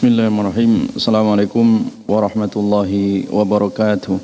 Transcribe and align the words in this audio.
Bismillahirrahmanirrahim. 0.00 0.88
Assalamualaikum 0.96 1.84
warahmatullahi 2.08 3.28
wabarakatuh. 3.28 4.16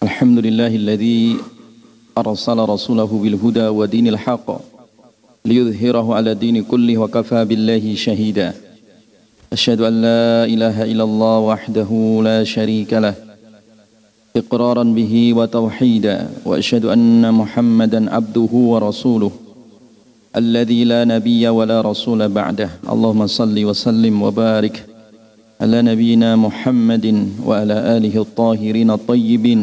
Alhamdulillahilladzi 0.00 1.36
arsala 2.16 2.64
rasulahu 2.64 3.20
bil 3.20 3.36
huda 3.36 3.68
wa 3.68 3.84
dinil 3.84 4.16
haqq 4.16 4.56
liyudhhirahu 5.44 6.16
ala 6.16 6.32
dini 6.32 6.64
kulli 6.64 6.96
wa 6.96 7.12
kafa 7.12 7.44
billahi 7.44 7.92
shahida. 7.92 8.56
Asyhadu 9.52 9.84
an 9.84 10.00
la 10.00 10.48
ilaha 10.48 10.88
illallah 10.88 11.44
wahdahu 11.44 12.24
la 12.24 12.40
syarika 12.40 13.04
lah. 13.04 13.20
Iqraran 14.32 14.96
bihi 14.96 15.36
wa 15.36 15.44
tauhida 15.44 16.32
wa 16.48 16.56
asyhadu 16.56 16.88
anna 16.88 17.36
Muhammadan 17.36 18.08
abduhu 18.08 18.72
wa 18.72 18.80
rasuluhu 18.80 19.49
الذي 20.35 20.83
لا 20.83 21.07
نبي 21.07 21.47
ولا 21.47 21.81
رسول 21.81 22.27
بعده 22.27 22.69
اللهم 22.83 23.27
صل 23.27 23.55
وسلم 23.55 24.15
وبارك 24.21 24.85
على 25.61 25.81
نبينا 25.81 26.35
محمد 26.35 27.05
وعلى 27.45 27.75
آله 27.97 28.15
الطاهرين 28.21 28.91
الطيبين 28.91 29.61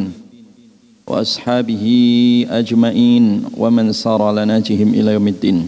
وأصحابه 1.07 1.85
أجمعين 2.51 3.25
ومن 3.57 3.93
سار 3.93 4.23
على 4.23 4.45
ناجهم 4.45 4.89
إلى 4.97 5.13
يوم 5.13 5.29
الدين 5.29 5.59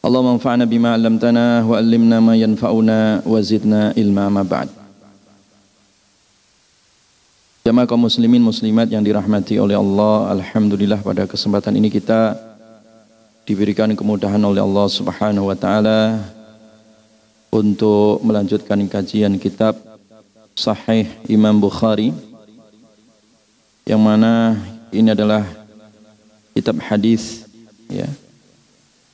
اللهم 0.00 0.28
انفعنا 0.40 0.64
بما 0.64 0.88
علمتنا 0.96 1.44
وعلمنا 1.68 2.16
ما 2.20 2.34
ينفعنا 2.36 3.22
وزدنا 3.26 3.94
علما 3.96 4.28
ما 4.28 4.42
بعد 4.42 4.68
Jamaah 7.60 7.84
kaum 7.84 8.08
muslimin 8.08 8.40
muslimat 8.40 8.88
yang 8.88 9.04
dirahmati 9.04 9.60
oleh 9.60 9.76
Allah 9.76 10.32
Alhamdulillah 10.32 11.04
pada 11.04 11.28
kesempatan 11.28 11.76
ini 11.76 11.92
kita 11.92 12.43
diberikan 13.45 13.93
kemudahan 13.93 14.41
oleh 14.41 14.59
Allah 14.59 14.89
Subhanahu 14.89 15.53
wa 15.53 15.57
taala 15.57 16.17
untuk 17.53 18.19
melanjutkan 18.25 18.81
kajian 18.89 19.37
kitab 19.37 19.77
Sahih 20.57 21.05
Imam 21.29 21.61
Bukhari 21.61 22.09
yang 23.85 24.01
mana 24.01 24.57
ini 24.89 25.13
adalah 25.13 25.45
kitab 26.57 26.81
hadis 26.81 27.45
ya. 27.85 28.09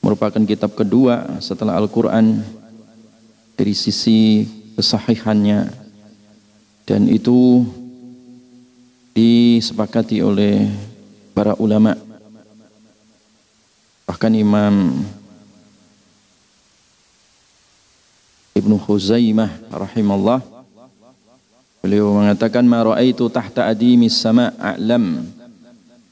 Merupakan 0.01 0.41
kitab 0.47 0.73
kedua 0.73 1.37
setelah 1.43 1.77
Al-Qur'an 1.77 2.41
dari 3.53 3.75
sisi 3.77 4.47
kesahihannya. 4.73 5.69
Dan 6.87 7.05
itu 7.05 7.61
disepakati 9.13 10.25
oleh 10.25 10.65
para 11.37 11.53
ulama 11.61 11.93
Bahkan 14.11 14.35
Imam 14.35 15.07
Ibnu 18.51 18.75
Khuzaimah 18.75 19.71
rahimahullah 19.71 20.43
beliau 21.79 22.11
mengatakan 22.19 22.67
ma 22.67 22.83
raaitu 22.83 23.31
tahta 23.31 23.71
adimis 23.71 24.19
sama 24.19 24.51
a'lam. 24.59 25.23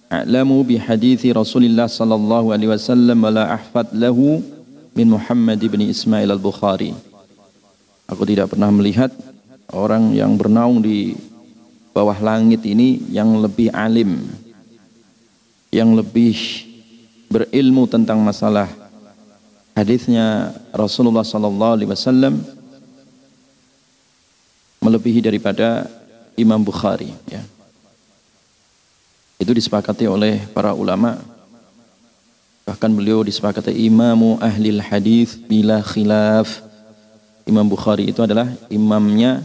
A'lamu 0.07 0.63
bi 0.63 0.79
hadithi 0.79 1.35
Rasulillah 1.35 1.91
sallallahu 1.91 2.55
alaihi 2.55 2.71
wasallam 2.71 3.19
wala 3.19 3.59
ahfad 3.59 3.91
lahu 3.91 4.39
min 4.95 5.19
Muhammad 5.19 5.59
ibn 5.59 5.83
Ismail 5.83 6.31
al-Bukhari. 6.31 6.95
Aku 8.07 8.23
tidak 8.23 8.55
pernah 8.55 8.71
melihat 8.71 9.11
orang 9.75 10.15
yang 10.15 10.39
bernaung 10.39 10.79
di 10.79 11.19
bawah 11.91 12.15
langit 12.23 12.63
ini 12.63 13.11
yang 13.11 13.43
lebih 13.43 13.75
alim 13.75 14.23
yang 15.67 15.99
lebih 15.99 16.68
berilmu 17.29 17.85
tentang 17.85 18.17
masalah 18.25 18.65
hadisnya 19.77 20.51
Rasulullah 20.73 21.21
sallallahu 21.21 21.73
alaihi 21.77 21.89
wasallam 21.93 22.41
melebihi 24.81 25.21
daripada 25.21 25.85
Imam 26.33 26.59
Bukhari 26.59 27.13
ya. 27.29 27.45
Itu 29.39 29.55
disepakati 29.55 30.03
oleh 30.03 30.43
para 30.51 30.75
ulama. 30.75 31.15
Bahkan 32.67 32.91
beliau 32.91 33.23
disepakati 33.23 33.71
imamu 33.71 34.35
ahli 34.43 34.75
hadis 34.83 35.39
bila 35.39 35.79
khilaf. 35.79 36.65
Imam 37.47 37.65
Bukhari 37.65 38.11
itu 38.11 38.19
adalah 38.19 38.51
imamnya 38.67 39.41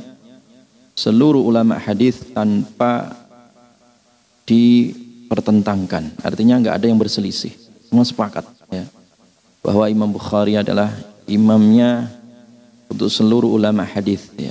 seluruh 0.99 1.41
ulama 1.41 1.79
hadis 1.79 2.21
tanpa 2.35 3.17
dipertentangkan. 4.45 6.11
Artinya 6.21 6.61
nggak 6.61 6.75
ada 6.75 6.87
yang 6.91 7.01
berselisih 7.01 7.64
semua 7.95 8.03
sepakat 8.11 8.43
ya, 8.75 8.91
bahwa 9.63 9.87
Imam 9.87 10.11
Bukhari 10.11 10.59
adalah 10.59 10.91
imamnya 11.31 12.11
untuk 12.91 13.07
seluruh 13.07 13.55
ulama 13.55 13.87
hadis 13.87 14.35
ya. 14.35 14.51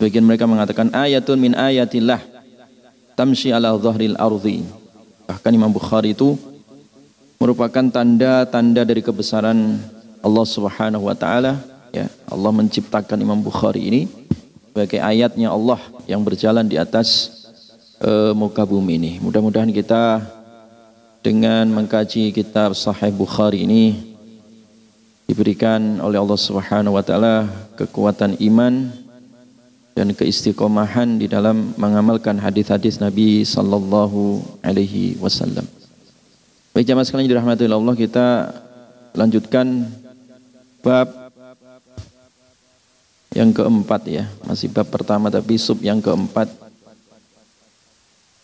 Bagian 0.00 0.24
mereka 0.24 0.48
mengatakan 0.48 0.88
ayatun 0.88 1.36
min 1.36 1.52
ayatillah 1.52 2.16
tamshi 3.12 3.52
ala 3.52 3.76
dhahril 3.76 4.16
ardi. 4.16 4.64
Bahkan 5.28 5.52
Imam 5.52 5.68
Bukhari 5.68 6.16
itu 6.16 6.32
merupakan 7.36 7.84
tanda-tanda 7.92 8.88
dari 8.88 9.04
kebesaran 9.04 9.76
Allah 10.24 10.46
Subhanahu 10.48 11.12
wa 11.12 11.12
taala 11.12 11.60
ya. 11.92 12.08
Allah 12.32 12.56
menciptakan 12.56 13.20
Imam 13.20 13.44
Bukhari 13.44 13.84
ini 13.84 14.02
sebagai 14.72 14.96
ayatnya 14.96 15.52
Allah 15.52 15.76
yang 16.08 16.24
berjalan 16.24 16.64
di 16.64 16.80
atas 16.80 17.28
uh, 18.00 18.32
muka 18.32 18.64
bumi 18.64 18.96
ini. 18.96 19.12
Mudah-mudahan 19.20 19.68
kita 19.68 20.24
dengan 21.22 21.70
mengkaji 21.70 22.34
kitab 22.34 22.74
Sahih 22.74 23.14
Bukhari 23.14 23.62
ini 23.62 23.94
diberikan 25.30 26.02
oleh 26.02 26.18
Allah 26.18 26.34
Subhanahu 26.34 26.98
wa 26.98 27.04
taala 27.06 27.46
kekuatan 27.78 28.42
iman 28.42 28.90
dan 29.94 30.10
keistiqomahan 30.10 31.22
di 31.22 31.30
dalam 31.30 31.78
mengamalkan 31.78 32.42
hadis-hadis 32.42 32.98
Nabi 32.98 33.46
sallallahu 33.46 34.42
alaihi 34.66 35.14
wasallam. 35.22 35.62
Baik 36.74 36.90
jamaah 36.90 37.06
sekalian 37.06 37.30
dirahmati 37.30 37.70
Allah, 37.70 37.94
kita 37.94 38.26
lanjutkan 39.14 39.86
bab 40.82 41.06
yang 43.30 43.54
keempat 43.54 44.02
ya, 44.10 44.24
masih 44.42 44.74
bab 44.74 44.90
pertama 44.90 45.30
tapi 45.30 45.54
sub 45.54 45.78
yang 45.86 46.02
keempat 46.02 46.50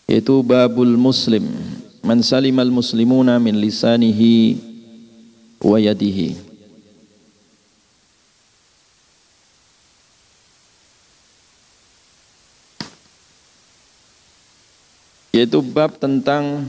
yaitu 0.09 0.41
babul 0.41 0.97
muslim 0.97 1.45
man 2.03 2.23
salimal 2.23 2.71
muslimuna 2.71 3.37
min 3.37 3.59
lisanihi 3.59 4.57
wa 5.63 5.77
yadihi. 5.79 6.35
Yaitu 15.29 15.61
bab 15.61 15.95
tentang 16.01 16.67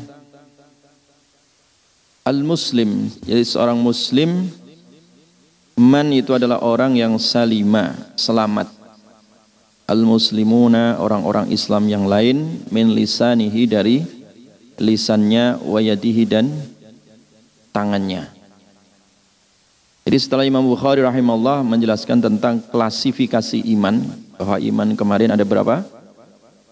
al-muslim 2.22 3.08
jadi 3.24 3.42
seorang 3.42 3.80
muslim 3.80 4.46
man 5.74 6.12
itu 6.12 6.36
adalah 6.36 6.60
orang 6.60 6.94
yang 6.94 7.16
salima 7.16 7.96
selamat. 8.14 8.68
Al-muslimuna 9.90 11.02
orang-orang 11.02 11.50
Islam 11.50 11.90
yang 11.90 12.06
lain 12.06 12.62
min 12.70 12.94
lisanihi 12.94 13.66
dari 13.66 14.19
lisannya, 14.80 15.60
wayadihi 15.60 16.24
dan 16.24 16.48
tangannya. 17.70 18.26
Jadi 20.08 20.16
setelah 20.16 20.48
Imam 20.48 20.64
Bukhari 20.64 21.04
rahimahullah 21.04 21.60
menjelaskan 21.62 22.24
tentang 22.24 22.58
klasifikasi 22.64 23.60
iman, 23.76 24.00
bahwa 24.40 24.56
iman 24.56 24.88
kemarin 24.96 25.30
ada 25.36 25.44
berapa? 25.44 25.84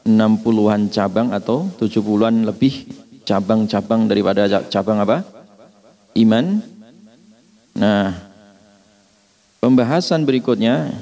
60-an 0.08 0.88
cabang 0.88 1.36
atau 1.36 1.68
70-an 1.76 2.48
lebih 2.48 2.88
cabang-cabang 3.28 4.08
daripada 4.08 4.48
cabang 4.72 5.04
apa? 5.04 5.20
Iman. 6.16 6.64
Nah, 7.76 8.16
pembahasan 9.60 10.24
berikutnya 10.24 10.96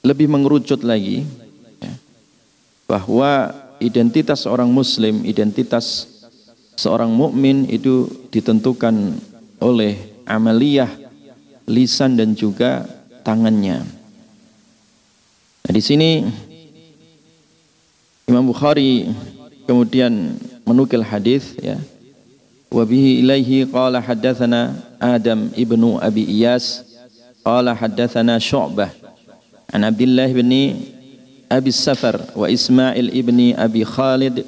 lebih 0.00 0.26
mengerucut 0.32 0.80
lagi 0.80 1.28
ya, 1.84 1.92
bahwa 2.88 3.52
identitas 3.80 4.44
seorang 4.44 4.68
muslim, 4.70 5.24
identitas 5.24 6.08
seorang 6.76 7.08
mukmin 7.08 7.64
itu 7.68 8.08
ditentukan 8.28 9.16
oleh 9.60 9.96
amaliyah 10.28 10.90
lisan 11.66 12.14
dan 12.14 12.36
juga 12.36 12.86
tangannya. 13.24 13.82
Nah, 15.66 15.72
di 15.72 15.82
sini 15.82 16.22
Imam 18.30 18.46
Bukhari 18.46 19.10
kemudian 19.66 20.38
menukil 20.62 21.02
hadis 21.02 21.54
ya. 21.58 21.78
Wa 22.66 22.82
bihi 22.82 23.22
ilaihi 23.22 23.66
qala 23.70 24.02
haddatsana 24.02 24.74
Adam 24.98 25.54
ibnu 25.54 26.02
Abi 26.02 26.26
Iyas 26.26 26.82
qala 27.46 27.74
haddatsana 27.74 28.42
Syu'bah 28.42 28.90
an 29.70 29.86
Abdullah 29.86 30.26
bin 30.30 30.50
أبي 31.51 31.69
السفر 31.69 32.21
وإسماعيل 32.35 33.07
ابن 33.11 33.39
أبي 33.59 33.85
خالد 33.85 34.45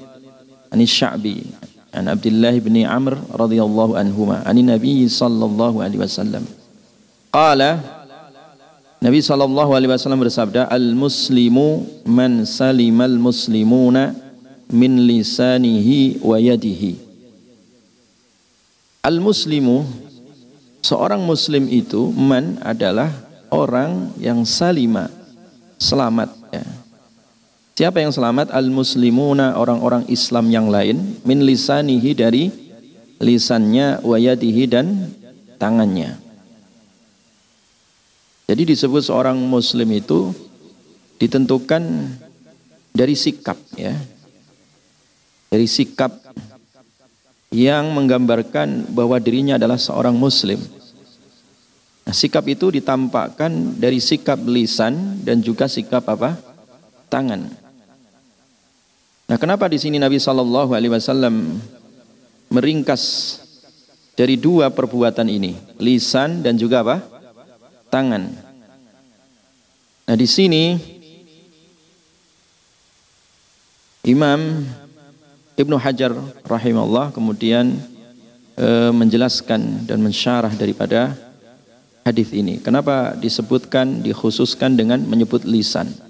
عن 0.73 0.81
الشعبي 0.81 1.37
عن 1.59 1.73
an 1.93 2.09
Abdullah 2.09 2.57
bin 2.57 2.81
Amr 2.89 3.21
radhiyallahu 3.29 3.93
anhuma 3.93 4.41
an 4.49 4.57
Nabi 4.57 5.05
sallallahu 5.05 5.77
alaihi 5.77 6.01
wasallam 6.01 6.41
qala 7.29 7.77
Nabi 8.97 9.21
sallallahu 9.21 9.77
alaihi 9.77 9.93
wasallam 9.93 10.25
bersabda 10.25 10.73
al 10.73 10.97
muslimu 10.97 11.85
man 12.09 12.49
salimal 12.49 13.13
muslimuna 13.21 14.17
min 14.73 15.05
lisanihi 15.05 16.17
wa 16.25 16.41
yadihi 16.41 16.97
al 19.05 19.21
muslimu 19.21 19.85
seorang 20.81 21.21
muslim 21.21 21.69
itu 21.69 22.09
man 22.09 22.57
adalah 22.65 23.13
orang 23.53 24.09
yang 24.17 24.41
salima 24.49 25.13
selamat 25.77 26.33
ya 26.49 26.65
Siapa 27.78 28.02
yang 28.02 28.10
selamat? 28.10 28.50
Al-muslimuna 28.50 29.54
orang-orang 29.54 30.02
Islam 30.10 30.50
yang 30.50 30.66
lain 30.66 31.22
min 31.22 31.46
lisanihi 31.46 32.10
dari 32.10 32.50
lisannya 33.22 34.02
wayadihi 34.02 34.66
dan 34.66 35.14
tangannya. 35.62 36.18
Jadi 38.50 38.74
disebut 38.74 39.06
seorang 39.06 39.38
muslim 39.38 39.94
itu 39.94 40.34
ditentukan 41.22 41.86
dari 42.90 43.14
sikap 43.14 43.54
ya. 43.78 43.94
Dari 45.46 45.70
sikap 45.70 46.18
yang 47.54 47.94
menggambarkan 47.94 48.90
bahwa 48.90 49.22
dirinya 49.22 49.54
adalah 49.54 49.78
seorang 49.78 50.18
muslim. 50.18 50.58
Nah, 52.02 52.10
sikap 52.10 52.42
itu 52.50 52.74
ditampakkan 52.74 53.78
dari 53.78 54.02
sikap 54.02 54.42
lisan 54.50 55.22
dan 55.22 55.38
juga 55.38 55.70
sikap 55.70 56.02
apa? 56.10 56.48
tangan. 57.08 57.67
Nah, 59.28 59.36
kenapa 59.36 59.68
di 59.68 59.76
sini 59.76 60.00
Nabi 60.00 60.16
Shallallahu 60.16 60.72
Alaihi 60.72 60.88
Wasallam 60.88 61.60
meringkas 62.48 63.36
dari 64.16 64.40
dua 64.40 64.72
perbuatan 64.72 65.28
ini, 65.28 65.52
lisan 65.76 66.40
dan 66.40 66.56
juga 66.56 66.80
apa? 66.80 66.96
Tangan. 67.92 68.24
Nah, 70.08 70.16
di 70.16 70.24
sini 70.24 70.80
Imam 74.08 74.64
Ibnu 75.60 75.76
Hajar 75.76 76.16
rahimahullah 76.48 77.12
kemudian 77.12 77.76
e, 78.56 78.68
menjelaskan 78.96 79.84
dan 79.84 80.00
mensyarah 80.00 80.56
daripada 80.56 81.12
hadis 82.00 82.32
ini. 82.32 82.64
Kenapa 82.64 83.12
disebutkan, 83.12 84.00
dikhususkan 84.00 84.72
dengan 84.72 85.04
menyebut 85.04 85.44
lisan? 85.44 86.07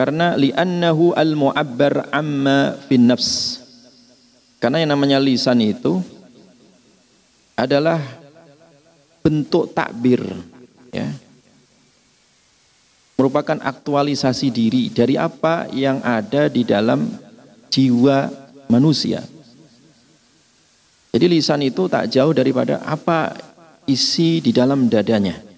Karena 0.00 0.32
li'annahu 0.32 1.12
al-mu'abbar 1.12 2.08
amma 2.08 2.72
fin 2.88 3.04
nafs. 3.04 3.60
Karena 4.56 4.80
yang 4.80 4.96
namanya 4.96 5.20
lisan 5.20 5.60
itu 5.60 6.00
adalah 7.52 8.00
bentuk 9.20 9.76
takbir 9.76 10.24
ya. 10.88 11.04
Merupakan 13.20 13.60
aktualisasi 13.60 14.48
diri 14.48 14.88
dari 14.88 15.20
apa 15.20 15.68
yang 15.68 16.00
ada 16.00 16.48
di 16.48 16.64
dalam 16.64 17.04
jiwa 17.68 18.32
manusia. 18.72 19.20
Jadi 21.12 21.28
lisan 21.28 21.60
itu 21.60 21.92
tak 21.92 22.08
jauh 22.08 22.32
daripada 22.32 22.80
apa 22.88 23.36
isi 23.84 24.40
di 24.40 24.48
dalam 24.48 24.88
dadanya. 24.88 25.49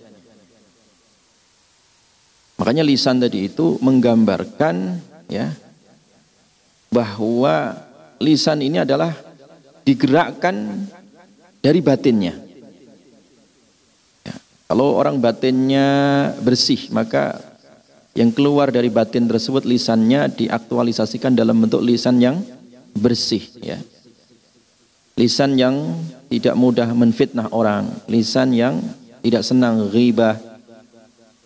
Makanya 2.62 2.86
lisan 2.86 3.18
tadi 3.18 3.50
itu 3.50 3.74
menggambarkan 3.82 4.94
ya 5.26 5.50
bahwa 6.94 7.74
lisan 8.22 8.62
ini 8.62 8.78
adalah 8.78 9.10
digerakkan 9.82 10.86
dari 11.58 11.82
batinnya. 11.82 12.38
Ya, 14.22 14.34
kalau 14.70 14.94
orang 14.94 15.18
batinnya 15.18 15.90
bersih, 16.38 16.86
maka 16.94 17.42
yang 18.14 18.30
keluar 18.30 18.70
dari 18.70 18.94
batin 18.94 19.26
tersebut 19.26 19.66
lisannya 19.66 20.30
diaktualisasikan 20.30 21.34
dalam 21.34 21.58
bentuk 21.58 21.82
lisan 21.82 22.22
yang 22.22 22.46
bersih 22.94 23.42
ya. 23.58 23.82
Lisan 25.18 25.58
yang 25.58 25.98
tidak 26.30 26.54
mudah 26.54 26.94
menfitnah 26.94 27.50
orang, 27.50 27.90
lisan 28.06 28.54
yang 28.54 28.78
tidak 29.18 29.42
senang 29.42 29.90
ghibah, 29.90 30.38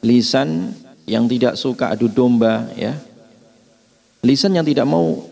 lisan 0.04 0.76
yang 1.06 1.30
tidak 1.30 1.54
suka 1.54 1.94
adu 1.94 2.10
domba 2.10 2.66
ya. 2.74 2.98
Lisan 4.26 4.58
yang 4.58 4.66
tidak 4.66 4.84
mau 4.90 5.22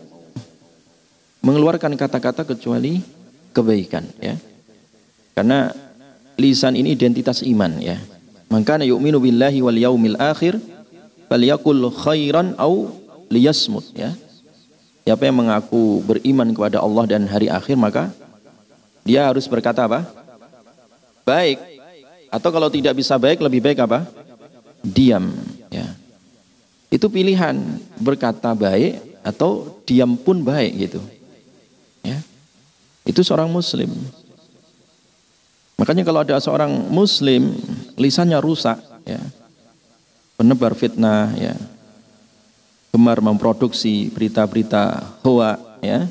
mengeluarkan 1.43 1.99
kata-kata 1.99 2.47
kecuali 2.47 3.03
kebaikan 3.51 4.07
ya. 4.23 4.39
Karena 5.35 5.75
lisan 6.39 6.79
ini 6.79 6.95
identitas 6.95 7.43
iman 7.43 7.75
ya. 7.83 7.99
Maka 8.47 8.79
yu'minu 8.87 9.19
billahi 9.19 9.59
wal 9.59 9.75
yaumil 9.75 10.15
akhir 10.15 10.55
falyakul 11.27 11.91
khairan 11.91 12.55
au 12.55 12.87
liyasmut 13.27 13.83
ya. 13.91 14.15
Siapa 15.05 15.27
yang 15.27 15.37
mengaku 15.43 16.01
beriman 16.07 16.49
kepada 16.55 16.81
Allah 16.81 17.03
dan 17.05 17.27
hari 17.27 17.51
akhir 17.51 17.75
maka 17.75 18.09
dia 19.03 19.27
harus 19.27 19.45
berkata 19.45 19.85
apa? 19.85 20.07
Baik. 21.27 21.61
Atau 22.31 22.49
kalau 22.49 22.71
tidak 22.71 22.95
bisa 22.97 23.19
baik 23.19 23.43
lebih 23.43 23.61
baik 23.61 23.85
apa? 23.85 24.07
Diam 24.81 25.29
itu 26.93 27.05
pilihan 27.09 27.57
berkata 27.97 28.53
baik 28.53 29.01
atau 29.25 29.81
diam 29.89 30.13
pun 30.13 30.45
baik 30.45 30.89
gitu. 30.89 31.01
Ya. 32.05 32.21
Itu 33.01 33.25
seorang 33.25 33.49
muslim. 33.49 33.89
Makanya 35.75 36.07
kalau 36.07 36.23
ada 36.23 36.37
seorang 36.39 36.71
muslim 36.93 37.57
lisannya 37.97 38.37
rusak 38.39 38.77
ya. 39.03 39.19
Penebar 40.37 40.77
fitnah 40.77 41.33
ya. 41.35 41.57
Gemar 42.93 43.19
memproduksi 43.19 44.07
berita-berita 44.13 45.03
hoa 45.25 45.59
ya. 45.81 46.07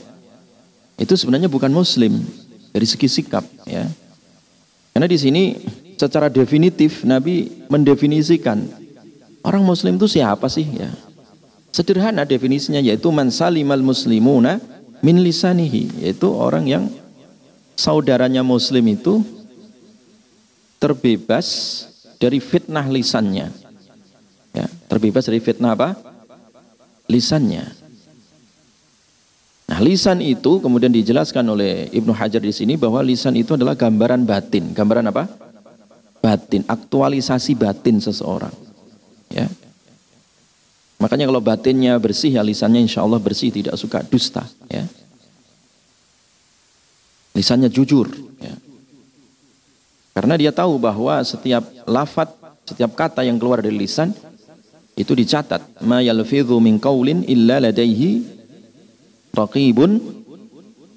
Itu 1.01 1.17
sebenarnya 1.17 1.49
bukan 1.49 1.73
muslim 1.73 2.21
dari 2.75 2.85
segi 2.85 3.09
sikap 3.09 3.47
ya. 3.65 3.89
Karena 4.93 5.07
di 5.11 5.19
sini 5.19 5.43
secara 5.97 6.29
definitif 6.29 7.03
Nabi 7.03 7.67
mendefinisikan 7.71 8.84
Orang 9.45 9.69
muslim 9.69 10.01
itu 10.01 10.09
siapa 10.09 10.49
sih 10.49 10.65
ya? 10.65 10.89
Sederhana 11.69 12.25
definisinya 12.25 12.81
yaitu 12.81 13.13
man 13.13 13.29
salimal 13.29 13.85
muslimuna 13.85 14.57
min 15.05 15.21
lisanihi, 15.21 16.01
yaitu 16.01 16.33
orang 16.33 16.65
yang 16.65 16.85
saudaranya 17.77 18.41
muslim 18.41 18.89
itu 18.89 19.21
terbebas 20.81 21.47
dari 22.17 22.41
fitnah 22.41 22.89
lisannya. 22.89 23.53
Ya, 24.57 24.67
terbebas 24.89 25.29
dari 25.29 25.45
fitnah 25.45 25.77
apa? 25.77 25.93
Lisannya. 27.05 27.85
Nah, 29.65 29.81
lisan 29.81 30.21
itu 30.21 30.61
kemudian 30.61 30.93
dijelaskan 30.93 31.45
oleh 31.49 31.89
Ibnu 31.93 32.13
Hajar 32.13 32.41
di 32.41 32.53
sini 32.53 32.77
bahwa 32.77 33.01
lisan 33.01 33.35
itu 33.35 33.57
adalah 33.57 33.75
gambaran 33.75 34.25
batin. 34.25 34.77
Gambaran 34.77 35.09
apa? 35.09 35.25
Batin, 36.21 36.65
aktualisasi 36.65 37.57
batin 37.57 38.01
seseorang. 38.01 38.53
Ya. 39.35 39.51
Makanya 41.03 41.27
kalau 41.27 41.43
batinnya 41.43 41.99
bersih, 41.99 42.39
ya 42.39 42.43
lisannya 42.47 42.87
insya 42.87 43.03
Allah 43.03 43.19
bersih, 43.19 43.51
tidak 43.51 43.75
suka 43.75 44.07
dusta. 44.07 44.47
Ya. 44.71 44.87
Lisannya 47.35 47.67
jujur. 47.67 48.07
Ya. 48.39 48.55
Karena 50.15 50.39
dia 50.39 50.55
tahu 50.55 50.79
bahwa 50.79 51.19
setiap 51.27 51.67
lafat, 51.85 52.31
setiap 52.63 52.95
kata 52.95 53.27
yang 53.27 53.43
keluar 53.43 53.59
dari 53.59 53.75
lisan, 53.75 54.15
itu 54.95 55.11
dicatat. 55.11 55.83
Ma 55.83 55.99
yalfidhu 55.99 56.63
min 56.63 56.79
qawlin 56.79 57.27
illa 57.27 57.59
ladaihi 57.59 58.23
raqibun 59.35 59.99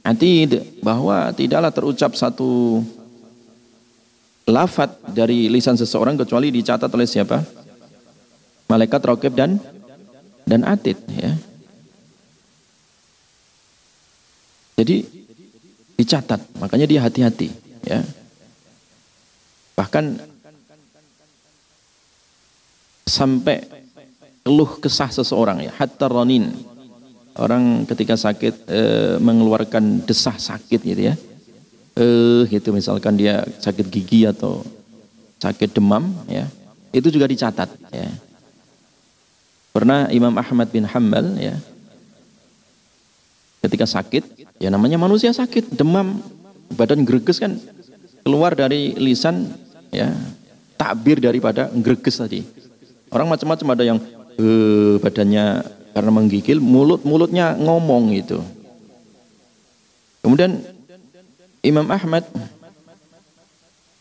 atid. 0.06 0.79
Bahwa 0.86 1.34
tidaklah 1.34 1.74
terucap 1.74 2.13
satu 2.13 2.86
lafat 4.46 4.94
dari 5.12 5.50
lisan 5.50 5.75
seseorang 5.75 6.15
kecuali 6.15 6.53
dicatat 6.53 6.88
oleh 6.94 7.10
siapa? 7.10 7.66
Malaikat 8.67 9.01
rokib 9.03 9.33
dan 9.33 9.59
dan 10.47 10.63
atid 10.63 10.95
ya. 11.12 11.31
Jadi 14.77 15.01
dicatat, 15.97 16.38
makanya 16.62 16.86
dia 16.86 17.01
hati-hati 17.01 17.50
ya. 17.81 18.05
Bahkan 19.74 20.21
sampai 23.09 23.65
keluh 24.45 24.77
kesah 24.77 25.09
seseorang 25.09 25.65
ya, 25.65 25.74
hatta 25.74 26.05
ronin. 26.05 26.53
Orang 27.38 27.86
ketika 27.86 28.17
sakit 28.17 28.65
e, 28.65 28.81
mengeluarkan 29.21 30.05
desah 30.05 30.38
sakit 30.38 30.81
gitu 30.81 31.01
ya. 31.13 31.13
Eh 31.97 32.50
gitu 32.50 32.74
misalkan 32.74 33.13
dia 33.13 33.45
sakit 33.62 33.86
gigi 33.93 34.25
atau 34.25 34.65
sakit 35.38 35.69
demam 35.74 36.13
ya. 36.25 36.50
Itu 36.89 37.13
juga 37.13 37.29
dicatat 37.29 37.69
ya. 37.93 38.09
Pernah 39.77 40.10
Imam 40.10 40.34
Ahmad 40.34 40.74
bin 40.74 40.89
Hanbal 40.89 41.38
ya 41.38 41.53
ketika 43.62 43.86
sakit, 43.86 44.25
ya 44.57 44.74
namanya 44.74 44.98
manusia 44.98 45.29
sakit, 45.29 45.69
demam, 45.77 46.17
badan 46.74 47.05
greges 47.05 47.38
kan 47.38 47.62
keluar 48.25 48.57
dari 48.57 48.98
lisan 48.98 49.53
ya 49.93 50.17
takbir 50.81 51.22
daripada 51.22 51.69
greges 51.69 52.17
tadi. 52.17 52.41
Orang 53.13 53.29
macam-macam 53.29 53.77
ada 53.77 53.86
yang 53.86 54.01
uh, 54.41 54.98
badannya 54.98 55.62
karena 55.93 56.10
menggigil, 56.10 56.57
mulut 56.57 57.05
mulutnya 57.05 57.53
ngomong 57.53 58.17
itu. 58.17 58.41
Kemudian 60.25 60.57
Imam 61.62 61.86
Ahmad 61.93 62.25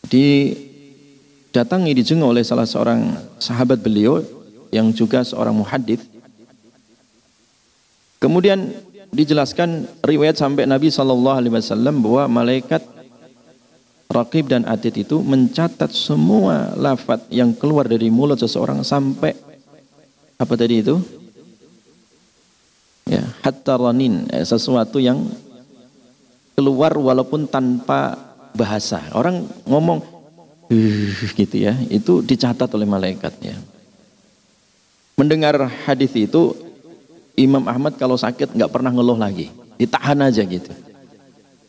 didatangi 0.08 1.92
dijenguk 1.92 2.32
oleh 2.32 2.40
salah 2.40 2.64
seorang 2.64 3.12
sahabat 3.36 3.76
beliau 3.84 4.24
yang 4.70 4.90
juga 4.94 5.22
seorang 5.22 5.54
muhadith. 5.54 6.02
Kemudian 8.16 8.72
dijelaskan 9.12 9.86
riwayat 10.02 10.40
sampai 10.40 10.66
Nabi 10.66 10.90
Wasallam 10.90 12.02
bahwa 12.02 12.42
malaikat 12.42 12.82
Rakib 14.06 14.46
dan 14.48 14.62
Atid 14.64 14.96
itu 15.02 15.18
mencatat 15.18 15.90
semua 15.90 16.72
lafat 16.78 17.26
yang 17.28 17.50
keluar 17.52 17.90
dari 17.90 18.06
mulut 18.06 18.38
seseorang 18.38 18.86
sampai 18.86 19.34
apa 20.38 20.54
tadi 20.54 20.78
itu? 20.78 20.96
Ya, 23.06 23.22
hatta 23.42 23.78
ranin, 23.78 24.26
eh, 24.30 24.46
sesuatu 24.46 24.98
yang 25.02 25.26
keluar 26.54 26.94
walaupun 26.96 27.46
tanpa 27.46 28.18
bahasa. 28.54 29.02
Orang 29.14 29.46
ngomong 29.66 30.02
gitu 31.38 31.56
ya, 31.56 31.74
itu 31.90 32.22
dicatat 32.22 32.66
oleh 32.74 32.88
malaikat 32.88 33.34
ya. 33.42 33.54
Mendengar 35.16 35.56
hadis 35.88 36.12
itu 36.12 36.52
Imam 37.40 37.64
Ahmad 37.64 37.96
kalau 37.96 38.20
sakit 38.20 38.52
nggak 38.52 38.68
pernah 38.68 38.92
ngeluh 38.92 39.16
lagi, 39.16 39.48
ditahan 39.80 40.20
aja 40.20 40.44
gitu. 40.44 40.68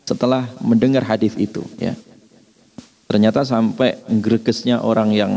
Setelah 0.04 0.44
mendengar 0.60 1.00
hadis 1.04 1.32
itu 1.32 1.64
ya. 1.80 1.96
Ternyata 3.08 3.40
sampai 3.48 3.96
gregesnya 4.20 4.84
orang 4.84 5.16
yang 5.16 5.32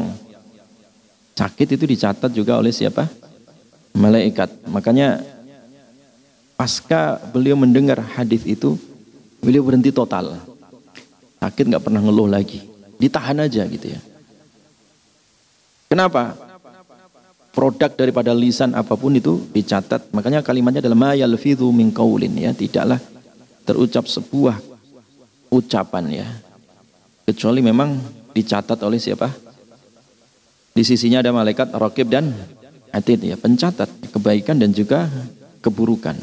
sakit 1.39 1.79
itu 1.79 1.87
dicatat 1.87 2.35
juga 2.35 2.59
oleh 2.59 2.75
siapa? 2.75 3.07
Malaikat. 3.95 4.67
Makanya 4.67 5.23
pasca 6.59 7.15
beliau 7.31 7.55
mendengar 7.55 8.03
hadis 8.19 8.43
itu, 8.43 8.75
beliau 9.39 9.63
berhenti 9.63 9.87
total. 9.87 10.35
Sakit 11.39 11.63
nggak 11.63 11.83
pernah 11.87 12.03
ngeluh 12.03 12.27
lagi. 12.27 12.59
Ditahan 12.99 13.39
aja 13.39 13.63
gitu 13.71 13.87
ya. 13.87 14.03
Kenapa? 15.87 16.50
Produk 17.51 17.91
daripada 17.91 18.31
lisan 18.31 18.72
apa 18.72 18.96
pun 18.96 19.12
itu 19.12 19.43
dicatat. 19.51 20.15
Makanya 20.15 20.39
kalimatnya 20.39 20.88
adalah 20.88 21.00
ma 21.00 21.12
yalfidhu 21.12 21.67
min 21.75 21.91
qaulin 21.91 22.31
ya, 22.39 22.55
tidaklah 22.55 22.98
terucap 23.67 24.08
sebuah 24.08 24.55
ucapan 25.51 26.24
ya 26.24 26.27
kecuali 27.31 27.63
memang 27.63 27.96
dicatat 28.36 28.79
oleh 28.84 29.00
siapa? 29.00 29.31
Di 30.72 30.84
sisinya 30.84 31.20
ada 31.20 31.36
malaikat 31.36 31.72
Rokib 31.75 32.08
dan 32.12 32.31
Atid 32.91 33.24
ya, 33.24 33.39
pencatat 33.39 33.88
kebaikan 34.12 34.60
dan 34.60 34.75
juga 34.75 35.08
keburukan. 35.63 36.15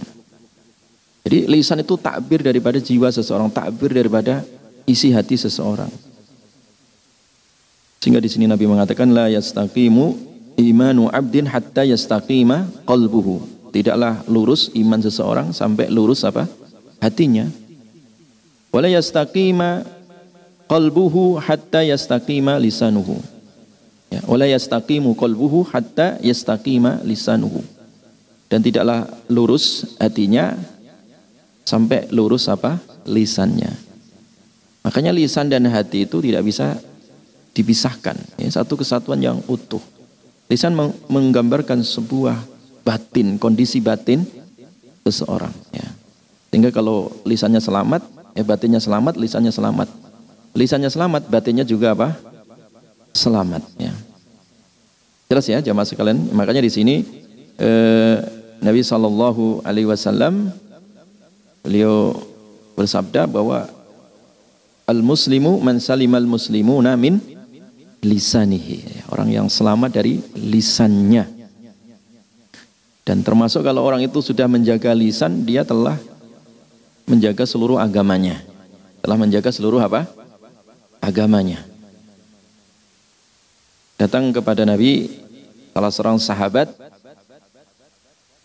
Jadi 1.24 1.48
lisan 1.48 1.80
itu 1.80 1.96
takbir 1.96 2.44
daripada 2.44 2.76
jiwa 2.76 3.08
seseorang, 3.08 3.48
takbir 3.48 3.92
daripada 3.92 4.44
isi 4.84 5.12
hati 5.12 5.36
seseorang. 5.36 5.88
Sehingga 8.00 8.20
di 8.20 8.28
sini 8.28 8.44
Nabi 8.44 8.68
mengatakan 8.68 9.12
la 9.12 9.32
yastaqimu 9.32 10.27
imanu 10.58 11.06
abdin 11.08 11.46
hatta 11.46 11.86
yastaqima 11.86 12.66
qalbuhu. 12.84 13.40
Tidaklah 13.70 14.26
lurus 14.26 14.74
iman 14.74 14.98
seseorang 14.98 15.54
sampai 15.54 15.86
lurus 15.88 16.26
apa? 16.26 16.44
hatinya. 16.98 17.46
Wala 18.74 18.90
yastaqima 18.90 19.86
qalbuhu 20.66 21.38
hatta 21.38 21.86
yastaqima 21.86 22.58
lisanuhu. 22.58 23.22
Ya, 24.08 24.24
wala 24.24 24.48
yastaqimu 24.48 25.12
qalbuhu 25.14 25.68
hatta 25.68 26.18
yastaqima 26.24 27.04
lisanuhu. 27.04 27.60
Dan 28.48 28.64
tidaklah 28.64 29.04
lurus 29.28 29.96
hatinya 30.00 30.56
sampai 31.62 32.08
lurus 32.10 32.48
apa? 32.48 32.80
lisannya. 33.08 33.72
Makanya 34.84 35.12
lisan 35.12 35.48
dan 35.48 35.64
hati 35.68 36.04
itu 36.04 36.20
tidak 36.20 36.44
bisa 36.44 36.76
dipisahkan. 37.52 38.16
Ya, 38.40 38.48
satu 38.52 38.76
kesatuan 38.76 39.20
yang 39.20 39.40
utuh. 39.48 39.80
Lisan 40.48 40.72
menggambarkan 41.12 41.84
sebuah 41.84 42.40
batin, 42.82 43.36
kondisi 43.36 43.84
batin 43.84 44.24
seseorang. 45.04 45.52
Ya. 45.72 45.84
Sehingga 46.48 46.72
kalau 46.72 47.12
lisannya 47.28 47.60
selamat, 47.60 48.00
ya 48.32 48.42
batinnya 48.48 48.80
selamat, 48.80 49.20
lisannya 49.20 49.52
selamat 49.52 49.88
lisannya 50.58 50.90
selamat, 50.90 51.30
batinnya 51.30 51.62
juga 51.62 51.94
apa? 51.94 52.18
Selamat 53.14 53.62
ya. 53.78 53.94
Jelas 55.30 55.46
ya 55.46 55.58
jamaah 55.62 55.86
sekalian. 55.86 56.18
Makanya 56.34 56.58
di 56.58 56.70
sini 56.72 57.06
eh, 57.60 58.16
Nabi 58.58 58.82
Shallallahu 58.82 59.62
Alaihi 59.62 59.86
Wasallam 59.86 60.50
beliau 61.62 62.16
bersabda 62.74 63.30
bahwa 63.30 63.70
al 64.88 65.00
muslimu 65.04 65.62
man 65.62 65.78
salimal 65.78 66.24
namin 66.82 67.20
lisanihi 68.04 69.06
orang 69.10 69.28
yang 69.32 69.46
selamat 69.50 69.90
dari 69.90 70.22
lisannya 70.36 71.26
dan 73.02 73.24
termasuk 73.24 73.64
kalau 73.64 73.82
orang 73.82 74.04
itu 74.04 74.20
sudah 74.20 74.46
menjaga 74.46 74.92
lisan 74.94 75.42
dia 75.42 75.64
telah 75.64 75.96
menjaga 77.08 77.42
seluruh 77.48 77.80
agamanya 77.80 78.38
telah 79.02 79.16
menjaga 79.16 79.48
seluruh 79.48 79.80
apa 79.80 80.04
agamanya. 81.02 81.62
Datang 83.98 84.30
kepada 84.30 84.62
Nabi 84.62 85.10
salah 85.74 85.90
seorang 85.90 86.18
sahabat 86.22 86.68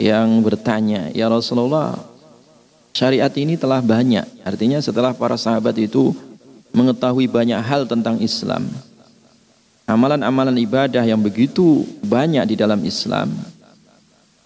yang 0.02 0.42
bertanya, 0.42 1.14
"Ya 1.14 1.30
Rasulullah, 1.30 1.98
syariat 2.94 3.30
ini 3.38 3.58
telah 3.58 3.82
banyak." 3.82 4.26
Artinya 4.42 4.82
setelah 4.82 5.14
para 5.14 5.38
sahabat 5.38 5.78
itu 5.78 6.14
mengetahui 6.74 7.30
banyak 7.30 7.62
hal 7.62 7.86
tentang 7.86 8.18
Islam, 8.18 8.66
amalan-amalan 9.84 10.56
ibadah 10.64 11.04
yang 11.04 11.20
begitu 11.20 11.84
banyak 12.04 12.54
di 12.54 12.56
dalam 12.56 12.80
Islam. 12.84 13.32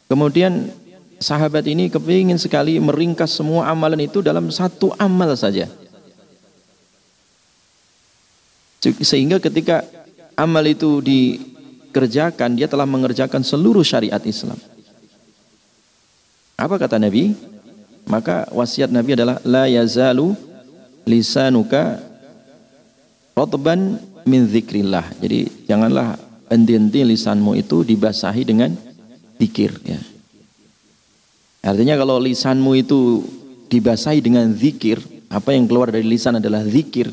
Kemudian 0.08 0.72
sahabat 1.20 1.66
ini 1.68 1.92
kepingin 1.92 2.40
sekali 2.40 2.80
meringkas 2.80 3.36
semua 3.38 3.70
amalan 3.70 4.08
itu 4.08 4.24
dalam 4.24 4.50
satu 4.50 4.94
amal 4.98 5.34
saja. 5.38 5.68
Sehingga 8.82 9.42
ketika 9.42 9.84
amal 10.38 10.64
itu 10.64 11.02
dikerjakan, 11.02 12.56
dia 12.56 12.70
telah 12.70 12.86
mengerjakan 12.86 13.42
seluruh 13.42 13.84
syariat 13.84 14.22
Islam. 14.24 14.56
Apa 16.58 16.78
kata 16.82 16.98
Nabi? 16.98 17.38
Maka 18.08 18.48
wasiat 18.56 18.88
Nabi 18.88 19.20
adalah 19.20 19.44
la 19.44 19.68
yazalu 19.68 20.32
lisanuka 21.04 22.00
rotban 23.36 24.00
min 24.28 24.46
zikrillah. 24.46 25.08
Jadi 25.24 25.66
janganlah 25.66 26.20
henti-henti 26.52 27.08
lisanmu 27.08 27.56
itu 27.56 27.88
dibasahi 27.88 28.44
dengan 28.44 28.76
zikir 29.40 29.72
ya. 29.88 30.00
Artinya 31.64 32.00
kalau 32.00 32.20
lisanmu 32.20 32.72
itu 32.80 33.24
dibasahi 33.68 34.24
dengan 34.24 34.48
zikir, 34.56 35.04
apa 35.28 35.52
yang 35.52 35.68
keluar 35.68 35.92
dari 35.92 36.08
lisan 36.08 36.40
adalah 36.40 36.64
zikir, 36.64 37.12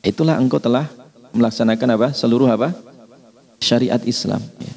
itulah 0.00 0.40
engkau 0.40 0.56
telah 0.56 0.88
melaksanakan 1.36 1.88
apa? 2.00 2.08
Seluruh 2.16 2.48
apa? 2.48 2.72
Syariat 3.60 4.00
Islam. 4.08 4.40
Ya. 4.40 4.74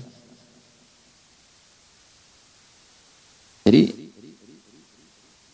Jadi 3.63 3.83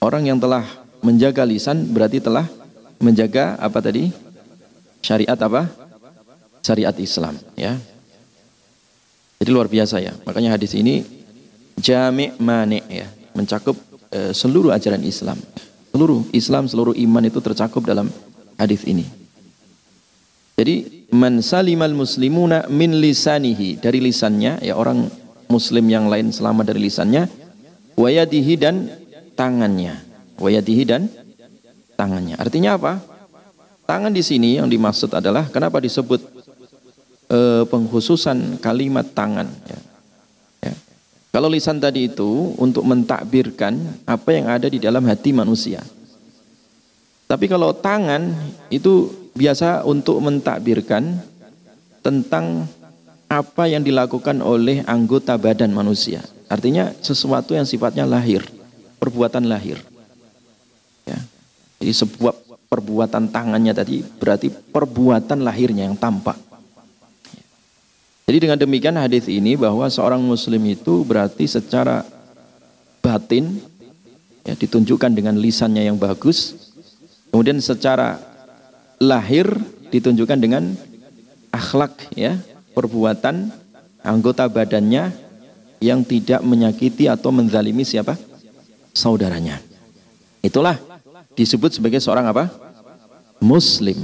orang 0.01 0.25
yang 0.25 0.41
telah 0.41 0.65
menjaga 1.05 1.46
lisan 1.46 1.86
berarti 1.93 2.17
telah 2.17 2.50
menjaga 2.98 3.53
apa 3.62 3.77
tadi? 3.77 4.10
Syariat 5.05 5.38
apa? 5.38 5.69
Syariat 6.69 6.93
Islam, 7.01 7.33
ya. 7.57 7.73
Jadi 9.41 9.49
luar 9.49 9.65
biasa 9.65 9.97
ya. 9.97 10.13
Makanya 10.21 10.53
hadis 10.53 10.77
ini 10.77 11.01
jami' 11.81 12.38
mani 12.38 12.85
ya, 12.85 13.09
mencakup 13.33 13.73
e, 14.13 14.38
seluruh 14.38 14.69
ajaran 14.69 15.01
Islam. 15.01 15.41
Seluruh 15.89 16.29
Islam, 16.29 16.69
seluruh 16.69 16.93
iman 16.93 17.25
itu 17.25 17.41
tercakup 17.41 17.89
dalam 17.89 18.05
hadis 18.53 18.85
ini. 18.85 19.09
Jadi 20.59 21.07
man 21.09 21.41
salimal 21.41 21.95
muslimuna 21.95 22.69
min 22.69 23.01
lisanihi 23.01 23.81
dari 23.81 24.03
lisannya 24.03 24.61
ya 24.61 24.77
orang 24.77 25.09
muslim 25.49 25.88
yang 25.89 26.05
lain 26.05 26.29
selamat 26.29 26.75
dari 26.75 26.85
lisannya 26.85 27.25
wayadihi 27.97 28.53
dan 28.61 28.91
tangannya. 29.33 29.97
Wayadihi 30.38 30.83
dan 30.85 31.09
tangannya. 31.97 32.38
Artinya 32.38 32.77
apa? 32.77 33.01
Tangan 33.89 34.13
di 34.13 34.21
sini 34.21 34.61
yang 34.61 34.69
dimaksud 34.69 35.15
adalah 35.17 35.49
kenapa 35.49 35.81
disebut 35.81 36.38
uh, 37.29 37.63
penghususan 37.69 38.57
kalimat 38.59 39.05
tangan 39.13 39.48
ya. 39.69 39.79
ya. 40.69 40.74
Kalau 41.29 41.48
lisan 41.48 41.77
tadi 41.77 42.09
itu 42.09 42.57
untuk 42.57 42.83
mentakbirkan 42.83 43.77
apa 44.03 44.29
yang 44.33 44.50
ada 44.50 44.67
di 44.67 44.81
dalam 44.81 45.05
hati 45.05 45.31
manusia. 45.31 45.81
Tapi 47.29 47.45
kalau 47.45 47.69
tangan 47.77 48.33
itu 48.74 49.13
biasa 49.38 49.86
untuk 49.86 50.17
mentakbirkan 50.17 51.21
tentang 52.01 52.65
apa 53.29 53.69
yang 53.69 53.86
dilakukan 53.86 54.41
oleh 54.41 54.81
anggota 54.89 55.38
badan 55.38 55.69
manusia. 55.69 56.25
Artinya 56.50 56.89
sesuatu 56.98 57.53
yang 57.53 57.69
sifatnya 57.69 58.09
lahir, 58.09 58.41
perbuatan 58.98 59.45
lahir. 59.45 59.77
Ya. 61.05 61.21
Jadi 61.77 61.93
sebuah 61.93 62.33
perbuatan 62.65 63.29
tangannya 63.29 63.77
tadi 63.77 64.01
berarti 64.01 64.50
perbuatan 64.50 65.45
lahirnya 65.45 65.86
yang 65.86 65.93
tampak. 65.93 66.49
Jadi 68.29 68.45
dengan 68.45 68.62
demikian 68.62 68.93
hadis 68.93 69.25
ini 69.25 69.57
bahwa 69.57 69.89
seorang 69.89 70.21
muslim 70.21 70.62
itu 70.69 71.01
berarti 71.01 71.50
secara 71.50 72.05
batin 73.01 73.57
ya, 74.45 74.53
ditunjukkan 74.53 75.09
dengan 75.17 75.33
lisannya 75.33 75.89
yang 75.89 75.98
bagus. 75.98 76.53
Kemudian 77.33 77.57
secara 77.57 78.21
lahir 79.01 79.50
ditunjukkan 79.89 80.38
dengan 80.38 80.77
akhlak 81.50 82.13
ya, 82.13 82.38
perbuatan 82.77 83.50
anggota 84.05 84.45
badannya 84.45 85.09
yang 85.81 86.05
tidak 86.05 86.45
menyakiti 86.45 87.09
atau 87.09 87.33
menzalimi 87.33 87.81
siapa? 87.81 88.13
saudaranya. 88.93 89.57
Itulah 90.45 90.77
disebut 91.33 91.81
sebagai 91.81 91.98
seorang 91.98 92.29
apa? 92.29 92.45
muslim. 93.41 93.98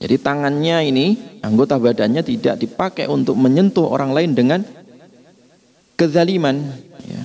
Jadi 0.00 0.16
tangannya 0.16 0.88
ini, 0.88 1.06
anggota 1.44 1.76
badannya 1.76 2.24
tidak 2.24 2.56
dipakai 2.56 3.04
untuk 3.04 3.36
menyentuh 3.36 3.84
orang 3.84 4.16
lain 4.16 4.32
dengan 4.32 4.60
kezaliman. 6.00 6.64
Ya. 7.04 7.24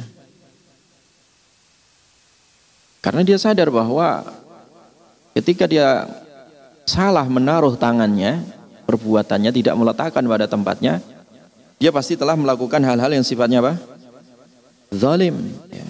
Karena 2.99 3.23
dia 3.23 3.39
sadar 3.39 3.71
bahwa 3.71 4.27
ketika 5.39 5.63
dia 5.65 6.03
salah 6.83 7.23
menaruh 7.23 7.79
tangannya, 7.79 8.43
perbuatannya 8.83 9.55
tidak 9.55 9.75
meletakkan 9.79 10.25
pada 10.27 10.51
tempatnya, 10.51 10.99
dia 11.79 11.95
pasti 11.95 12.19
telah 12.19 12.35
melakukan 12.35 12.83
hal-hal 12.83 13.15
yang 13.15 13.23
sifatnya 13.23 13.63
apa? 13.63 13.79
Zalim. 14.91 15.37
Ya. 15.71 15.87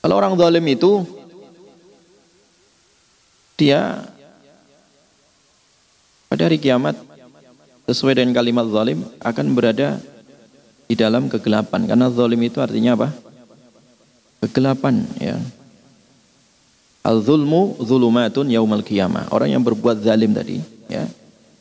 Kalau 0.00 0.16
orang 0.16 0.38
zalim 0.38 0.64
itu 0.70 1.04
dia 3.58 4.06
pada 6.26 6.50
hari 6.50 6.58
kiamat 6.58 6.98
sesuai 7.86 8.18
dengan 8.18 8.34
kalimat 8.34 8.66
zalim 8.66 9.02
akan 9.22 9.46
berada 9.54 10.02
di 10.86 10.94
dalam 10.98 11.30
kegelapan 11.30 11.86
karena 11.86 12.06
zalim 12.10 12.40
itu 12.42 12.58
artinya 12.58 12.98
apa? 12.98 13.08
Kegelapan 14.42 15.06
ya. 15.18 15.38
Al-zulmu 17.06 17.78
zulumatun 17.78 18.50
yaumal 18.50 18.82
qiyamah. 18.82 19.30
Orang 19.30 19.54
yang 19.54 19.62
berbuat 19.62 20.02
zalim 20.02 20.34
tadi 20.34 20.58
ya 20.90 21.06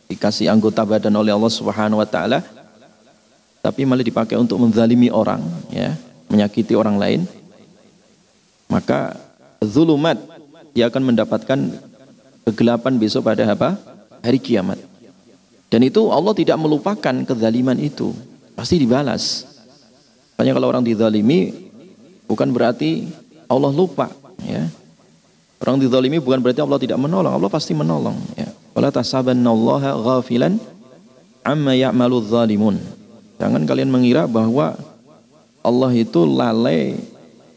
dikasih 0.10 0.50
anggota 0.50 0.86
badan 0.86 1.14
oleh 1.14 1.34
Allah 1.34 1.54
Subhanahu 1.54 2.02
wa 2.02 2.10
taala 2.10 2.42
tapi 3.66 3.82
malah 3.82 4.06
dipakai 4.06 4.38
untuk 4.38 4.62
menzalimi 4.62 5.10
orang 5.10 5.42
ya, 5.74 5.98
menyakiti 6.30 6.78
orang 6.78 7.02
lain. 7.02 7.22
Maka 8.70 9.18
zulumat 9.58 10.22
dia 10.78 10.86
akan 10.86 11.02
mendapatkan 11.02 11.60
kegelapan 12.46 12.94
besok 13.02 13.26
pada 13.26 13.42
apa? 13.50 13.74
Hari 14.26 14.42
kiamat. 14.42 14.82
Dan 15.70 15.86
itu 15.86 16.10
Allah 16.10 16.34
tidak 16.34 16.58
melupakan 16.58 17.16
kezaliman 17.26 17.78
itu. 17.78 18.10
Pasti 18.58 18.82
dibalas. 18.82 19.46
Makanya 20.36 20.54
kalau 20.58 20.68
orang 20.72 20.84
dizalimi 20.84 21.54
bukan 22.26 22.50
berarti 22.50 23.06
Allah 23.46 23.70
lupa. 23.70 24.10
Ya. 24.42 24.66
Orang 25.62 25.78
dizalimi 25.78 26.18
bukan 26.18 26.42
berarti 26.42 26.62
Allah 26.66 26.80
tidak 26.82 26.98
menolong. 26.98 27.34
Allah 27.38 27.52
pasti 27.52 27.78
menolong. 27.78 28.18
Ya. 28.36 28.50
Wala 28.76 28.92
tasabannallaha 28.92 29.96
ghafilan 29.96 30.60
amma 31.46 31.78
ya'malu 31.78 32.20
zalimun. 32.28 32.76
Jangan 33.40 33.64
kalian 33.64 33.88
mengira 33.92 34.28
bahwa 34.28 34.76
Allah 35.64 35.92
itu 35.96 36.24
lalai 36.24 37.00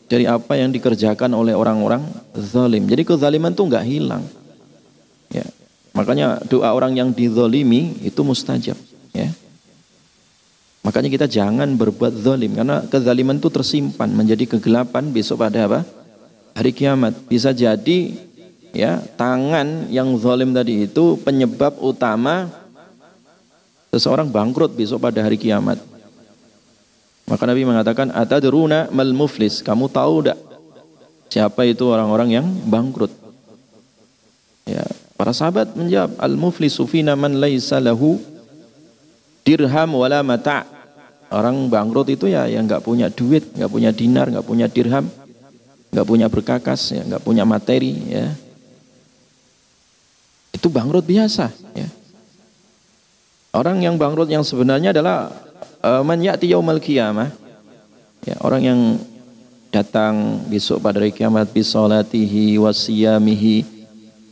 dari 0.09 0.25
apa 0.25 0.57
yang 0.57 0.73
dikerjakan 0.73 1.35
oleh 1.37 1.53
orang-orang 1.53 2.01
zalim. 2.35 2.89
Jadi 2.89 3.03
kezaliman 3.05 3.53
itu 3.53 3.63
enggak 3.67 3.85
hilang. 3.85 4.25
Ya. 5.29 5.45
Makanya 5.97 6.43
doa 6.47 6.71
orang 6.71 6.95
yang 6.95 7.09
dizolimi 7.11 7.99
itu 8.05 8.21
mustajab. 8.23 8.77
Ya. 9.13 9.33
Makanya 10.87 11.11
kita 11.11 11.27
jangan 11.29 11.69
berbuat 11.77 12.23
zalim 12.23 12.57
karena 12.57 12.81
kezaliman 12.87 13.37
itu 13.37 13.51
tersimpan 13.53 14.09
menjadi 14.09 14.57
kegelapan 14.57 15.11
besok 15.11 15.45
pada 15.45 15.69
apa? 15.69 15.81
Hari 16.57 16.73
kiamat. 16.73 17.13
Bisa 17.29 17.53
jadi 17.53 18.15
ya 18.73 19.03
tangan 19.19 19.91
yang 19.93 20.17
zalim 20.17 20.55
tadi 20.55 20.89
itu 20.89 21.19
penyebab 21.21 21.77
utama 21.83 22.49
seseorang 23.93 24.33
bangkrut 24.33 24.73
besok 24.73 25.03
pada 25.03 25.21
hari 25.21 25.37
kiamat. 25.37 25.77
Maka 27.29 27.45
Nabi 27.45 27.69
mengatakan 27.69 28.09
atadruna 28.09 28.89
mal 28.89 29.13
muflis. 29.13 29.61
Kamu 29.61 29.93
tahu 29.93 30.25
tidak 30.25 30.39
siapa 31.29 31.69
itu 31.69 31.85
orang-orang 31.85 32.41
yang 32.41 32.47
bangkrut? 32.65 33.28
Para 35.19 35.35
sahabat 35.35 35.75
menjawab, 35.75 36.15
al-muflisu 36.23 36.87
fina 36.87 37.19
man 37.19 37.43
laisa 37.43 37.83
lahu 37.83 38.23
dirham 39.43 39.99
wala 39.99 40.23
mata. 40.23 40.63
Orang 41.29 41.67
bangkrut 41.67 42.07
itu 42.09 42.31
ya 42.31 42.47
yang 42.47 42.71
nggak 42.71 42.87
punya 42.87 43.11
duit, 43.11 43.51
nggak 43.51 43.67
punya 43.67 43.91
dinar, 43.91 44.31
nggak 44.31 44.47
punya 44.47 44.71
dirham, 44.71 45.11
nggak 45.91 46.07
punya 46.07 46.31
berkakas, 46.31 46.95
ya 46.95 47.03
nggak 47.03 47.21
punya 47.27 47.43
materi, 47.43 47.99
ya. 48.07 48.31
Itu 50.55 50.71
bangkrut 50.71 51.05
biasa, 51.05 51.51
ya. 51.75 51.89
Orang 53.53 53.83
yang 53.83 53.99
bangkrut 53.99 54.31
yang 54.31 54.47
sebenarnya 54.47 54.95
adalah 54.95 55.35
uh, 55.83 56.01
man 56.07 56.23
ya'ti 56.23 56.55
yaumal 56.55 56.79
qiyamah. 56.79 57.29
Ya, 58.23 58.39
orang 58.41 58.63
yang 58.63 58.81
datang 59.75 60.47
besok 60.47 60.81
pada 60.81 61.03
hari 61.03 61.13
kiamat 61.13 61.51
bi 61.53 61.61
salatihi 61.61 62.57
wasiyamihi 62.57 63.78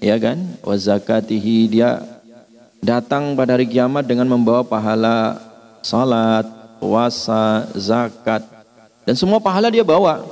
ya 0.00 0.16
kan? 0.20 0.38
Wa 0.60 0.76
zakatihi 0.76 1.70
dia 1.70 2.02
datang 2.80 3.34
pada 3.34 3.56
hari 3.56 3.66
kiamat 3.66 4.06
dengan 4.06 4.28
membawa 4.28 4.62
pahala 4.62 5.40
salat 5.82 6.46
puasa 6.78 7.66
zakat. 7.74 8.42
Dan 9.06 9.14
semua 9.14 9.38
pahala 9.38 9.70
dia 9.70 9.86
bawa. 9.86 10.22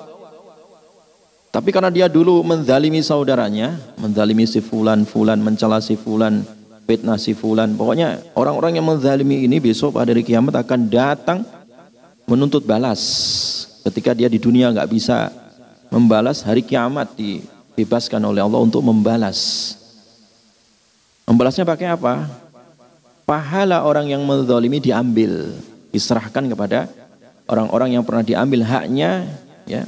Tapi 1.54 1.70
karena 1.70 1.86
dia 1.86 2.10
dulu 2.10 2.42
menzalimi 2.42 2.98
saudaranya 2.98 3.78
menzalimi 3.94 4.42
si 4.42 4.58
fulan 4.58 5.06
fulan 5.06 5.38
mencela 5.38 5.78
si 5.78 5.94
fulan 5.94 6.42
fitnah 6.82 7.14
si 7.14 7.30
fulan 7.30 7.78
pokoknya 7.78 8.34
orang-orang 8.34 8.82
yang 8.82 8.82
menzalimi 8.82 9.46
ini 9.46 9.62
besok 9.62 9.94
pada 9.94 10.10
hari 10.10 10.26
kiamat 10.26 10.50
akan 10.58 10.90
datang 10.90 11.46
menuntut 12.26 12.66
balas. 12.66 12.98
Ketika 13.86 14.18
dia 14.18 14.26
di 14.26 14.42
dunia 14.42 14.74
nggak 14.74 14.90
bisa 14.90 15.30
membalas 15.94 16.42
hari 16.42 16.66
kiamat 16.66 17.14
di 17.14 17.38
dibebaskan 17.74 18.22
oleh 18.22 18.42
Allah 18.42 18.60
untuk 18.62 18.82
membalas. 18.82 19.74
Membalasnya 21.26 21.66
pakai 21.66 21.90
apa? 21.90 22.26
Pahala 23.24 23.82
orang 23.82 24.10
yang 24.10 24.22
menzalimi 24.22 24.78
diambil, 24.78 25.56
diserahkan 25.90 26.44
kepada 26.50 26.86
orang-orang 27.48 27.96
yang 27.96 28.04
pernah 28.04 28.24
diambil 28.24 28.60
haknya, 28.64 29.26
ya. 29.64 29.84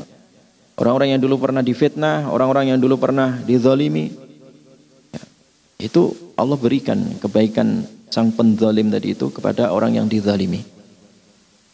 Orang-orang 0.76 1.16
yang 1.16 1.20
dulu 1.24 1.40
pernah 1.40 1.64
difitnah, 1.64 2.28
orang-orang 2.28 2.76
yang 2.76 2.78
dulu 2.80 3.00
pernah 3.00 3.40
dizalimi. 3.48 4.12
Ya. 5.08 5.24
Itu 5.88 6.12
Allah 6.36 6.56
berikan 6.60 7.00
kebaikan 7.16 7.88
sang 8.12 8.28
penzalim 8.28 8.92
tadi 8.92 9.16
itu 9.16 9.32
kepada 9.32 9.72
orang 9.72 9.96
yang 9.96 10.04
dizalimi. 10.04 10.60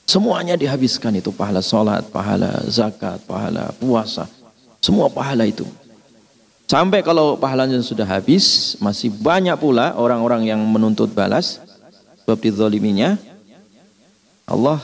Semuanya 0.07 0.55
dihabiskan 0.55 1.19
itu 1.19 1.35
pahala 1.35 1.63
sholat, 1.63 2.07
pahala 2.15 2.63
zakat, 2.71 3.23
pahala 3.27 3.75
puasa. 3.75 4.31
Semua 4.83 5.11
pahala 5.11 5.47
itu. 5.47 5.67
Sampai 6.73 7.05
kalau 7.05 7.37
pahalanya 7.37 7.77
sudah 7.85 8.09
habis, 8.09 8.81
masih 8.81 9.13
banyak 9.13 9.53
pula 9.61 9.93
orang-orang 9.93 10.49
yang 10.49 10.61
menuntut 10.65 11.13
balas 11.13 11.61
sebab 12.25 12.41
dizaliminya. 12.41 13.21
Allah 14.49 14.81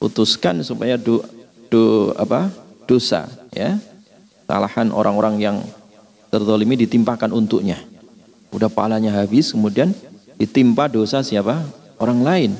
putuskan 0.00 0.64
supaya 0.64 0.96
do, 0.96 1.20
do 1.68 2.16
apa? 2.16 2.48
dosa 2.88 3.28
ya. 3.52 3.76
Kesalahan 4.48 4.88
orang-orang 4.88 5.36
yang 5.36 5.56
terzalimi 6.32 6.80
ditimpakan 6.80 7.36
untuknya. 7.36 7.76
Udah 8.48 8.72
pahalanya 8.72 9.12
habis 9.12 9.52
kemudian 9.52 9.92
ditimpa 10.40 10.88
dosa 10.88 11.20
siapa? 11.20 11.68
Orang 12.00 12.24
lain. 12.24 12.56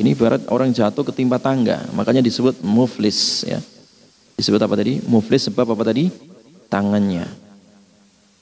Ini 0.00 0.16
barat 0.16 0.48
orang 0.48 0.72
jatuh 0.72 1.04
ketimpa 1.04 1.36
tangga, 1.36 1.84
makanya 1.92 2.24
disebut 2.24 2.64
muflis 2.64 3.44
ya. 3.44 3.60
Disebut 4.40 4.56
apa 4.64 4.72
tadi? 4.72 5.04
Muflis 5.04 5.44
sebab 5.52 5.76
apa 5.76 5.84
tadi? 5.84 6.30
Tangannya. 6.70 7.26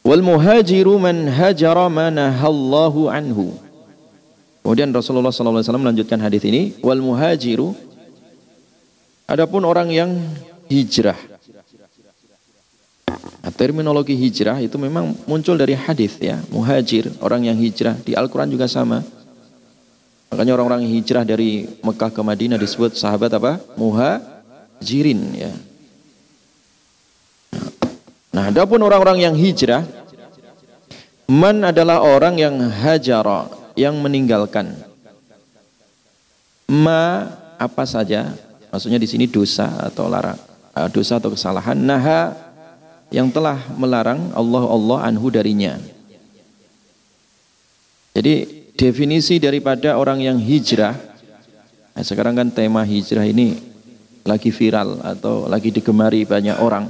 Wal 0.05 0.23
muhajiru 0.23 1.01
man 1.01 1.27
hajara 1.27 1.89
ma 1.89 2.13
nahallahu 2.13 3.09
anhu. 3.09 3.57
Kemudian 4.63 4.93
Rasulullah 4.93 5.33
SAW 5.33 5.81
melanjutkan 5.81 6.21
hadis 6.21 6.45
ini, 6.45 6.77
wal 6.85 7.01
muhajiru. 7.01 7.73
Adapun 9.25 9.65
orang 9.65 9.89
yang 9.89 10.13
hijrah. 10.69 11.17
Nah, 13.41 13.53
terminologi 13.57 14.13
hijrah 14.13 14.61
itu 14.61 14.77
memang 14.77 15.17
muncul 15.25 15.57
dari 15.57 15.73
hadis 15.73 16.21
ya, 16.21 16.37
muhajir, 16.53 17.09
orang 17.25 17.49
yang 17.49 17.57
hijrah 17.57 17.97
di 17.97 18.13
Al-Qur'an 18.13 18.53
juga 18.53 18.69
sama. 18.69 19.01
Makanya 20.29 20.61
orang-orang 20.61 20.85
hijrah 20.85 21.25
dari 21.25 21.65
Mekah 21.81 22.13
ke 22.13 22.21
Madinah 22.21 22.61
disebut 22.61 22.93
sahabat 22.93 23.33
apa? 23.33 23.57
Muhajirin 23.81 25.21
ya. 25.33 25.53
Nah, 27.57 27.69
adapun 28.47 28.79
orang-orang 28.85 29.27
yang 29.27 29.35
hijrah 29.35 29.83
man 31.29 31.61
adalah 31.61 32.01
orang 32.01 32.41
yang 32.41 32.57
hajara, 32.57 33.53
yang 33.77 33.97
meninggalkan. 34.01 34.73
Ma 36.69 37.33
apa 37.57 37.85
saja 37.89 38.37
maksudnya 38.69 39.01
di 39.01 39.09
sini 39.09 39.25
dosa 39.25 39.89
atau 39.89 40.07
larang 40.07 40.37
uh, 40.77 40.89
dosa 40.93 41.17
atau 41.17 41.33
kesalahan 41.33 41.75
naha 41.75 42.37
yang 43.09 43.33
telah 43.33 43.57
melarang 43.81 44.31
Allah 44.37 44.65
Allah 44.69 44.99
anhu 45.09 45.33
darinya. 45.33 45.81
Jadi 48.13 48.59
definisi 48.79 49.43
daripada 49.43 49.99
orang 49.99 50.23
yang 50.23 50.39
hijrah 50.39 50.95
nah 51.99 52.07
sekarang 52.07 52.39
kan 52.39 52.49
tema 52.55 52.87
hijrah 52.87 53.27
ini 53.27 53.59
lagi 54.23 54.55
viral 54.55 55.03
atau 55.03 55.51
lagi 55.51 55.75
digemari 55.75 56.23
banyak 56.23 56.63
orang 56.63 56.87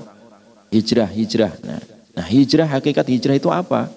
hijrah 0.68 1.08
hijrah 1.08 1.52
nah, 1.64 1.80
nah 2.12 2.26
hijrah 2.26 2.68
hakikat 2.68 3.06
hijrah 3.08 3.36
itu 3.36 3.48
apa 3.48 3.88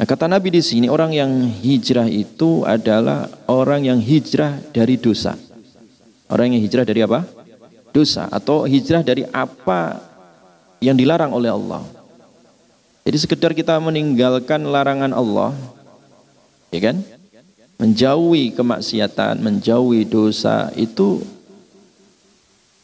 Nah, 0.00 0.08
kata 0.08 0.24
Nabi 0.24 0.48
di 0.48 0.64
sini 0.64 0.88
orang 0.88 1.12
yang 1.12 1.28
hijrah 1.44 2.08
itu 2.08 2.64
adalah 2.64 3.28
orang 3.44 3.84
yang 3.84 4.00
hijrah 4.00 4.56
dari 4.72 4.96
dosa. 4.96 5.36
Orang 6.24 6.56
yang 6.56 6.64
hijrah 6.64 6.88
dari 6.88 7.04
apa? 7.04 7.20
Dosa 7.92 8.24
atau 8.32 8.64
hijrah 8.64 9.04
dari 9.04 9.28
apa 9.28 10.00
yang 10.80 10.96
dilarang 10.96 11.36
oleh 11.36 11.52
Allah. 11.52 11.84
Jadi 13.04 13.16
sekedar 13.20 13.52
kita 13.52 13.76
meninggalkan 13.76 14.64
larangan 14.64 15.12
Allah, 15.12 15.52
ya 16.72 16.80
kan? 16.80 16.96
Menjauhi 17.76 18.56
kemaksiatan, 18.56 19.36
menjauhi 19.36 20.08
dosa 20.08 20.72
itu 20.80 21.20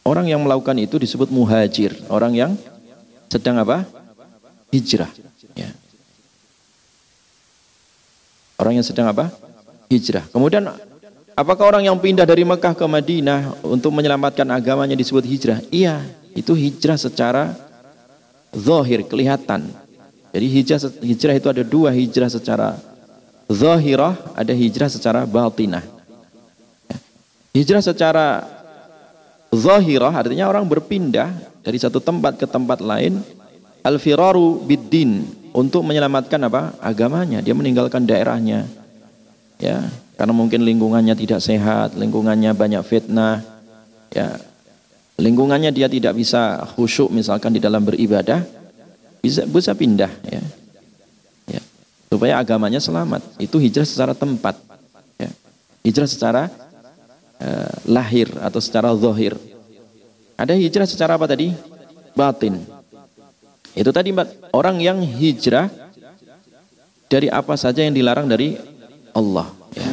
orang 0.05 0.29
yang 0.29 0.45
melakukan 0.45 0.77
itu 0.77 1.01
disebut 1.01 1.33
muhajir, 1.33 1.97
orang 2.13 2.37
yang 2.37 2.53
sedang 3.31 3.57
apa? 3.61 3.87
Hijrah. 4.71 5.11
Ya. 5.55 5.71
Orang 8.57 8.77
yang 8.81 8.87
sedang 8.87 9.07
apa? 9.09 9.31
Hijrah. 9.93 10.25
Kemudian 10.33 10.67
apakah 11.37 11.77
orang 11.77 11.87
yang 11.87 11.97
pindah 12.01 12.25
dari 12.25 12.43
Mekah 12.43 12.75
ke 12.75 12.87
Madinah 12.89 13.61
untuk 13.63 13.93
menyelamatkan 13.93 14.49
agamanya 14.51 14.97
disebut 14.97 15.23
hijrah? 15.23 15.61
Iya, 15.71 16.03
itu 16.35 16.57
hijrah 16.57 16.99
secara 16.99 17.55
zahir, 18.51 19.05
kelihatan. 19.05 19.69
Jadi 20.33 20.47
hijrah, 20.51 20.81
hijrah 21.01 21.35
itu 21.37 21.49
ada 21.49 21.63
dua 21.63 21.93
hijrah 21.93 22.29
secara 22.29 22.77
zahirah, 23.47 24.17
ada 24.35 24.53
hijrah 24.53 24.91
secara 24.91 25.25
batinah. 25.25 25.85
Hijrah 27.57 27.81
secara 27.81 28.45
zahirah 29.49 30.13
artinya 30.13 30.45
orang 30.51 30.69
berpindah 30.69 31.33
dari 31.67 31.83
satu 31.83 31.99
tempat 31.99 32.39
ke 32.39 32.47
tempat 32.47 32.79
lain. 32.79 33.19
Al-firaru 33.83 34.63
bid-din 34.63 35.27
untuk 35.51 35.83
menyelamatkan 35.83 36.39
apa? 36.47 36.79
Agamanya. 36.79 37.43
Dia 37.43 37.59
meninggalkan 37.59 38.07
daerahnya. 38.07 38.71
Ya 39.59 39.83
karena 40.15 40.33
mungkin 40.33 40.65
lingkungannya 40.65 41.13
tidak 41.13 41.45
sehat 41.45 41.99
lingkungannya 41.99 42.55
banyak 42.55 42.83
fitnah 42.87 43.43
ya. 44.15 44.39
Lingkungannya 45.17 45.73
dia 45.73 45.89
tidak 45.89 46.13
bisa 46.15 46.61
khusyuk 46.77 47.09
misalkan 47.09 47.57
di 47.57 47.61
dalam 47.61 47.83
beribadah 47.83 48.45
bisa 49.25 49.43
bisa 49.49 49.73
pindah 49.75 50.13
ya. 50.29 50.43
Ya 51.51 51.61
supaya 52.11 52.39
agamanya 52.39 52.79
selamat. 52.79 53.23
Itu 53.43 53.59
hijrah 53.59 53.87
secara 53.87 54.13
tempat 54.15 54.61
ya. 55.19 55.31
Hijrah 55.87 56.11
secara 56.11 56.43
uh, 57.41 57.75
lahir 57.87 58.29
atau 58.43 58.61
secara 58.61 58.93
zahir 58.99 59.56
ada 60.37 60.53
hijrah 60.53 60.87
secara 60.89 61.17
apa 61.17 61.27
tadi 61.29 61.53
batin 62.13 62.61
itu 63.77 63.93
tadi 63.93 64.09
orang 64.57 64.81
yang 64.81 65.05
hijrah 65.05 65.69
dari 67.13 67.29
apa 67.29 67.55
saja 67.61 67.85
yang 67.85 67.93
dilarang 67.93 68.25
dari 68.25 68.57
Allah. 69.13 69.53
Ya. 69.77 69.91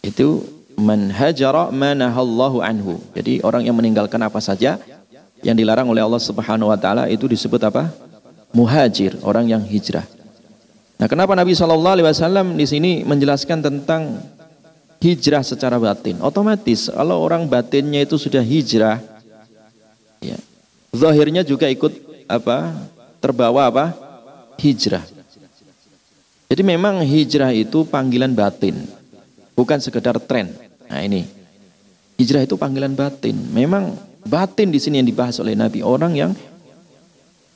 Itu 0.00 0.48
man 0.80 1.12
hajara 1.12 1.68
manahallahu 1.68 2.64
anhu. 2.64 2.96
Jadi 3.12 3.44
orang 3.44 3.68
yang 3.68 3.76
meninggalkan 3.76 4.16
apa 4.24 4.40
saja 4.40 4.80
yang 5.44 5.52
dilarang 5.52 5.92
oleh 5.92 6.00
Allah 6.00 6.18
Subhanahu 6.18 6.72
wa 6.72 6.78
taala 6.80 7.04
itu 7.12 7.28
disebut 7.28 7.60
apa? 7.68 7.92
Muhajir, 8.56 9.20
orang 9.20 9.44
yang 9.44 9.60
hijrah. 9.60 10.06
Nah, 10.94 11.10
kenapa 11.10 11.34
Nabi 11.34 11.58
Shallallahu 11.58 12.00
alaihi 12.00 12.06
wasallam 12.06 12.54
di 12.54 12.64
sini 12.64 13.02
menjelaskan 13.04 13.60
tentang 13.60 14.24
hijrah 15.04 15.44
secara 15.44 15.76
batin? 15.76 16.16
Otomatis 16.24 16.88
kalau 16.88 17.20
orang 17.20 17.44
batinnya 17.44 18.06
itu 18.06 18.16
sudah 18.16 18.40
hijrah 18.40 19.13
ya. 20.32 20.38
Zahirnya 20.94 21.42
juga 21.42 21.68
ikut 21.68 21.92
apa 22.30 22.72
terbawa 23.20 23.68
apa 23.68 23.84
hijrah. 24.56 25.04
Jadi 26.48 26.62
memang 26.62 27.02
hijrah 27.02 27.50
itu 27.50 27.82
panggilan 27.82 28.30
batin, 28.32 28.86
bukan 29.58 29.82
sekedar 29.82 30.16
tren. 30.22 30.54
Nah 30.86 31.02
ini 31.02 31.26
hijrah 32.16 32.46
itu 32.46 32.54
panggilan 32.54 32.94
batin. 32.94 33.34
Memang 33.50 33.98
batin 34.24 34.70
di 34.70 34.78
sini 34.80 35.02
yang 35.02 35.08
dibahas 35.08 35.40
oleh 35.42 35.58
Nabi 35.58 35.82
orang 35.82 36.12
yang 36.14 36.32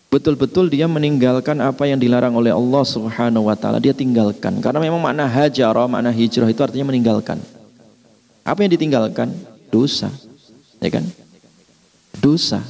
betul-betul 0.08 0.72
dia 0.72 0.88
meninggalkan 0.88 1.60
apa 1.60 1.84
yang 1.84 2.00
dilarang 2.00 2.32
oleh 2.32 2.48
Allah 2.48 2.80
Subhanahu 2.80 3.52
wa 3.52 3.56
taala 3.56 3.76
dia 3.76 3.92
tinggalkan 3.92 4.56
karena 4.64 4.80
memang 4.80 4.96
makna 5.04 5.28
hajarah 5.28 5.84
makna 5.84 6.08
hijrah 6.08 6.48
itu 6.48 6.64
artinya 6.64 6.88
meninggalkan 6.88 7.36
apa 8.40 8.58
yang 8.64 8.72
ditinggalkan 8.72 9.28
dosa 9.68 10.08
ya 10.80 10.88
kan 10.88 11.04
dosa 12.16 12.64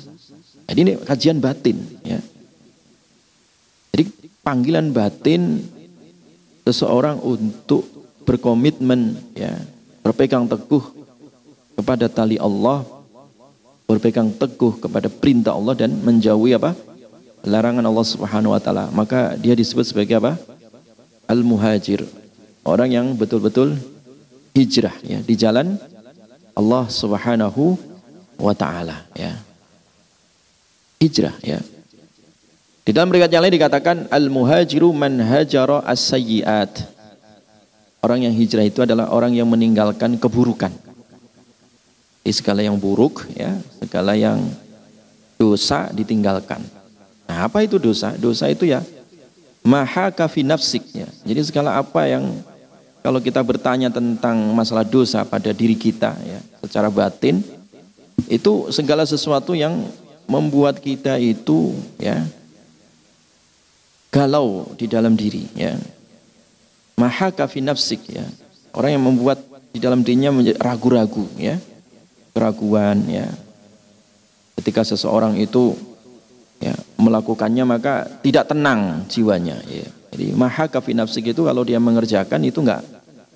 jadi 0.68 0.78
ini 0.84 0.92
kajian 1.00 1.40
batin 1.40 1.80
ya. 2.04 2.20
Jadi 3.96 4.04
panggilan 4.44 4.92
batin 4.92 5.64
seseorang 6.68 7.16
untuk 7.24 7.88
berkomitmen 8.28 9.16
ya, 9.32 9.56
berpegang 10.04 10.44
teguh 10.44 10.84
kepada 11.72 12.12
tali 12.12 12.36
Allah, 12.36 12.84
berpegang 13.88 14.28
teguh 14.36 14.76
kepada 14.76 15.08
perintah 15.08 15.56
Allah 15.56 15.72
dan 15.72 15.96
menjauhi 16.04 16.52
apa? 16.52 16.76
larangan 17.48 17.86
Allah 17.86 18.04
Subhanahu 18.04 18.52
wa 18.52 18.60
taala. 18.60 18.92
Maka 18.92 19.40
dia 19.40 19.56
disebut 19.56 19.88
sebagai 19.88 20.20
apa? 20.20 20.36
Al-muhajir. 21.24 22.04
Orang 22.60 22.92
yang 22.92 23.16
betul-betul 23.16 23.72
hijrah 24.52 24.92
ya 25.00 25.24
di 25.24 25.32
jalan 25.32 25.80
Allah 26.52 26.84
Subhanahu 26.92 27.87
wa 28.38 28.54
taala 28.54 29.04
ya 29.18 29.34
hijrah 31.02 31.34
ya. 31.42 31.58
Di 32.82 32.96
dalam 32.96 33.12
riwayat 33.12 33.28
yang 33.28 33.44
lain 33.44 33.56
dikatakan 33.60 33.96
al-muhajiru 34.08 34.90
man 34.96 35.20
hajara 35.20 35.84
as-sayyi'at. 35.84 36.96
Orang 38.00 38.24
yang 38.24 38.32
hijrah 38.32 38.64
itu 38.64 38.80
adalah 38.80 39.12
orang 39.12 39.36
yang 39.36 39.44
meninggalkan 39.44 40.16
keburukan. 40.16 40.72
Di 42.24 42.32
segala 42.32 42.64
yang 42.64 42.80
buruk 42.80 43.28
ya, 43.36 43.60
segala 43.82 44.16
yang 44.16 44.40
dosa 45.36 45.92
ditinggalkan. 45.92 46.64
Nah, 47.28 47.44
apa 47.44 47.60
itu 47.60 47.76
dosa? 47.76 48.16
Dosa 48.16 48.48
itu 48.48 48.64
ya 48.64 48.80
maha 49.60 50.08
kafi 50.08 50.40
nafsik 50.40 50.88
ya. 50.96 51.08
Jadi 51.28 51.44
segala 51.44 51.76
apa 51.76 52.08
yang 52.08 52.40
kalau 53.04 53.20
kita 53.20 53.44
bertanya 53.44 53.92
tentang 53.92 54.36
masalah 54.56 54.82
dosa 54.82 55.28
pada 55.28 55.52
diri 55.52 55.76
kita 55.76 56.16
ya, 56.24 56.40
secara 56.64 56.88
batin 56.88 57.44
itu 58.26 58.74
segala 58.74 59.06
sesuatu 59.06 59.54
yang 59.54 59.86
membuat 60.26 60.82
kita 60.82 61.16
itu 61.22 61.72
ya 61.96 62.26
galau 64.10 64.74
di 64.74 64.90
dalam 64.90 65.14
diri 65.14 65.46
ya. 65.54 65.78
Maha 66.98 67.30
kafi 67.30 67.62
nafsik 67.62 68.10
ya. 68.10 68.26
Orang 68.74 68.98
yang 68.98 69.04
membuat 69.06 69.38
di 69.70 69.78
dalam 69.78 70.02
dirinya 70.02 70.34
menjadi 70.34 70.58
ragu-ragu 70.58 71.30
ya. 71.38 71.62
Keraguan 72.34 73.06
ya. 73.06 73.30
Ketika 74.58 74.82
seseorang 74.82 75.38
itu 75.38 75.78
ya 76.58 76.74
melakukannya 76.98 77.62
maka 77.62 78.10
tidak 78.26 78.50
tenang 78.50 79.06
jiwanya 79.06 79.62
ya. 79.70 79.86
Jadi 80.10 80.34
maha 80.34 80.66
kafi 80.66 80.96
nafsik 80.98 81.30
itu 81.30 81.46
kalau 81.46 81.62
dia 81.62 81.78
mengerjakan 81.78 82.42
itu 82.42 82.58
enggak 82.64 82.82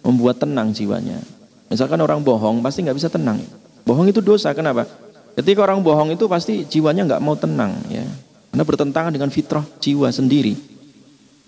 membuat 0.02 0.42
tenang 0.42 0.74
jiwanya. 0.74 1.22
Misalkan 1.70 2.02
orang 2.02 2.20
bohong 2.20 2.58
pasti 2.60 2.82
nggak 2.82 2.98
bisa 2.98 3.08
tenang 3.08 3.38
bohong 3.82 4.08
itu 4.10 4.22
dosa 4.22 4.54
kenapa 4.54 4.86
Ketika 5.32 5.64
orang 5.64 5.80
bohong 5.80 6.12
itu 6.12 6.28
pasti 6.28 6.68
jiwanya 6.68 7.08
nggak 7.08 7.22
mau 7.24 7.32
tenang 7.32 7.72
ya. 7.88 8.04
Karena 8.52 8.64
bertentangan 8.68 9.12
dengan 9.16 9.32
fitrah 9.32 9.64
jiwa 9.80 10.12
sendiri. 10.12 10.52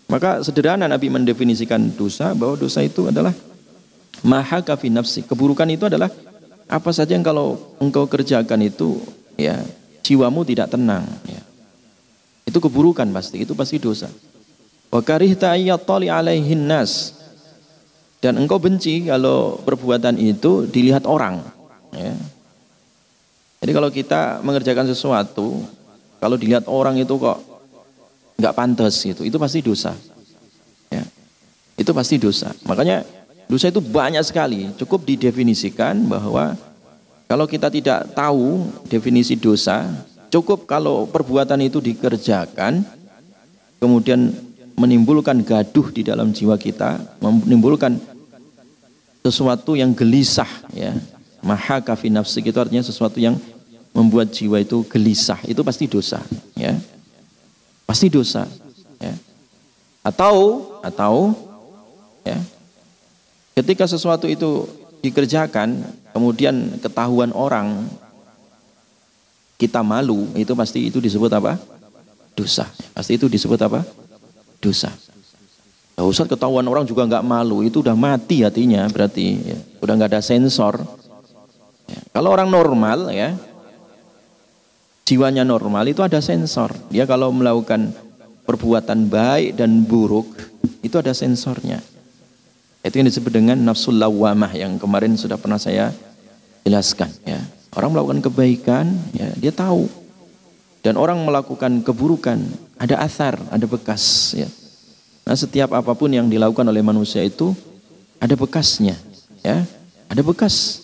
Maka 0.09 0.41
sederhana 0.41 0.89
Nabi 0.89 1.13
mendefinisikan 1.13 1.93
dosa 1.93 2.33
bahwa 2.33 2.57
dosa 2.57 2.81
itu 2.81 3.09
adalah 3.09 3.33
Maha 4.25 4.65
kafi 4.65 4.89
nafsi. 4.89 5.21
Keburukan 5.21 5.69
itu 5.69 5.85
adalah 5.85 6.09
apa 6.65 6.91
saja 6.97 7.13
yang 7.13 7.21
kalau 7.21 7.61
engkau 7.77 8.09
kerjakan 8.09 8.65
itu 8.65 9.05
ya 9.37 9.61
jiwamu 10.01 10.49
tidak 10.49 10.73
tenang 10.73 11.05
ya. 11.29 11.45
Itu 12.49 12.57
keburukan 12.65 13.05
pasti, 13.13 13.45
itu 13.45 13.53
pasti 13.53 13.77
dosa. 13.77 14.09
Wa 14.89 15.05
karihta 15.05 15.53
ayyatali 15.53 16.09
alaihin 16.09 16.65
nas. 16.65 17.13
Dan 18.25 18.41
engkau 18.41 18.57
benci 18.57 19.05
kalau 19.05 19.61
perbuatan 19.61 20.17
itu 20.17 20.65
dilihat 20.65 21.05
orang. 21.05 21.45
Ya. 21.95 22.15
Jadi 23.65 23.73
kalau 23.73 23.89
kita 23.89 24.45
mengerjakan 24.45 24.91
sesuatu, 24.91 25.65
kalau 26.21 26.37
dilihat 26.37 26.69
orang 26.69 27.01
itu 27.01 27.17
kok 27.17 27.39
nggak 28.37 28.55
pantas 28.55 28.99
gitu, 29.01 29.23
itu 29.25 29.39
pasti 29.41 29.63
dosa. 29.65 29.95
Ya. 30.91 31.07
Itu 31.79 31.97
pasti 31.97 32.21
dosa. 32.21 32.53
Makanya 32.67 33.07
Dosa 33.45 33.69
itu 33.69 33.81
banyak 33.81 34.25
sekali. 34.25 34.73
Cukup 34.81 35.05
didefinisikan 35.05 36.01
bahwa 36.09 36.57
kalau 37.29 37.45
kita 37.45 37.69
tidak 37.69 38.13
tahu 38.17 38.69
definisi 38.89 39.37
dosa, 39.37 39.85
cukup 40.33 40.65
kalau 40.65 41.05
perbuatan 41.05 41.61
itu 41.61 41.81
dikerjakan, 41.81 42.85
kemudian 43.81 44.33
menimbulkan 44.75 45.45
gaduh 45.45 45.93
di 45.93 46.03
dalam 46.03 46.33
jiwa 46.33 46.57
kita, 46.57 46.99
menimbulkan 47.21 48.01
sesuatu 49.25 49.77
yang 49.77 49.93
gelisah 49.93 50.49
ya. 50.73 50.97
Maha 51.45 51.85
kafi 51.85 52.09
nafsi 52.09 52.41
itu 52.41 52.57
artinya 52.57 52.81
sesuatu 52.81 53.21
yang 53.21 53.37
membuat 53.93 54.33
jiwa 54.33 54.59
itu 54.59 54.83
gelisah, 54.89 55.39
itu 55.45 55.61
pasti 55.61 55.85
dosa 55.85 56.19
ya. 56.57 56.73
Pasti 57.85 58.09
dosa 58.09 58.49
ya. 58.99 59.13
Atau 60.01 60.67
atau 60.81 61.37
ya, 62.25 62.41
Ketika 63.55 63.87
sesuatu 63.87 64.27
itu 64.27 64.67
dikerjakan, 64.99 65.79
kemudian 66.11 66.75
ketahuan 66.83 67.31
orang, 67.31 67.87
kita 69.55 69.79
malu, 69.87 70.27
itu 70.35 70.51
pasti 70.59 70.91
itu 70.91 70.99
disebut 70.99 71.31
apa? 71.31 71.55
Dosa. 72.35 72.67
Pasti 72.91 73.15
itu 73.15 73.31
disebut 73.31 73.63
apa? 73.63 73.87
Dosa. 74.59 74.91
Nah, 75.95 76.03
Ustaz 76.03 76.27
ketahuan 76.27 76.67
orang 76.67 76.83
juga 76.83 77.07
nggak 77.07 77.23
malu, 77.23 77.63
itu 77.63 77.79
udah 77.79 77.95
mati 77.95 78.43
hatinya 78.43 78.91
berarti, 78.91 79.55
ya. 79.55 79.59
udah 79.79 79.95
nggak 79.95 80.19
ada 80.19 80.23
sensor. 80.27 80.83
Ya. 81.89 82.01
Kalau 82.17 82.33
orang 82.33 82.49
normal 82.49 83.13
ya, 83.13 83.37
jiwanya 85.05 85.45
normal 85.45 85.85
itu 85.89 86.01
ada 86.01 86.19
sensor. 86.25 86.73
Dia 86.89 87.05
kalau 87.05 87.29
melakukan 87.31 87.93
perbuatan 88.45 89.09
baik 89.09 89.57
dan 89.57 89.85
buruk 89.85 90.29
itu 90.85 90.97
ada 91.01 91.13
sensornya. 91.17 91.81
Itu 92.85 93.01
yang 93.01 93.09
disebut 93.09 93.33
dengan 93.33 93.57
nafsul 93.65 93.97
lawamah 93.97 94.53
yang 94.53 94.77
kemarin 94.77 95.17
sudah 95.17 95.41
pernah 95.41 95.57
saya 95.57 95.89
jelaskan 96.65 97.09
ya. 97.25 97.41
Orang 97.73 97.97
melakukan 97.97 98.21
kebaikan 98.21 98.93
ya 99.17 99.33
dia 99.41 99.53
tahu. 99.53 99.89
Dan 100.85 101.01
orang 101.01 101.17
melakukan 101.25 101.81
keburukan 101.81 102.45
ada 102.77 103.01
asar, 103.01 103.41
ada 103.49 103.65
bekas 103.65 104.37
ya. 104.37 104.45
Nah, 105.25 105.33
setiap 105.33 105.73
apa 105.73 105.97
pun 105.97 106.13
yang 106.13 106.29
dilakukan 106.29 106.69
oleh 106.69 106.85
manusia 106.85 107.25
itu 107.25 107.57
ada 108.21 108.37
bekasnya 108.37 108.93
ya. 109.41 109.65
Ada 110.13 110.21
bekas. 110.21 110.84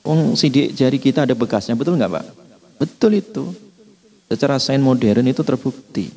Wong 0.00 0.34
sidik 0.34 0.72
jari 0.72 0.96
kita 0.96 1.28
ada 1.28 1.36
bekasnya, 1.36 1.76
betul 1.76 2.00
nggak 2.00 2.12
Pak? 2.12 2.24
Betul 2.80 3.20
itu. 3.20 3.52
Secara 4.30 4.56
sains 4.62 4.80
modern 4.80 5.26
itu 5.26 5.42
terbukti. 5.42 6.08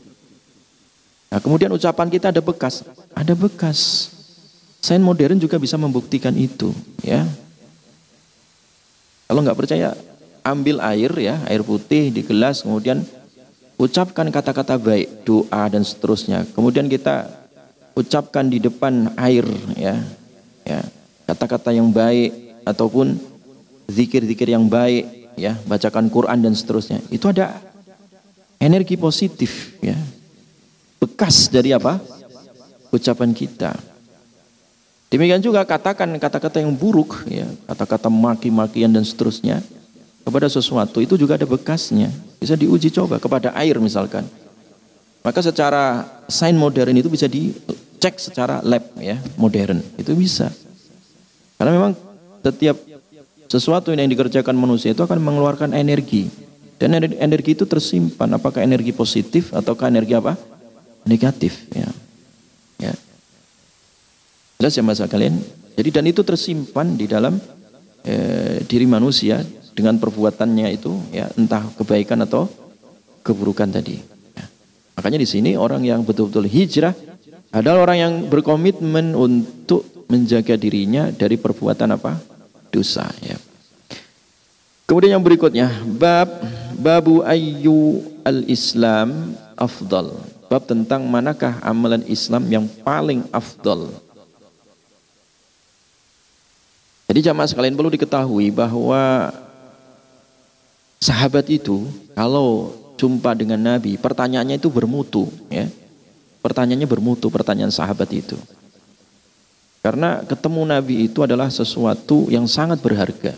Nah, 1.33 1.41
kemudian 1.41 1.73
ucapan 1.73 2.13
kita 2.13 2.29
ada 2.29 2.45
bekas, 2.45 2.85
ada 3.17 3.33
bekas. 3.33 4.13
Sains 4.77 5.01
modern 5.01 5.41
juga 5.41 5.57
bisa 5.57 5.81
membuktikan 5.81 6.31
itu, 6.37 6.69
ya. 7.01 7.25
Kalau 9.25 9.41
nggak 9.41 9.57
percaya, 9.57 9.97
ambil 10.45 10.77
air 10.85 11.09
ya, 11.17 11.41
air 11.49 11.65
putih 11.65 12.13
di 12.13 12.21
gelas, 12.21 12.61
kemudian 12.61 13.01
ucapkan 13.81 14.29
kata-kata 14.29 14.77
baik, 14.77 15.25
doa 15.25 15.63
dan 15.73 15.81
seterusnya. 15.81 16.45
Kemudian 16.53 16.85
kita 16.85 17.33
ucapkan 17.97 18.45
di 18.45 18.61
depan 18.61 19.09
air, 19.17 19.43
ya, 19.73 19.97
ya, 20.69 20.85
kata-kata 21.25 21.73
yang 21.73 21.89
baik 21.89 22.61
ataupun 22.61 23.17
zikir-zikir 23.89 24.51
yang 24.51 24.65
baik, 24.67 25.33
ya, 25.35 25.57
bacakan 25.67 26.07
Quran 26.07 26.39
dan 26.43 26.53
seterusnya. 26.53 26.99
Itu 27.09 27.29
ada 27.29 27.59
energi 28.61 28.95
positif, 28.95 29.75
ya, 29.83 29.97
bekas 31.01 31.51
dari 31.51 31.75
apa? 31.75 31.99
Ucapan 32.93 33.33
kita. 33.33 33.73
Demikian 35.13 35.45
juga 35.45 35.61
katakan 35.61 36.09
kata-kata 36.17 36.57
yang 36.61 36.73
buruk, 36.73 37.21
ya, 37.29 37.45
kata-kata 37.69 38.09
maki-makian 38.09 38.89
dan 38.89 39.05
seterusnya 39.05 39.61
kepada 40.23 40.47
sesuatu 40.49 41.03
itu 41.03 41.19
juga 41.19 41.35
ada 41.37 41.45
bekasnya. 41.45 42.09
Bisa 42.39 42.57
diuji 42.57 42.89
coba 42.89 43.19
kepada 43.19 43.53
air 43.53 43.77
misalkan. 43.77 44.25
Maka 45.23 45.39
secara 45.39 46.03
sains 46.27 46.57
modern 46.59 46.97
itu 46.99 47.07
bisa 47.07 47.29
dicek 47.31 48.19
secara 48.19 48.59
lab 48.65 48.83
ya, 48.99 49.15
modern. 49.39 49.79
Itu 49.95 50.17
bisa. 50.17 50.51
Karena 51.55 51.71
memang 51.79 51.93
setiap 52.43 52.75
sesuatu 53.53 53.93
yang 53.93 54.09
dikerjakan 54.09 54.57
manusia 54.57 54.97
itu 54.97 55.05
akan 55.05 55.21
mengeluarkan 55.21 55.77
energi. 55.77 56.33
Dan 56.81 56.97
energi 56.97 57.53
itu 57.53 57.69
tersimpan 57.69 58.33
apakah 58.33 58.65
energi 58.65 58.89
positif 58.89 59.53
ataukah 59.53 59.93
energi 59.93 60.17
apa? 60.17 60.33
Negatif 61.05 61.69
ya. 61.69 61.85
Jelas 64.63 64.79
ya 64.79 64.83
masa 64.87 65.11
kalian? 65.11 65.43
Jadi 65.75 65.89
dan 65.91 66.07
itu 66.07 66.23
tersimpan 66.23 66.95
di 66.95 67.03
dalam 67.03 67.35
e, 67.99 68.15
diri 68.63 68.87
manusia 68.87 69.43
dengan 69.75 69.99
perbuatannya 69.99 70.71
itu 70.71 70.95
ya 71.11 71.27
entah 71.35 71.67
kebaikan 71.75 72.23
atau 72.23 72.47
keburukan 73.27 73.67
tadi. 73.67 73.99
Ya. 74.31 74.45
Makanya 74.95 75.19
di 75.19 75.27
sini 75.27 75.59
orang 75.59 75.83
yang 75.83 76.07
betul-betul 76.07 76.47
hijrah 76.47 76.95
adalah 77.51 77.91
orang 77.91 77.97
yang 77.99 78.13
berkomitmen 78.31 79.11
untuk 79.19 80.07
menjaga 80.07 80.55
dirinya 80.55 81.11
dari 81.11 81.35
perbuatan 81.35 81.99
apa? 81.99 82.15
Dosa 82.73 83.05
ya. 83.21 83.37
Kemudian 84.89 85.15
yang 85.15 85.23
berikutnya 85.23 85.69
bab 85.85 86.27
babu 86.73 87.21
ayyu 87.21 88.01
al-Islam 88.25 89.37
afdal. 89.53 90.17
Bab 90.49 90.65
tentang 90.65 91.05
manakah 91.05 91.61
amalan 91.61 92.01
Islam 92.09 92.45
yang 92.49 92.65
paling 92.85 93.25
afdal 93.33 93.89
Jadi 97.13 97.29
jamaah 97.29 97.45
sekalian 97.45 97.77
perlu 97.77 97.93
diketahui 97.93 98.49
bahwa 98.49 99.29
sahabat 100.97 101.45
itu 101.51 101.85
kalau 102.17 102.73
jumpa 102.97 103.35
dengan 103.35 103.59
Nabi, 103.59 104.01
pertanyaannya 104.01 104.57
itu 104.57 104.71
bermutu, 104.71 105.27
ya. 105.51 105.69
Pertanyaannya 106.41 106.89
bermutu, 106.89 107.29
pertanyaan 107.29 107.69
sahabat 107.69 108.09
itu. 108.11 108.33
Karena 109.83 110.23
ketemu 110.23 110.63
Nabi 110.63 111.11
itu 111.11 111.19
adalah 111.27 111.51
sesuatu 111.51 112.31
yang 112.31 112.47
sangat 112.47 112.79
berharga. 112.79 113.35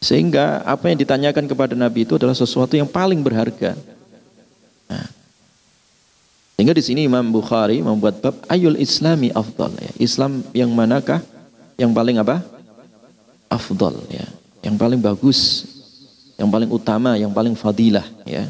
Sehingga 0.00 0.64
apa 0.64 0.88
yang 0.88 0.96
ditanyakan 0.96 1.44
kepada 1.44 1.76
Nabi 1.76 2.08
itu 2.08 2.16
adalah 2.16 2.32
sesuatu 2.32 2.72
yang 2.72 2.88
paling 2.88 3.20
berharga. 3.20 3.76
Nah, 4.88 5.06
sehingga 6.56 6.72
di 6.72 6.80
sini 6.80 7.04
Imam 7.04 7.24
Bukhari 7.28 7.84
membuat 7.84 8.24
bab 8.24 8.36
ayul 8.48 8.80
islami 8.80 9.28
afdal 9.32 9.76
ya. 9.76 9.92
Islam 10.00 10.40
yang 10.56 10.72
manakah 10.72 11.20
yang 11.76 11.92
paling 11.92 12.16
apa? 12.16 12.40
Afdal 13.52 14.00
ya. 14.08 14.24
Yang 14.64 14.76
paling 14.80 15.00
bagus, 15.04 15.40
yang 16.40 16.48
paling 16.48 16.68
utama, 16.72 17.20
yang 17.20 17.32
paling 17.32 17.52
fadilah 17.52 18.04
ya. 18.24 18.48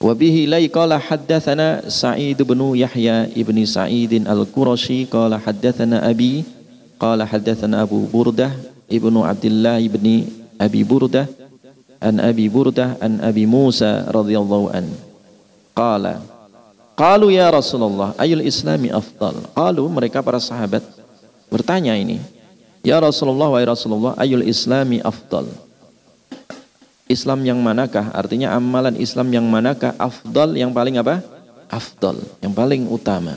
Wa 0.00 0.16
lai 0.16 0.64
qala 0.72 0.96
haddatsana 0.96 1.84
Sa'id 1.92 2.40
bin 2.40 2.60
Yahya 2.72 3.28
ibni 3.36 3.68
Sa'id 3.68 4.16
al-Qurashi 4.24 5.04
qala 5.04 5.36
haddatsana 5.36 6.00
Abi 6.08 6.40
qala 6.96 7.28
haddatsana 7.28 7.84
Abu 7.84 8.08
Burdah 8.08 8.48
ibnu 8.88 9.20
Abdullah 9.20 9.76
ibni 9.76 10.24
Abi 10.56 10.80
Burdah 10.88 11.28
an 12.00 12.16
Abi 12.16 12.48
Burdah 12.48 12.96
an 12.96 13.20
Abi 13.20 13.44
Musa 13.44 14.08
radhiyallahu 14.08 14.72
an 14.72 14.88
qala 15.76 16.24
qalu 16.96 17.36
ya 17.36 17.52
Rasulullah 17.52 18.16
ayul 18.16 18.40
islami 18.40 18.88
afdal 18.88 19.36
qalu 19.52 19.84
mereka 19.84 20.24
para 20.24 20.40
sahabat 20.40 20.80
bertanya 21.50 21.98
ini, 21.98 22.22
Ya 22.80 22.96
Rasulullah, 22.96 23.50
wa 23.52 23.60
Rasulullah, 23.60 24.12
ayul 24.16 24.46
islami 24.46 25.02
afdal. 25.04 25.44
Islam 27.10 27.42
yang 27.42 27.58
manakah? 27.58 28.14
Artinya 28.14 28.54
amalan 28.54 28.94
Islam 28.94 29.34
yang 29.34 29.50
manakah? 29.50 29.98
Afdal 29.98 30.54
yang 30.54 30.70
paling 30.70 31.02
apa? 31.02 31.18
Afdal, 31.66 32.22
yang 32.38 32.54
paling 32.54 32.86
utama. 32.86 33.34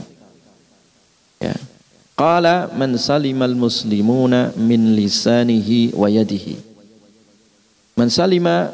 Ya. 1.42 1.58
Qala 2.14 2.70
man 2.70 2.94
salimal 2.94 3.58
muslimuna 3.58 4.54
min 4.54 4.94
lisanihi 4.94 5.90
wa 5.98 6.06
yadihi. 6.06 6.54
Man 7.98 8.06
salima 8.06 8.70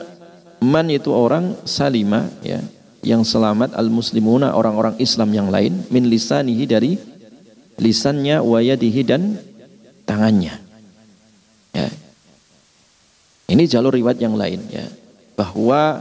man 0.61 0.93
itu 0.93 1.09
orang 1.09 1.57
salima 1.65 2.29
ya 2.45 2.61
yang 3.01 3.25
selamat 3.25 3.73
al 3.73 3.89
muslimuna 3.89 4.53
orang-orang 4.53 5.01
Islam 5.01 5.33
yang 5.33 5.49
lain 5.49 5.73
min 5.89 6.05
lisanihi 6.13 6.65
dari 6.69 7.01
lisannya 7.81 8.45
wa 8.45 8.61
yadihi 8.61 9.01
dan 9.09 9.41
tangannya. 10.05 10.61
Ya. 11.73 11.89
Ini 13.51 13.67
jalur 13.67 13.91
riwayat 13.91 14.23
yang 14.23 14.39
lain 14.39 14.63
ya. 14.71 14.87
Bahwa 15.35 15.99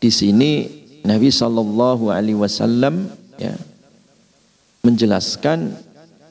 di 0.00 0.08
sini 0.08 0.66
Nabi 1.04 1.28
Shallallahu 1.28 2.08
alaihi 2.08 2.38
wasallam 2.40 3.12
ya 3.36 3.52
menjelaskan 4.80 5.76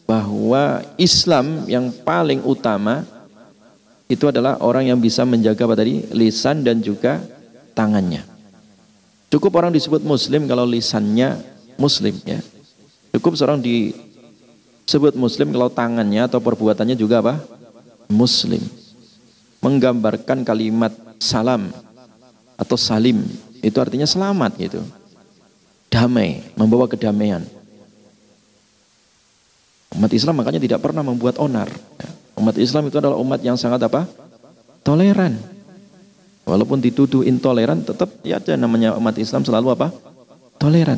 bahwa 0.10 0.84
Islam 1.00 1.70
yang 1.70 1.94
paling 2.04 2.44
utama 2.44 3.06
itu 4.12 4.28
adalah 4.28 4.60
orang 4.60 4.92
yang 4.92 5.00
bisa 5.00 5.24
menjaga 5.24 5.64
apa 5.64 5.76
tadi 5.80 6.04
lisan 6.12 6.68
dan 6.68 6.84
juga 6.84 7.24
tangannya. 7.72 8.28
Cukup 9.32 9.56
orang 9.56 9.72
disebut 9.72 10.04
muslim 10.04 10.44
kalau 10.52 10.68
lisannya 10.68 11.40
muslim 11.80 12.12
ya. 12.28 12.44
Cukup 13.16 13.40
seorang 13.40 13.64
disebut 13.64 15.16
muslim 15.16 15.56
kalau 15.56 15.72
tangannya 15.72 16.28
atau 16.28 16.44
perbuatannya 16.44 17.00
juga 17.00 17.24
apa? 17.24 17.40
Muslim. 18.12 18.60
Menggambarkan 19.62 20.42
kalimat 20.42 20.90
salam 21.22 21.70
atau 22.58 22.78
salim 22.78 23.22
itu 23.62 23.78
artinya 23.78 24.10
selamat 24.10 24.52
gitu. 24.58 24.82
Damai, 25.92 26.42
membawa 26.58 26.90
kedamaian. 26.90 27.46
Umat 29.92 30.12
Islam 30.16 30.40
makanya 30.40 30.58
tidak 30.64 30.80
pernah 30.82 31.04
membuat 31.04 31.38
onar. 31.38 31.68
Umat 32.40 32.56
Islam 32.58 32.88
itu 32.90 32.98
adalah 32.98 33.20
umat 33.20 33.44
yang 33.44 33.60
sangat 33.60 33.86
apa? 33.86 34.08
Toleran. 34.82 35.36
Walaupun 36.48 36.82
dituduh 36.82 37.22
intoleran, 37.22 37.86
tetap 37.86 38.10
ya 38.26 38.42
ada 38.42 38.58
namanya 38.58 38.98
umat 38.98 39.20
Islam 39.20 39.46
selalu 39.46 39.78
apa? 39.78 39.94
Toleran. 40.58 40.98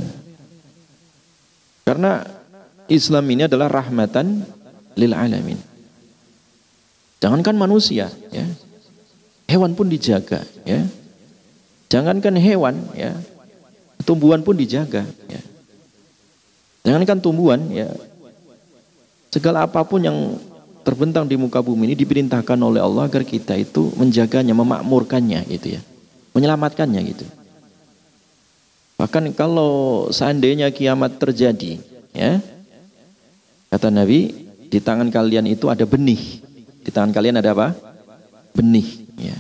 Karena 1.84 2.23
Islam 2.88 3.26
ini 3.28 3.43
adalah 3.49 3.67
rahmatan 3.67 4.45
lil 4.95 5.12
alamin. 5.12 5.72
Jangankan 7.23 7.55
manusia, 7.55 8.12
ya. 8.36 8.43
Hewan 9.47 9.79
pun 9.79 9.88
dijaga, 9.88 10.43
ya. 10.67 10.83
Jangankan 11.88 12.36
hewan, 12.36 12.75
ya. 12.99 13.15
Tumbuhan 14.03 14.43
pun 14.43 14.59
dijaga, 14.59 15.07
ya. 15.31 15.41
Jangankan 16.83 17.23
tumbuhan, 17.23 17.63
ya. 17.71 17.88
Segala 19.31 19.63
apa 19.63 19.88
pun 19.88 20.03
yang 20.03 20.36
terbentang 20.83 21.23
di 21.23 21.39
muka 21.39 21.63
bumi 21.63 21.88
ini 21.88 21.95
diperintahkan 21.95 22.59
oleh 22.59 22.83
Allah 22.83 23.07
agar 23.07 23.23
kita 23.23 23.55
itu 23.55 23.95
menjaganya, 23.95 24.51
memakmurkannya 24.51 25.47
gitu 25.47 25.79
ya. 25.79 25.81
Menyelamatkannya 26.36 27.01
gitu. 27.07 27.23
Bahkan 28.99 29.31
kalau 29.31 30.12
seandainya 30.12 30.67
kiamat 30.75 31.23
terjadi, 31.23 31.79
ya. 32.12 32.43
Kata 33.71 33.88
Nabi, 33.88 34.43
di 34.67 34.83
tangan 34.83 35.07
kalian 35.07 35.47
itu 35.47 35.71
ada 35.71 35.88
benih. 35.88 36.51
Di 36.84 36.91
tangan 36.91 37.15
kalian 37.15 37.39
ada 37.39 37.56
apa? 37.56 37.72
Benih, 38.54 39.08
ya. 39.17 39.36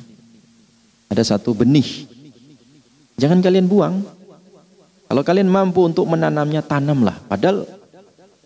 Ada 1.11 1.35
satu 1.35 1.53
benih. 1.53 2.07
Jangan 3.19 3.43
kalian 3.43 3.69
buang. 3.69 4.01
Kalau 5.05 5.21
kalian 5.21 5.51
mampu 5.51 5.85
untuk 5.85 6.09
menanamnya, 6.09 6.65
tanamlah. 6.65 7.19
Padahal 7.29 7.67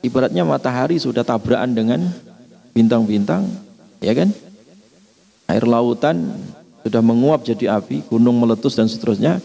Ibaratnya 0.05 0.45
matahari 0.45 1.01
sudah 1.01 1.25
tabrakan 1.25 1.73
dengan 1.73 1.99
bintang-bintang, 2.77 3.49
ya 3.97 4.13
kan? 4.13 4.29
Air 5.49 5.65
lautan 5.65 6.37
sudah 6.85 7.01
menguap 7.01 7.41
jadi 7.41 7.81
api, 7.81 8.05
gunung 8.05 8.37
meletus 8.37 8.77
dan 8.77 8.85
seterusnya. 8.85 9.41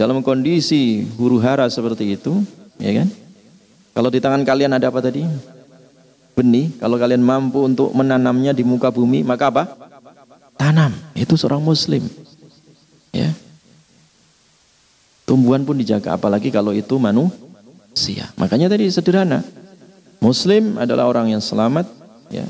Dalam 0.00 0.24
kondisi 0.24 1.04
huru 1.20 1.36
hara 1.36 1.68
seperti 1.68 2.16
itu, 2.16 2.40
ya 2.80 3.04
kan? 3.04 3.12
Kalau 3.92 4.08
di 4.08 4.24
tangan 4.24 4.40
kalian 4.40 4.72
ada 4.72 4.88
apa 4.88 5.04
tadi? 5.04 5.20
Benih. 6.34 6.72
Kalau 6.78 6.96
kalian 6.96 7.22
mampu 7.22 7.64
untuk 7.66 7.90
menanamnya 7.92 8.54
di 8.54 8.62
muka 8.64 8.88
bumi, 8.88 9.26
maka 9.26 9.50
apa? 9.50 9.64
Tanam. 10.56 10.92
Itu 11.16 11.34
seorang 11.36 11.60
muslim. 11.60 12.04
Ya. 13.10 13.34
Tumbuhan 15.26 15.62
pun 15.62 15.78
dijaga, 15.78 16.18
apalagi 16.18 16.50
kalau 16.50 16.74
itu 16.74 16.98
manusia. 16.98 18.30
Makanya 18.34 18.70
tadi 18.70 18.90
sederhana. 18.90 19.46
Muslim 20.20 20.76
adalah 20.76 21.08
orang 21.08 21.32
yang 21.32 21.40
selamat 21.40 21.88
ya. 22.28 22.44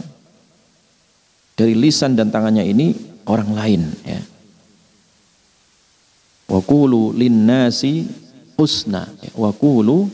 Dari 1.55 1.77
lisan 1.77 2.17
dan 2.19 2.33
tangannya 2.33 2.67
ini 2.67 2.97
orang 3.29 3.51
lain 3.55 3.83
ya. 4.03 4.21
Wa 6.51 6.59
qulu 6.65 7.15
linnasi 7.15 8.11
husna. 8.59 9.07
Ya. 9.23 9.31
Wa 9.39 9.55
qulu 9.55 10.11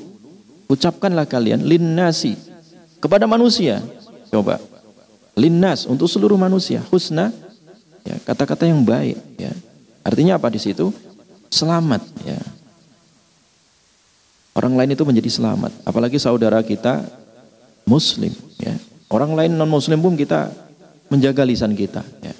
ucapkanlah 0.68 1.24
kalian 1.24 1.64
linnasi 1.64 2.45
kepada 3.06 3.30
manusia. 3.30 3.78
Coba. 4.34 4.58
Linnas 5.38 5.86
untuk 5.86 6.10
seluruh 6.10 6.34
manusia, 6.34 6.82
husna 6.90 7.30
ya, 8.02 8.18
kata-kata 8.26 8.66
yang 8.66 8.82
baik 8.82 9.14
ya. 9.38 9.52
Artinya 10.02 10.40
apa 10.40 10.50
di 10.50 10.58
situ? 10.58 10.90
Selamat 11.52 12.02
ya. 12.26 12.40
Orang 14.56 14.74
lain 14.74 14.96
itu 14.96 15.04
menjadi 15.04 15.28
selamat, 15.28 15.70
apalagi 15.84 16.16
saudara 16.16 16.64
kita 16.64 17.04
muslim 17.84 18.32
ya. 18.58 18.74
Orang 19.12 19.36
lain 19.36 19.54
non 19.54 19.68
muslim 19.68 20.00
pun 20.00 20.16
kita 20.16 20.50
menjaga 21.12 21.46
lisan 21.46 21.76
kita 21.76 22.02
ya. 22.24 22.34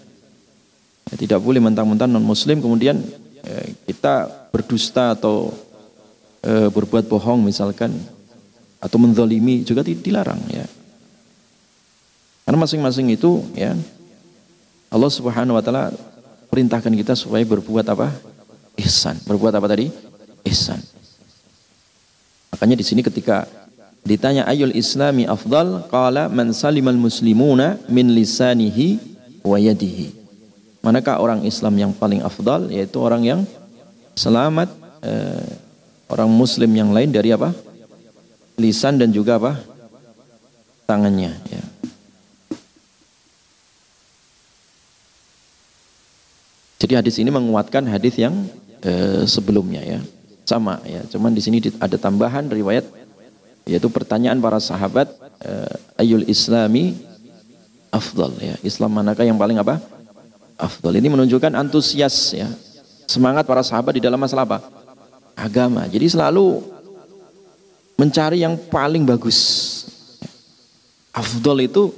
ya 1.13 1.15
tidak 1.15 1.39
boleh 1.39 1.63
mentang-mentang 1.63 2.11
non 2.11 2.25
muslim 2.25 2.59
kemudian 2.59 2.99
ya, 3.45 3.61
kita 3.87 4.27
berdusta 4.51 5.15
atau 5.15 5.55
e, 6.43 6.67
berbuat 6.73 7.07
bohong 7.07 7.47
misalkan 7.47 7.95
atau 8.83 8.97
menzalimi 9.01 9.65
juga 9.65 9.83
dilarang 9.83 10.41
ya. 10.53 10.67
Karena 12.47 12.59
masing-masing 12.63 13.11
itu 13.11 13.43
ya 13.57 13.75
Allah 14.93 15.11
Subhanahu 15.11 15.59
wa 15.59 15.63
taala 15.65 15.91
perintahkan 16.49 16.93
kita 16.95 17.19
supaya 17.19 17.43
berbuat 17.43 17.87
apa? 17.91 18.13
ihsan. 18.77 19.17
Berbuat 19.25 19.57
apa 19.57 19.67
tadi? 19.67 19.89
ihsan. 20.47 20.79
Makanya 22.55 22.77
di 22.79 22.85
sini 22.87 23.03
ketika 23.03 23.49
Ditanya 24.07 24.47
ayul 24.47 24.71
islami 24.71 25.27
afdal, 25.27 25.83
qala 25.91 26.31
man 26.31 26.55
salimal 26.55 26.95
muslimuna 26.95 27.75
min 27.91 28.15
lisanihi 28.15 29.03
wa 29.43 29.59
yadihi. 29.59 30.15
Manakah 30.87 31.19
orang 31.19 31.43
Islam 31.43 31.75
yang 31.75 31.91
paling 31.91 32.23
afdal? 32.23 32.71
Yaitu 32.71 33.03
orang 33.03 33.27
yang 33.27 33.41
selamat 34.15 34.71
eh, 35.03 35.43
orang 36.07 36.31
muslim 36.31 36.71
yang 36.71 36.95
lain 36.95 37.11
dari 37.11 37.35
apa? 37.35 37.51
Lisan 38.57 38.97
dan 38.97 39.13
juga 39.13 39.37
apa? 39.37 39.53
Tangannya. 40.89 41.33
Ya. 41.53 41.63
Jadi 46.77 46.93
hadis 46.97 47.17
ini 47.21 47.33
menguatkan 47.33 47.85
hadis 47.89 48.17
yang 48.17 48.49
eh, 48.85 49.25
sebelumnya 49.29 49.85
ya. 49.85 50.01
Sama 50.47 50.79
ya, 50.87 51.03
cuman 51.11 51.35
di 51.35 51.43
sini 51.43 51.59
ada 51.83 51.99
tambahan 51.99 52.47
riwayat 52.47 52.87
yaitu 53.67 53.91
pertanyaan 53.91 54.39
para 54.39 54.63
sahabat 54.63 55.11
uh, 55.43 55.99
ayul 55.99 56.23
islami 56.31 56.95
afdal 57.91 58.31
ya 58.39 58.55
Islam 58.63 58.95
manakah 58.95 59.27
yang 59.27 59.35
paling 59.35 59.59
apa 59.59 59.83
afdal 60.55 60.95
ini 60.95 61.11
menunjukkan 61.11 61.51
antusias 61.51 62.31
ya 62.31 62.47
semangat 63.11 63.43
para 63.43 63.67
sahabat 63.67 63.99
di 63.99 64.03
dalam 64.07 64.23
masalah 64.23 64.47
apa 64.47 64.59
agama 65.35 65.83
jadi 65.91 66.07
selalu 66.07 66.63
mencari 67.97 68.45
yang 68.45 68.55
paling 68.57 69.03
bagus 69.09 69.39
afdal 71.11 71.57
itu 71.65 71.93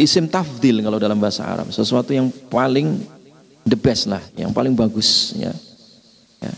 isim 0.00 0.24
tafdil 0.28 0.80
kalau 0.80 0.96
dalam 0.96 1.20
bahasa 1.20 1.44
Arab 1.44 1.68
sesuatu 1.72 2.12
yang 2.12 2.32
paling 2.48 3.04
the 3.64 3.76
best 3.76 4.08
lah 4.08 4.20
yang 4.36 4.52
paling 4.52 4.72
bagus 4.72 5.36
ya, 5.36 5.52
ya. 6.40 6.52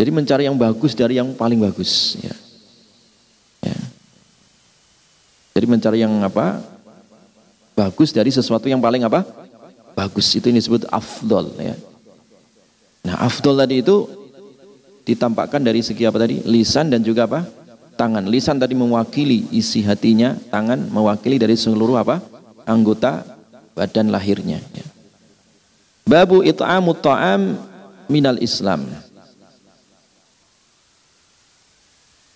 jadi 0.00 0.10
mencari 0.12 0.42
yang 0.48 0.56
bagus 0.56 0.96
dari 0.96 1.20
yang 1.20 1.36
paling 1.36 1.60
bagus 1.60 2.16
ya 2.20 2.32
Jadi 5.58 5.66
mencari 5.66 5.98
yang 6.06 6.14
apa? 6.22 6.62
Bagus 7.74 8.14
dari 8.14 8.30
sesuatu 8.30 8.70
yang 8.70 8.78
paling 8.78 9.02
apa? 9.02 9.26
Bagus. 9.98 10.30
Itu 10.38 10.54
ini 10.54 10.62
disebut 10.62 10.86
afdol 10.86 11.50
ya. 11.58 11.74
Nah, 13.02 13.26
afdol 13.26 13.58
tadi 13.58 13.82
itu 13.82 14.06
ditampakkan 15.08 15.64
dari 15.64 15.80
segi 15.80 16.04
apa 16.04 16.20
tadi? 16.20 16.44
Lisan 16.44 16.92
dan 16.92 17.00
juga 17.00 17.24
apa? 17.24 17.48
Tangan. 17.96 18.28
Lisan 18.28 18.60
tadi 18.60 18.76
mewakili 18.76 19.48
isi 19.48 19.80
hatinya, 19.80 20.36
tangan 20.52 20.92
mewakili 20.92 21.40
dari 21.40 21.56
seluruh 21.56 21.96
apa? 21.96 22.20
Anggota 22.68 23.24
badan 23.72 24.12
lahirnya. 24.12 24.60
Ya. 24.76 24.84
Babu 26.04 26.44
it'amu 26.44 26.92
ta'am 26.92 27.56
minal 28.04 28.36
Islam. 28.44 28.84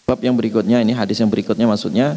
Bab 0.08 0.18
yang 0.24 0.34
berikutnya 0.34 0.80
ini 0.80 0.96
hadis 0.96 1.20
yang 1.20 1.28
berikutnya 1.28 1.64
maksudnya 1.68 2.16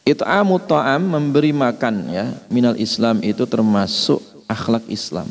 It'amu 0.00 0.56
ta'am 0.58 1.06
memberi 1.06 1.52
makan 1.52 2.08
ya 2.08 2.32
minal 2.48 2.74
Islam 2.80 3.20
itu 3.20 3.44
termasuk 3.44 4.18
akhlak 4.48 4.82
Islam. 4.88 5.28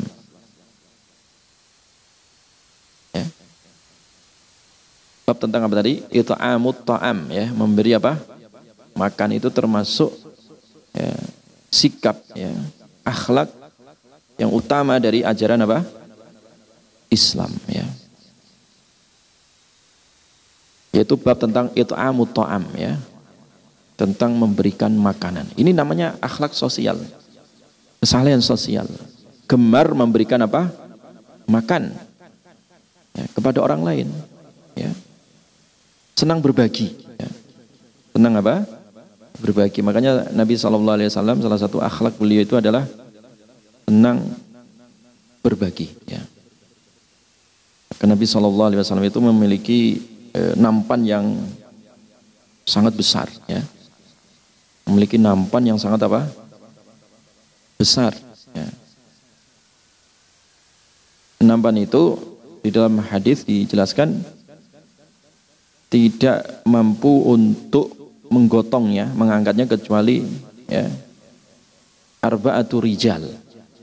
Bab 5.30 5.38
tentang 5.38 5.62
apa 5.70 5.86
tadi? 5.86 6.02
It'amu 6.10 6.74
ta'am 6.74 7.30
ya, 7.30 7.54
memberi 7.54 7.94
apa? 7.94 8.18
makan 9.00 9.40
itu 9.40 9.48
termasuk 9.48 10.12
ya, 10.92 11.14
sikap 11.72 12.20
ya, 12.36 12.52
akhlak 13.08 13.48
yang 14.36 14.52
utama 14.52 15.00
dari 15.00 15.24
ajaran 15.24 15.64
apa? 15.64 15.88
Islam 17.08 17.50
ya. 17.72 17.88
Yaitu 20.90 21.16
bab 21.16 21.38
tentang 21.38 21.72
it'amu 21.78 22.28
ta'am 22.28 22.66
ya. 22.76 23.00
Tentang 24.00 24.32
memberikan 24.32 24.96
makanan. 24.96 25.60
Ini 25.60 25.76
namanya 25.76 26.16
akhlak 26.24 26.56
sosial. 26.56 26.96
Kesalahan 28.00 28.40
sosial. 28.40 28.88
Gemar 29.44 29.92
memberikan 29.92 30.40
apa? 30.40 30.72
Makan 31.52 31.92
ya, 33.12 33.26
kepada 33.36 33.60
orang 33.60 33.84
lain. 33.84 34.08
Ya. 34.80 34.96
Senang 36.20 36.44
berbagi. 36.44 36.92
Ya. 37.16 37.32
Senang 38.12 38.36
apa? 38.44 38.68
Berbagi. 39.40 39.80
Makanya 39.80 40.28
Nabi 40.36 40.60
SAW 40.60 40.84
salah 41.08 41.56
satu 41.56 41.80
akhlak 41.80 42.20
beliau 42.20 42.44
itu 42.44 42.60
adalah 42.60 42.84
senang 43.88 44.28
berbagi. 45.40 45.88
Ya. 46.12 46.20
Karena 47.96 48.20
Nabi 48.20 48.28
SAW 48.28 49.00
itu 49.08 49.20
memiliki 49.24 49.80
eh, 50.36 50.60
nampan 50.60 51.08
yang 51.08 51.40
sangat 52.68 53.00
besar. 53.00 53.32
Ya. 53.48 53.64
Memiliki 54.92 55.16
nampan 55.16 55.64
yang 55.72 55.80
sangat 55.80 56.04
apa? 56.04 56.28
Besar. 57.80 58.12
Ya. 58.52 58.68
Nampan 61.48 61.80
itu 61.80 62.20
di 62.60 62.76
dalam 62.76 63.00
hadis 63.00 63.48
dijelaskan 63.48 64.39
tidak 65.90 66.62
mampu 66.70 67.26
untuk 67.26 67.98
menggotongnya, 68.30 69.10
mengangkatnya 69.18 69.66
kecuali 69.66 70.22
ya 70.70 70.86
arba'atu 72.22 72.78
rijal. 72.80 73.26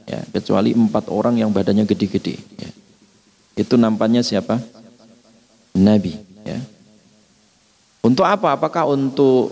Ya, 0.07 0.23
kecuali 0.31 0.71
empat 0.71 1.11
orang 1.11 1.35
yang 1.43 1.51
badannya 1.51 1.83
gede-gede. 1.83 2.39
Ya. 2.63 2.71
Itu 3.59 3.75
nampaknya 3.75 4.23
siapa? 4.23 4.63
Nabi. 5.75 6.15
Ya. 6.47 6.63
Untuk 8.07 8.23
apa? 8.23 8.55
Apakah 8.55 8.87
untuk 8.87 9.51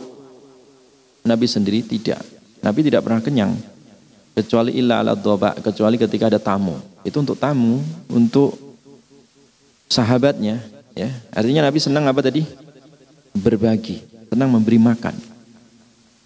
Nabi 1.26 1.50
sendiri? 1.50 1.82
Tidak. 1.82 2.22
Nabi 2.62 2.86
tidak 2.86 3.02
pernah 3.02 3.18
kenyang. 3.18 3.50
Kecuali 4.38 4.78
illa 4.78 5.02
ala 5.02 5.18
doba, 5.18 5.58
kecuali 5.58 5.98
ketika 5.98 6.30
ada 6.30 6.38
tamu. 6.38 6.78
Itu 7.02 7.18
untuk 7.18 7.34
tamu, 7.34 7.82
untuk 8.06 8.54
sahabatnya. 9.90 10.62
Ya, 10.94 11.10
artinya 11.34 11.66
Nabi 11.66 11.78
senang 11.82 12.06
apa 12.06 12.22
tadi? 12.22 12.46
Berbagi, 13.34 13.98
senang 14.30 14.54
memberi 14.54 14.78
makan. 14.78 15.14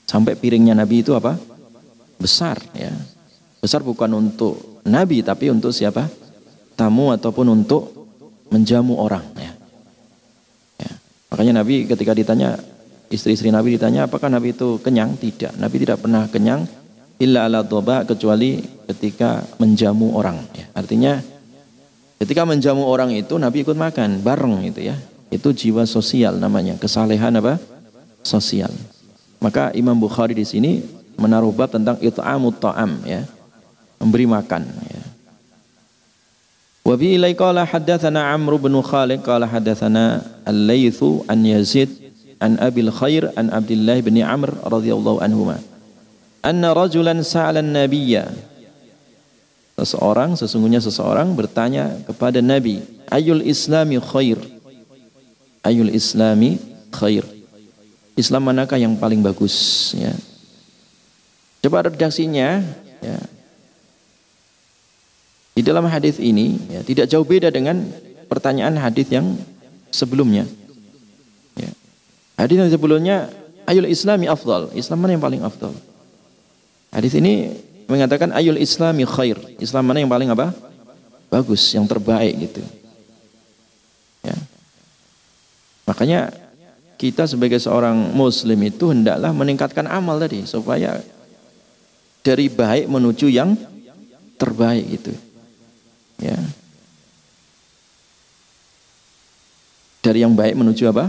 Sampai 0.05 0.37
piringnya 0.37 0.77
Nabi 0.77 1.01
itu 1.01 1.17
apa? 1.17 1.41
Besar, 2.21 2.61
ya. 2.77 2.93
Besar 3.65 3.81
bukan 3.81 4.13
untuk 4.13 4.85
Nabi, 4.85 5.25
tapi 5.25 5.49
untuk 5.49 5.73
siapa? 5.73 6.05
Tamu 6.77 7.11
ataupun 7.17 7.49
untuk 7.49 7.99
menjamu 8.53 8.97
orang. 9.01 9.25
Ya. 9.37 9.53
Ya. 10.81 10.93
Makanya 11.33 11.65
Nabi 11.65 11.89
ketika 11.89 12.13
ditanya 12.17 12.57
istri-istri 13.09 13.49
Nabi 13.49 13.77
ditanya 13.77 14.09
apakah 14.09 14.29
Nabi 14.29 14.53
itu 14.53 14.81
kenyang? 14.81 15.17
Tidak. 15.17 15.57
Nabi 15.61 15.77
tidak 15.81 16.05
pernah 16.05 16.29
kenyang 16.29 16.65
illa 17.19 17.51
ala 17.51 17.67
doba 17.67 18.07
kecuali 18.07 18.63
ketika 18.89 19.45
menjamu 19.59 20.15
orang. 20.17 20.39
Ya. 20.55 20.67
Artinya 20.73 21.19
Ketika 22.19 22.43
menjamu 22.43 22.83
orang 22.83 23.15
itu 23.15 23.39
Nabi 23.39 23.63
ikut 23.63 23.79
makan 23.79 24.19
bareng 24.27 24.67
itu 24.67 24.91
ya. 24.91 24.99
Itu 25.31 25.55
jiwa 25.55 25.87
sosial 25.87 26.41
namanya, 26.41 26.75
kesalehan 26.75 27.39
apa? 27.39 27.63
Sosial. 28.27 28.73
Maka 29.39 29.71
Imam 29.77 29.95
Bukhari 29.95 30.35
di 30.35 30.43
sini 30.43 30.83
menaruh 31.15 31.55
bab 31.55 31.71
tentang 31.71 31.95
it'amut 32.03 32.59
ta'am 32.59 33.07
ya. 33.07 33.23
Memberi 34.03 34.27
makan 34.27 34.67
ya. 34.91 35.03
Wa 36.83 36.97
bi 36.97 37.21
ilai 37.21 37.37
qala 37.37 37.69
haddatsana 37.69 38.33
Amr 38.35 38.57
bin 38.59 38.75
Khalid 38.81 39.21
qala 39.21 39.45
haddatsana 39.45 40.25
Al-Laitsu 40.49 41.23
an 41.29 41.45
Yazid 41.45 41.93
an 42.41 42.57
Abil 42.59 42.89
Khair 42.89 43.29
an 43.37 43.53
Abdullah 43.53 44.01
bin 44.03 44.19
Amr 44.25 44.57
radhiyallahu 44.65 45.21
anhuma. 45.23 45.61
Anna 46.41 46.73
rajulan 46.73 47.21
sa'ala 47.21 47.61
an-nabiyya 47.61 48.31
Seseorang, 49.79 50.35
sesungguhnya 50.35 50.83
seseorang 50.83 51.39
bertanya 51.39 52.03
kepada 52.03 52.43
Nabi, 52.43 52.83
Ayul 53.07 53.47
Islami 53.47 54.03
khair? 54.03 54.35
Ayul 55.63 55.95
Islami 55.95 56.59
khair? 56.91 57.23
Islam 58.19 58.51
manakah 58.51 58.75
yang 58.75 58.99
paling 58.99 59.23
bagus? 59.23 59.95
Ya. 59.95 60.11
Coba 61.63 61.87
redaksinya, 61.87 62.59
ya. 62.99 63.19
Di 65.55 65.63
dalam 65.63 65.87
hadis 65.87 66.19
ini 66.23 66.59
ya, 66.71 66.83
tidak 66.83 67.07
jauh 67.11 67.27
beda 67.27 67.51
dengan 67.51 67.83
pertanyaan 68.27 68.75
hadis 68.79 69.07
yang 69.11 69.39
sebelumnya. 69.95 70.47
Ya. 71.55 71.71
Hadis 72.35 72.59
yang 72.59 72.71
sebelumnya, 72.71 73.31
Ayul 73.63 73.87
Islami 73.87 74.27
afdal. 74.27 74.75
Islam 74.75 74.99
mana 75.07 75.15
yang 75.15 75.23
paling 75.23 75.43
afdal? 75.47 75.71
Hadis 76.91 77.15
ini 77.15 77.55
mengatakan 77.89 78.31
ayul 78.37 78.61
islami 78.61 79.09
khair. 79.09 79.41
Islam 79.59 79.89
mana 79.89 80.05
yang 80.05 80.13
paling 80.13 80.29
apa? 80.29 80.53
Bagus, 81.33 81.65
yang 81.73 81.89
terbaik 81.89 82.37
gitu. 82.37 82.63
Ya. 84.23 84.37
Makanya 85.89 86.29
kita 87.01 87.25
sebagai 87.25 87.57
seorang 87.57 87.97
muslim 88.13 88.61
itu 88.61 88.93
hendaklah 88.93 89.33
meningkatkan 89.33 89.89
amal 89.89 90.21
tadi 90.21 90.45
supaya 90.45 91.01
dari 92.21 92.53
baik 92.53 92.93
menuju 92.93 93.33
yang 93.33 93.57
terbaik 94.37 94.85
gitu. 95.01 95.13
Ya. 96.21 96.37
Dari 100.05 100.23
yang 100.23 100.37
baik 100.37 100.55
menuju 100.61 100.93
apa? 100.93 101.09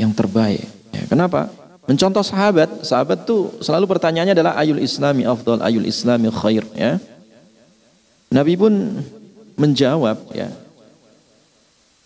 Yang 0.00 0.12
terbaik. 0.16 0.64
Ya, 0.96 1.04
kenapa? 1.06 1.59
Mencontoh 1.90 2.22
sahabat, 2.22 2.86
sahabat 2.86 3.26
tuh 3.26 3.50
selalu 3.58 3.90
pertanyaannya 3.90 4.38
adalah 4.38 4.54
ayul 4.54 4.78
islami 4.78 5.26
afdal, 5.26 5.58
ayul 5.58 5.82
islami 5.82 6.30
khair 6.30 6.62
ya. 6.70 7.02
Nabi 8.30 8.54
pun 8.54 9.02
menjawab 9.58 10.22
ya. 10.30 10.54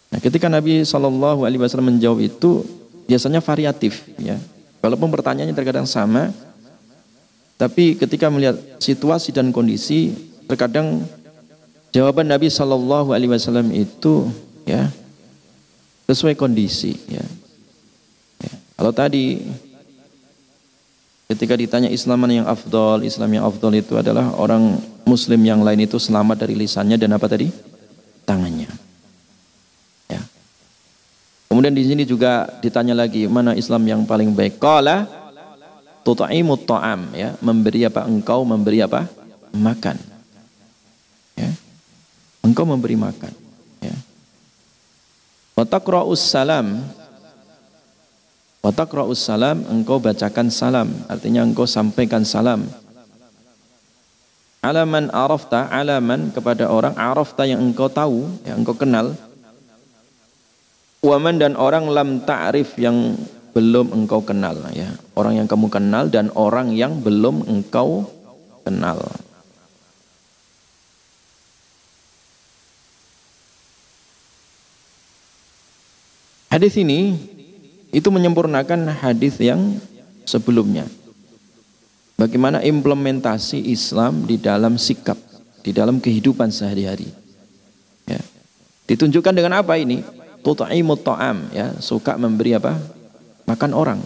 Nah, 0.08 0.24
ketika 0.24 0.48
Nabi 0.48 0.88
Shallallahu 0.88 1.44
alaihi 1.44 1.60
wasallam 1.60 1.92
menjawab 1.92 2.24
itu 2.24 2.64
biasanya 3.04 3.44
variatif 3.44 4.08
ya. 4.16 4.40
Walaupun 4.80 5.12
pertanyaannya 5.12 5.52
terkadang 5.52 5.84
sama, 5.84 6.32
tapi 7.60 8.00
ketika 8.00 8.32
melihat 8.32 8.56
situasi 8.80 9.36
dan 9.36 9.52
kondisi, 9.52 10.16
terkadang 10.48 11.04
jawaban 11.94 12.26
Nabi 12.26 12.48
Shallallahu 12.48 13.14
Alaihi 13.14 13.30
Wasallam 13.30 13.70
itu 13.70 14.28
ya 14.64 14.88
sesuai 16.08 16.34
kondisi. 16.34 16.98
Ya. 17.06 17.24
ya. 18.42 18.52
Kalau 18.74 18.92
tadi 18.92 19.40
Ketika 21.34 21.58
ditanya 21.58 21.90
Islam 21.90 22.22
mana 22.22 22.38
yang 22.38 22.46
afdol, 22.46 23.02
Islam 23.02 23.34
yang 23.34 23.42
afdol 23.42 23.74
itu 23.74 23.98
adalah 23.98 24.38
orang 24.38 24.78
muslim 25.02 25.42
yang 25.42 25.66
lain 25.66 25.82
itu 25.82 25.98
selamat 25.98 26.46
dari 26.46 26.54
lisannya 26.54 26.94
dan 26.94 27.10
apa 27.10 27.26
tadi? 27.26 27.50
Tangannya. 28.22 28.70
Ya. 30.06 30.22
Kemudian 31.50 31.74
di 31.74 31.82
sini 31.90 32.06
juga 32.06 32.46
ditanya 32.62 32.94
lagi 32.94 33.26
mana 33.26 33.58
Islam 33.58 33.82
yang 33.82 34.06
paling 34.06 34.30
baik? 34.30 34.62
Qala 34.62 35.10
tut'imut 36.06 36.70
ta'am 36.70 37.10
ya, 37.18 37.34
memberi 37.42 37.82
apa 37.82 38.06
engkau 38.06 38.46
memberi 38.46 38.86
apa? 38.86 39.10
Makan. 39.50 39.98
Ya. 41.34 41.50
Engkau 42.46 42.62
memberi 42.62 42.94
makan, 42.94 43.34
ya. 43.82 43.94
Taqra'us 45.58 46.22
Watakra'us 48.64 49.20
salam, 49.20 49.60
engkau 49.68 50.00
bacakan 50.00 50.48
salam. 50.48 50.88
Artinya 51.04 51.44
engkau 51.44 51.68
sampaikan 51.68 52.24
salam. 52.24 52.64
Alaman 54.64 55.12
arafta, 55.12 55.68
alaman 55.68 56.32
kepada 56.32 56.72
orang 56.72 56.96
arafta 56.96 57.44
yang 57.44 57.60
engkau 57.60 57.92
tahu, 57.92 58.24
yang 58.48 58.64
engkau 58.64 58.72
kenal. 58.72 59.12
Waman 61.04 61.36
dan 61.36 61.60
orang 61.60 61.92
lam 61.92 62.24
ta'rif 62.24 62.80
yang 62.80 63.20
belum 63.52 63.92
engkau 63.92 64.24
kenal. 64.24 64.56
ya 64.72 64.96
Orang 65.12 65.36
yang 65.36 65.44
kamu 65.44 65.68
kenal 65.68 66.08
dan 66.08 66.32
orang 66.32 66.72
yang 66.72 67.04
belum 67.04 67.44
engkau 67.44 68.08
kenal. 68.64 69.04
Hadis 76.48 76.80
ini 76.80 77.33
itu 77.94 78.10
menyempurnakan 78.10 78.90
hadis 78.98 79.38
yang 79.38 79.78
sebelumnya. 80.26 80.90
Bagaimana 82.18 82.58
implementasi 82.58 83.70
Islam 83.70 84.26
di 84.26 84.34
dalam 84.34 84.74
sikap, 84.74 85.14
di 85.62 85.70
dalam 85.70 86.02
kehidupan 86.02 86.50
sehari-hari. 86.50 87.06
Ya. 88.10 88.18
Ditunjukkan 88.90 89.34
dengan 89.34 89.62
apa 89.62 89.78
ini? 89.78 90.02
Tuta'imut 90.42 91.06
ta'am, 91.06 91.54
ya, 91.54 91.78
suka 91.78 92.18
memberi 92.18 92.58
apa? 92.58 92.76
Makan 93.46 93.70
orang. 93.72 94.00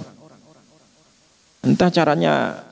Entah 1.65 1.91
caranya 1.91 2.63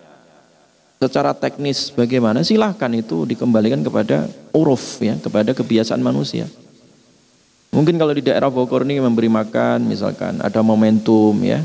secara 0.97 1.37
teknis 1.37 1.93
bagaimana 1.93 2.41
silahkan 2.41 2.89
itu 2.97 3.29
dikembalikan 3.29 3.85
kepada 3.85 4.33
uruf 4.57 4.97
ya 5.05 5.21
kepada 5.21 5.53
kebiasaan 5.53 6.01
manusia 6.01 6.49
mungkin 7.77 8.01
kalau 8.01 8.17
di 8.17 8.25
daerah 8.25 8.49
Bogor 8.49 8.89
ini 8.89 8.97
memberi 8.97 9.29
makan 9.29 9.85
misalkan 9.85 10.41
ada 10.41 10.65
momentum 10.65 11.37
ya. 11.45 11.61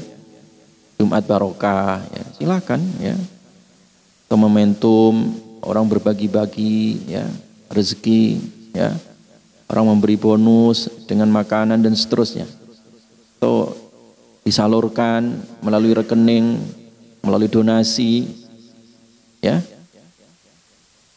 Jumat 0.99 1.23
Barokah 1.23 2.03
ya. 2.11 2.23
Silahkan 2.35 2.77
ya. 2.99 3.15
Atau 4.27 4.35
momentum 4.35 5.31
orang 5.63 5.87
berbagi-bagi 5.87 7.07
ya. 7.07 7.23
Rezeki 7.71 8.43
ya. 8.75 8.91
Orang 9.71 9.87
memberi 9.87 10.19
bonus 10.19 10.91
dengan 11.07 11.31
makanan 11.31 11.79
dan 11.79 11.95
seterusnya. 11.95 12.45
Atau 13.39 13.73
disalurkan 14.43 15.41
melalui 15.63 15.95
rekening 15.95 16.59
melalui 17.23 17.47
donasi 17.47 18.27
ya. 19.39 19.63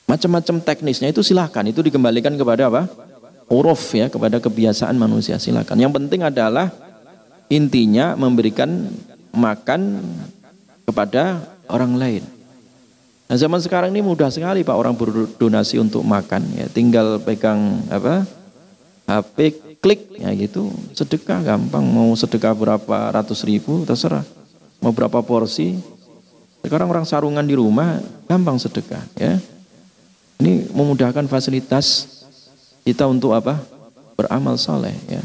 Macam-macam 0.04 0.60
teknisnya 0.62 1.10
itu 1.10 1.20
silahkan 1.20 1.64
itu 1.64 1.80
dikembalikan 1.80 2.36
kepada 2.36 2.68
apa 2.68 2.88
uruf 3.48 3.92
ya 3.92 4.08
kepada 4.08 4.40
kebiasaan 4.40 4.96
manusia. 4.96 5.36
Silahkan 5.36 5.76
yang 5.76 5.92
penting 5.92 6.24
adalah 6.24 6.72
intinya 7.52 8.16
memberikan 8.16 8.88
makan 9.34 10.00
kepada 10.84 11.42
orang 11.68 11.96
lain. 11.96 12.22
Nah 13.24 13.36
zaman 13.40 13.60
sekarang 13.60 13.88
ini 13.90 14.04
mudah 14.04 14.28
sekali 14.28 14.60
pak 14.60 14.76
orang 14.76 14.92
berdonasi 14.94 15.80
untuk 15.80 16.04
makan 16.04 16.44
ya. 16.54 16.66
Tinggal 16.68 17.20
pegang 17.24 17.80
apa 17.88 18.28
HP 19.08 19.36
klik 19.80 20.16
ya 20.16 20.32
gitu. 20.32 20.72
Sedekah 20.92 21.40
gampang. 21.44 21.84
Mau 21.84 22.12
sedekah 22.16 22.52
berapa 22.56 22.96
ratus 23.12 23.44
ribu 23.44 23.84
terserah. 23.84 24.24
Mau 24.80 24.92
berapa 24.92 25.20
porsi. 25.24 25.76
Sekarang 26.64 26.88
orang 26.88 27.04
sarungan 27.04 27.44
di 27.44 27.52
rumah 27.52 28.00
gampang 28.24 28.56
sedekah 28.56 29.04
ya. 29.20 29.36
Ini 30.40 30.72
memudahkan 30.72 31.28
fasilitas 31.28 32.23
kita 32.84 33.08
untuk 33.08 33.32
apa? 33.32 33.58
Beramal 34.14 34.60
soleh 34.60 34.94
ya. 35.08 35.24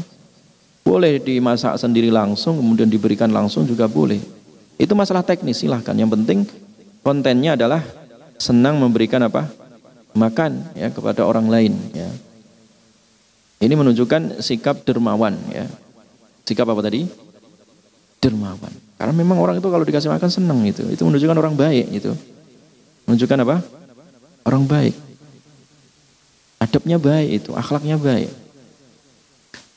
Boleh 0.82 1.20
dimasak 1.20 1.76
sendiri 1.76 2.08
langsung 2.08 2.58
kemudian 2.58 2.88
diberikan 2.88 3.30
langsung 3.30 3.68
juga 3.68 3.86
boleh. 3.86 4.18
Itu 4.80 4.96
masalah 4.96 5.20
teknis 5.20 5.60
silahkan. 5.60 5.92
Yang 5.92 6.10
penting 6.18 6.38
kontennya 7.04 7.54
adalah 7.54 7.84
senang 8.40 8.80
memberikan 8.80 9.20
apa? 9.20 9.46
Makan 10.16 10.74
ya 10.74 10.90
kepada 10.90 11.22
orang 11.22 11.46
lain 11.46 11.76
ya. 11.94 12.08
Ini 13.60 13.76
menunjukkan 13.76 14.40
sikap 14.40 14.88
dermawan 14.88 15.36
ya. 15.52 15.68
Sikap 16.48 16.64
apa 16.64 16.80
tadi? 16.80 17.04
Dermawan. 18.18 18.72
Karena 18.96 19.12
memang 19.12 19.36
orang 19.36 19.60
itu 19.60 19.68
kalau 19.68 19.84
dikasih 19.84 20.08
makan 20.08 20.32
senang 20.32 20.64
itu. 20.64 20.82
Itu 20.88 21.04
menunjukkan 21.04 21.36
orang 21.36 21.54
baik 21.54 21.86
itu. 21.92 22.12
Menunjukkan 23.04 23.38
apa? 23.44 23.56
Orang 24.48 24.64
baik. 24.64 25.09
Adabnya 26.70 27.02
baik 27.02 27.42
itu, 27.42 27.50
akhlaknya 27.50 27.98
baik. 27.98 28.30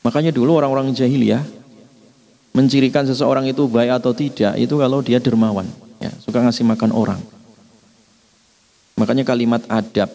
Makanya 0.06 0.30
dulu 0.30 0.62
orang-orang 0.62 0.94
jahiliyah 0.94 1.42
mencirikan 2.54 3.02
seseorang 3.10 3.50
itu 3.50 3.66
baik 3.66 3.98
atau 3.98 4.14
tidak 4.14 4.54
itu 4.62 4.78
kalau 4.78 5.02
dia 5.02 5.18
dermawan, 5.18 5.66
ya, 5.98 6.14
suka 6.22 6.38
ngasih 6.38 6.62
makan 6.70 6.94
orang. 6.94 7.22
Makanya 8.94 9.26
kalimat 9.26 9.66
adab 9.66 10.14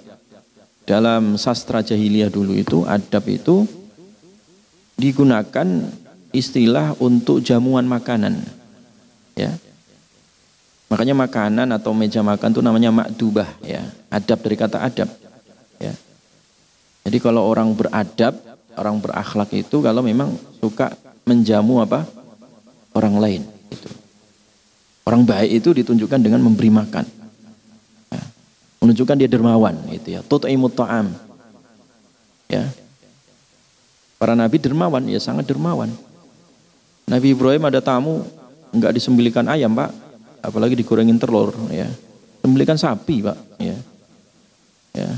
dalam 0.86 1.34
sastra 1.34 1.82
jahiliyah 1.82 2.30
dulu 2.30 2.54
itu 2.54 2.86
adab 2.86 3.26
itu 3.26 3.66
digunakan 4.96 5.66
istilah 6.32 6.96
untuk 6.96 7.44
jamuan 7.44 7.84
makanan 7.84 8.40
ya 9.36 9.52
makanya 10.88 11.14
makanan 11.14 11.68
atau 11.76 11.92
meja 11.92 12.24
makan 12.24 12.56
itu 12.56 12.60
namanya 12.64 12.90
makdubah 12.90 13.48
ya 13.60 13.84
adab 14.08 14.40
dari 14.40 14.56
kata 14.56 14.80
adab 14.80 15.08
jadi 17.08 17.24
kalau 17.24 17.40
orang 17.48 17.72
beradab 17.72 18.36
orang 18.76 19.00
berakhlak 19.00 19.48
itu 19.56 19.80
kalau 19.80 20.04
memang 20.04 20.36
suka 20.60 20.92
menjamu 21.24 21.80
apa? 21.80 22.04
Orang 22.92 23.16
lain 23.16 23.48
itu 23.72 23.88
orang 25.08 25.24
baik 25.24 25.64
itu 25.64 25.72
ditunjukkan 25.72 26.20
dengan 26.20 26.44
memberi 26.44 26.68
makan. 26.68 27.08
Ya. 28.12 28.22
menunjukkan 28.84 29.16
dia 29.16 29.24
dermawan 29.24 29.72
itu 29.88 30.12
ya. 30.12 30.20
Tut'imut 30.20 30.76
ta'am. 30.76 31.08
Ya. 32.52 32.68
Para 34.20 34.36
nabi 34.36 34.60
dermawan 34.60 35.08
ya 35.08 35.16
sangat 35.16 35.48
dermawan. 35.48 35.88
Nabi 37.08 37.32
Ibrahim 37.32 37.72
ada 37.72 37.80
tamu 37.80 38.20
enggak 38.68 38.92
disembelikan 38.92 39.48
ayam 39.48 39.72
pak. 39.72 39.96
Apalagi 40.44 40.76
digorengin 40.76 41.16
telur 41.16 41.56
ya. 41.72 41.88
Sembelikan 42.44 42.76
sapi 42.76 43.24
pak 43.24 43.38
ya. 43.56 43.76
Ya. 44.92 45.10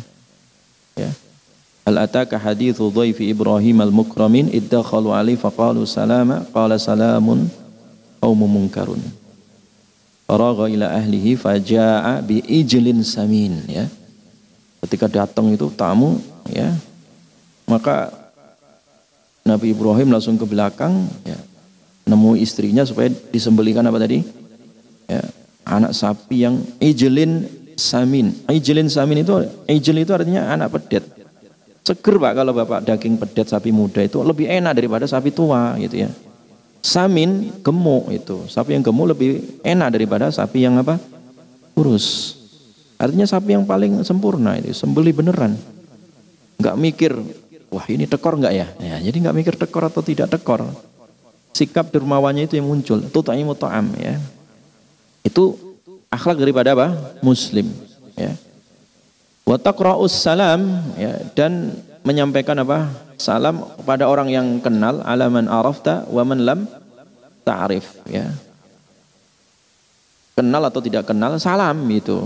Ya 0.95 1.11
Al 1.91 2.07
ataka 2.07 2.39
hadithu 2.39 2.87
dhaifi 2.95 3.35
Ibrahim 3.35 3.83
al-mukramin 3.83 4.47
iddakhalu 4.55 5.11
alaihi 5.11 5.41
faqalu 5.41 5.83
salama 5.83 6.47
qala 6.55 6.79
salamun 6.79 7.51
qaumun 8.23 8.47
munkarun 8.47 9.03
faragha 10.31 10.71
ila 10.71 10.87
ahlihi 10.95 11.35
faja'a 11.35 12.23
bi 12.23 12.39
ijlin 12.47 13.03
samin 13.03 13.67
ya 13.67 13.91
ketika 14.87 15.11
datang 15.11 15.51
itu 15.51 15.67
tamu 15.75 16.23
ya 16.47 16.71
maka 17.67 18.15
Nabi 19.43 19.75
Ibrahim 19.75 20.15
langsung 20.15 20.39
ke 20.39 20.47
belakang 20.47 21.11
ya 21.27 21.39
nemu 22.11 22.35
istrinya 22.39 22.83
supaya 22.83 23.11
disembelikan 23.31 23.87
apa 23.87 24.03
tadi? 24.03 24.27
Ya, 25.07 25.23
anak 25.63 25.95
sapi 25.95 26.43
yang 26.43 26.59
ijelin 26.83 27.47
samin. 27.79 28.35
Ijelin 28.51 28.91
samin 28.91 29.23
itu 29.23 29.47
ijel 29.71 30.03
itu 30.03 30.11
artinya 30.11 30.51
anak 30.51 30.75
pedet. 30.75 31.07
Seger 31.81 32.21
Pak 32.21 32.33
kalau 32.37 32.53
Bapak 32.53 32.81
daging 32.85 33.17
pedet 33.17 33.49
sapi 33.49 33.73
muda 33.73 34.05
itu 34.05 34.21
lebih 34.21 34.47
enak 34.47 34.77
daripada 34.77 35.09
sapi 35.09 35.33
tua 35.33 35.77
gitu 35.81 36.07
ya. 36.07 36.11
Samin 36.81 37.61
gemuk 37.61 38.09
itu. 38.13 38.45
Sapi 38.49 38.77
yang 38.77 38.85
gemuk 38.85 39.17
lebih 39.17 39.61
enak 39.65 39.89
daripada 39.97 40.29
sapi 40.29 40.65
yang 40.65 40.81
apa? 40.81 41.01
Kurus. 41.77 42.37
Artinya 43.01 43.25
sapi 43.25 43.57
yang 43.57 43.65
paling 43.65 44.05
sempurna 44.05 44.61
itu, 44.61 44.77
sembeli 44.77 45.13
beneran. 45.17 45.57
Enggak 46.61 46.77
mikir, 46.77 47.13
wah 47.71 47.87
ini 47.89 48.05
tekor 48.05 48.37
enggak 48.37 48.53
ya? 48.53 48.67
ya 48.83 48.99
jadi 49.01 49.17
enggak 49.17 49.37
mikir 49.39 49.55
tekor 49.57 49.87
atau 49.87 50.03
tidak 50.03 50.29
tekor 50.29 50.67
sikap 51.55 51.91
dermawannya 51.91 52.47
itu 52.47 52.59
yang 52.59 52.67
muncul 52.67 52.99
tutaimu 53.11 53.55
ta'am 53.55 53.95
ya 53.99 54.19
itu 55.23 55.55
akhlak 56.11 56.39
daripada 56.39 56.75
apa 56.75 56.95
muslim 57.23 57.71
ya 58.19 58.35
wa 59.51 59.59
taqra'us 59.59 60.15
salam 60.15 60.79
ya 60.95 61.19
dan 61.35 61.75
menyampaikan 62.07 62.55
apa? 62.63 62.87
Salam 63.19 63.67
kepada 63.83 64.07
orang 64.07 64.31
yang 64.31 64.47
kenal 64.63 65.03
alaman 65.03 65.51
arafta 65.51 66.07
wa 66.07 66.23
man 66.23 66.39
lam 66.47 66.61
ta'rif 67.43 67.99
ya. 68.07 68.31
Kenal 70.39 70.63
atau 70.65 70.81
tidak 70.81 71.11
kenal 71.11 71.37
salam 71.37 71.77
itu 71.91 72.25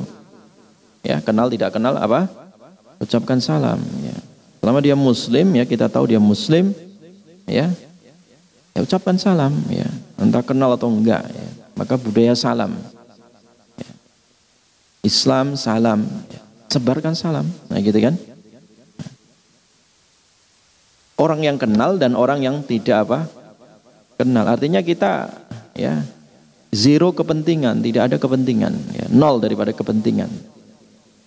ya 1.01 1.19
kenal 1.25 1.49
tidak 1.49 1.73
kenal 1.73 1.97
apa? 1.97 2.29
Ucapkan 3.01 3.41
salam 3.41 3.81
ya. 4.05 4.17
Selama 4.61 4.79
dia 4.85 4.95
muslim 4.95 5.49
ya 5.57 5.65
kita 5.65 5.89
tahu 5.89 6.13
dia 6.13 6.21
muslim 6.21 6.77
ya. 7.49 7.73
Ya 8.77 8.81
ucapkan 8.85 9.17
salam 9.17 9.57
ya. 9.73 9.89
Entah 10.21 10.45
kenal 10.45 10.77
atau 10.77 10.93
enggak 10.93 11.27
ya. 11.27 11.49
maka 11.75 11.99
budaya 11.99 12.39
salam 12.39 12.71
ya. 13.81 13.93
Islam 15.03 15.59
salam 15.59 16.07
ya. 16.31 16.44
Sebarkan 16.75 17.15
salam. 17.15 17.47
Nah 17.71 17.79
gitu 17.79 17.95
kan? 18.03 18.19
Orang 21.15 21.47
yang 21.47 21.55
kenal 21.55 21.95
dan 21.95 22.19
orang 22.19 22.43
yang 22.43 22.67
tidak 22.67 23.07
apa? 23.07 23.31
Kenal. 24.19 24.51
Artinya 24.51 24.83
kita 24.83 25.31
ya 25.79 26.03
zero 26.75 27.15
kepentingan. 27.15 27.79
Tidak 27.79 28.03
ada 28.11 28.17
kepentingan 28.19 28.75
ya. 28.91 29.07
nol 29.15 29.39
daripada 29.39 29.71
kepentingan. 29.71 30.29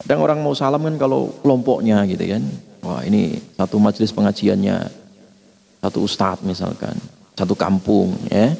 Kadang 0.04 0.20
orang 0.22 0.40
mau 0.44 0.52
salam 0.52 0.84
kan 0.84 0.96
kalau 1.00 1.32
kelompoknya 1.40 2.04
gitu 2.12 2.28
kan? 2.28 2.44
Wah 2.84 3.02
ini 3.08 3.40
satu 3.56 3.80
majelis 3.80 4.12
pengajiannya 4.12 4.76
satu 5.82 6.04
ustadz 6.04 6.44
misalkan 6.44 6.94
satu 7.34 7.56
kampung 7.56 8.12
ya 8.28 8.52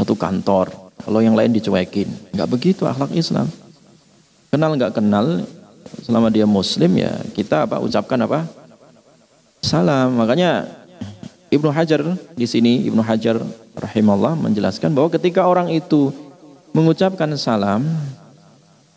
satu 0.00 0.16
kantor. 0.16 0.72
Kalau 1.00 1.20
yang 1.20 1.36
lain 1.36 1.52
dicuekin. 1.52 2.08
Nggak 2.32 2.48
begitu 2.48 2.84
akhlak 2.88 3.12
Islam. 3.12 3.48
Kenal 4.48 4.76
nggak 4.76 4.96
kenal 4.96 5.44
selama 6.02 6.28
dia 6.32 6.48
muslim 6.48 6.90
ya 6.98 7.12
kita 7.36 7.66
apa 7.68 7.80
ucapkan 7.80 8.18
apa 8.24 8.46
salam 9.60 10.16
makanya 10.16 10.66
Ibnu 11.50 11.70
Hajar 11.74 12.14
di 12.38 12.46
sini 12.46 12.86
Ibnu 12.86 13.02
Hajar 13.02 13.42
rahimahullah 13.74 14.38
menjelaskan 14.38 14.94
bahwa 14.94 15.10
ketika 15.10 15.44
orang 15.44 15.70
itu 15.70 16.14
mengucapkan 16.70 17.30
salam 17.34 17.84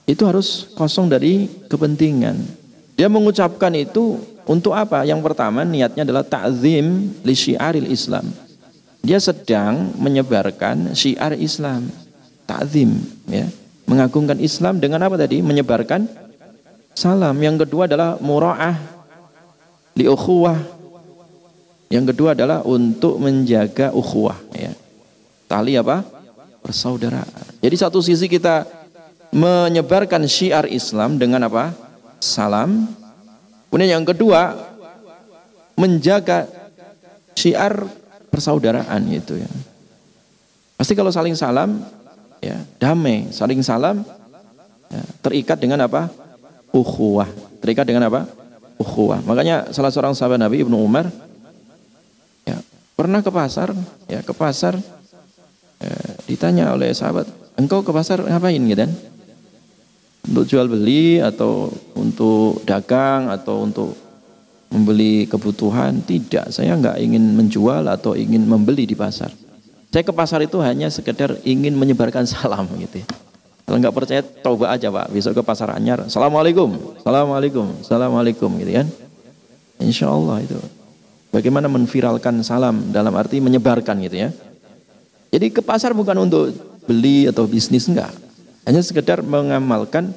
itu 0.05 0.21
harus 0.27 0.69
kosong 0.77 1.09
dari 1.09 1.49
kepentingan 1.71 2.37
dia 2.93 3.09
mengucapkan 3.09 3.73
itu 3.73 4.21
untuk 4.43 4.75
apa? 4.75 5.01
Yang 5.07 5.23
pertama 5.25 5.65
niatnya 5.65 6.05
adalah 6.05 6.21
ta'zim 6.21 7.09
li 7.25 7.33
syiaril 7.33 7.89
Islam 7.89 8.27
dia 9.03 9.19
sedang 9.19 9.91
menyebarkan 9.99 10.95
syiar 10.95 11.35
Islam, 11.35 11.91
takzim 12.47 13.03
ya. 13.27 13.51
Mengagungkan 13.83 14.39
Islam 14.39 14.79
dengan 14.79 15.03
apa 15.03 15.19
tadi? 15.19 15.43
Menyebarkan 15.43 16.07
salam. 16.93 17.35
Yang 17.37 17.67
kedua 17.67 17.85
adalah 17.89 18.17
mura'ah 18.21 18.77
li 19.97 20.05
ukhuwah. 20.09 20.57
Yang 21.93 22.15
kedua 22.15 22.33
adalah 22.33 22.65
untuk 22.65 23.21
menjaga 23.21 23.93
ukhuwah 23.93 24.37
ya. 24.57 24.73
Tali 25.45 25.77
apa? 25.77 26.01
Persaudaraan. 26.65 27.61
Jadi 27.61 27.75
satu 27.77 28.01
sisi 28.01 28.25
kita 28.25 28.65
menyebarkan 29.29 30.25
syiar 30.25 30.65
Islam 30.65 31.21
dengan 31.21 31.45
apa? 31.45 31.69
Salam. 32.17 32.89
Kemudian 33.69 34.01
yang 34.01 34.05
kedua 34.05 34.57
menjaga 35.77 36.49
syiar 37.37 37.85
persaudaraan 38.33 39.01
itu 39.13 39.37
ya. 39.37 39.49
Pasti 40.77 40.97
kalau 40.97 41.13
saling 41.13 41.37
salam 41.37 41.81
ya 42.41 42.57
damai, 42.81 43.29
saling 43.29 43.61
salam 43.61 44.01
ya, 44.89 45.01
terikat 45.21 45.61
dengan 45.61 45.85
apa? 45.85 46.22
Ukhuwah. 46.73 47.29
Terikat 47.61 47.85
dengan 47.85 48.09
apa? 48.09 48.25
Ukhuwah. 48.81 49.21
Makanya 49.23 49.69
salah 49.69 49.93
seorang 49.93 50.17
sahabat 50.17 50.41
Nabi 50.41 50.65
Ibnu 50.65 50.75
Umar 50.75 51.07
ya, 52.43 52.57
pernah 52.97 53.21
ke 53.21 53.29
pasar, 53.29 53.71
ya 54.09 54.25
ke 54.25 54.33
pasar 54.33 54.75
ya, 55.79 55.93
ditanya 56.25 56.73
oleh 56.73 56.89
sahabat, 56.91 57.29
"Engkau 57.55 57.85
ke 57.85 57.93
pasar 57.93 58.25
ngapain?" 58.25 58.57
gitu 58.57 58.81
kan? 58.83 58.91
Untuk 60.23 60.49
jual 60.49 60.65
beli 60.65 61.21
atau 61.21 61.69
untuk 61.93 62.65
dagang 62.65 63.29
atau 63.29 63.63
untuk 63.63 63.93
membeli 64.73 65.29
kebutuhan 65.29 66.01
tidak 66.01 66.49
saya 66.49 66.73
nggak 66.73 66.97
ingin 66.97 67.37
menjual 67.37 67.85
atau 67.85 68.17
ingin 68.17 68.41
membeli 68.49 68.89
di 68.89 68.97
pasar 68.97 69.29
saya 69.93 70.01
ke 70.01 70.09
pasar 70.09 70.41
itu 70.41 70.57
hanya 70.57 70.89
sekedar 70.89 71.37
ingin 71.45 71.77
menyebarkan 71.77 72.25
salam 72.33 72.65
gitu 72.81 73.05
ya. 73.05 73.07
Kalau 73.63 73.77
nggak 73.79 73.95
percaya 73.95 74.21
coba 74.21 74.75
aja 74.75 74.91
pak. 74.91 75.07
Besok 75.09 75.39
ke 75.39 75.43
pasar 75.43 75.71
anyar. 75.71 76.03
Assalamualaikum. 76.03 76.99
Assalamualaikum. 76.99 77.65
Assalamualaikum 77.79 78.49
gitu 78.59 78.71
kan? 78.75 78.87
Insya 79.79 80.11
Allah 80.11 80.43
itu. 80.43 80.59
Bagaimana 81.33 81.71
menviralkan 81.71 82.43
salam 82.45 82.91
dalam 82.93 83.15
arti 83.15 83.39
menyebarkan 83.39 83.97
gitu 84.05 84.27
ya. 84.27 84.29
Jadi 85.33 85.49
ke 85.49 85.65
pasar 85.65 85.97
bukan 85.97 86.29
untuk 86.29 86.53
beli 86.85 87.25
atau 87.25 87.49
bisnis 87.49 87.89
enggak. 87.89 88.11
Hanya 88.67 88.83
sekedar 88.85 89.25
mengamalkan 89.25 90.13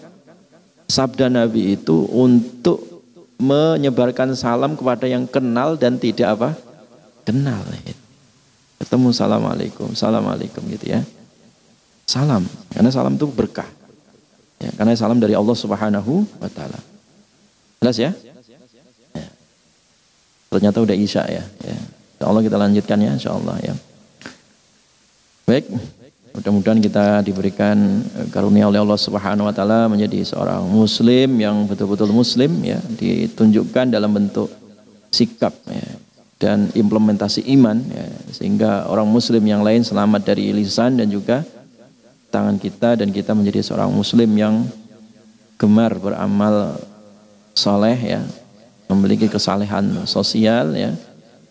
sabda 0.91 1.33
Nabi 1.33 1.79
itu 1.79 2.05
untuk 2.13 2.83
menyebarkan 3.41 4.37
salam 4.37 4.77
kepada 4.77 5.09
yang 5.09 5.25
kenal 5.25 5.81
dan 5.81 5.97
tidak 5.97 6.37
apa? 6.37 6.51
Kenal. 7.25 7.65
Ketemu 8.77 9.09
assalamualaikum, 9.09 9.89
assalamualaikum 9.97 10.63
gitu 10.69 10.93
ya. 10.93 11.01
Salam, 12.07 12.47
karena 12.71 12.91
salam 12.95 13.19
itu 13.19 13.27
berkah. 13.27 13.67
Ya, 14.63 14.71
karena 14.79 14.95
salam 14.95 15.19
dari 15.19 15.35
Allah 15.35 15.59
Subhanahu 15.59 16.23
wa 16.39 16.47
taala. 16.47 16.79
Jelas 17.83 17.99
ya? 17.99 18.11
ya. 19.13 19.27
Ternyata 20.55 20.87
udah 20.87 20.97
Isya 20.97 21.27
ya. 21.27 21.45
ya. 21.67 21.79
Insya 22.17 22.25
Allah 22.31 22.43
kita 22.47 22.57
lanjutkan 22.57 22.99
ya, 23.03 23.11
insya 23.11 23.35
Allah 23.35 23.59
ya. 23.59 23.75
Baik. 25.51 25.67
Mudah-mudahan 26.37 26.79
kita 26.85 27.27
diberikan 27.27 27.75
eh, 28.15 28.29
karunia 28.31 28.71
oleh 28.71 28.79
Allah 28.79 29.01
Subhanahu 29.01 29.51
wa 29.51 29.55
taala 29.57 29.91
menjadi 29.91 30.23
seorang 30.23 30.63
muslim 30.69 31.43
yang 31.43 31.67
betul-betul 31.67 32.15
muslim 32.15 32.63
ya, 32.63 32.79
ditunjukkan 32.97 33.91
dalam 33.91 34.15
bentuk 34.15 34.53
sikap 35.11 35.57
ya, 35.67 35.91
dan 36.39 36.69
implementasi 36.71 37.51
iman 37.57 37.81
ya, 37.89 38.07
sehingga 38.31 38.85
orang 38.87 39.09
muslim 39.09 39.41
yang 39.43 39.65
lain 39.65 39.81
selamat 39.81 40.23
dari 40.29 40.53
lisan 40.53 41.01
dan 41.01 41.09
juga 41.09 41.41
tangan 42.37 42.61
kita 42.61 43.01
dan 43.01 43.09
kita 43.09 43.33
menjadi 43.33 43.65
seorang 43.65 43.89
muslim 43.89 44.29
yang 44.37 44.69
gemar 45.57 45.97
beramal 45.97 46.77
soleh 47.57 47.97
ya, 47.97 48.21
memiliki 48.93 49.25
kesalehan 49.33 50.05
sosial 50.05 50.77
ya, 50.77 50.93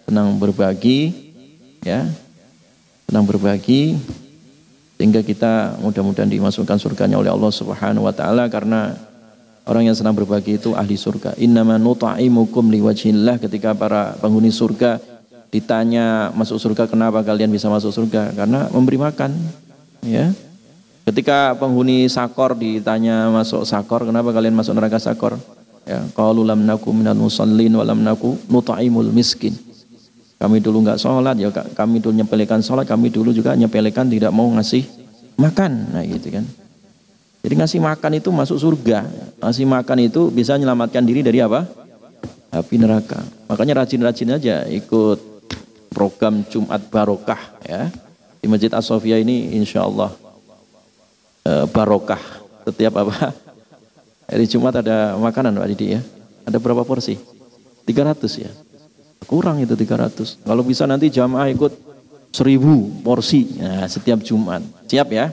senang 0.06 0.38
berbagi 0.38 1.10
ya, 1.82 2.06
senang 3.10 3.26
berbagi 3.26 3.98
sehingga 5.02 5.26
kita 5.26 5.82
mudah-mudahan 5.82 6.30
dimasukkan 6.30 6.78
surganya 6.78 7.18
oleh 7.18 7.34
Allah 7.34 7.50
Subhanahu 7.50 8.06
wa 8.06 8.14
taala 8.14 8.46
karena 8.46 8.94
orang 9.66 9.90
yang 9.90 9.98
senang 9.98 10.14
berbagi 10.14 10.62
itu 10.62 10.78
ahli 10.78 10.94
surga. 10.94 11.34
Innama 11.42 11.82
nut'imukum 11.82 12.70
liwajhillah 12.70 13.42
ketika 13.42 13.74
para 13.74 14.14
penghuni 14.22 14.54
surga 14.54 15.02
ditanya 15.50 16.30
masuk 16.38 16.62
surga 16.62 16.86
kenapa 16.86 17.26
kalian 17.26 17.50
bisa 17.50 17.68
masuk 17.74 17.90
surga? 17.90 18.38
Karena 18.38 18.70
memberi 18.70 19.02
makan, 19.02 19.34
ya. 20.06 20.30
Ketika 21.06 21.54
penghuni 21.54 22.10
sakor 22.10 22.58
ditanya 22.58 23.30
masuk 23.30 23.62
sakor, 23.62 24.10
kenapa 24.10 24.34
kalian 24.34 24.58
masuk 24.58 24.74
neraka 24.74 24.98
sakor? 24.98 25.38
Ya, 25.86 26.02
qalu 26.18 26.42
lam 26.42 26.66
naku 26.66 26.90
minal 26.90 27.14
musallin 27.14 27.78
wa 27.78 27.86
lam 27.86 28.02
naku 28.02 28.34
nut'imul 28.50 29.14
miskin. 29.14 29.54
Kami 30.42 30.58
dulu 30.58 30.82
nggak 30.82 30.98
sholat, 30.98 31.38
ya 31.38 31.54
kami 31.54 32.02
dulu 32.02 32.26
nyepelekan 32.26 32.66
sholat, 32.66 32.90
kami 32.90 33.14
dulu 33.14 33.30
juga 33.30 33.54
nyepelekan 33.54 34.10
tidak 34.10 34.34
mau 34.34 34.50
ngasih 34.58 34.82
makan, 35.38 35.94
nah 35.94 36.02
gitu 36.02 36.34
kan. 36.34 36.42
Jadi 37.46 37.54
ngasih 37.54 37.80
makan 37.86 38.12
itu 38.18 38.34
masuk 38.34 38.58
surga, 38.58 39.06
ngasih 39.46 39.70
makan 39.70 40.10
itu 40.10 40.34
bisa 40.34 40.58
menyelamatkan 40.58 41.06
diri 41.06 41.22
dari 41.22 41.38
apa? 41.38 41.70
Api 42.50 42.82
neraka. 42.82 43.22
Makanya 43.46 43.86
rajin-rajin 43.86 44.34
aja 44.34 44.66
ikut 44.66 45.22
program 45.94 46.42
Jumat 46.50 46.82
Barokah 46.90 47.62
ya 47.62 47.94
di 48.42 48.50
Masjid 48.50 48.74
As 48.74 48.90
Sofia 48.90 49.22
ini 49.22 49.54
Insya 49.54 49.86
Allah 49.86 50.25
e, 51.46 51.54
barokah. 51.70 52.20
Setiap 52.66 53.06
apa? 53.06 53.30
Hari 54.34 54.46
Jumat 54.50 54.82
ada 54.82 55.14
makanan 55.22 55.54
Pak 55.54 55.70
Didi 55.70 55.96
ya. 55.96 56.02
Ada 56.50 56.58
berapa 56.58 56.82
porsi? 56.82 57.16
300 57.86 58.26
ya. 58.42 58.52
Kurang 59.30 59.62
itu 59.62 59.78
300. 59.78 60.42
Kalau 60.42 60.64
bisa 60.66 60.90
nanti 60.90 61.14
jamaah 61.14 61.50
ikut 61.54 61.74
seribu 62.34 62.92
porsi 63.00 63.62
nah, 63.62 63.86
setiap 63.88 64.20
Jumat. 64.26 64.60
Siap 64.90 65.08
ya? 65.14 65.32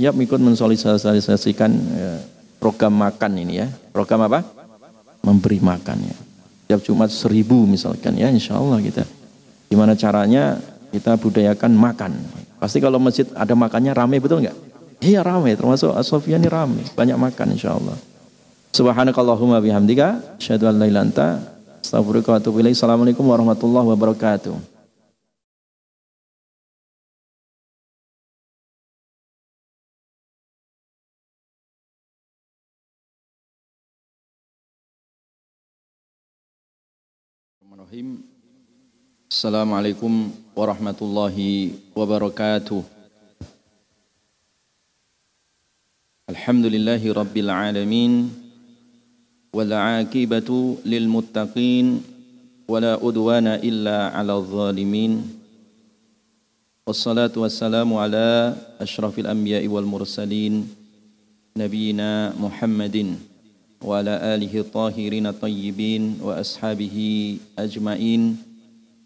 Siap 0.00 0.14
ikut 0.16 0.40
mensosialisasikan 0.40 1.70
ya, 1.76 2.10
program 2.56 2.96
makan 2.96 3.32
ini 3.36 3.60
ya. 3.60 3.68
Program 3.92 4.24
apa? 4.30 4.40
Memberi 5.20 5.60
makan 5.60 5.98
ya. 6.08 6.16
Setiap 6.64 6.80
Jumat 6.86 7.10
seribu 7.12 7.66
misalkan 7.68 8.16
ya 8.16 8.32
insya 8.32 8.56
Allah 8.56 8.80
kita. 8.80 9.04
Gimana 9.68 9.92
caranya 9.94 10.58
kita 10.90 11.14
budayakan 11.20 11.76
makan. 11.76 12.16
Pasti 12.58 12.80
kalau 12.80 12.98
masjid 12.98 13.28
ada 13.36 13.52
makannya 13.52 13.92
rame 13.92 14.18
betul 14.18 14.40
nggak? 14.42 14.69
Iya 15.00 15.24
rame, 15.24 15.56
termasuk 15.56 15.96
Asofia 15.96 16.36
ini 16.36 16.44
rame, 16.44 16.84
banyak 16.92 17.16
makan 17.16 17.56
insya 17.56 17.72
Allah. 17.72 17.96
Subhanakallahumma 18.76 19.56
bihamdika, 19.64 20.36
syahadu 20.36 20.68
an 20.68 20.76
la 20.76 20.86
Assalamualaikum 21.80 23.24
warahmatullahi 23.24 23.88
wabarakatuh. 23.96 24.80
Assalamualaikum 39.30 40.28
warahmatullahi 40.52 41.72
wabarakatuh. 41.96 42.99
Alhamdulillahi 46.30 47.10
rabbil 47.10 47.50
alamin. 47.50 48.40
والعاقبة 49.50 50.50
للمتقين 50.86 51.86
ولا 52.68 52.94
أدوان 53.02 53.46
إلا 53.58 54.14
على 54.14 54.32
الظالمين 54.38 55.12
والصلاة 56.86 57.34
والسلام 57.36 57.90
على 57.94 58.54
أشرف 58.80 59.18
الأنبياء 59.18 59.66
والمرسلين 59.66 60.54
نبينا 61.56 62.38
محمد 62.38 62.96
وعلى 63.82 64.14
آله 64.38 64.54
الطاهرين 64.60 65.26
الطيبين 65.26 66.02
وأصحابه 66.22 66.96
أجمعين 67.58 68.22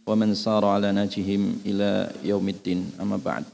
ومن 0.07 0.29
سار 0.35 0.65
على 0.65 0.93
نهجهم 0.93 1.43
إلى 1.67 2.13
يوم 2.25 2.49
الدين 2.49 3.01
أما 3.01 3.17
بعد 3.17 3.45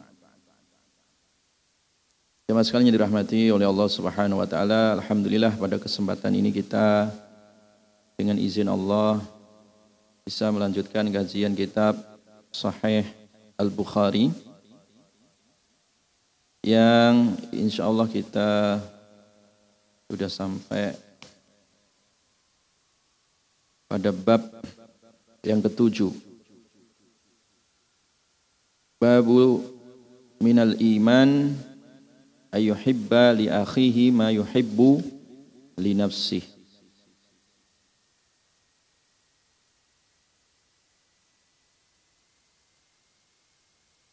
Jemaah 2.51 2.67
sekalian 2.67 2.91
yang 2.91 2.99
dirahmati 2.99 3.55
oleh 3.55 3.63
Allah 3.63 3.87
Subhanahu 3.87 4.43
wa 4.43 4.49
taala, 4.51 4.99
alhamdulillah 4.99 5.55
pada 5.55 5.79
kesempatan 5.79 6.35
ini 6.35 6.51
kita 6.51 7.07
dengan 8.19 8.35
izin 8.35 8.67
Allah 8.67 9.23
bisa 10.27 10.51
melanjutkan 10.51 11.07
kajian 11.15 11.55
kitab 11.55 11.95
Sahih 12.51 13.07
Al-Bukhari 13.55 14.35
yang 16.67 17.39
insya 17.55 17.87
Allah 17.87 18.11
kita 18.11 18.83
sudah 20.11 20.27
sampai 20.27 20.99
pada 23.87 24.11
bab 24.11 24.43
yang 25.47 25.63
ketujuh. 25.63 26.11
Babu 28.99 29.63
minal 30.43 30.75
iman 30.75 31.70
ayuhibba 32.51 33.35
li 33.39 33.47
akhihi 33.47 34.11
ma 34.11 34.35
yuhibbu 34.35 35.03
li 35.79 35.95
nafsihi 35.95 36.61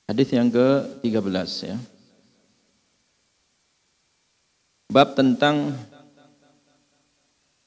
Hadis 0.07 0.31
yang 0.31 0.47
ke-13 0.47 1.67
ya. 1.67 1.75
Bab 4.87 5.19
tentang 5.19 5.75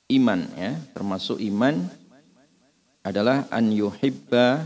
iman 0.09 0.41
ya, 0.57 0.73
termasuk 0.97 1.37
iman 1.37 1.85
adalah 3.05 3.45
an 3.53 3.69
yuhibba 3.69 4.65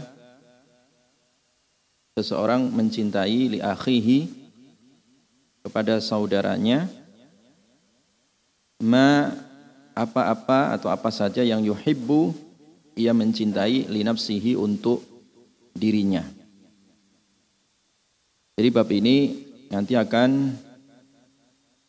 seseorang 2.14 2.70
mencintai 2.70 3.58
li 3.58 3.58
akhihi 3.58 4.43
kepada 5.64 5.96
saudaranya 5.96 6.84
ma 8.84 9.32
apa-apa 9.96 10.76
atau 10.76 10.92
apa 10.92 11.08
saja 11.08 11.40
yang 11.40 11.64
yuhibbu 11.64 12.36
ia 13.00 13.16
mencintai 13.16 13.88
li 13.88 14.04
nafsihi 14.04 14.54
untuk 14.54 15.00
dirinya. 15.74 16.22
Jadi 18.54 18.68
bab 18.70 18.86
ini 18.94 19.42
nanti 19.72 19.98
akan 19.98 20.54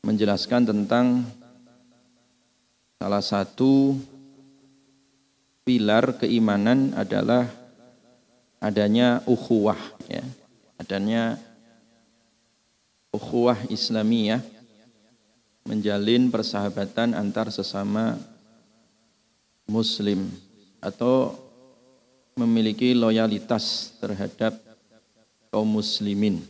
menjelaskan 0.01 0.65
tentang 0.65 1.27
salah 2.97 3.21
satu 3.21 3.93
pilar 5.61 6.17
keimanan 6.17 6.93
adalah 6.97 7.45
adanya 8.57 9.21
ukhuwah 9.29 9.77
ya. 10.09 10.25
Adanya 10.81 11.37
ukhuwah 13.15 13.55
Islamiyah 13.71 14.43
menjalin 15.63 16.27
persahabatan 16.29 17.15
antar 17.15 17.49
sesama 17.49 18.19
muslim 19.65 20.29
atau 20.83 21.33
memiliki 22.37 22.93
loyalitas 22.93 23.95
terhadap 23.97 24.59
kaum 25.49 25.65
muslimin 25.65 26.43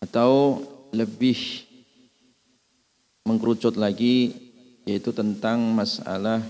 atau 0.00 0.64
lebih 0.90 1.68
mengkerucut 3.28 3.76
lagi 3.76 4.32
yaitu 4.88 5.12
tentang 5.12 5.60
masalah 5.70 6.42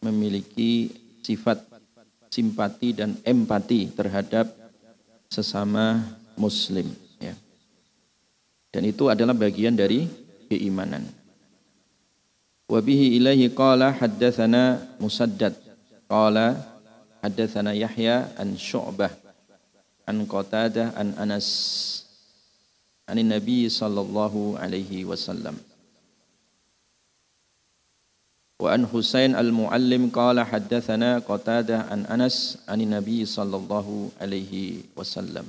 memiliki 0.00 0.94
sifat 1.20 1.60
simpati 2.32 2.96
dan 2.96 3.18
empati 3.26 3.92
terhadap 3.92 4.48
sesama 5.28 6.00
muslim 6.39 6.87
ya. 7.19 7.33
Dan 8.71 8.85
itu 8.87 9.07
adalah 9.07 9.33
bagian 9.33 9.73
dari 9.73 10.05
keimanan. 10.51 11.07
Wa 12.67 12.83
bihi 12.83 13.15
ilaihi 13.15 13.51
qala 13.55 13.95
haddatsana 13.95 14.97
Musaddad 14.99 15.55
qala 16.11 16.59
haddatsana 17.23 17.71
Yahya 17.71 18.35
an 18.35 18.59
Syu'bah 18.59 19.11
an 20.07 20.27
Qatadah 20.27 20.95
an 20.99 21.15
Anas 21.15 21.47
عن 23.07 23.23
النبي 23.23 23.71
صلى 23.71 24.01
الله 24.03 24.59
عليه 24.59 25.07
وسلم 25.07 25.55
وعن 28.59 28.81
حسين 28.87 29.35
المعلم 29.35 30.09
قال 30.09 30.37
حدثنا 30.41 31.19
قتادة 31.19 31.77
عن 31.87 32.05
أنس 32.05 32.57
عن 32.67 32.81
النبي 32.81 33.25
صلى 33.25 33.55
الله 33.57 33.87
عليه 34.21 34.53
وسلم 34.97 35.45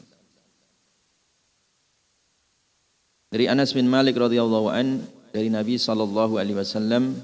Dari 3.34 3.50
Anas 3.50 3.74
bin 3.74 3.90
Malik 3.90 4.14
radhiyallahu 4.14 4.70
an 4.70 5.02
dari 5.34 5.50
Nabi 5.50 5.82
sallallahu 5.82 6.38
alaihi 6.38 6.54
wasallam 6.54 7.18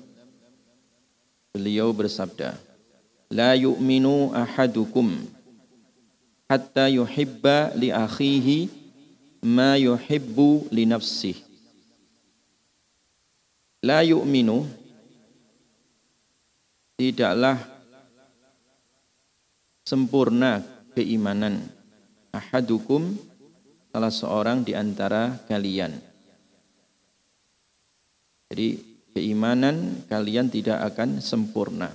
beliau 1.53 1.93
bersabda 1.93 2.57
La 3.30 3.53
yu'minu 3.53 4.34
ahadukum 4.34 5.22
hatta 6.49 6.89
yuhibba 6.89 7.78
li 7.78 7.93
akhihi 7.93 8.74
ma 9.45 9.78
yuhibbu 9.78 10.74
li 10.74 10.89
nafsih. 10.89 11.38
La 13.86 14.01
yu'minu 14.01 14.66
tidaklah 16.97 17.62
sempurna 19.86 20.66
keimanan 20.97 21.70
ahadukum 22.34 23.14
salah 23.90 24.14
seorang 24.14 24.62
di 24.62 24.78
antara 24.78 25.34
kalian. 25.50 25.98
Jadi 28.50 28.68
keimanan 29.14 30.06
kalian 30.06 30.50
tidak 30.50 30.78
akan 30.94 31.22
sempurna. 31.22 31.90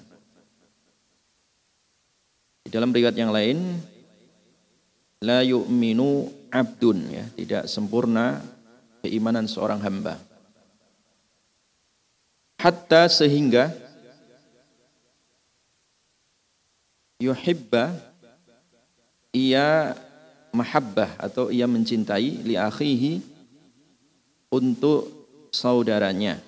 Di 2.67 2.71
dalam 2.71 2.91
riwayat 2.91 3.15
yang 3.15 3.31
lain 3.31 3.79
la 5.23 5.47
yu'minu 5.47 6.31
abdun 6.51 6.99
ya, 7.11 7.25
tidak 7.39 7.71
sempurna 7.71 8.43
keimanan 9.03 9.47
seorang 9.47 9.79
hamba. 9.83 10.19
Hatta 12.59 13.07
sehingga 13.13 13.71
yuhibba 17.21 17.93
ia 19.35 19.95
mahabbah 20.55 21.19
atau 21.19 21.51
ia 21.51 21.67
mencintai 21.67 22.47
li 22.47 22.55
akhihi 22.55 23.19
untuk 24.55 25.11
saudaranya. 25.51 26.39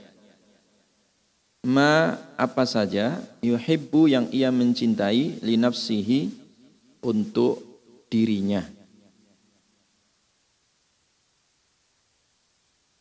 Ma 1.67 2.15
apa 2.39 2.63
saja 2.63 3.19
yuhibbu 3.43 4.07
yang 4.07 4.31
ia 4.31 4.55
mencintai 4.55 5.43
li 5.43 5.59
nafsihi 5.59 6.31
untuk 7.03 7.59
dirinya. 8.07 8.63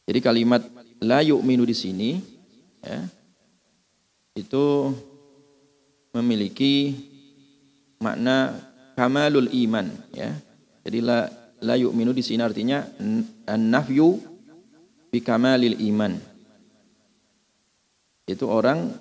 Jadi 0.06 0.20
kalimat 0.22 0.62
la 1.02 1.22
yu'minu 1.22 1.66
di 1.66 1.74
sini 1.78 2.10
ya, 2.82 3.06
itu 4.38 4.94
memiliki 6.14 6.94
makna 8.02 8.54
kamalul 8.94 9.50
iman 9.50 9.90
ya. 10.14 10.34
Jadi 10.86 11.02
la 11.02 11.26
la 11.66 11.74
yu'minu 11.74 12.14
di 12.14 12.22
sini 12.22 12.46
artinya 12.46 12.86
an-nafyu 13.50 14.22
bi 15.10 15.20
kamalil 15.26 15.82
iman. 15.90 16.14
Itu 18.30 18.46
orang 18.46 18.94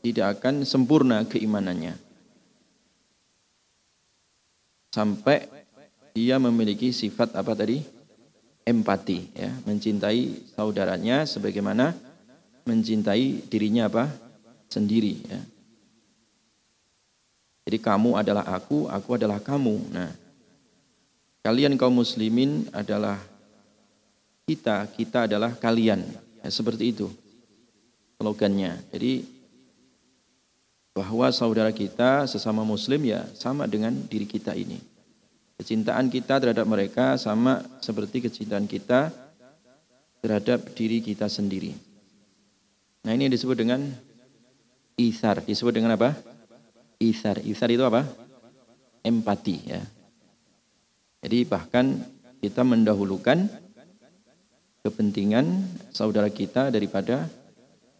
tidak 0.00 0.40
akan 0.40 0.64
sempurna 0.64 1.24
keimanannya. 1.28 1.96
Sampai 4.88 5.44
dia 6.16 6.40
memiliki 6.40 6.90
sifat 6.96 7.36
apa 7.36 7.52
tadi? 7.52 8.00
empati 8.68 9.32
ya, 9.32 9.48
mencintai 9.64 10.52
saudaranya 10.52 11.24
sebagaimana 11.24 11.96
mencintai 12.68 13.48
dirinya 13.48 13.88
apa? 13.88 14.12
sendiri 14.68 15.24
ya. 15.24 15.40
Jadi 17.64 17.78
kamu 17.80 18.20
adalah 18.20 18.44
aku, 18.44 18.84
aku 18.88 19.16
adalah 19.16 19.40
kamu. 19.40 19.92
Nah, 19.92 20.12
kalian 21.48 21.80
kaum 21.80 21.96
muslimin 21.96 22.68
adalah 22.76 23.16
kita, 24.44 24.84
kita 24.92 25.24
adalah 25.24 25.56
kalian. 25.56 26.04
Ya, 26.44 26.52
seperti 26.52 26.92
itu 26.92 27.08
slogannya. 28.20 28.76
Jadi 28.92 29.24
bahwa 30.92 31.32
saudara 31.32 31.72
kita 31.72 32.28
sesama 32.28 32.68
muslim 32.68 33.00
ya 33.00 33.24
sama 33.32 33.64
dengan 33.64 33.96
diri 33.96 34.28
kita 34.28 34.52
ini. 34.52 34.76
Kecintaan 35.56 36.12
kita 36.12 36.36
terhadap 36.36 36.68
mereka 36.68 37.16
sama 37.16 37.64
seperti 37.80 38.28
kecintaan 38.28 38.68
kita 38.68 39.08
terhadap 40.20 40.68
diri 40.76 41.00
kita 41.00 41.32
sendiri. 41.32 41.72
Nah 43.08 43.16
ini 43.16 43.32
disebut 43.32 43.56
dengan 43.56 43.88
isar. 45.00 45.40
Disebut 45.40 45.72
dengan 45.72 45.96
apa? 45.96 46.12
Isar. 47.00 47.40
Isar 47.40 47.72
itu 47.72 47.88
apa? 47.88 48.04
Empati 49.00 49.56
ya. 49.64 49.80
Jadi 51.18 51.42
bahkan 51.42 51.98
kita 52.38 52.62
mendahulukan 52.62 53.50
kepentingan 54.86 55.66
saudara 55.90 56.30
kita 56.30 56.70
daripada 56.70 57.26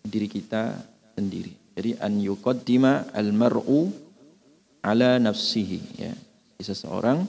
diri 0.07 0.31
kita 0.31 0.79
sendiri. 1.19 1.51
Jadi 1.75 1.99
an 1.99 2.19
yuqaddima 2.23 3.11
al-mar'u 3.11 3.91
ala 4.83 5.19
nafsihi 5.19 5.81
ya. 5.99 6.15
Seseorang 6.59 7.23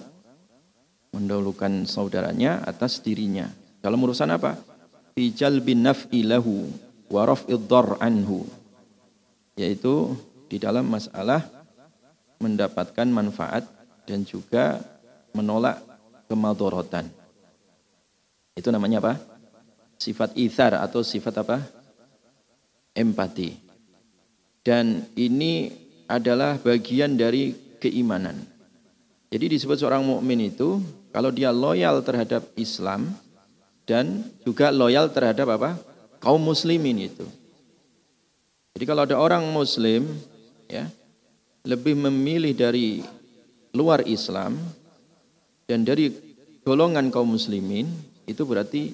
mendahulukan 1.13 1.85
saudaranya 1.85 2.61
atas 2.65 3.01
dirinya. 3.01 3.49
Dalam 3.81 4.01
urusan 4.01 4.29
apa? 4.33 4.57
Fi 5.13 5.33
jalbin 5.33 5.85
naf'i 5.85 6.25
lahu 6.25 6.69
wa 7.09 7.25
raf'id 7.25 7.69
anhu. 8.01 8.45
Yaitu 9.57 10.17
di 10.49 10.57
dalam 10.57 10.89
masalah 10.89 11.45
mendapatkan 12.41 13.05
manfaat 13.09 13.65
dan 14.09 14.25
juga 14.25 14.81
menolak 15.33 15.81
kemadorotan. 16.29 17.07
Itu 18.55 18.69
namanya 18.69 18.99
apa? 19.01 19.13
Sifat 19.99 20.35
ithar 20.35 20.77
atau 20.77 21.03
sifat 21.03 21.43
apa? 21.43 21.57
Empati. 22.95 23.55
Dan 24.63 25.07
ini 25.15 25.71
adalah 26.09 26.59
bagian 26.59 27.15
dari 27.15 27.55
keimanan. 27.79 28.35
Jadi 29.29 29.55
disebut 29.55 29.77
seorang 29.77 30.01
mukmin 30.01 30.49
itu 30.49 30.81
kalau 31.13 31.29
dia 31.29 31.53
loyal 31.53 32.01
terhadap 32.01 32.43
Islam 32.57 33.13
dan 33.85 34.25
juga 34.41 34.73
loyal 34.73 35.09
terhadap 35.13 35.47
apa? 35.53 35.71
kaum 36.19 36.43
muslimin 36.43 37.07
itu. 37.07 37.23
Jadi 38.75 38.83
kalau 38.85 39.07
ada 39.07 39.15
orang 39.15 39.43
muslim 39.49 40.05
ya 40.67 40.87
lebih 41.65 41.95
memilih 41.97 42.53
dari 42.55 43.03
luar 43.75 44.05
Islam 44.05 44.55
dan 45.69 45.85
dari 45.85 46.09
golongan 46.65 47.13
kaum 47.13 47.37
muslimin 47.37 47.85
itu 48.25 48.41
berarti 48.41 48.89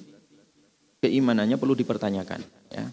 keimanannya 1.00 1.56
perlu 1.56 1.72
dipertanyakan 1.72 2.44
ya. 2.68 2.84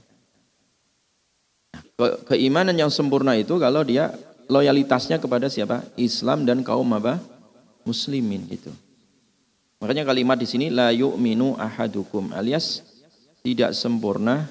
keimanan 2.31 2.79
yang 2.79 2.87
sempurna 2.87 3.35
itu 3.35 3.59
kalau 3.59 3.83
dia 3.83 4.15
loyalitasnya 4.47 5.19
kepada 5.19 5.51
siapa? 5.51 5.83
Islam 5.99 6.47
dan 6.47 6.63
kaum 6.63 6.87
apa? 6.95 7.19
muslimin 7.83 8.47
itu. 8.47 8.71
Makanya 9.83 10.07
kalimat 10.07 10.39
di 10.39 10.47
sini 10.47 10.71
la 10.71 10.95
yu'minu 10.95 11.59
ahadukum 11.59 12.31
alias 12.31 12.79
tidak 13.43 13.75
sempurna 13.75 14.47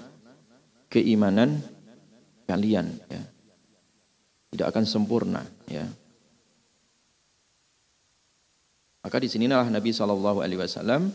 keimanan 0.92 1.56
kalian 2.44 2.92
ya. 3.08 3.22
Tidak 4.52 4.68
akan 4.68 4.84
sempurna 4.84 5.40
ya. 5.64 5.88
Maka 9.02 9.18
di 9.18 9.26
sinilah 9.26 9.66
Nabi 9.66 9.90
Shallallahu 9.90 10.38
Alaihi 10.46 10.62
Wasallam 10.62 11.10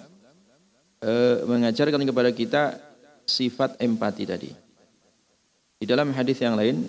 e, 1.00 1.14
mengajarkan 1.48 2.04
kepada 2.04 2.30
kita 2.36 2.64
sifat 3.24 3.80
empati 3.80 4.24
tadi. 4.28 4.52
Di 5.80 5.86
dalam 5.88 6.12
hadis 6.12 6.36
yang 6.44 6.60
lain, 6.60 6.84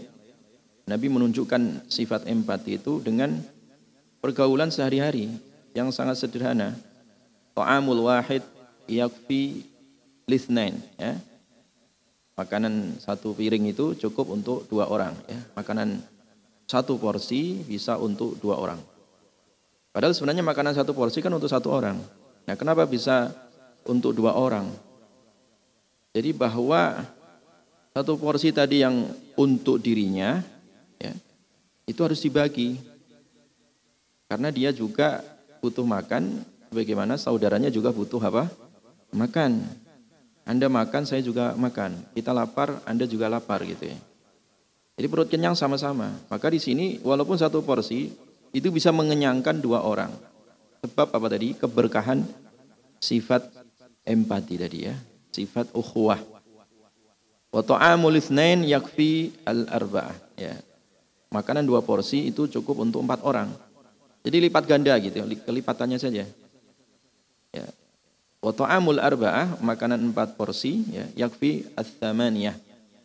Nabi 0.90 1.06
menunjukkan 1.06 1.86
sifat 1.86 2.26
empati 2.26 2.82
itu 2.82 2.98
dengan 2.98 3.38
pergaulan 4.18 4.74
sehari-hari 4.74 5.30
yang 5.70 5.94
sangat 5.94 6.18
sederhana. 6.18 6.74
Ta'amul 7.54 8.10
wahid 8.10 8.42
yakfi 8.90 9.62
lisnain. 10.26 10.82
Ya. 10.98 11.14
Makanan 12.34 12.98
satu 12.98 13.38
piring 13.38 13.70
itu 13.70 13.94
cukup 13.94 14.34
untuk 14.34 14.66
dua 14.66 14.90
orang. 14.90 15.14
Ya. 15.30 15.38
Makanan 15.54 16.02
satu 16.66 16.98
porsi 16.98 17.62
bisa 17.62 17.94
untuk 18.02 18.34
dua 18.42 18.58
orang. 18.58 18.97
Padahal 19.98 20.14
sebenarnya 20.14 20.46
makanan 20.46 20.78
satu 20.78 20.94
porsi 20.94 21.18
kan 21.18 21.34
untuk 21.34 21.50
satu 21.50 21.74
orang. 21.74 21.98
Nah 22.46 22.54
kenapa 22.54 22.86
bisa 22.86 23.34
untuk 23.82 24.14
dua 24.14 24.30
orang? 24.38 24.70
Jadi 26.14 26.30
bahwa 26.30 27.02
satu 27.90 28.14
porsi 28.14 28.54
tadi 28.54 28.86
yang 28.86 29.10
untuk 29.34 29.82
dirinya, 29.82 30.38
ya, 31.02 31.10
itu 31.82 31.98
harus 31.98 32.22
dibagi. 32.22 32.78
Karena 34.30 34.54
dia 34.54 34.70
juga 34.70 35.18
butuh 35.58 35.82
makan, 35.82 36.46
bagaimana 36.70 37.18
saudaranya 37.18 37.66
juga 37.66 37.90
butuh 37.90 38.22
apa? 38.22 38.46
Makan. 39.10 39.66
Anda 40.46 40.70
makan, 40.70 41.10
saya 41.10 41.26
juga 41.26 41.58
makan. 41.58 42.14
Kita 42.14 42.30
lapar, 42.30 42.86
Anda 42.86 43.02
juga 43.02 43.26
lapar 43.26 43.66
gitu 43.66 43.90
ya. 43.90 43.98
Jadi 44.94 45.06
perut 45.10 45.26
kenyang 45.26 45.58
sama-sama. 45.58 46.14
Maka 46.30 46.54
di 46.54 46.62
sini 46.62 47.02
walaupun 47.02 47.34
satu 47.34 47.66
porsi, 47.66 48.27
itu 48.52 48.68
bisa 48.72 48.94
mengenyangkan 48.94 49.60
dua 49.60 49.84
orang. 49.84 50.12
Sebab 50.84 51.10
apa 51.10 51.26
tadi? 51.26 51.58
Keberkahan 51.58 52.22
sifat 53.02 53.46
empati 54.06 54.54
tadi 54.56 54.78
ya. 54.88 54.94
Sifat 55.34 55.70
ukhuwah. 55.74 56.18
Wa 57.48 57.62
ta'amul 57.64 58.20
itsnain 58.20 58.64
yakfi 58.64 59.32
al-arba'ah 59.44 60.16
ya. 60.36 60.54
Makanan 61.28 61.68
dua 61.68 61.84
porsi 61.84 62.28
itu 62.32 62.48
cukup 62.48 62.84
untuk 62.84 63.04
empat 63.04 63.20
orang. 63.24 63.52
Jadi 64.24 64.48
lipat 64.48 64.64
ganda 64.64 64.92
gitu, 65.00 65.20
kelipatannya 65.44 65.96
saja. 66.00 66.24
Ya. 67.52 67.66
Wa 68.40 68.52
ta'amul 68.52 69.00
arba'ah, 69.00 69.60
makanan 69.60 70.00
empat 70.12 70.36
porsi 70.36 70.84
ya, 70.88 71.26
yakfi 71.26 71.68
ats-tsamaniyah. 71.76 72.56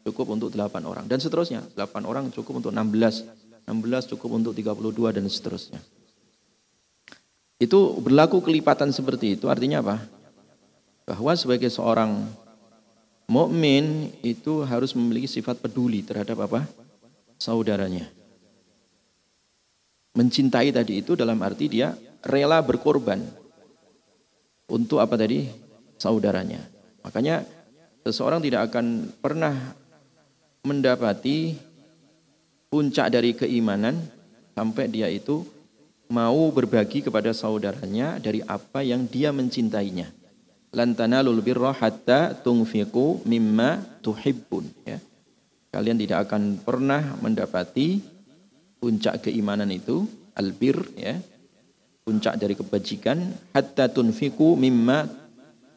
Cukup 0.03 0.35
untuk 0.35 0.51
delapan 0.51 0.83
orang 0.83 1.07
dan 1.07 1.23
seterusnya. 1.23 1.63
Delapan 1.79 2.03
orang 2.03 2.25
cukup 2.27 2.59
untuk 2.59 2.75
enam 2.75 2.91
belas 2.91 3.23
16 3.67 4.11
cukup 4.15 4.29
untuk 4.39 4.53
32 4.55 5.15
dan 5.15 5.25
seterusnya. 5.27 5.79
Itu 7.61 7.95
berlaku 8.03 8.43
kelipatan 8.43 8.91
seperti 8.91 9.39
itu 9.39 9.47
artinya 9.47 9.79
apa? 9.79 9.97
Bahwa 11.07 11.31
sebagai 11.35 11.71
seorang 11.71 12.27
mukmin 13.31 14.11
itu 14.19 14.67
harus 14.67 14.91
memiliki 14.95 15.27
sifat 15.27 15.59
peduli 15.63 16.03
terhadap 16.03 16.43
apa? 16.43 16.67
saudaranya. 17.39 18.07
Mencintai 20.15 20.71
tadi 20.71 21.03
itu 21.03 21.19
dalam 21.19 21.35
arti 21.43 21.67
dia 21.67 21.91
rela 22.23 22.63
berkorban 22.63 23.19
untuk 24.71 25.03
apa 25.03 25.15
tadi? 25.19 25.47
saudaranya. 25.99 26.59
Makanya 27.03 27.47
seseorang 28.03 28.43
tidak 28.43 28.71
akan 28.71 29.07
pernah 29.23 29.55
mendapati 30.63 31.55
puncak 32.73 33.13
dari 33.13 33.37
keimanan 33.37 34.01
sampai 34.57 34.89
dia 34.89 35.05
itu 35.05 35.45
mau 36.09 36.49
berbagi 36.49 37.05
kepada 37.05 37.29
saudaranya 37.29 38.17
dari 38.17 38.41
apa 38.49 38.81
yang 38.81 39.05
dia 39.05 39.29
mencintainya. 39.29 40.09
Lantana 40.73 41.21
birra 41.21 41.69
hatta 41.69 42.33
tungfiqu 42.33 43.21
mimma 43.29 43.77
tuhibbun 44.01 44.65
ya. 44.89 44.97
Kalian 45.69 46.01
tidak 46.01 46.25
akan 46.25 46.57
pernah 46.65 47.13
mendapati 47.21 48.01
puncak 48.81 49.29
keimanan 49.29 49.69
itu 49.69 50.09
albir 50.33 50.81
ya. 50.97 51.21
Puncak 52.01 52.41
dari 52.41 52.57
kebajikan 52.57 53.21
hatta 53.53 53.85
tunfiqu 53.85 54.57
mimma 54.57 55.05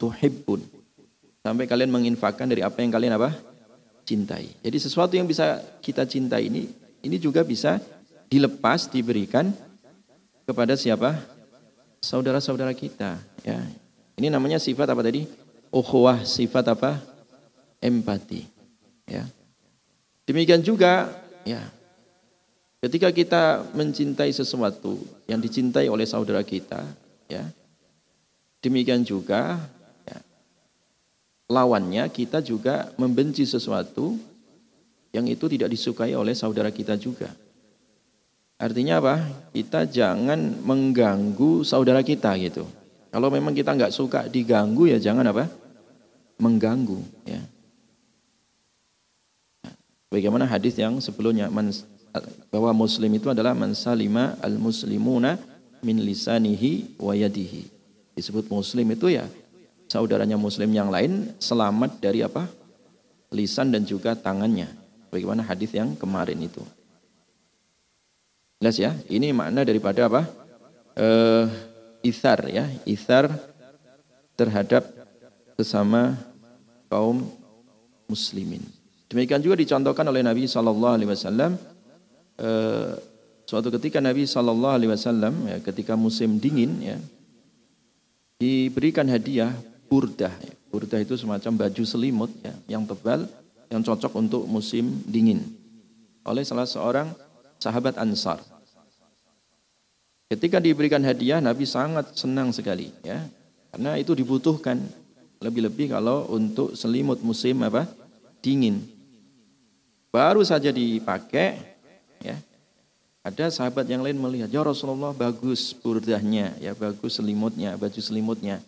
tuhibbun. 0.01 0.65
Sampai 1.45 1.69
kalian 1.69 1.93
menginfakkan 1.93 2.49
dari 2.49 2.65
apa 2.65 2.81
yang 2.81 2.89
kalian 2.89 3.21
apa? 3.21 3.37
cintai. 4.07 4.47
Jadi 4.63 4.77
sesuatu 4.79 5.19
yang 5.19 5.27
bisa 5.27 5.59
kita 5.83 6.07
cintai 6.07 6.47
ini 6.47 6.86
ini 7.07 7.17
juga 7.17 7.41
bisa 7.47 7.79
dilepas, 8.27 8.91
diberikan 8.91 9.55
kepada 10.43 10.75
siapa? 10.75 11.15
Saudara-saudara 12.03 12.75
kita. 12.75 13.17
Ya. 13.47 13.63
Ini 14.19 14.27
namanya 14.27 14.59
sifat 14.59 14.91
apa 14.91 14.99
tadi? 14.99 15.23
Ukhuwah, 15.71 16.27
sifat 16.27 16.67
apa? 16.75 16.99
Empati. 17.79 18.43
Ya. 19.07 19.23
Demikian 20.27 20.59
juga, 20.59 21.07
ya. 21.47 21.63
Ketika 22.83 23.09
kita 23.09 23.65
mencintai 23.73 24.29
sesuatu 24.29 24.99
yang 25.25 25.41
dicintai 25.41 25.87
oleh 25.87 26.05
saudara 26.05 26.43
kita, 26.43 26.83
ya. 27.31 27.47
Demikian 28.57 29.05
juga 29.05 29.61
ya, 30.03 30.17
lawannya 31.47 32.09
kita 32.09 32.41
juga 32.41 32.89
membenci 32.97 33.45
sesuatu 33.45 34.17
yang 35.17 35.25
itu 35.25 35.49
tidak 35.49 35.73
disukai 35.73 36.13
oleh 36.13 36.37
saudara 36.37 36.69
kita 36.69 36.93
juga. 36.93 37.33
Artinya 38.61 39.01
apa? 39.01 39.15
Kita 39.53 39.89
jangan 39.89 40.61
mengganggu 40.61 41.65
saudara 41.65 42.05
kita 42.05 42.37
gitu. 42.37 42.65
Kalau 43.09 43.33
memang 43.33 43.57
kita 43.57 43.73
nggak 43.73 43.93
suka 43.93 44.29
diganggu 44.29 44.89
ya 44.93 45.01
jangan 45.01 45.25
apa? 45.25 45.49
Mengganggu 46.37 47.01
ya. 47.25 47.41
Bagaimana 50.13 50.45
hadis 50.47 50.77
yang 50.77 51.01
sebelumnya 51.01 51.49
bahwa 52.53 52.71
muslim 52.71 53.11
itu 53.11 53.27
adalah 53.27 53.51
mansalima 53.57 54.39
al 54.39 54.55
muslimuna 54.55 55.35
min 55.81 56.01
lisanihi 56.01 56.97
wa 57.01 57.13
yadihi. 57.13 57.65
Disebut 58.17 58.49
muslim 58.49 58.87
itu 58.93 59.13
ya 59.13 59.25
saudaranya 59.85 60.39
muslim 60.39 60.69
yang 60.73 60.89
lain 60.93 61.33
selamat 61.41 62.01
dari 62.01 62.21
apa? 62.21 62.45
lisan 63.27 63.75
dan 63.75 63.83
juga 63.83 64.15
tangannya. 64.15 64.71
Bagaimana 65.07 65.43
hadis 65.43 65.71
yang 65.71 65.95
kemarin 65.95 66.37
itu. 66.41 66.59
Jelas 68.57 68.75
ya, 68.81 68.91
ini 69.07 69.29
makna 69.31 69.61
daripada 69.61 70.09
apa? 70.09 70.25
Uh, 70.97 71.45
ithar 72.01 72.41
ya, 72.49 72.65
ithar 72.89 73.29
terhadap 74.33 74.85
sesama 75.57 76.17
kaum 76.89 77.25
muslimin. 78.09 78.65
Demikian 79.07 79.39
juga 79.39 79.55
dicontohkan 79.55 80.03
oleh 80.09 80.25
Nabi 80.25 80.49
Shallallahu 80.49 80.95
Alaihi 80.97 81.09
Wasallam. 81.13 81.51
Uh, 82.37 82.97
suatu 83.47 83.71
ketika 83.71 84.01
Nabi 84.01 84.27
Shallallahu 84.27 84.75
Alaihi 84.75 84.91
Wasallam 84.91 85.33
ya, 85.47 85.57
ketika 85.61 85.93
musim 85.95 86.41
dingin 86.41 86.81
ya 86.81 86.97
diberikan 88.41 89.05
hadiah 89.09 89.53
burdah. 89.89 90.33
Burdah 90.69 90.99
itu 91.01 91.15
semacam 91.15 91.65
baju 91.65 91.83
selimut 91.87 92.31
ya, 92.43 92.53
yang 92.77 92.83
tebal 92.83 93.25
yang 93.67 93.83
cocok 93.83 94.13
untuk 94.15 94.43
musim 94.47 95.03
dingin 95.07 95.43
oleh 96.27 96.43
salah 96.43 96.67
seorang 96.67 97.07
sahabat 97.57 97.95
Ansar. 97.95 98.43
Ketika 100.27 100.59
diberikan 100.59 100.99
hadiah, 101.07 101.39
Nabi 101.39 101.63
sangat 101.63 102.11
senang 102.19 102.51
sekali, 102.51 102.91
ya, 102.99 103.23
karena 103.71 103.95
itu 103.95 104.11
dibutuhkan 104.11 104.75
Lebih-lebih 105.37 105.93
kalau 105.93 106.25
untuk 106.33 106.73
selimut 106.73 107.21
musim 107.21 107.61
apa? 107.61 107.85
Dingin. 108.41 108.81
Baru 110.09 110.41
saja 110.41 110.73
dipakai, 110.73 111.61
ya. 112.25 112.37
Ada 113.21 113.51
sahabat 113.53 113.85
yang 113.85 114.01
lain 114.01 114.17
melihat, 114.17 114.49
ya 114.49 114.63
Rasulullah 114.63 115.13
bagus 115.13 115.75
burdahnya, 115.77 116.55
ya 116.57 116.73
bagus 116.73 117.21
selimutnya, 117.21 117.77
baju 117.77 118.01
selimutnya. 118.01 118.63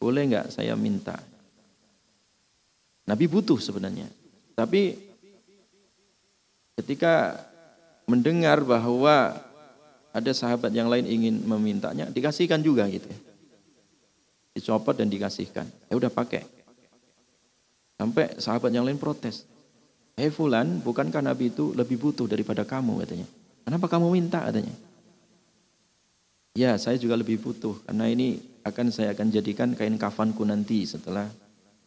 Boleh 0.00 0.32
nggak 0.32 0.54
saya 0.54 0.72
minta? 0.78 1.18
Nabi 3.06 3.24
butuh 3.26 3.58
sebenarnya. 3.58 4.06
Tapi 4.54 4.94
ketika 6.78 7.40
mendengar 8.06 8.62
bahwa 8.62 9.38
ada 10.12 10.32
sahabat 10.36 10.70
yang 10.76 10.92
lain 10.92 11.08
ingin 11.08 11.40
memintanya, 11.42 12.06
dikasihkan 12.12 12.60
juga 12.60 12.84
gitu. 12.92 13.08
Dicopot 14.52 14.92
dan 14.92 15.08
dikasihkan. 15.08 15.64
Ya 15.88 15.94
udah 15.96 16.12
pakai. 16.12 16.44
Sampai 17.96 18.36
sahabat 18.36 18.68
yang 18.74 18.84
lain 18.84 19.00
protes. 19.00 19.48
Hei 20.12 20.28
Fulan, 20.28 20.84
bukankah 20.84 21.24
Nabi 21.24 21.48
itu 21.48 21.72
lebih 21.72 21.96
butuh 21.96 22.28
daripada 22.28 22.68
kamu 22.68 23.00
katanya. 23.00 23.26
Kenapa 23.64 23.88
kamu 23.88 24.12
minta 24.12 24.44
katanya. 24.44 24.74
Ya 26.52 26.76
saya 26.76 27.00
juga 27.00 27.16
lebih 27.16 27.40
butuh 27.40 27.80
karena 27.88 28.12
ini 28.12 28.36
akan 28.60 28.92
saya 28.92 29.16
akan 29.16 29.32
jadikan 29.32 29.72
kain 29.72 29.96
kafanku 29.96 30.44
nanti 30.44 30.84
setelah 30.84 31.24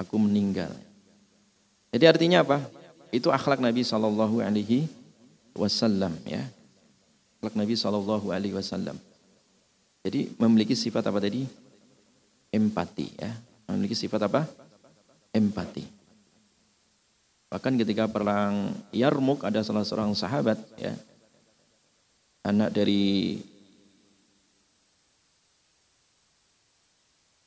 aku 0.01 0.18
meninggal. 0.18 0.74
Jadi 1.96 2.12
artinya 2.12 2.43
apa? 2.43 2.60
Itu 3.16 3.32
akhlak 3.32 3.64
Nabi 3.64 3.88
Shallallahu 3.88 4.43
Alaihi 4.43 4.91
Wasallam 5.56 6.12
ya. 6.28 6.43
Akhlak 7.39 7.56
Nabi 7.56 7.80
Shallallahu 7.80 8.36
Alaihi 8.36 8.52
Wasallam. 8.52 9.00
Jadi 10.04 10.36
memiliki 10.36 10.76
sifat 10.76 11.08
apa 11.08 11.24
tadi? 11.24 11.48
empati 12.56 13.08
ya. 13.20 13.32
Memiliki 13.72 13.96
sifat 13.96 14.28
apa? 14.28 14.48
Empati. 15.36 15.84
Bahkan 17.52 17.74
ketika 17.80 18.08
perang 18.08 18.76
Yarmuk 18.96 19.43
ada 19.43 19.64
salah 19.64 19.84
seorang 19.84 20.16
sahabat 20.16 20.60
ya. 20.80 20.96
Anak 22.46 22.76
dari 22.76 23.39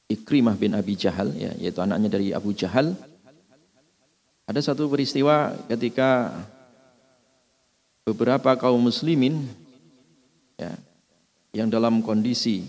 Ikrimah 0.09 0.57
bin 0.57 0.73
Abi 0.73 0.97
Jahal 0.97 1.37
ya, 1.37 1.53
yaitu 1.61 1.85
anaknya 1.85 2.09
dari 2.09 2.33
Abu 2.33 2.57
Jahal. 2.57 2.97
Ada 4.49 4.73
satu 4.73 4.89
peristiwa 4.89 5.53
ketika 5.69 6.33
beberapa 8.09 8.57
kaum 8.57 8.81
muslimin 8.81 9.45
ya, 10.57 10.73
yang 11.53 11.69
dalam 11.69 12.01
kondisi 12.01 12.65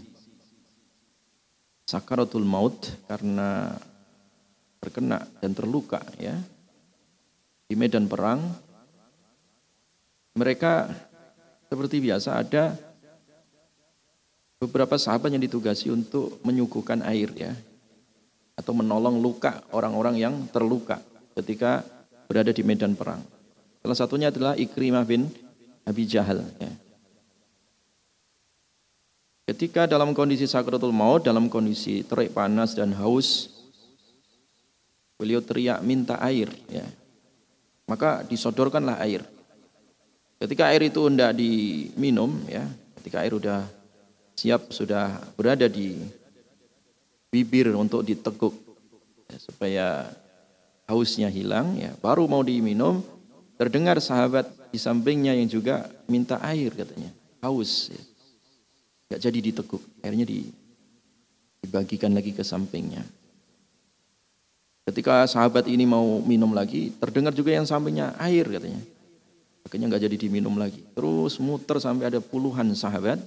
sakaratul 1.88 2.44
maut 2.44 2.76
karena 3.08 3.80
terkena 4.84 5.24
dan 5.40 5.56
terluka 5.56 6.04
ya 6.20 6.36
di 7.72 7.80
medan 7.80 8.12
perang 8.12 8.44
mereka 10.36 10.92
seperti 11.72 12.04
biasa 12.04 12.44
ada 12.44 12.76
beberapa 14.60 15.00
sahabat 15.00 15.32
yang 15.32 15.44
ditugasi 15.48 15.96
untuk 15.96 16.44
menyuguhkan 16.44 17.08
air 17.08 17.32
ya 17.40 17.56
atau 18.60 18.76
menolong 18.76 19.24
luka 19.24 19.64
orang-orang 19.72 20.20
yang 20.20 20.36
terluka 20.52 21.00
ketika 21.38 21.86
berada 22.30 22.54
di 22.54 22.64
medan 22.66 22.94
perang. 22.94 23.22
Salah 23.84 23.98
satunya 23.98 24.30
adalah 24.30 24.54
Ikrimah 24.56 25.04
bin 25.04 25.30
Abi 25.86 26.06
Jahal 26.06 26.46
ya. 26.62 26.72
Ketika 29.50 29.90
dalam 29.90 30.14
kondisi 30.14 30.46
sakratul 30.46 30.94
maut, 30.94 31.26
dalam 31.26 31.50
kondisi 31.50 32.06
terik 32.06 32.38
panas 32.38 32.78
dan 32.78 32.94
haus, 32.94 33.50
beliau 35.18 35.42
teriak 35.42 35.82
minta 35.82 36.22
air. 36.22 36.54
Ya. 36.70 36.86
Maka 37.90 38.22
disodorkanlah 38.30 39.02
air. 39.02 39.26
Ketika 40.38 40.70
air 40.70 40.86
itu 40.94 41.02
tidak 41.10 41.34
diminum, 41.34 42.30
ya, 42.46 42.62
ketika 43.02 43.26
air 43.26 43.34
sudah 43.34 43.60
siap, 44.38 44.70
sudah 44.70 45.18
berada 45.34 45.66
di 45.66 45.98
bibir 47.34 47.74
untuk 47.74 48.06
diteguk, 48.06 48.54
ya, 49.34 49.38
supaya 49.42 49.86
hausnya 50.90 51.30
hilang, 51.30 51.78
ya, 51.78 51.94
baru 52.02 52.26
mau 52.26 52.42
diminum, 52.42 53.06
terdengar 53.62 54.02
sahabat 54.02 54.50
di 54.74 54.82
sampingnya 54.82 55.38
yang 55.38 55.46
juga 55.46 55.86
minta 56.10 56.42
air 56.42 56.74
katanya, 56.74 57.14
haus. 57.46 57.94
Ya. 57.94 58.02
Gak 59.14 59.30
jadi 59.30 59.40
diteguk, 59.54 59.82
akhirnya 60.02 60.26
dibagikan 61.62 62.10
lagi 62.18 62.34
ke 62.34 62.42
sampingnya. 62.42 63.06
Ketika 64.90 65.30
sahabat 65.30 65.70
ini 65.70 65.86
mau 65.86 66.18
minum 66.26 66.50
lagi, 66.50 66.90
terdengar 66.98 67.30
juga 67.38 67.54
yang 67.54 67.70
sampingnya 67.70 68.18
air 68.18 68.50
katanya. 68.50 68.82
Akhirnya 69.62 69.86
nggak 69.86 70.02
jadi 70.10 70.18
diminum 70.18 70.58
lagi. 70.58 70.82
Terus 70.98 71.38
muter 71.38 71.78
sampai 71.78 72.10
ada 72.10 72.18
puluhan 72.18 72.74
sahabat, 72.74 73.22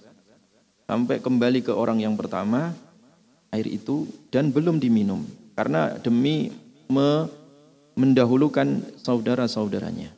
sampai 0.90 1.22
kembali 1.22 1.62
ke 1.62 1.70
orang 1.70 2.02
yang 2.02 2.18
pertama, 2.18 2.74
air 3.54 3.70
itu 3.70 4.10
dan 4.34 4.50
belum 4.50 4.82
diminum. 4.82 5.22
Karena 5.54 5.94
demi 6.02 6.50
me 6.90 7.30
mendahulukan 7.94 8.80
saudara-saudaranya. 9.00 10.12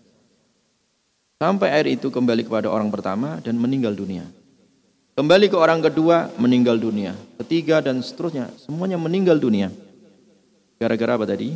Sampai 1.38 1.74
air 1.74 1.98
itu 1.98 2.08
kembali 2.08 2.46
kepada 2.46 2.70
orang 2.70 2.88
pertama 2.88 3.42
dan 3.42 3.58
meninggal 3.58 3.92
dunia. 3.92 4.24
Kembali 5.14 5.46
ke 5.46 5.54
orang 5.54 5.78
kedua, 5.78 6.30
meninggal 6.42 6.74
dunia. 6.74 7.14
Ketiga 7.38 7.78
dan 7.78 8.02
seterusnya, 8.02 8.50
semuanya 8.58 8.98
meninggal 8.98 9.38
dunia. 9.38 9.70
Gara-gara 10.78 11.14
apa 11.14 11.26
tadi? 11.26 11.54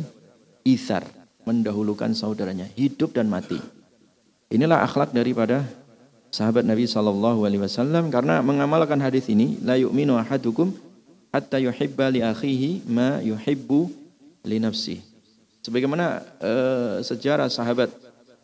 Isar, 0.63 1.03
mendahulukan 1.43 2.15
saudaranya, 2.15 2.71
hidup 2.75 3.11
dan 3.11 3.27
mati. 3.27 3.59
Inilah 4.47 4.83
akhlak 4.87 5.11
daripada 5.11 5.67
sahabat 6.31 6.63
Nabi 6.63 6.87
Wasallam 6.87 8.07
karena 8.13 8.39
mengamalkan 8.39 9.01
hadis 9.03 9.27
ini, 9.27 9.59
la 9.59 9.75
yu'minu 9.75 10.15
ahadukum 10.15 10.71
hatta 11.35 11.59
yuhibba 11.59 12.13
li 12.13 12.23
akhihi 12.23 12.87
ma 12.87 13.19
yuhibbu 13.19 13.91
li 14.47 14.57
nafsi. 14.61 15.08
Sebagaimana 15.69 16.25
uh, 16.41 16.97
sejarah 17.05 17.45
sahabat 17.45 17.93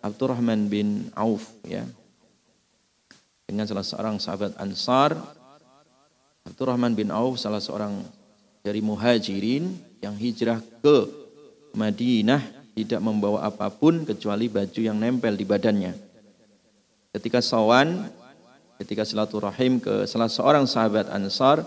Abdurrahman 0.05 0.69
bin 0.69 1.09
Auf 1.17 1.57
ya 1.65 1.81
dengan 3.49 3.65
salah 3.65 3.81
seorang 3.81 4.21
sahabat 4.21 4.53
Ansar 4.61 5.17
Abdurrahman 6.45 6.93
bin 6.93 7.09
Auf 7.09 7.41
salah 7.41 7.57
seorang 7.57 8.05
dari 8.61 8.77
muhajirin 8.85 9.73
yang 10.05 10.13
hijrah 10.13 10.61
ke 10.85 11.09
Madinah 11.73 12.45
tidak 12.77 13.01
membawa 13.01 13.41
apa 13.49 13.73
pun 13.73 14.05
kecuali 14.05 14.45
baju 14.45 14.81
yang 14.85 15.01
nempel 15.01 15.33
di 15.33 15.49
badannya. 15.49 15.97
Ketika 17.09 17.41
sawan, 17.41 18.05
ketika 18.77 19.01
silaturahim 19.01 19.81
ke 19.81 20.05
salah 20.05 20.29
seorang 20.29 20.69
sahabat 20.69 21.09
Ansar, 21.09 21.65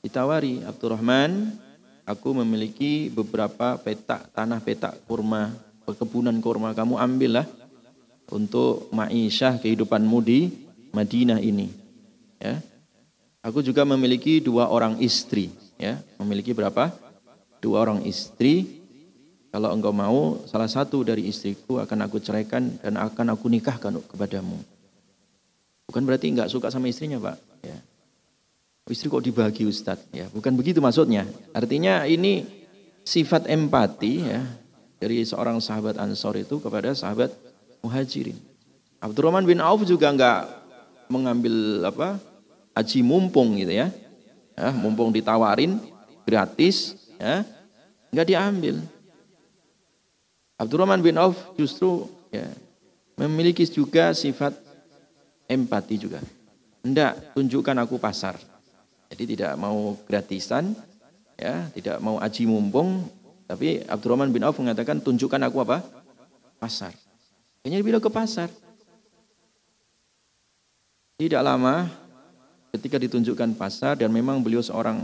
ditawari 0.00 0.64
Abdurrahman, 0.64 1.60
aku 2.08 2.32
memiliki 2.40 3.12
beberapa 3.12 3.76
petak 3.76 4.32
tanah 4.32 4.64
petak 4.64 4.96
kurma, 5.04 5.52
perkebunan 5.84 6.32
kurma, 6.40 6.72
kamu 6.72 6.96
ambillah 6.96 7.44
untuk 8.32 8.88
ma'isyah 8.96 9.60
kehidupanmu 9.60 10.18
di 10.24 10.48
Madinah 10.96 11.44
ini. 11.44 11.68
Ya. 12.40 12.64
Aku 13.44 13.60
juga 13.60 13.84
memiliki 13.84 14.40
dua 14.40 14.72
orang 14.72 14.96
istri. 15.04 15.52
Ya. 15.76 16.00
Memiliki 16.16 16.56
berapa? 16.56 16.88
Dua 17.60 17.84
orang 17.84 18.08
istri. 18.08 18.80
Kalau 19.48 19.72
engkau 19.72 19.92
mau, 19.92 20.44
salah 20.44 20.68
satu 20.68 21.00
dari 21.04 21.24
istriku 21.28 21.80
akan 21.80 22.04
aku 22.04 22.20
ceraikan 22.20 22.68
dan 22.84 23.00
akan 23.00 23.32
aku 23.32 23.48
nikahkan 23.48 23.96
kepadamu. 24.04 24.60
Bukan 25.88 26.04
berarti 26.04 26.28
enggak 26.28 26.52
suka 26.52 26.68
sama 26.68 26.92
istrinya, 26.92 27.16
Pak. 27.16 27.36
Ya. 27.64 27.78
Istri 28.88 29.12
kok 29.12 29.24
dibagi 29.24 29.68
Ustadz? 29.68 30.08
Ya, 30.16 30.32
bukan 30.32 30.56
begitu 30.56 30.80
maksudnya. 30.80 31.28
Artinya 31.52 32.08
ini 32.08 32.48
sifat 33.04 33.44
empati 33.44 34.24
ya 34.24 34.40
dari 34.96 35.20
seorang 35.24 35.60
sahabat 35.60 36.00
Ansor 36.00 36.40
itu 36.40 36.56
kepada 36.56 36.96
sahabat 36.96 37.30
Muhajirin. 37.84 38.36
Abdurrahman 38.98 39.46
bin 39.46 39.62
Auf 39.62 39.86
juga 39.86 40.10
enggak 40.10 40.50
mengambil 41.06 41.84
apa 41.86 42.18
haji 42.74 43.00
mumpung 43.00 43.56
gitu 43.56 43.72
ya, 43.72 43.88
ya 44.58 44.68
mumpung 44.74 45.14
ditawarin 45.14 45.80
gratis 46.28 46.94
ya 47.16 47.42
nggak 48.12 48.28
diambil 48.28 48.76
Abdurrahman 50.60 51.00
bin 51.00 51.16
Auf 51.16 51.38
justru 51.56 52.06
ya 52.28 52.46
memiliki 53.16 53.64
juga 53.64 54.12
sifat 54.12 54.54
empati 55.48 55.96
juga 55.96 56.20
hendak 56.84 57.34
tunjukkan 57.34 57.76
aku 57.82 57.96
pasar 57.96 58.36
jadi 59.12 59.24
tidak 59.24 59.52
mau 59.56 59.96
gratisan 60.08 60.72
ya 61.38 61.68
tidak 61.76 61.96
mau 62.00 62.20
aji 62.20 62.44
mumpung 62.48 63.08
tapi 63.48 63.82
Abdurrahman 63.88 64.32
bin 64.32 64.44
Auf 64.44 64.60
mengatakan 64.60 65.00
tunjukkan 65.00 65.40
aku 65.48 65.64
apa 65.64 65.84
pasar 66.60 66.92
kayaknya 67.62 67.84
bilang 67.84 68.02
ke 68.02 68.10
pasar 68.12 68.48
tidak 71.18 71.42
lama 71.42 71.90
ketika 72.70 72.94
ditunjukkan 73.00 73.58
pasar 73.58 73.98
dan 73.98 74.14
memang 74.14 74.38
beliau 74.38 74.62
seorang 74.62 75.02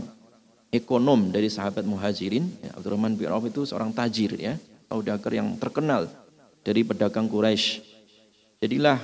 ekonom 0.71 1.27
dari 1.31 1.51
sahabat 1.51 1.83
muhajirin. 1.83 2.47
Ya, 2.63 2.71
Abdurrahman 2.77 3.19
bin 3.19 3.27
Auf 3.27 3.43
itu 3.47 3.67
seorang 3.67 3.91
tajir 3.91 4.35
ya, 4.39 4.55
saudagar 4.87 5.31
yang 5.35 5.59
terkenal 5.59 6.07
dari 6.63 6.87
pedagang 6.87 7.27
Quraisy. 7.27 7.83
Jadilah 8.63 8.97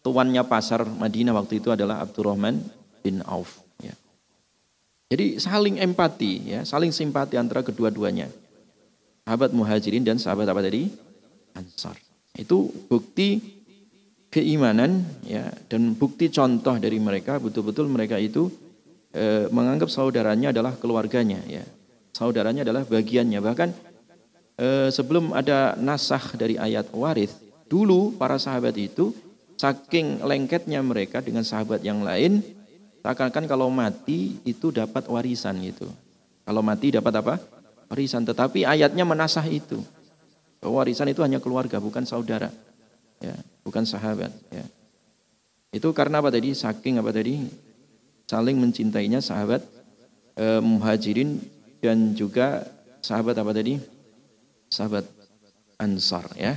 tuannya 0.00 0.42
pasar 0.48 0.88
Madinah 0.88 1.36
waktu 1.36 1.60
itu 1.60 1.68
adalah 1.68 2.00
Abdurrahman 2.00 2.56
bin 3.04 3.20
Auf. 3.28 3.67
Jadi 5.08 5.40
saling 5.40 5.80
empati, 5.80 6.52
ya, 6.52 6.60
saling 6.68 6.92
simpati 6.92 7.40
antara 7.40 7.64
kedua-duanya. 7.64 8.28
Sahabat 9.24 9.56
muhajirin 9.56 10.04
dan 10.04 10.20
sahabat 10.20 10.44
apa 10.44 10.60
tadi? 10.60 10.92
Ansar. 11.56 11.96
Itu 12.36 12.68
bukti 12.92 13.58
keimanan 14.28 15.04
ya 15.24 15.48
dan 15.72 15.96
bukti 15.96 16.28
contoh 16.28 16.76
dari 16.76 17.00
mereka 17.00 17.40
betul-betul 17.40 17.88
mereka 17.88 18.20
itu 18.20 18.52
e, 19.12 19.48
menganggap 19.48 19.88
saudaranya 19.88 20.52
adalah 20.52 20.76
keluarganya 20.76 21.40
ya 21.48 21.64
saudaranya 22.12 22.60
adalah 22.60 22.84
bagiannya 22.84 23.40
bahkan 23.40 23.72
e, 24.60 24.92
sebelum 24.92 25.32
ada 25.32 25.80
nasah 25.80 26.20
dari 26.36 26.60
ayat 26.60 26.92
waris 26.92 27.32
dulu 27.72 28.12
para 28.20 28.36
sahabat 28.36 28.76
itu 28.76 29.16
saking 29.56 30.20
lengketnya 30.20 30.84
mereka 30.84 31.24
dengan 31.24 31.40
sahabat 31.40 31.80
yang 31.80 32.04
lain 32.04 32.44
seakan-akan 33.08 33.48
kalau 33.48 33.72
mati 33.72 34.36
itu 34.44 34.68
dapat 34.68 35.08
warisan 35.08 35.56
gitu 35.64 35.88
kalau 36.48 36.64
mati 36.64 36.88
dapat 36.88 37.12
apa? 37.20 37.36
Warisan. 37.92 38.24
Tetapi 38.24 38.64
ayatnya 38.64 39.04
menasah 39.04 39.44
itu. 39.52 39.84
Warisan 40.64 41.12
itu 41.12 41.20
hanya 41.20 41.44
keluarga 41.44 41.76
bukan 41.76 42.08
saudara. 42.08 42.48
Ya 43.20 43.36
bukan 43.60 43.84
sahabat 43.84 44.32
ya. 44.48 44.64
Itu 45.68 45.92
karena 45.92 46.24
apa 46.24 46.32
tadi? 46.32 46.56
Saking 46.56 47.04
apa 47.04 47.12
tadi? 47.12 47.44
Saling 48.24 48.56
mencintainya 48.56 49.20
sahabat 49.20 49.60
eh, 50.40 50.64
muhajirin 50.64 51.36
dan 51.84 52.16
juga 52.16 52.64
sahabat 53.04 53.36
apa 53.36 53.52
tadi? 53.52 53.76
Sahabat 54.72 55.04
ansar 55.76 56.32
ya. 56.32 56.56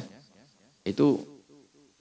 Itu 0.87 1.19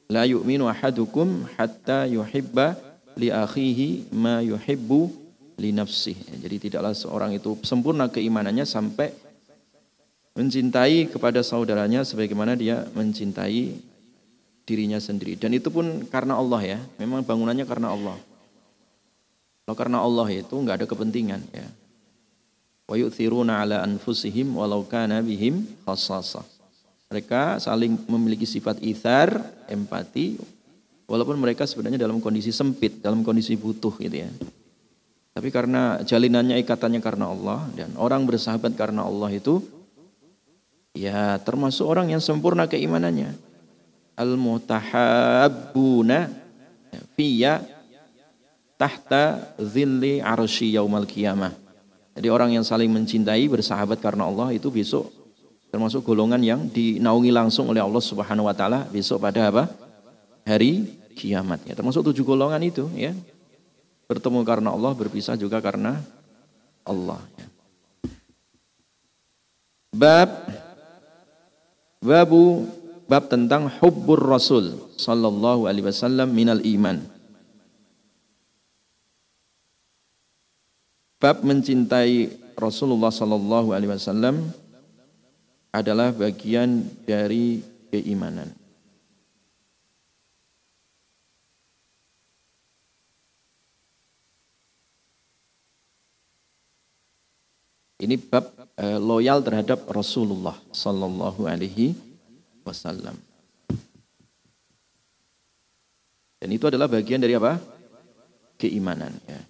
la 0.07 0.31
yu'minu 0.31 0.71
ahadukum 0.71 1.43
hatta 1.59 2.07
yuhibba 2.07 2.79
li 3.21 3.29
akhihi 3.29 4.17
ma 4.17 4.41
yuhibbu 4.41 5.13
li 5.61 5.77
nafsih. 5.77 6.17
Jadi 6.41 6.57
tidaklah 6.69 6.97
seorang 6.97 7.37
itu 7.37 7.61
sempurna 7.61 8.09
keimanannya 8.09 8.65
sampai 8.65 9.13
mencintai 10.33 11.13
kepada 11.13 11.45
saudaranya 11.45 12.01
sebagaimana 12.01 12.57
dia 12.57 12.89
mencintai 12.97 13.77
dirinya 14.65 14.97
sendiri. 14.97 15.37
Dan 15.37 15.53
itu 15.53 15.69
pun 15.69 16.09
karena 16.09 16.41
Allah 16.41 16.61
ya. 16.65 16.79
Memang 16.97 17.21
bangunannya 17.21 17.69
karena 17.69 17.93
Allah. 17.93 18.17
Kalau 19.69 19.77
karena 19.77 19.99
Allah 20.01 20.27
itu 20.33 20.55
nggak 20.57 20.81
ada 20.81 20.87
kepentingan 20.89 21.45
ya. 21.53 21.69
Wa 22.89 22.97
yu'thiruna 22.97 23.63
ala 23.63 23.85
anfusihim 23.85 24.57
walau 24.57 24.83
kana 24.89 25.21
bihim 25.21 25.63
khassasah. 25.85 26.43
Mereka 27.11 27.59
saling 27.59 27.99
memiliki 28.07 28.47
sifat 28.47 28.79
ithar, 28.87 29.43
empati, 29.67 30.39
walaupun 31.11 31.35
mereka 31.35 31.67
sebenarnya 31.67 32.07
dalam 32.07 32.23
kondisi 32.23 32.55
sempit, 32.55 33.03
dalam 33.03 33.27
kondisi 33.27 33.59
butuh 33.59 33.99
gitu 33.99 34.23
ya. 34.23 34.31
Tapi 35.35 35.51
karena 35.51 35.99
jalinannya 36.07 36.55
ikatannya 36.63 37.03
karena 37.03 37.35
Allah 37.35 37.67
dan 37.75 37.91
orang 37.99 38.23
bersahabat 38.23 38.79
karena 38.79 39.03
Allah 39.03 39.35
itu 39.35 39.59
ya 40.95 41.35
termasuk 41.43 41.83
orang 41.87 42.11
yang 42.15 42.23
sempurna 42.23 42.71
keimanannya 42.71 43.35
al-mutahabbuna 44.15 46.31
fiyya 47.15 47.63
tahta 48.79 49.55
zilli 49.59 50.23
arsy 50.23 50.79
yaumal 50.79 51.07
qiyamah. 51.07 51.53
Jadi 52.15 52.27
orang 52.27 52.51
yang 52.55 52.65
saling 52.67 52.91
mencintai 52.91 53.49
bersahabat 53.49 54.01
karena 54.03 54.27
Allah 54.27 54.53
itu 54.55 54.71
besok 54.71 55.13
termasuk 55.71 56.03
golongan 56.03 56.43
yang 56.43 56.67
dinaungi 56.67 57.31
langsung 57.31 57.71
oleh 57.71 57.79
Allah 57.79 58.03
Subhanahu 58.03 58.51
wa 58.51 58.55
taala 58.55 58.91
besok 58.91 59.23
pada 59.23 59.47
apa? 59.47 59.71
Hari 60.43 61.00
kiamat 61.17 61.65
ya. 61.67 61.75
Termasuk 61.75 62.07
tujuh 62.13 62.23
golongan 62.23 62.61
itu 62.63 62.87
ya. 62.95 63.15
Bertemu 64.11 64.43
karena 64.43 64.75
Allah, 64.75 64.93
berpisah 64.95 65.39
juga 65.39 65.63
karena 65.63 66.03
Allah 66.83 67.21
ya. 67.39 67.47
Bab 69.91 70.31
Babu 72.01 72.65
bab 73.05 73.29
tentang 73.29 73.69
hubbur 73.69 74.17
Rasul 74.17 74.73
sallallahu 74.97 75.69
alaihi 75.69 75.85
wasallam 75.85 76.33
minal 76.33 76.65
iman. 76.65 77.05
Bab 81.21 81.45
mencintai 81.45 82.33
Rasulullah 82.57 83.13
sallallahu 83.13 83.77
alaihi 83.77 83.93
wasallam 83.93 84.49
adalah 85.77 86.09
bagian 86.17 86.89
dari 87.05 87.61
keimanan. 87.93 88.49
Ini 98.01 98.17
bab 98.17 98.49
e, 98.81 98.97
loyal 98.97 99.45
terhadap 99.45 99.85
Rasulullah 99.93 100.57
Sallallahu 100.73 101.45
Alaihi 101.45 101.93
Wasallam. 102.65 103.13
Dan 106.41 106.49
itu 106.49 106.65
adalah 106.65 106.89
bagian 106.89 107.21
dari 107.21 107.37
apa? 107.37 107.61
Keimanan. 108.57 109.13
Ya. 109.29 109.41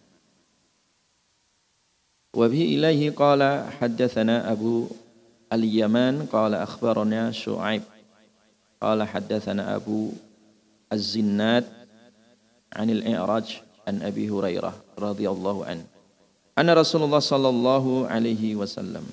Wabi 2.34 2.74
ilahi 2.74 3.14
qala 3.14 3.70
haddathana 3.78 4.50
Abu 4.50 4.90
Al-Yaman 5.46 6.26
qala 6.26 6.66
akhbarana 6.66 7.30
Shu'aib 7.30 7.86
qala 8.82 9.06
haddathana 9.06 9.78
Abu 9.78 10.10
Az-Zinnad 10.90 11.70
anil 12.74 13.06
I'raj 13.06 13.62
an 13.86 14.02
Abi 14.02 14.26
Hurairah 14.26 14.74
radhiyallahu 14.98 15.62
anhu 15.62 15.99
Anna 16.60 16.76
Rasulullah 16.76 17.24
sallallahu 17.24 18.04
alaihi 18.04 18.52
wasallam. 18.60 19.06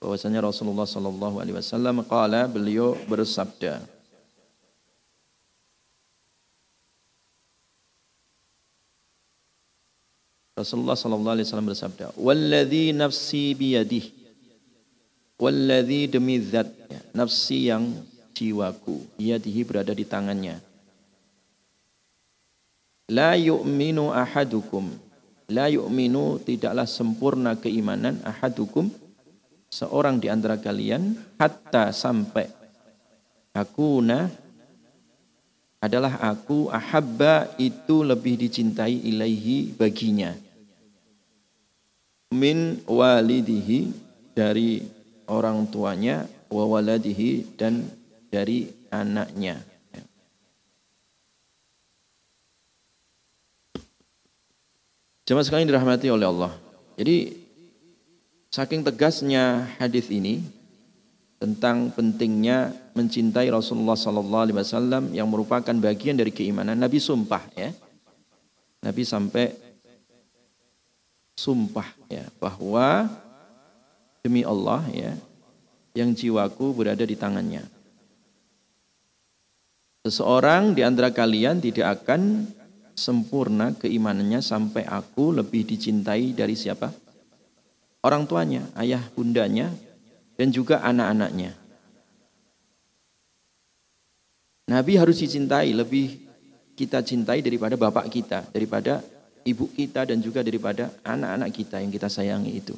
Bahwasanya 0.00 0.40
Rasulullah 0.40 0.88
sallallahu 0.88 1.36
alaihi 1.44 1.56
wasallam 1.60 2.00
qala 2.08 2.48
beliau 2.48 2.96
bersabda. 3.04 3.84
Rasulullah 10.56 10.96
sallallahu 10.96 11.34
alaihi 11.36 11.44
wasallam 11.44 11.68
bersabda, 11.68 12.16
"Wallazi 12.16 12.96
nafsi 12.96 13.52
biyadihi 13.52 14.20
Walladhi 15.40 16.04
demi 16.04 16.36
zatnya. 16.36 17.00
Nafsi 17.16 17.72
yang 17.72 17.88
jiwaku. 18.36 19.00
Yadihi 19.16 19.64
berada 19.64 19.96
di 19.96 20.04
tangannya. 20.04 20.60
La 23.08 23.40
yu'minu 23.40 24.12
ahadukum. 24.12 24.92
La 25.50 25.66
yu'minu 25.66 26.38
tidaklah 26.38 26.86
sempurna 26.86 27.58
keimanan 27.58 28.22
ahadukum 28.22 28.86
seorang 29.66 30.22
di 30.22 30.30
antara 30.30 30.58
kalian 30.62 31.18
hatta 31.38 31.90
sampai 31.90 32.46
aku 33.50 33.98
na 33.98 34.30
adalah 35.82 36.22
aku 36.22 36.70
ahabba 36.70 37.50
itu 37.58 38.06
lebih 38.06 38.38
dicintai 38.38 39.00
ilaihi 39.10 39.74
baginya. 39.74 40.36
Min 42.30 42.78
walidihi 42.86 43.90
dari 44.36 44.86
orang 45.26 45.66
tuanya 45.66 46.30
wa 46.46 46.64
waladihi 46.68 47.58
dan 47.58 47.90
dari 48.30 48.70
anaknya 48.94 49.69
Jemaah 55.30 55.46
sekalian 55.46 55.70
dirahmati 55.70 56.10
oleh 56.10 56.26
Allah. 56.26 56.50
Jadi 56.98 57.38
Saking 58.50 58.82
tegasnya 58.82 59.62
hadis 59.78 60.10
ini 60.10 60.42
tentang 61.38 61.94
pentingnya 61.94 62.74
mencintai 62.98 63.46
Rasulullah 63.46 63.94
Sallallahu 63.94 64.42
Alaihi 64.50 64.58
Wasallam 64.58 65.14
yang 65.14 65.30
merupakan 65.30 65.70
bagian 65.70 66.18
dari 66.18 66.34
keimanan. 66.34 66.74
Nabi 66.74 66.98
sumpah 66.98 67.46
ya, 67.54 67.70
Nabi 68.82 69.06
sampai 69.06 69.54
sumpah 71.38 71.86
ya 72.10 72.26
bahwa 72.42 73.06
demi 74.26 74.42
Allah 74.42 74.82
ya 74.90 75.14
yang 75.94 76.10
jiwaku 76.10 76.74
berada 76.74 77.06
di 77.06 77.14
tangannya. 77.14 77.62
Seseorang 80.10 80.74
di 80.74 80.82
antara 80.82 81.14
kalian 81.14 81.62
tidak 81.62 82.02
akan 82.02 82.50
sempurna 82.94 83.74
keimanannya 83.76 84.42
sampai 84.42 84.86
aku 84.86 85.36
lebih 85.36 85.66
dicintai 85.66 86.32
dari 86.34 86.54
siapa? 86.54 86.90
orang 88.04 88.24
tuanya, 88.24 88.64
ayah 88.80 89.02
bundanya, 89.12 89.68
dan 90.36 90.48
juga 90.48 90.80
anak-anaknya. 90.80 91.52
Nabi 94.70 94.92
harus 94.96 95.18
dicintai, 95.18 95.74
lebih 95.74 96.16
kita 96.78 97.02
cintai 97.04 97.44
daripada 97.44 97.74
bapak 97.76 98.06
kita, 98.08 98.46
daripada 98.54 99.02
ibu 99.44 99.68
kita 99.68 100.06
dan 100.06 100.22
juga 100.22 100.40
daripada 100.40 100.94
anak-anak 101.04 101.50
kita 101.52 101.76
yang 101.82 101.90
kita 101.90 102.08
sayangi 102.08 102.52
itu. 102.54 102.76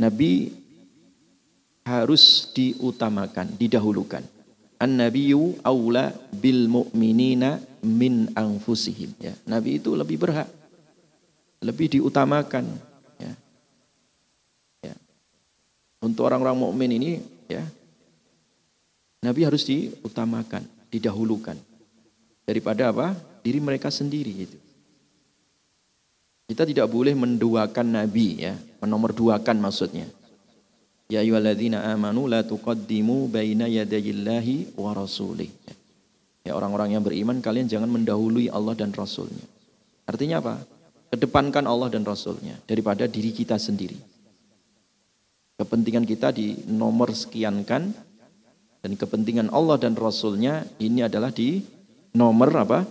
Nabi 0.00 0.48
harus 1.84 2.48
diutamakan, 2.56 3.52
didahulukan. 3.60 4.24
An-nabiyyu 4.80 5.60
aula 5.60 6.08
bil 6.32 6.66
mu'minina 6.66 7.60
min 7.84 8.32
anfusihim 8.32 9.12
ya. 9.20 9.36
Nabi 9.44 9.76
itu 9.76 9.92
lebih 9.92 10.16
berhak 10.16 10.48
lebih 11.60 12.00
diutamakan 12.00 12.64
ya. 13.20 13.32
ya. 14.88 14.94
Untuk 16.00 16.24
orang-orang 16.24 16.56
mukmin 16.56 16.90
ini 16.96 17.20
ya 17.52 17.60
Nabi 19.20 19.44
harus 19.44 19.68
diutamakan, 19.68 20.64
didahulukan 20.88 21.56
daripada 22.48 22.88
apa? 22.88 23.12
Diri 23.44 23.60
mereka 23.60 23.92
sendiri 23.92 24.32
itu. 24.32 24.58
Kita 26.48 26.64
tidak 26.64 26.88
boleh 26.90 27.12
menduakan 27.14 28.00
Nabi 28.00 28.42
ya, 28.42 28.56
menomorduakan 28.80 29.56
maksudnya. 29.60 30.08
Ya 31.10 31.26
ayyuhalladzina 31.26 31.90
amanu 31.90 32.30
la 32.30 32.46
tuqaddimu 32.46 33.26
baina 33.26 33.66
yadayillahi 33.66 34.78
wa 34.78 34.94
rasulih. 34.94 35.50
Ya 36.46 36.54
orang-orang 36.54 36.94
yang 36.94 37.02
beriman 37.02 37.42
kalian 37.42 37.66
jangan 37.66 37.90
mendahului 37.90 38.48
Allah 38.48 38.72
dan 38.78 38.94
Rasulnya. 38.96 39.44
Artinya 40.08 40.40
apa? 40.40 40.54
Kedepankan 41.10 41.66
Allah 41.66 41.90
dan 41.92 42.06
Rasulnya 42.06 42.56
daripada 42.64 43.04
diri 43.10 43.34
kita 43.34 43.58
sendiri. 43.60 43.98
Kepentingan 45.60 46.08
kita 46.08 46.32
di 46.32 46.56
nomor 46.70 47.12
sekiankan 47.12 47.82
dan 48.80 48.92
kepentingan 48.96 49.52
Allah 49.52 49.76
dan 49.76 49.92
Rasulnya 49.98 50.64
ini 50.80 51.04
adalah 51.04 51.28
di 51.28 51.60
nomor 52.16 52.48
apa? 52.56 52.86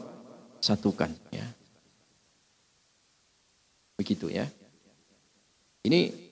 Satukan. 0.62 1.10
Ya. 1.34 1.48
Begitu 3.98 4.30
ya. 4.30 4.46
Ini 5.88 6.29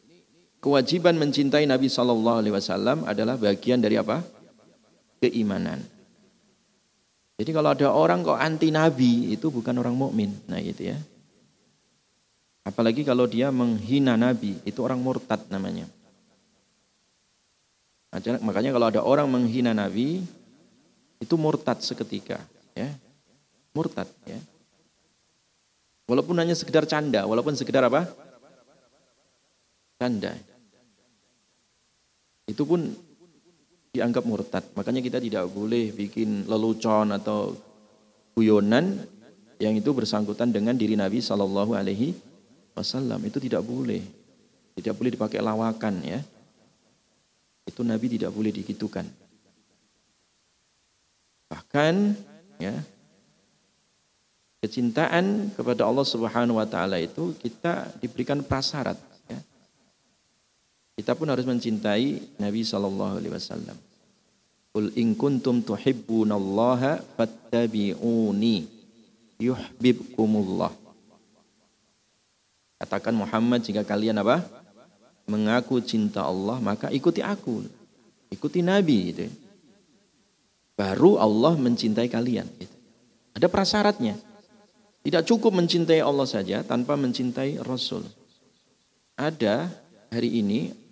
kewajiban 0.68 1.16
mencintai 1.16 1.64
Nabi 1.64 1.88
Shallallahu 1.88 2.44
Alaihi 2.44 2.52
Wasallam 2.52 3.08
adalah 3.08 3.40
bagian 3.40 3.80
dari 3.80 3.96
apa? 3.96 4.20
Keimanan. 5.24 5.80
Jadi 7.40 7.56
kalau 7.56 7.72
ada 7.72 7.88
orang 7.96 8.20
kok 8.28 8.36
anti 8.36 8.68
Nabi 8.68 9.32
itu 9.32 9.48
bukan 9.48 9.80
orang 9.80 9.96
mukmin, 9.96 10.36
nah 10.52 10.60
gitu 10.60 10.92
ya. 10.92 11.00
Apalagi 12.68 13.08
kalau 13.08 13.24
dia 13.32 13.48
menghina 13.48 14.20
Nabi 14.20 14.60
itu 14.68 14.84
orang 14.84 15.00
murtad 15.00 15.40
namanya. 15.48 15.88
Makanya 18.44 18.76
kalau 18.76 18.88
ada 18.92 19.02
orang 19.08 19.32
menghina 19.32 19.72
Nabi 19.72 20.20
itu 21.24 21.36
murtad 21.40 21.80
seketika, 21.80 22.44
ya. 22.76 22.92
Murtad, 23.72 24.10
ya. 24.28 24.42
Walaupun 26.10 26.36
hanya 26.42 26.58
sekedar 26.58 26.84
canda, 26.90 27.24
walaupun 27.24 27.56
sekedar 27.56 27.86
apa? 27.86 28.10
Canda. 30.02 30.34
Itu 32.48 32.64
pun 32.64 32.88
dianggap 33.92 34.24
murtad. 34.24 34.64
Makanya 34.72 35.04
kita 35.04 35.20
tidak 35.20 35.52
boleh 35.52 35.92
bikin 35.92 36.48
lelucon 36.48 37.12
atau 37.12 37.54
guyonan 38.40 39.04
yang 39.60 39.76
itu 39.76 39.90
bersangkutan 39.92 40.54
dengan 40.54 40.78
diri 40.78 40.96
Nabi 40.96 41.20
Shallallahu 41.20 41.76
Alaihi 41.76 42.16
Wasallam. 42.72 43.20
Itu 43.28 43.44
tidak 43.44 43.68
boleh. 43.68 44.00
Tidak 44.80 44.94
boleh 44.96 45.12
dipakai 45.18 45.44
lawakan 45.44 45.96
ya. 46.06 46.20
Itu 47.68 47.84
Nabi 47.84 48.16
tidak 48.16 48.32
boleh 48.32 48.56
digitukan. 48.56 49.04
Bahkan 51.52 51.94
ya 52.64 52.76
kecintaan 54.62 55.54
kepada 55.54 55.86
Allah 55.86 56.06
Subhanahu 56.06 56.58
wa 56.58 56.68
taala 56.68 56.98
itu 56.98 57.34
kita 57.38 57.88
diberikan 58.02 58.42
prasyarat 58.42 58.98
kita 60.98 61.14
pun 61.14 61.30
harus 61.30 61.46
mencintai 61.46 62.42
Nabi 62.42 62.66
Shallallahu 62.66 63.22
Alaihi 63.22 63.30
Wasallam. 63.30 63.78
Qul 64.74 64.90
in 64.98 65.14
kuntum 65.14 65.62
tuhibbunallaha 65.62 67.06
fattabi'uni 67.14 68.66
yuhibbukumullah. 69.38 70.74
Katakan 72.82 73.14
Muhammad 73.14 73.62
jika 73.62 73.86
kalian 73.86 74.18
apa? 74.26 74.42
Mengaku 75.30 75.86
cinta 75.86 76.26
Allah 76.26 76.58
maka 76.58 76.90
ikuti 76.90 77.22
aku. 77.22 77.62
Ikuti 78.34 78.66
Nabi 78.66 78.98
itu. 79.14 79.30
Baru 80.74 81.22
Allah 81.22 81.54
mencintai 81.62 82.10
kalian. 82.10 82.50
Gitu. 82.58 82.76
Ada 83.38 83.46
prasyaratnya. 83.46 84.18
Tidak 85.06 85.24
cukup 85.30 85.54
mencintai 85.54 86.02
Allah 86.02 86.26
saja 86.26 86.66
tanpa 86.66 86.98
mencintai 86.98 87.62
Rasul. 87.62 88.02
Ada 89.14 89.70
hari 90.12 90.42
ini 90.42 90.87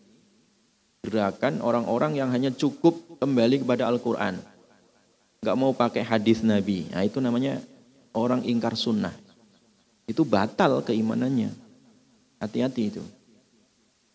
gerakan 1.07 1.61
orang-orang 1.61 2.17
yang 2.17 2.29
hanya 2.33 2.49
cukup 2.49 2.97
kembali 3.21 3.61
kepada 3.61 3.87
Al-Quran. 3.87 4.41
Gak 5.45 5.57
mau 5.57 5.71
pakai 5.77 6.01
hadis 6.01 6.41
Nabi. 6.41 6.89
Nah, 6.89 7.05
itu 7.05 7.21
namanya 7.21 7.61
orang 8.17 8.41
ingkar 8.43 8.73
sunnah. 8.73 9.13
Itu 10.09 10.25
batal 10.25 10.81
keimanannya. 10.81 11.53
Hati-hati 12.41 12.83
itu. 12.89 13.03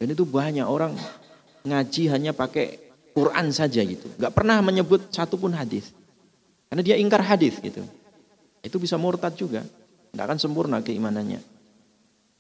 Dan 0.01 0.17
itu 0.17 0.25
banyak 0.27 0.65
orang 0.65 0.97
ngaji 1.63 2.09
hanya 2.09 2.33
pakai 2.33 2.81
Quran 3.13 3.53
saja 3.53 3.85
gitu. 3.85 4.07
Gak 4.19 4.33
pernah 4.33 4.59
menyebut 4.65 5.13
satu 5.13 5.37
pun 5.37 5.53
hadis. 5.53 5.93
Karena 6.71 6.83
dia 6.87 6.97
ingkar 6.99 7.23
hadis 7.23 7.59
gitu. 7.59 7.83
Itu 8.63 8.79
bisa 8.79 8.97
murtad 8.97 9.35
juga. 9.35 9.67
Gak 10.15 10.25
akan 10.25 10.39
sempurna 10.39 10.83
keimanannya. 10.83 11.41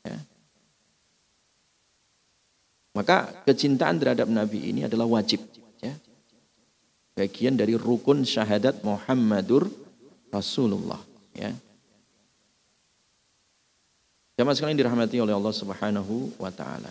Ya. 0.06 0.18
Maka 2.90 3.46
kecintaan 3.46 4.02
terhadap 4.02 4.26
Nabi 4.26 4.74
ini 4.74 4.86
adalah 4.86 5.06
wajib. 5.06 5.38
Ya. 5.78 5.94
Bagian 7.14 7.54
dari 7.54 7.78
rukun 7.78 8.26
syahadat 8.26 8.82
Muhammadur 8.82 9.70
Rasulullah. 10.34 10.98
Ya. 11.34 11.54
Jamaah 14.34 14.56
sekalian 14.56 14.80
dirahmati 14.80 15.20
oleh 15.20 15.36
Allah 15.36 15.54
Subhanahu 15.54 16.34
wa 16.40 16.50
taala. 16.50 16.90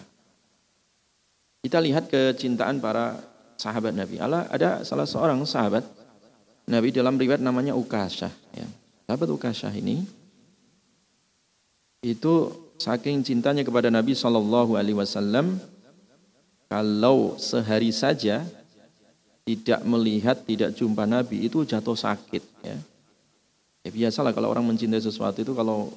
Kita 1.59 1.83
lihat 1.83 2.07
kecintaan 2.07 2.79
para 2.79 3.19
sahabat 3.59 3.91
Nabi. 3.91 4.21
Allah 4.23 4.47
ada 4.47 4.85
salah 4.87 5.03
seorang 5.03 5.43
sahabat 5.43 5.83
Nabi 6.69 6.95
dalam 6.95 7.19
riwayat 7.19 7.43
namanya 7.43 7.75
Ukasyah 7.75 8.31
ya. 8.55 8.67
Sahabat 9.09 9.27
Ukasyah 9.33 9.73
ini 9.75 10.05
itu 11.99 12.53
saking 12.79 13.25
cintanya 13.27 13.67
kepada 13.67 13.91
Nabi 13.91 14.15
Shallallahu 14.15 14.79
alaihi 14.79 14.95
wasallam 14.95 15.59
kalau 16.69 17.33
sehari 17.41 17.89
saja 17.89 18.45
tidak 19.41 19.81
melihat, 19.81 20.37
tidak 20.45 20.77
jumpa 20.77 21.09
Nabi 21.09 21.49
itu 21.49 21.65
jatuh 21.65 21.97
sakit 21.97 22.43
ya. 22.61 22.77
ya 23.81 23.89
biasalah 23.89 24.29
kalau 24.37 24.53
orang 24.53 24.69
mencintai 24.69 25.01
sesuatu 25.01 25.41
itu 25.41 25.57
kalau 25.57 25.89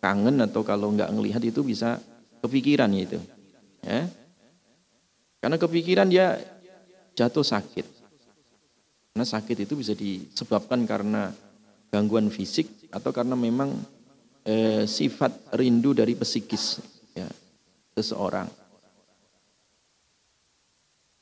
kangen 0.00 0.40
atau 0.40 0.64
kalau 0.64 0.88
nggak 0.96 1.12
ngelihat 1.12 1.44
itu 1.44 1.60
bisa 1.60 2.00
kepikiran 2.40 2.88
itu. 2.96 3.20
Ya. 3.84 4.08
Karena 5.44 5.60
kepikiran 5.60 6.08
dia 6.08 6.40
jatuh 7.12 7.44
sakit. 7.44 7.84
Karena 9.12 9.24
sakit 9.28 9.68
itu 9.68 9.76
bisa 9.76 9.92
disebabkan 9.92 10.88
karena 10.88 11.28
gangguan 11.92 12.32
fisik 12.32 12.88
atau 12.88 13.12
karena 13.12 13.36
memang 13.36 13.76
eh, 14.48 14.88
sifat 14.88 15.52
rindu 15.60 15.92
dari 15.92 16.16
psikis 16.16 16.80
ya, 17.12 17.28
seseorang. 18.00 18.48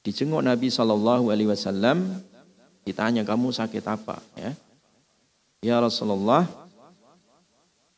Dijenguk 0.08 0.40
Nabi 0.40 0.72
Shallallahu 0.72 1.28
Alaihi 1.28 1.52
Wasallam, 1.52 2.16
ditanya 2.88 3.28
kamu 3.28 3.52
sakit 3.52 3.84
apa? 3.84 4.16
Ya, 4.40 4.56
ya 5.60 5.76
Rasulullah, 5.84 6.48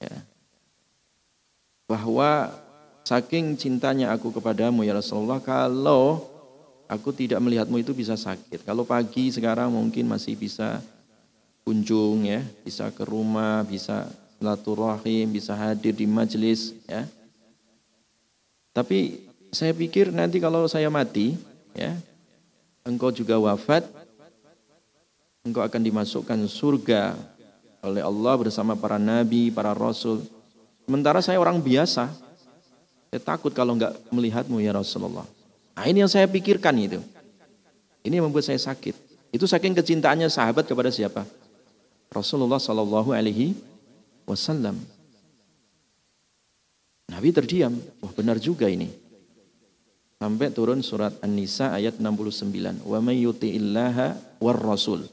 ya, 0.02 0.18
bahwa 1.86 2.50
saking 3.06 3.54
cintanya 3.54 4.10
aku 4.10 4.34
kepadamu 4.34 4.82
ya 4.82 4.98
Rasulullah, 4.98 5.38
kalau 5.38 6.26
aku 6.90 7.14
tidak 7.14 7.38
melihatmu 7.38 7.78
itu 7.78 7.94
bisa 7.94 8.18
sakit. 8.18 8.66
Kalau 8.66 8.82
pagi 8.82 9.30
sekarang 9.30 9.70
mungkin 9.70 10.10
masih 10.10 10.34
bisa 10.34 10.82
kunjung 11.62 12.26
ya, 12.26 12.42
bisa 12.66 12.90
ke 12.90 13.06
rumah, 13.06 13.62
bisa 13.62 14.10
silaturahim, 14.42 15.30
bisa 15.30 15.54
hadir 15.54 15.94
di 15.94 16.10
majelis 16.10 16.74
ya. 16.90 17.06
Tapi 18.74 19.30
saya 19.54 19.70
pikir 19.70 20.10
nanti 20.10 20.42
kalau 20.42 20.66
saya 20.66 20.90
mati, 20.90 21.49
ya 21.74 21.94
engkau 22.84 23.12
juga 23.14 23.38
wafat 23.38 23.86
engkau 25.44 25.64
akan 25.64 25.80
dimasukkan 25.80 26.38
surga 26.50 27.16
oleh 27.80 28.04
Allah 28.04 28.34
bersama 28.36 28.76
para 28.76 29.00
nabi, 29.00 29.48
para 29.48 29.72
rasul. 29.72 30.20
Sementara 30.84 31.24
saya 31.24 31.40
orang 31.40 31.56
biasa, 31.60 32.12
saya 33.08 33.20
takut 33.24 33.56
kalau 33.56 33.72
enggak 33.72 33.96
melihatmu 34.12 34.60
ya 34.60 34.76
Rasulullah. 34.76 35.24
Nah 35.72 35.84
ini 35.88 36.04
yang 36.04 36.12
saya 36.12 36.28
pikirkan 36.28 36.76
itu. 36.76 37.00
Ini 38.04 38.20
yang 38.20 38.28
membuat 38.28 38.44
saya 38.44 38.60
sakit. 38.60 38.92
Itu 39.32 39.48
saking 39.48 39.72
kecintaannya 39.76 40.28
sahabat 40.28 40.68
kepada 40.68 40.92
siapa? 40.92 41.24
Rasulullah 42.12 42.60
Shallallahu 42.60 43.14
Alaihi 43.16 43.56
wasallam. 44.28 44.76
Nabi 47.08 47.28
terdiam. 47.32 47.72
Wah 48.02 48.12
benar 48.12 48.36
juga 48.36 48.68
ini. 48.68 48.92
Sampai 50.20 50.52
turun 50.52 50.84
surat 50.84 51.16
An-Nisa 51.24 51.72
ayat 51.72 51.96
69. 51.96 52.84
Wa 52.84 53.00
may 53.00 53.24
yuti'illaha 53.24 54.36
war 54.44 54.60
rasul. 54.60 55.08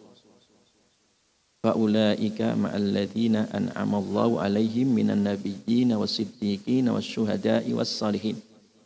Fa'ulaika 1.63 2.59
ma'alladzina 2.59 3.47
an'amallahu 3.55 4.43
alaihim 4.43 4.91
minan 4.91 5.23
nabiyyina 5.23 5.95
was-siddiqina 5.95 6.91
was-syuhada'i 6.91 7.71
was-salihin. 7.71 8.35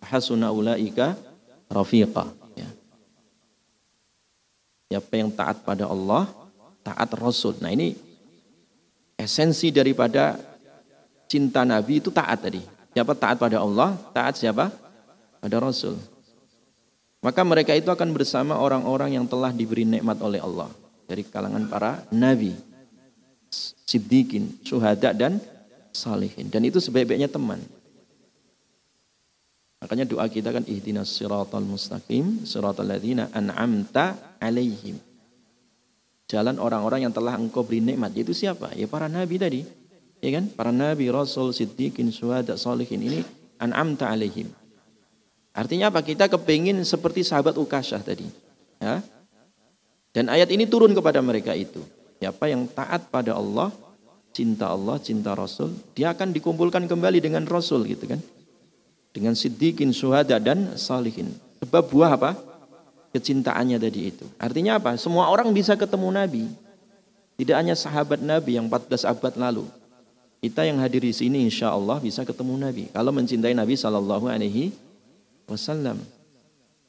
Hasuna 0.05 0.53
ulaika 0.53 1.17
rafiqa. 1.73 2.29
Ya. 2.53 2.69
Siapa 4.93 5.13
yang 5.17 5.33
taat 5.33 5.65
pada 5.65 5.89
Allah, 5.89 6.29
taat 6.85 7.09
Rasul. 7.17 7.57
Nah 7.65 7.73
ini 7.73 7.97
esensi 9.17 9.73
daripada 9.73 10.37
cinta 11.25 11.65
Nabi 11.65 11.97
itu 11.97 12.13
taat 12.13 12.45
tadi. 12.45 12.61
Siapa 12.93 13.17
taat 13.17 13.41
pada 13.41 13.57
Allah, 13.57 13.97
taat 14.13 14.37
siapa? 14.37 14.69
Pada 15.41 15.57
Rasul. 15.57 15.97
Maka 17.21 17.41
mereka 17.41 17.73
itu 17.73 17.89
akan 17.89 18.13
bersama 18.13 18.57
orang-orang 18.57 19.17
yang 19.17 19.25
telah 19.25 19.49
diberi 19.53 19.85
nikmat 19.85 20.17
oleh 20.21 20.41
Allah. 20.41 20.69
Dari 21.09 21.25
kalangan 21.27 21.67
para 21.67 22.05
nabi, 22.13 22.55
siddiqin, 23.85 24.61
syuhada 24.63 25.11
dan 25.11 25.41
salihin. 25.91 26.47
Dan 26.47 26.65
itu 26.65 26.79
sebaik-baiknya 26.79 27.27
teman. 27.27 27.59
Makanya 29.81 30.05
doa 30.05 30.29
kita 30.29 30.53
kan 30.53 30.63
ihdinas 30.69 31.09
siratal 31.09 31.65
mustaqim, 31.65 32.45
siratal 32.45 32.85
ladzina 32.85 33.27
an'amta 33.33 34.37
alaihim. 34.37 34.95
Jalan 36.29 36.61
orang-orang 36.61 37.09
yang 37.09 37.13
telah 37.13 37.35
engkau 37.35 37.65
beri 37.65 37.83
nikmat. 37.83 38.13
Itu 38.15 38.31
siapa? 38.31 38.71
Ya 38.77 38.87
para 38.87 39.11
nabi 39.11 39.35
tadi 39.35 39.61
ya 40.21 40.29
kan? 40.37 40.47
Para 40.53 40.71
nabi, 40.71 41.09
rasul, 41.09 41.51
siddiqin, 41.51 42.13
syuhada, 42.13 42.55
salihin 42.55 43.01
ini 43.01 43.19
an'amta 43.57 44.07
alaihim. 44.07 44.47
Artinya 45.51 45.91
apa? 45.91 45.99
Kita 45.99 46.31
kepingin 46.31 46.79
seperti 46.87 47.27
sahabat 47.27 47.59
Ukashah 47.59 47.99
tadi. 47.99 48.23
Ya. 48.79 49.03
Dan 50.11 50.31
ayat 50.31 50.51
ini 50.51 50.67
turun 50.67 50.95
kepada 50.95 51.19
mereka 51.19 51.51
itu. 51.55 51.83
Siapa 52.19 52.47
yang 52.47 52.67
taat 52.71 53.07
pada 53.11 53.35
Allah, 53.35 53.71
cinta 54.31 54.71
Allah, 54.71 54.99
cinta 54.99 55.35
Rasul, 55.35 55.75
dia 55.95 56.11
akan 56.11 56.31
dikumpulkan 56.31 56.87
kembali 56.87 57.19
dengan 57.19 57.43
Rasul 57.47 57.87
gitu 57.87 58.07
kan. 58.07 58.19
Dengan 59.11 59.35
siddiqin, 59.35 59.91
syuhada 59.91 60.39
dan 60.39 60.79
salihin. 60.79 61.35
Sebab 61.63 61.83
buah 61.91 62.15
apa? 62.15 62.31
Kecintaannya 63.11 63.75
tadi 63.75 64.07
itu. 64.07 64.23
Artinya 64.39 64.79
apa? 64.79 64.95
Semua 64.95 65.27
orang 65.27 65.51
bisa 65.51 65.75
ketemu 65.75 66.07
Nabi. 66.15 66.47
Tidak 67.35 67.55
hanya 67.57 67.75
sahabat 67.75 68.23
Nabi 68.23 68.55
yang 68.55 68.71
14 68.71 69.03
abad 69.03 69.33
lalu. 69.35 69.67
Kita 70.41 70.63
yang 70.63 70.79
hadir 70.79 71.03
di 71.03 71.13
sini 71.13 71.43
insya 71.43 71.75
Allah 71.75 71.99
bisa 71.99 72.23
ketemu 72.23 72.55
Nabi. 72.55 72.83
Kalau 72.89 73.11
mencintai 73.13 73.51
Nabi 73.53 73.75
Sallallahu 73.75 74.25
Alaihi 74.31 74.73
Wasallam. 75.49 76.01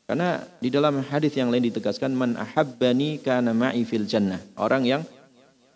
Karena 0.09 0.45
di 0.61 0.69
dalam 0.69 1.01
hadis 1.01 1.33
yang 1.39 1.49
lain 1.49 1.73
ditegaskan 1.73 2.13
man 2.13 2.37
ahabbani 2.37 3.23
kana 3.23 3.57
ma'i 3.57 3.87
fil 3.87 4.05
jannah. 4.05 4.43
Orang 4.61 4.85
yang 4.85 5.07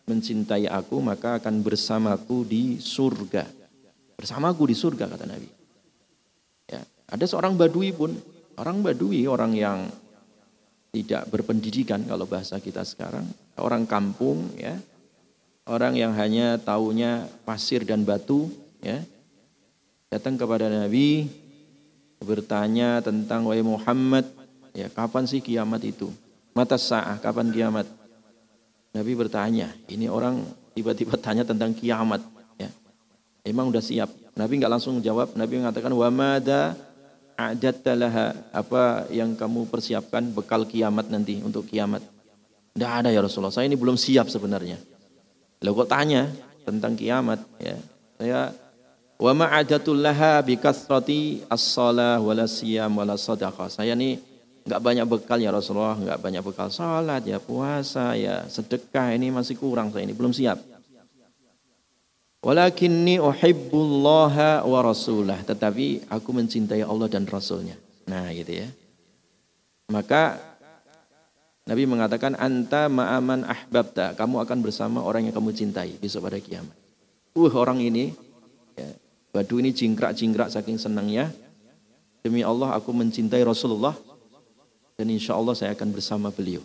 mencintai 0.07 0.69
aku 0.69 1.01
maka 1.01 1.40
akan 1.40 1.62
bersamaku 1.65 2.44
di 2.44 2.77
surga. 2.78 3.47
Bersamaku 4.16 4.69
di 4.69 4.77
surga 4.77 5.09
kata 5.09 5.24
Nabi. 5.24 5.48
Ya, 6.69 6.82
ada 7.09 7.24
seorang 7.24 7.55
badui 7.55 7.94
pun, 7.94 8.12
orang 8.59 8.82
badui 8.82 9.24
orang 9.24 9.53
yang 9.55 9.89
tidak 10.90 11.28
berpendidikan 11.28 12.01
kalau 12.09 12.24
bahasa 12.24 12.57
kita 12.57 12.81
sekarang, 12.85 13.28
orang 13.61 13.85
kampung 13.85 14.48
ya, 14.57 14.77
orang 15.66 15.98
yang 15.98 16.15
hanya 16.15 16.57
taunya 16.62 17.27
pasir 17.43 17.82
dan 17.82 18.07
batu 18.07 18.48
ya 18.81 19.03
datang 20.07 20.39
kepada 20.39 20.70
Nabi 20.70 21.27
bertanya 22.20 23.05
tentang 23.05 23.44
wahai 23.44 23.64
Muhammad 23.64 24.24
ya 24.72 24.88
kapan 24.93 25.24
sih 25.28 25.40
kiamat 25.40 25.84
itu? 25.84 26.09
Mata 26.56 26.80
sah 26.80 27.20
kapan 27.20 27.52
kiamat? 27.52 27.86
Nabi 28.97 29.12
bertanya 29.12 29.72
ini 29.93 30.09
orang 30.09 30.40
tiba-tiba 30.72 31.20
tanya 31.20 31.44
tentang 31.44 31.76
kiamat 31.76 32.24
ya. 32.56 32.72
Emang 33.44 33.68
udah 33.68 33.84
siap? 33.84 34.09
Nabi 34.36 34.60
nggak 34.60 34.72
langsung 34.72 35.01
jawab 35.05 35.36
Nabi 35.36 35.60
mengatakan 35.60 35.93
wa 35.93 36.09
mada 36.09 36.76
a'dattalaha 37.36 38.32
apa 38.52 39.09
yang 39.12 39.36
kamu 39.36 39.68
persiapkan 39.68 40.32
bekal 40.32 40.64
kiamat 40.64 41.12
nanti 41.12 41.40
untuk 41.44 41.68
kiamat? 41.68 42.01
Tidak 42.76 42.93
ada 42.93 43.09
ya 43.09 43.24
Rasulullah. 43.24 43.52
Saya 43.52 43.68
ini 43.68 43.76
belum 43.76 43.97
siap 43.97 44.28
sebenarnya. 44.28 44.76
Lalu 45.64 45.72
kok 45.84 45.88
tanya 45.88 46.28
tentang 46.64 46.93
kiamat 46.93 47.40
ya. 47.56 47.76
Saya 48.20 48.40
wa 49.16 49.32
ma'adatul 49.32 50.01
laha 50.01 50.44
bi 50.44 50.60
kathrati 50.60 51.44
as-shalah 51.48 52.20
wala 52.20 52.44
siyam 52.44 52.93
wala 52.97 53.16
sadaqah. 53.16 53.72
Saya 53.72 53.97
ini 53.97 54.20
enggak 54.66 54.80
banyak 54.82 55.06
bekal 55.09 55.38
ya 55.40 55.51
Rasulullah, 55.55 55.97
enggak 55.97 56.20
banyak 56.20 56.43
bekal 56.44 56.68
salat 56.68 57.24
ya, 57.24 57.40
puasa 57.40 58.12
ya, 58.18 58.44
sedekah 58.51 59.14
ini 59.16 59.32
masih 59.32 59.56
kurang 59.56 59.94
saya 59.94 60.05
ini 60.05 60.12
belum 60.12 60.34
siap. 60.36 60.76
Walakinni 62.47 63.18
uhibbullaha 63.18 64.62
wa 64.62 64.78
rasulah. 64.78 65.43
Tetapi 65.43 66.06
aku 66.06 66.30
mencintai 66.30 66.86
Allah 66.86 67.10
dan 67.10 67.26
Rasulnya. 67.26 67.74
Nah 68.06 68.30
gitu 68.30 68.62
ya. 68.62 68.70
Maka 69.90 70.38
Nabi 71.66 71.82
mengatakan 71.90 72.38
anta 72.38 72.86
ma'aman 72.86 73.43
ahbabta, 73.43 74.14
kamu 74.14 74.47
akan 74.47 74.59
bersama 74.62 75.02
orang 75.02 75.26
yang 75.26 75.34
kamu 75.34 75.51
cintai 75.51 75.98
besok 75.98 76.30
pada 76.30 76.38
kiamat. 76.38 76.70
Uh 77.34 77.51
orang 77.51 77.82
ini 77.82 78.14
badu 79.36 79.60
ini 79.60 79.76
jingkrak-jingkrak 79.76 80.48
saking 80.48 80.80
senangnya. 80.80 81.28
Demi 82.24 82.40
Allah 82.40 82.72
aku 82.72 82.90
mencintai 82.96 83.44
Rasulullah 83.44 83.92
dan 84.96 85.12
insya 85.12 85.36
Allah 85.36 85.52
saya 85.52 85.76
akan 85.76 85.92
bersama 85.92 86.32
beliau. 86.32 86.64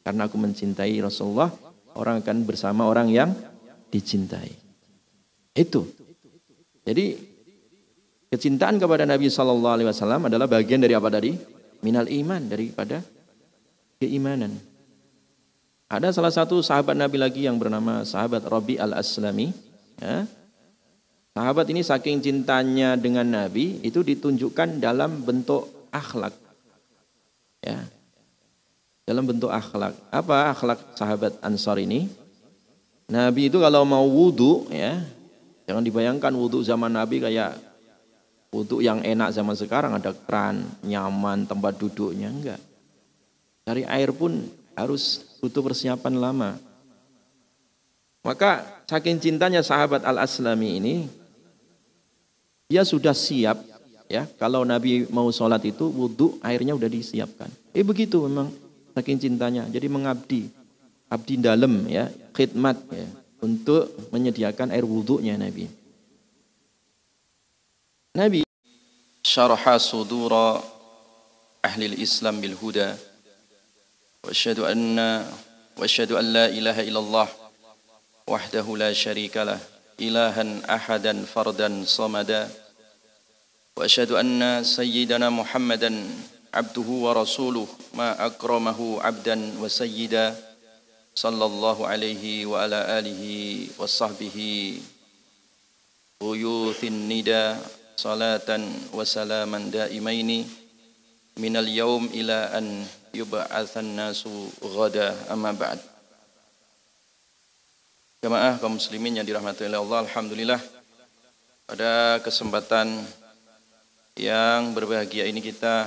Karena 0.00 0.24
aku 0.24 0.40
mencintai 0.40 0.96
Rasulullah, 1.04 1.52
orang 1.92 2.24
akan 2.24 2.48
bersama 2.48 2.88
orang 2.88 3.12
yang 3.12 3.36
dicintai. 3.92 4.48
Itu. 5.52 5.84
Jadi 6.88 7.20
kecintaan 8.32 8.80
kepada 8.80 9.04
Nabi 9.04 9.28
Shallallahu 9.28 9.74
Alaihi 9.76 9.88
Wasallam 9.92 10.32
adalah 10.32 10.48
bagian 10.48 10.80
dari 10.80 10.96
apa 10.96 11.12
tadi? 11.12 11.36
Minal 11.84 12.08
iman 12.08 12.40
daripada 12.48 13.04
keimanan. 14.00 14.56
Ada 15.92 16.16
salah 16.16 16.32
satu 16.32 16.64
sahabat 16.64 16.96
Nabi 16.96 17.20
lagi 17.20 17.44
yang 17.44 17.60
bernama 17.60 18.00
sahabat 18.08 18.48
Rabi 18.48 18.80
al-Aslami. 18.80 19.52
Ya. 20.00 20.24
Sahabat 21.38 21.70
ini 21.70 21.86
saking 21.86 22.18
cintanya 22.18 22.98
dengan 22.98 23.22
Nabi 23.22 23.78
itu 23.86 24.02
ditunjukkan 24.02 24.82
dalam 24.82 25.22
bentuk 25.22 25.70
akhlak. 25.94 26.34
Ya. 27.62 27.78
Dalam 29.06 29.22
bentuk 29.22 29.46
akhlak. 29.46 29.94
Apa 30.10 30.50
akhlak 30.50 30.98
sahabat 30.98 31.38
Ansar 31.38 31.78
ini? 31.78 32.10
Nabi 33.06 33.46
itu 33.46 33.62
kalau 33.62 33.86
mau 33.86 34.02
wudhu 34.02 34.66
ya, 34.74 34.98
jangan 35.70 35.86
dibayangkan 35.86 36.34
wudhu 36.34 36.66
zaman 36.66 36.90
Nabi 36.90 37.22
kayak 37.22 37.54
wudhu 38.50 38.82
yang 38.82 38.98
enak 39.06 39.30
zaman 39.30 39.54
sekarang 39.54 39.94
ada 39.94 40.10
keran, 40.10 40.66
nyaman, 40.82 41.46
tempat 41.46 41.78
duduknya 41.78 42.34
enggak. 42.34 42.60
Cari 43.62 43.86
air 43.86 44.10
pun 44.10 44.42
harus 44.74 45.22
butuh 45.38 45.62
persiapan 45.62 46.18
lama. 46.18 46.50
Maka 48.26 48.82
saking 48.90 49.22
cintanya 49.22 49.62
sahabat 49.62 50.02
Al-Aslami 50.02 50.82
ini, 50.82 50.94
dia 52.68 52.84
sudah 52.84 53.16
siap 53.16 53.64
ya. 54.12 54.28
Kalau 54.36 54.60
Nabi 54.60 55.08
mau 55.08 55.32
sholat 55.32 55.64
itu 55.64 55.88
wudhu 55.88 56.36
airnya 56.44 56.76
udah 56.76 56.84
disiapkan. 56.84 57.48
Eh 57.72 57.80
begitu 57.80 58.20
memang 58.28 58.52
saking 58.92 59.16
cintanya. 59.16 59.64
Jadi 59.72 59.88
mengabdi, 59.88 60.52
abdi 61.08 61.40
dalam 61.40 61.88
ya, 61.88 62.12
khidmat 62.36 62.76
ya 62.92 63.08
untuk 63.40 63.88
menyediakan 64.12 64.68
air 64.68 64.84
wudhunya 64.84 65.40
Nabi. 65.40 65.64
Nabi 68.12 68.44
syarha 69.24 69.80
sudura 69.80 70.60
ahli 71.64 71.96
islam 72.04 72.36
bil 72.42 72.52
huda 72.52 73.00
wa 74.24 74.28
asyhadu 74.28 74.68
anna 74.68 75.24
wa 75.72 75.84
asyhadu 75.88 76.20
an 76.20 76.26
la 76.36 76.46
ilaha 76.52 76.82
illallah 76.82 77.28
wahdahu 78.28 78.76
la 78.76 78.90
syarikalah 78.92 79.56
إلها 80.00 80.74
أحدا 80.74 81.24
فردا 81.34 81.68
صمدا 81.86 82.48
وأشهد 83.76 84.10
أن 84.12 84.64
سيدنا 84.64 85.30
محمدا 85.30 85.92
عبده 86.54 86.88
ورسوله 86.88 87.66
ما 87.94 88.26
أكرمه 88.26 89.02
عبدا 89.02 89.36
وسيدا 89.60 90.26
صلى 91.14 91.44
الله 91.44 91.78
عليه 91.86 92.46
وعلى 92.46 92.78
آله 92.98 93.22
وصحبه 93.78 94.38
غيوث 96.22 96.80
الندى 96.84 97.44
صلاة 97.96 98.50
وسلاما 98.94 99.58
دائمين 99.58 100.30
من 101.38 101.54
اليوم 101.56 102.06
إلى 102.14 102.38
أن 102.58 102.86
يبعث 103.14 103.72
الناس 103.78 104.28
غدا 104.62 105.14
أما 105.30 105.52
بعد. 105.52 105.97
Jamaah 108.18 108.58
kaum 108.58 108.74
muslimin 108.74 109.14
yang 109.14 109.22
dirahmati 109.22 109.62
oleh 109.62 109.78
Allah, 109.78 110.02
alhamdulillah 110.02 110.58
pada 111.70 112.18
kesempatan 112.18 112.98
yang 114.18 114.74
berbahagia 114.74 115.22
ini 115.30 115.38
kita 115.38 115.86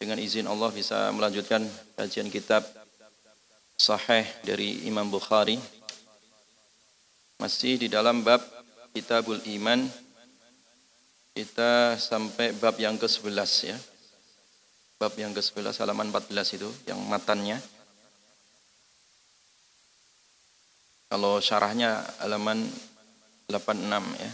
dengan 0.00 0.16
izin 0.16 0.48
Allah 0.48 0.72
bisa 0.72 1.12
melanjutkan 1.12 1.60
kajian 1.92 2.32
kitab 2.32 2.64
Sahih 3.76 4.24
dari 4.48 4.88
Imam 4.88 5.12
Bukhari 5.12 5.60
masih 7.36 7.84
di 7.84 7.92
dalam 7.92 8.24
bab 8.24 8.40
Kitabul 8.96 9.44
Iman 9.44 9.84
kita 11.36 12.00
sampai 12.00 12.56
bab 12.56 12.80
yang 12.80 12.96
ke-11 12.96 13.52
ya. 13.68 13.76
Bab 14.96 15.12
yang 15.20 15.36
ke-11 15.36 15.84
halaman 15.84 16.08
14 16.08 16.56
itu 16.56 16.72
yang 16.88 16.96
matannya. 17.04 17.60
Kalau 21.06 21.38
syarahnya 21.38 22.02
halaman 22.18 22.66
86 23.46 23.78
ya. 24.18 24.30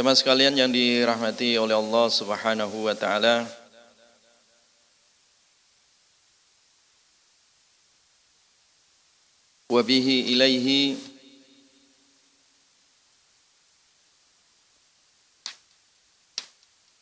Jemaah 0.00 0.16
sekalian 0.16 0.56
yang 0.56 0.72
dirahmati 0.72 1.60
oleh 1.60 1.76
Allah 1.76 2.08
Subhanahu 2.08 2.88
wa 2.88 2.96
taala. 2.96 3.44
Wa 9.68 9.84
bihi 9.84 10.32
ilaihi 10.32 10.96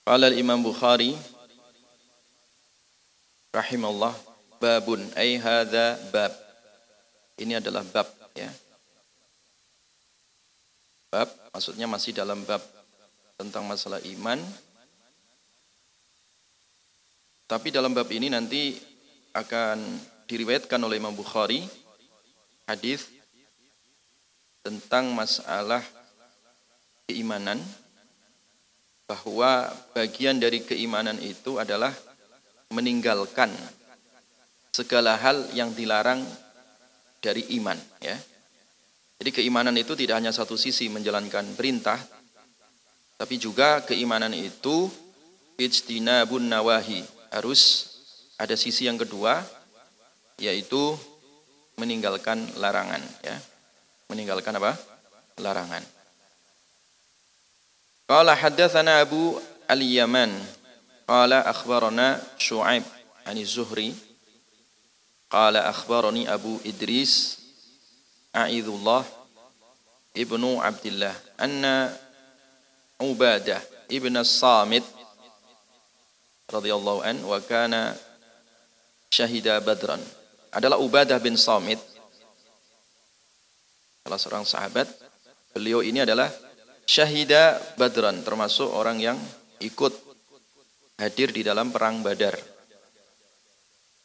Qala 0.02 0.26
al-Imam 0.26 0.58
Bukhari 0.58 1.37
rahimahullah 3.52 4.14
babun. 4.58 5.00
Ay 5.14 5.38
hadza 5.38 5.96
bab. 6.10 6.32
Ini 7.38 7.62
adalah 7.62 7.86
bab 7.86 8.08
ya. 8.34 8.50
Bab 11.08 11.30
maksudnya 11.54 11.86
masih 11.88 12.12
dalam 12.12 12.42
bab 12.44 12.60
tentang 13.38 13.64
masalah 13.64 14.02
iman. 14.02 14.42
Tapi 17.48 17.72
dalam 17.72 17.96
bab 17.96 18.10
ini 18.12 18.28
nanti 18.28 18.76
akan 19.32 19.80
diriwayatkan 20.28 20.76
oleh 20.84 21.00
Imam 21.00 21.16
Bukhari 21.16 21.64
hadis 22.68 23.08
tentang 24.60 25.08
masalah 25.16 25.80
keimanan 27.08 27.56
bahwa 29.08 29.72
bagian 29.96 30.36
dari 30.36 30.60
keimanan 30.60 31.16
itu 31.24 31.56
adalah 31.56 31.96
meninggalkan 32.72 33.48
segala 34.72 35.16
hal 35.18 35.48
yang 35.56 35.72
dilarang 35.72 36.22
dari 37.18 37.42
iman 37.58 37.78
ya. 37.98 38.14
Jadi 39.18 39.42
keimanan 39.42 39.74
itu 39.74 39.98
tidak 39.98 40.22
hanya 40.22 40.30
satu 40.30 40.54
sisi 40.54 40.86
menjalankan 40.86 41.58
perintah 41.58 41.98
tapi 43.18 43.34
juga 43.34 43.82
keimanan 43.82 44.30
itu 44.30 44.86
ijtinabun 45.58 46.46
nawahi 46.46 47.02
harus 47.34 47.90
ada 48.38 48.54
sisi 48.54 48.86
yang 48.86 48.94
kedua 48.94 49.42
yaitu 50.38 50.94
meninggalkan 51.74 52.38
larangan 52.62 53.02
ya. 53.26 53.34
Meninggalkan 54.06 54.54
apa? 54.56 54.78
Larangan. 55.42 55.82
Qala 58.08 58.32
haddatsana 58.38 59.02
Abu 59.04 59.36
Al-Yaman 59.68 60.32
Qala 61.08 61.40
akhbarana 61.48 62.20
Shu'aib 62.36 62.84
ani 63.24 63.42
Zuhri 63.48 63.96
Qala 65.32 65.64
akhbarani 65.72 66.28
Abu 66.28 66.60
Idris 66.68 67.40
A'idullah 68.36 69.08
Ibnu 70.12 70.60
Abdullah 70.60 71.16
anna 71.40 71.88
Ubadah 73.00 73.62
ibn 73.88 74.12
Samit 74.26 74.84
radhiyallahu 76.50 77.00
an 77.04 77.16
wa 77.24 77.38
kana 77.40 77.96
syahida 79.08 79.60
Badran 79.64 80.00
adalah 80.52 80.80
Ubadah 80.80 81.20
bin 81.20 81.36
Samit. 81.36 81.76
Salah 84.04 84.20
seorang 84.20 84.46
sahabat. 84.48 84.88
Beliau 85.52 85.84
ini 85.84 86.00
adalah 86.00 86.32
syahida 86.88 87.60
Badran 87.76 88.24
termasuk 88.24 88.68
orang 88.72 88.96
yang 88.96 89.18
ikut 89.60 90.07
hadir 90.98 91.30
di 91.30 91.46
dalam 91.46 91.70
perang 91.70 92.02
Badar. 92.02 92.34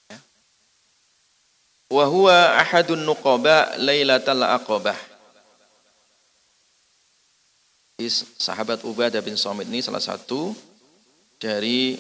Ya. 0.08 0.18
Wa 1.90 2.06
huwa 2.08 2.62
ahadun 2.62 3.02
nuqaba 3.02 3.76
lailatal 3.82 4.46
aqabah. 4.46 4.98
Sahabat 8.38 8.84
Ubadah 8.84 9.24
bin 9.24 9.40
Samit 9.40 9.70
ini 9.72 9.80
salah 9.80 10.04
satu 10.04 10.52
dari 11.40 11.96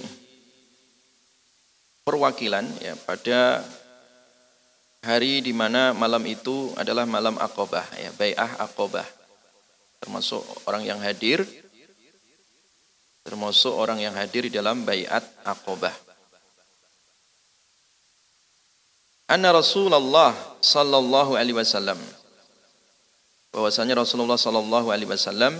perwakilan 2.03 2.67
ya 2.83 2.99
pada 3.07 3.63
hari 5.03 5.43
di 5.43 5.51
mana 5.51 5.91
malam 5.91 6.23
itu 6.27 6.71
adalah 6.79 7.03
malam 7.03 7.35
Aqabah 7.35 7.83
ya, 7.99 8.11
Bai'ah 8.15 8.63
Aqabah. 8.67 9.03
Termasuk 10.03 10.43
orang 10.67 10.83
yang 10.83 10.99
hadir 10.99 11.43
termasuk 13.23 13.71
orang 13.71 14.03
yang 14.03 14.13
hadir 14.13 14.45
di 14.47 14.51
dalam 14.51 14.83
bayat 14.83 15.23
Aqabah. 15.47 15.95
Anna 19.31 19.55
Rasulullah 19.55 20.35
sallallahu 20.59 21.39
alaihi 21.39 21.55
wasallam 21.55 21.95
bahwasanya 23.55 23.95
Rasulullah 24.03 24.35
sallallahu 24.35 24.91
alaihi 24.91 25.09
wasallam 25.09 25.55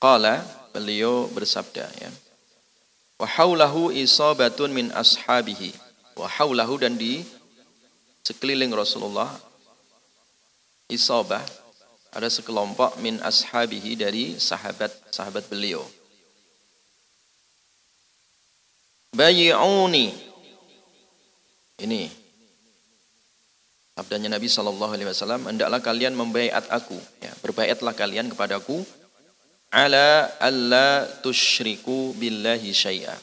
qala 0.00 0.40
beliau 0.72 1.28
bersabda 1.30 1.86
ya 2.00 2.10
wa 3.20 3.28
haulahu 3.28 3.92
isabatun 3.92 4.72
min 4.72 4.86
ashabihi 4.96 5.76
wa 6.16 6.24
haulahu 6.24 6.80
dan 6.80 6.96
di 6.96 7.20
sekeliling 8.24 8.72
Rasulullah 8.72 9.28
isabah 10.88 11.44
ada 12.16 12.32
sekelompok 12.32 12.96
min 13.04 13.20
ashabihi 13.20 13.92
dari 14.00 14.40
sahabat-sahabat 14.40 15.52
beliau. 15.52 15.84
Bayi'uni. 19.12 20.16
Ini 21.76 22.08
sabdanya 23.92 24.32
Nabi 24.32 24.48
Shallallahu 24.48 24.92
Alaihi 24.96 25.12
Wasallam. 25.12 25.44
Hendaklah 25.44 25.84
kalian 25.84 26.16
membaiat 26.16 26.64
aku. 26.72 26.96
Ya, 27.20 27.36
berbaiatlah 27.44 27.92
kalian 27.92 28.32
kepadaku. 28.32 28.80
Ala 29.68 30.32
alla 30.40 31.04
tushriku 31.20 32.16
billahi 32.16 32.72
syai'a. 32.72 33.16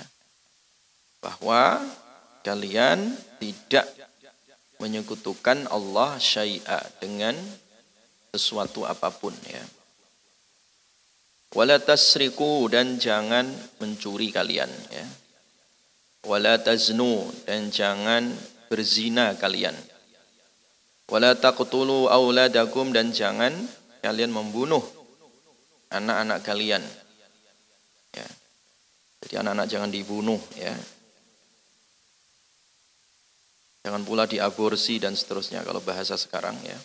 Ya. 0.00 0.04
Bahwa 1.20 1.84
kalian 2.40 3.12
tidak 3.36 3.97
menyekutukan 4.78 5.66
Allah 5.70 6.16
syai'a 6.18 6.78
dengan 7.02 7.34
sesuatu 8.34 8.86
apa 8.86 9.10
pun 9.10 9.34
ya. 9.46 9.62
Wala 11.56 11.80
tasriku 11.80 12.68
dan 12.68 13.00
jangan 13.00 13.48
mencuri 13.80 14.28
kalian 14.28 14.68
ya. 14.92 15.06
Wala 16.28 16.60
taznu 16.60 17.24
dan 17.48 17.72
jangan 17.72 18.28
berzina 18.68 19.32
kalian. 19.38 19.72
Wala 21.08 21.32
taqtulu 21.32 22.12
auladakum 22.12 22.92
dan 22.92 23.16
jangan 23.16 23.56
kalian 24.04 24.28
membunuh 24.28 24.84
anak-anak 25.88 26.44
kalian. 26.44 26.84
Ya. 28.12 28.28
Jadi 29.24 29.34
anak-anak 29.40 29.66
jangan 29.72 29.88
dibunuh 29.88 30.38
ya. 30.52 30.76
Jangan 33.88 34.04
pula 34.04 34.28
diaborsi 34.28 35.00
dan 35.00 35.16
seterusnya 35.16 35.64
kalau 35.64 35.80
bahasa 35.80 36.12
sekarang 36.12 36.52
ya. 36.60 36.76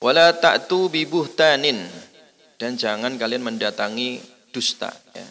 Wala 0.00 0.32
ta'tu 0.32 0.88
bibuhtanin 0.88 1.76
dan 2.56 2.80
jangan 2.80 3.20
kalian 3.20 3.44
mendatangi 3.44 4.16
dusta 4.48 4.88
ya. 5.12 5.28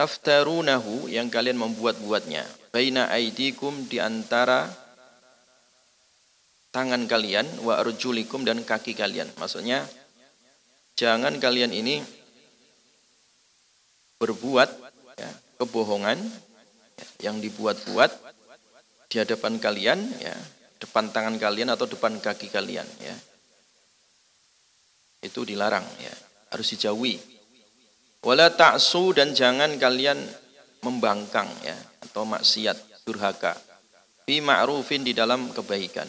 Taftarunahu 0.00 1.12
yang 1.12 1.28
kalian 1.28 1.60
membuat-buatnya 1.60 2.48
baina 2.72 3.12
aidikum 3.12 3.84
di 3.84 4.00
antara 4.00 4.72
tangan 6.72 7.04
kalian 7.04 7.44
wa 7.60 7.76
arjulikum 7.84 8.48
dan 8.48 8.64
kaki 8.64 8.96
kalian. 8.96 9.28
Maksudnya 9.36 9.84
jangan 10.96 11.36
kalian 11.36 11.76
ini 11.76 12.00
berbuat 14.16 14.85
kebohongan 15.56 16.20
yang 17.20 17.40
dibuat-buat 17.40 18.10
di 19.06 19.16
hadapan 19.22 19.56
kalian 19.60 20.00
ya 20.20 20.36
depan 20.76 21.08
tangan 21.12 21.40
kalian 21.40 21.72
atau 21.72 21.88
depan 21.88 22.20
kaki 22.20 22.52
kalian 22.52 22.86
ya 23.00 23.16
Itu 25.26 25.42
dilarang 25.42 25.82
ya, 25.98 26.14
harus 26.54 26.70
dijauhi. 26.70 27.18
Wala 28.22 28.52
ta'su 28.52 29.10
dan 29.16 29.34
jangan 29.34 29.74
kalian 29.74 30.22
membangkang 30.86 31.50
ya 31.66 31.74
atau 32.06 32.22
maksiat 32.22 33.02
durhaka 33.02 33.58
fi 34.22 34.38
ma'rufin 34.38 35.02
di 35.02 35.14
dalam 35.14 35.50
kebaikan. 35.50 36.06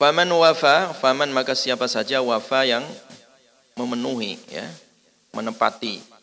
Faman 0.00 0.28
wafa, 0.28 0.92
faman 0.92 1.32
maka 1.32 1.56
siapa 1.56 1.88
saja 1.88 2.20
wafa 2.20 2.64
yang 2.64 2.84
memenuhi 3.76 4.36
ya, 4.52 4.64
menepati. 5.32 6.13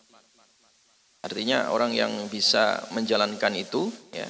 Artinya 1.21 1.69
orang 1.69 1.93
yang 1.93 2.09
bisa 2.33 2.81
menjalankan 2.93 3.53
itu 3.53 3.93
ya, 4.09 4.25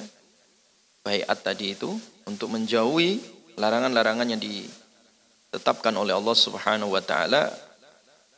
baiat 1.02 1.38
tadi 1.40 1.72
itu 1.72 1.88
untuk 2.28 2.52
menjauhi 2.52 3.18
larangan-larangan 3.56 4.28
yang 4.28 4.40
ditetapkan 4.40 5.96
oleh 5.96 6.12
Allah 6.12 6.36
Subhanahu 6.36 6.92
wa 6.92 7.02
taala 7.02 7.48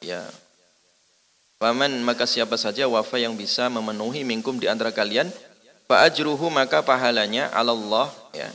ya 0.02 0.22
Faman 1.64 2.02
maka 2.02 2.26
siapa 2.26 2.59
saja 2.59 2.85
wafa 2.90 3.16
yang 3.16 3.39
bisa 3.39 3.70
memenuhi 3.70 4.26
mingkum 4.26 4.59
di 4.59 4.66
antara 4.66 4.90
kalian 4.90 5.31
fa 5.86 6.05
ajruhu 6.05 6.51
maka 6.51 6.82
pahalanya 6.82 7.48
Allah 7.55 8.10
ya 8.35 8.51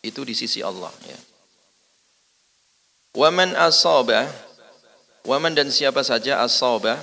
itu 0.00 0.22
di 0.22 0.32
sisi 0.32 0.62
Allah 0.62 0.88
ya. 1.04 1.18
Waman 3.18 3.56
asaba 3.58 4.30
waman 5.26 5.52
dan 5.52 5.68
siapa 5.68 6.00
saja 6.06 6.38
asaba 6.40 6.96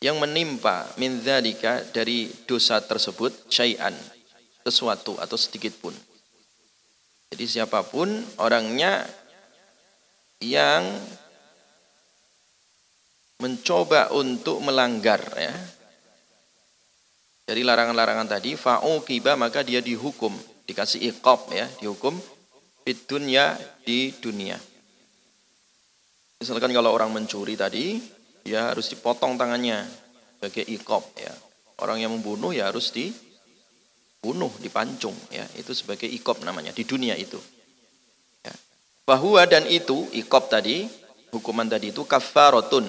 yang 0.00 0.20
menimpa 0.20 0.84
min 1.00 1.24
dzalika 1.24 1.80
dari 1.88 2.28
dosa 2.44 2.80
tersebut 2.84 3.48
syai'an 3.48 3.96
sesuatu 4.66 5.16
atau 5.16 5.38
sedikit 5.38 5.72
pun. 5.80 5.94
Jadi 7.32 7.44
siapa 7.46 7.82
pun 7.86 8.10
orangnya 8.38 9.06
yang 10.42 10.84
mencoba 13.40 14.12
untuk 14.12 14.60
melanggar 14.64 15.22
ya. 15.36 15.54
Dari 17.46 17.62
larangan-larangan 17.62 18.26
tadi 18.26 18.58
fa'uqiba 18.58 19.38
maka 19.38 19.62
dia 19.62 19.78
dihukum, 19.78 20.34
dikasih 20.66 21.14
iqab 21.14 21.46
ya, 21.54 21.70
dihukum 21.78 22.18
di 22.82 22.92
dunia 23.06 23.54
di 23.86 24.10
dunia. 24.18 24.58
Misalkan 26.42 26.74
kalau 26.74 26.90
orang 26.90 27.14
mencuri 27.14 27.54
tadi, 27.54 28.02
ya 28.46 28.70
harus 28.70 28.86
dipotong 28.88 29.34
tangannya 29.34 29.82
sebagai 30.38 30.64
iqab 30.70 31.02
ya. 31.18 31.34
Orang 31.82 32.00
yang 32.00 32.14
membunuh 32.14 32.54
ya 32.54 32.72
harus 32.72 32.94
dibunuh, 32.94 34.48
dipancung 34.62 35.18
ya. 35.28 35.44
Itu 35.58 35.74
sebagai 35.74 36.06
iqab 36.06 36.40
namanya 36.46 36.70
di 36.70 36.86
dunia 36.86 37.18
itu. 37.18 37.36
Ya. 38.46 38.54
Bahwa 39.04 39.42
dan 39.44 39.68
itu 39.68 40.08
iqab 40.14 40.48
tadi, 40.48 40.86
hukuman 41.36 41.68
tadi 41.68 41.92
itu 41.92 42.06
kafaratun 42.06 42.86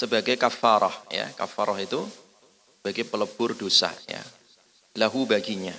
sebagai 0.00 0.40
kafarah 0.40 0.96
ya 1.12 1.28
kafarah 1.36 1.76
itu 1.76 2.00
sebagai 2.80 3.04
pelebur 3.04 3.52
dosa 3.52 3.92
ya 4.08 4.22
lahu 4.96 5.28
baginya 5.28 5.76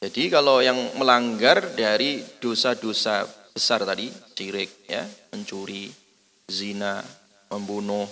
jadi 0.00 0.32
kalau 0.32 0.64
yang 0.64 0.78
melanggar 0.96 1.76
dari 1.76 2.24
dosa-dosa 2.40 3.28
besar 3.52 3.84
tadi 3.84 4.08
syirik 4.32 4.88
ya 4.88 5.04
mencuri 5.34 5.92
zina 6.48 7.04
membunuh 7.48 8.08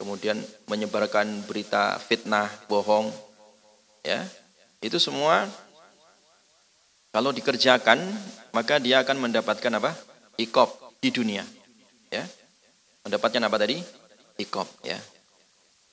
kemudian 0.00 0.40
menyebarkan 0.68 1.44
berita 1.44 2.00
fitnah 2.00 2.48
bohong 2.66 3.12
ya 4.04 4.24
itu 4.80 4.96
semua 4.96 5.48
kalau 7.12 7.32
dikerjakan 7.32 7.98
maka 8.52 8.80
dia 8.80 9.00
akan 9.04 9.28
mendapatkan 9.28 9.72
apa 9.76 9.92
ikop 10.38 10.96
di 11.02 11.10
dunia 11.12 11.42
ya 12.08 12.24
Mendapatkan 13.08 13.40
apa 13.40 13.56
tadi? 13.56 13.80
Ikop 14.36 14.68
ya. 14.84 15.00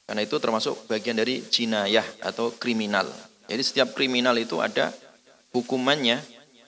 Karena 0.04 0.22
itu 0.28 0.36
termasuk 0.36 0.84
bagian 0.92 1.16
dari 1.16 1.40
jinayah 1.48 2.04
atau 2.20 2.52
kriminal. 2.52 3.08
Jadi 3.48 3.64
setiap 3.64 3.96
kriminal 3.96 4.36
itu 4.36 4.60
ada 4.60 4.92
hukumannya 5.56 6.20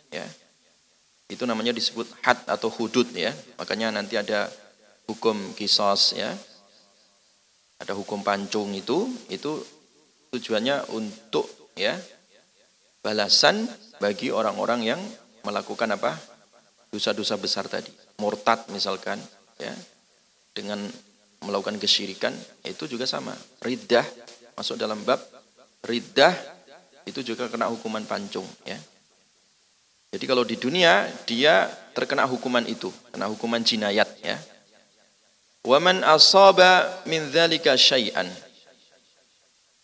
ya. 0.07 0.23
Itu 1.27 1.43
namanya 1.43 1.75
disebut 1.75 2.07
had 2.23 2.39
atau 2.47 2.71
hudud 2.71 3.11
ya. 3.11 3.35
Makanya 3.59 3.91
nanti 3.91 4.15
ada 4.15 4.47
hukum 5.07 5.55
kisos 5.55 6.15
ya. 6.15 6.31
Ada 7.77 7.93
hukum 7.93 8.25
pancung 8.25 8.73
itu, 8.73 9.05
itu 9.29 9.61
tujuannya 10.33 10.91
untuk 10.97 11.47
ya 11.77 11.95
balasan 13.05 13.69
bagi 14.01 14.33
orang-orang 14.33 14.81
yang 14.83 15.01
melakukan 15.45 15.95
apa? 15.95 16.37
dosa-dosa 16.87 17.35
besar 17.35 17.67
tadi. 17.67 17.91
Murtad 18.17 18.71
misalkan 18.71 19.19
ya 19.59 19.75
dengan 20.55 20.81
melakukan 21.43 21.77
kesyirikan 21.77 22.33
itu 22.63 22.87
juga 22.89 23.05
sama. 23.05 23.35
Riddah 23.61 24.07
masuk 24.57 24.79
dalam 24.79 25.03
bab 25.05 25.19
riddah 25.85 26.33
itu 27.05 27.21
juga 27.23 27.47
kena 27.51 27.69
hukuman 27.69 28.03
pancung 28.07 28.47
ya. 28.65 28.79
Jadi 30.07 30.23
kalau 30.23 30.47
di 30.47 30.55
dunia 30.55 31.05
dia 31.27 31.67
terkena 31.91 32.23
hukuman 32.25 32.63
itu, 32.65 32.87
kena 33.11 33.27
hukuman 33.27 33.59
jinayat 33.59 34.07
ya. 34.23 34.39
Waman 35.65 36.05
asaba 36.05 37.01
min 37.09 37.31
dzalika 37.31 37.73
syai'an. 37.73 38.27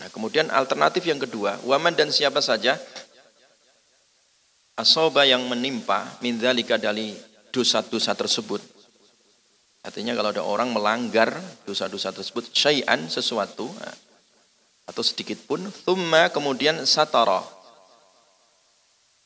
Nah, 0.02 0.08
kemudian 0.12 0.52
alternatif 0.52 1.06
yang 1.06 1.22
kedua, 1.22 1.58
waman 1.64 1.96
dan 1.96 2.12
siapa 2.12 2.42
saja 2.42 2.76
asaba 4.76 5.24
yang 5.24 5.46
menimpa 5.46 6.18
min 6.20 6.38
dzalika 6.42 6.82
dari 6.82 7.14
dosa-dosa 7.54 8.18
tersebut 8.18 8.74
Artinya 9.84 10.16
kalau 10.16 10.32
ada 10.32 10.44
orang 10.48 10.72
melanggar 10.72 11.36
dosa-dosa 11.68 12.16
tersebut 12.16 12.56
syai'an 12.56 13.12
sesuatu 13.12 13.68
nah, 13.68 13.96
atau 14.88 15.04
sedikit 15.04 15.36
pun 15.44 15.60
thumma 15.84 16.32
kemudian 16.32 16.88
satara. 16.88 17.44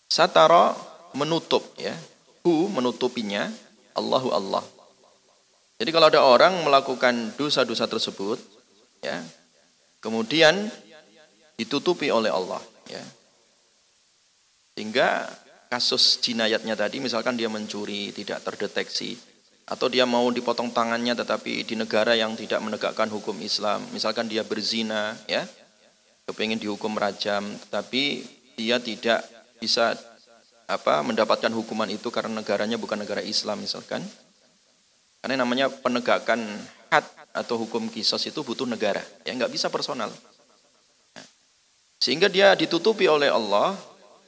Satara 0.10 0.74
menutup 1.14 1.62
ya. 1.78 1.94
Hu 2.42 2.74
menutupinya 2.74 3.54
Allahu 3.94 4.34
Allah. 4.34 4.66
Jadi 5.78 5.90
kalau 5.94 6.10
ada 6.10 6.22
orang 6.26 6.66
melakukan 6.66 7.38
dosa-dosa 7.38 7.86
tersebut 7.86 8.42
ya, 9.06 9.22
kemudian 10.02 10.74
ditutupi 11.54 12.10
oleh 12.10 12.34
Allah 12.34 12.62
ya. 12.90 13.04
Sehingga 14.74 15.30
kasus 15.68 16.18
jinayatnya 16.24 16.74
tadi 16.74 16.98
misalkan 16.98 17.36
dia 17.38 17.52
mencuri 17.52 18.10
tidak 18.16 18.42
terdeteksi 18.42 19.20
atau 19.68 19.92
dia 19.92 20.08
mau 20.08 20.32
dipotong 20.32 20.72
tangannya 20.72 21.12
tetapi 21.12 21.68
di 21.68 21.76
negara 21.76 22.16
yang 22.16 22.40
tidak 22.40 22.64
menegakkan 22.64 23.12
hukum 23.12 23.36
Islam 23.44 23.84
misalkan 23.92 24.32
dia 24.32 24.48
berzina 24.48 25.12
ya 25.28 25.44
kepingin 26.24 26.56
dihukum 26.56 26.96
rajam 26.96 27.44
tetapi 27.68 28.24
dia 28.56 28.80
tidak 28.80 29.28
bisa 29.60 29.92
apa 30.72 31.04
mendapatkan 31.04 31.52
hukuman 31.52 31.92
itu 31.92 32.08
karena 32.08 32.40
negaranya 32.40 32.80
bukan 32.80 33.04
negara 33.04 33.20
Islam 33.20 33.60
misalkan 33.60 34.00
karena 35.22 35.44
namanya 35.44 35.70
penegakan 35.70 36.46
had 36.90 37.06
atau 37.34 37.62
hukum 37.62 37.90
kisos 37.92 38.24
itu 38.26 38.42
butuh 38.42 38.66
negara 38.66 39.04
ya 39.28 39.34
nggak 39.36 39.52
bisa 39.52 39.68
personal 39.68 40.10
ya. 41.14 41.24
sehingga 42.02 42.28
dia 42.32 42.54
ditutupi 42.58 43.06
oleh 43.06 43.30
Allah 43.30 43.78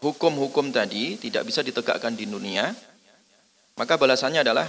hukum-hukum 0.04 0.70
tadi 0.70 1.18
tidak 1.18 1.48
bisa 1.48 1.66
ditegakkan 1.66 2.14
di 2.14 2.30
dunia 2.30 2.72
maka 3.80 3.96
balasannya 3.96 4.44
adalah 4.44 4.68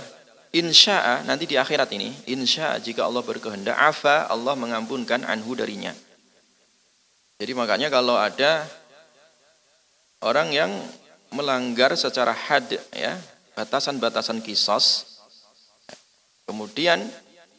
Insya'a 0.50 1.22
nanti 1.22 1.46
di 1.46 1.54
akhirat 1.54 1.94
ini, 1.94 2.10
insya'a 2.26 2.82
jika 2.82 3.06
Allah 3.06 3.22
berkehendak, 3.22 3.78
afa 3.78 4.26
Allah 4.26 4.58
mengampunkan 4.58 5.22
anhu 5.22 5.54
darinya. 5.54 5.94
Jadi 7.38 7.54
makanya 7.54 7.86
kalau 7.86 8.18
ada 8.18 8.66
orang 10.26 10.50
yang 10.50 10.74
melanggar 11.30 11.94
secara 11.94 12.34
had 12.34 12.66
ya, 12.90 13.14
batasan-batasan 13.54 14.42
kisos, 14.42 15.09
kemudian 16.50 16.98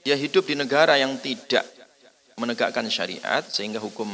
dia 0.03 0.19
hidup 0.19 0.43
di 0.43 0.59
negara 0.59 0.99
yang 0.99 1.15
tidak 1.23 1.63
menegakkan 2.35 2.83
syariat 2.91 3.39
sehingga 3.47 3.79
hukum 3.79 4.11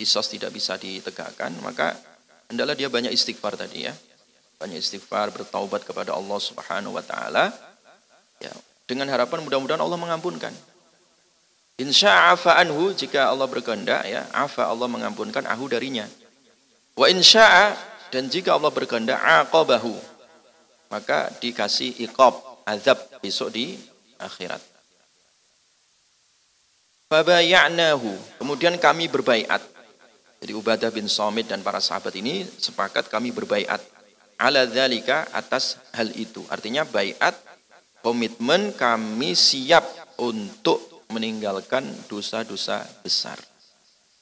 kisos 0.00 0.32
tidak 0.32 0.56
bisa 0.56 0.80
ditegakkan, 0.80 1.52
maka 1.60 1.92
hendaklah 2.48 2.72
dia 2.72 2.88
banyak 2.88 3.12
istighfar 3.12 3.60
tadi 3.60 3.84
ya. 3.84 3.92
Banyak 4.56 4.80
istighfar, 4.80 5.28
bertaubat 5.30 5.84
kepada 5.84 6.16
Allah 6.16 6.38
Subhanahu 6.40 6.96
wa 6.96 7.04
taala 7.04 7.68
Ya, 8.38 8.54
dengan 8.86 9.10
harapan 9.10 9.42
mudah-mudahan 9.42 9.82
Allah 9.82 9.98
mengampunkan. 9.98 10.54
Insya 11.78 12.34
afa 12.34 12.58
anhu 12.58 12.90
jika 12.94 13.30
Allah 13.30 13.46
berkehendak 13.46 14.02
ya, 14.06 14.26
afa 14.34 14.66
Allah 14.66 14.86
mengampunkan 14.90 15.46
ahu 15.46 15.70
darinya. 15.70 16.06
Wa 16.98 17.06
insya 17.10 17.74
dan 18.10 18.26
jika 18.26 18.54
Allah 18.54 18.70
berkehendak 18.74 19.18
aqabahu 19.18 19.94
maka 20.90 21.30
dikasih 21.38 22.00
iqab 22.02 22.64
azab 22.66 22.98
besok 23.20 23.52
di 23.54 23.78
akhirat. 24.18 24.60
Fabaya'nahu 27.08 28.36
kemudian 28.36 28.76
kami 28.76 29.08
berbaiat. 29.08 29.64
Jadi 30.38 30.52
Ubadah 30.54 30.92
bin 30.92 31.08
Samit 31.10 31.50
dan 31.50 31.64
para 31.64 31.80
sahabat 31.80 32.14
ini 32.14 32.46
sepakat 32.46 33.10
kami 33.10 33.32
berbaiat 33.32 33.80
ala 34.38 34.68
dzalika 34.68 35.26
atas 35.34 35.80
hal 35.96 36.12
itu. 36.14 36.46
Artinya 36.46 36.86
baiat 36.86 37.34
komitmen 38.04 38.70
kami 38.76 39.34
siap 39.34 39.82
untuk 40.20 41.02
meninggalkan 41.10 41.88
dosa-dosa 42.06 42.86
besar. 43.02 43.40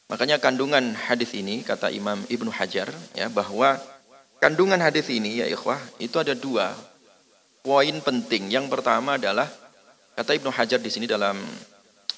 Makanya 0.06 0.38
kandungan 0.38 0.94
hadis 0.94 1.34
ini 1.34 1.66
kata 1.66 1.90
Imam 1.90 2.22
Ibnu 2.30 2.48
Hajar 2.54 2.88
ya 3.12 3.26
bahwa 3.26 3.74
kandungan 4.38 4.78
hadis 4.78 5.10
ini 5.10 5.42
ya 5.42 5.50
ikhwah 5.50 5.82
itu 5.98 6.16
ada 6.22 6.32
dua 6.32 6.70
poin 7.66 7.98
penting. 7.98 8.46
Yang 8.46 8.70
pertama 8.70 9.18
adalah 9.18 9.50
kata 10.16 10.32
Ibnu 10.32 10.48
Hajar 10.48 10.80
di 10.80 10.88
sini 10.88 11.04
dalam 11.04 11.36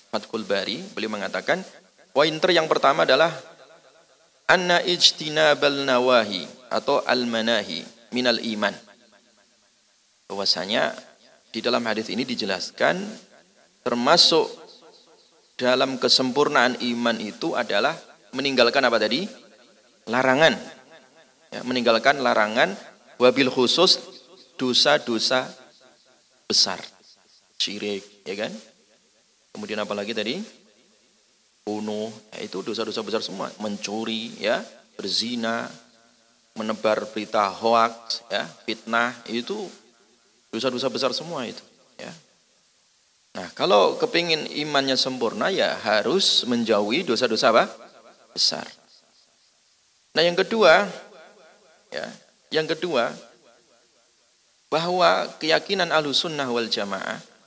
Fathul 0.08 0.46
Bari 0.46 0.94
beliau 0.94 1.10
mengatakan 1.10 1.60
pointer 2.14 2.54
yang 2.54 2.70
pertama 2.70 3.02
adalah 3.02 3.34
anna 4.48 4.80
ijtinabal 4.80 5.84
nawahi 5.84 6.46
atau 6.72 7.02
al 7.04 7.26
manahi 7.28 7.84
minal 8.14 8.40
iman. 8.40 8.72
Bahwasanya 10.30 10.96
di 11.52 11.60
dalam 11.60 11.82
hadis 11.84 12.08
ini 12.08 12.24
dijelaskan 12.24 13.02
termasuk 13.82 14.46
dalam 15.58 15.98
kesempurnaan 15.98 16.78
iman 16.78 17.16
itu 17.18 17.58
adalah 17.58 17.98
meninggalkan 18.30 18.84
apa 18.84 18.96
tadi? 19.02 19.26
Larangan. 20.08 20.54
Ya, 21.48 21.64
meninggalkan 21.64 22.20
larangan 22.20 22.76
wabil 23.16 23.48
khusus 23.48 23.98
dosa-dosa 24.60 25.48
besar. 26.44 26.78
Syirik, 27.58 28.22
ya 28.22 28.38
kan? 28.38 28.54
Kemudian 29.50 29.82
apa 29.82 29.90
lagi 29.90 30.14
tadi? 30.14 30.38
Bunuh, 31.66 32.08
ya 32.30 32.46
itu 32.46 32.62
dosa-dosa 32.62 33.02
besar 33.02 33.20
semua. 33.20 33.50
Mencuri, 33.58 34.38
ya, 34.38 34.62
berzina, 34.94 35.66
menebar 36.54 37.10
berita 37.10 37.50
hoax, 37.50 38.22
ya, 38.30 38.46
fitnah, 38.62 39.10
itu 39.26 39.66
dosa-dosa 40.54 40.86
besar 40.86 41.10
semua 41.10 41.44
itu. 41.50 41.60
Ya. 41.98 42.14
Nah, 43.34 43.50
kalau 43.58 43.98
kepingin 43.98 44.46
imannya 44.54 44.94
sempurna 44.94 45.50
ya 45.50 45.74
harus 45.82 46.46
menjauhi 46.46 47.02
dosa-dosa 47.02 47.50
apa? 47.50 47.66
Besar. 48.32 48.66
Nah, 50.14 50.22
yang 50.22 50.38
kedua, 50.38 50.86
ya, 51.90 52.06
yang 52.54 52.70
kedua 52.70 53.10
bahwa 54.70 55.26
keyakinan 55.42 55.90
sunnah 56.14 56.48
wal 56.48 56.70
jamaah 56.70 57.37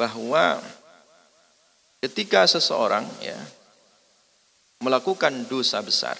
bahwa 0.00 0.56
ketika 2.00 2.48
seseorang 2.48 3.04
ya 3.20 3.36
melakukan 4.80 5.44
dosa 5.44 5.84
besar 5.84 6.16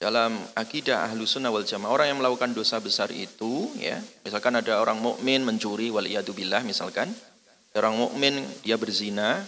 dalam 0.00 0.32
akidah 0.56 1.04
ahlu 1.04 1.28
sunnah 1.28 1.52
wal 1.52 1.68
jamaah 1.68 1.92
orang 1.92 2.06
yang 2.08 2.18
melakukan 2.24 2.56
dosa 2.56 2.80
besar 2.80 3.12
itu 3.12 3.68
ya 3.76 4.00
misalkan 4.24 4.56
ada 4.56 4.80
orang 4.80 4.96
mukmin 4.96 5.44
mencuri 5.44 5.92
wal 5.92 6.08
billah 6.08 6.64
misalkan 6.64 7.12
orang 7.76 8.00
mukmin 8.00 8.40
dia 8.64 8.80
berzina 8.80 9.44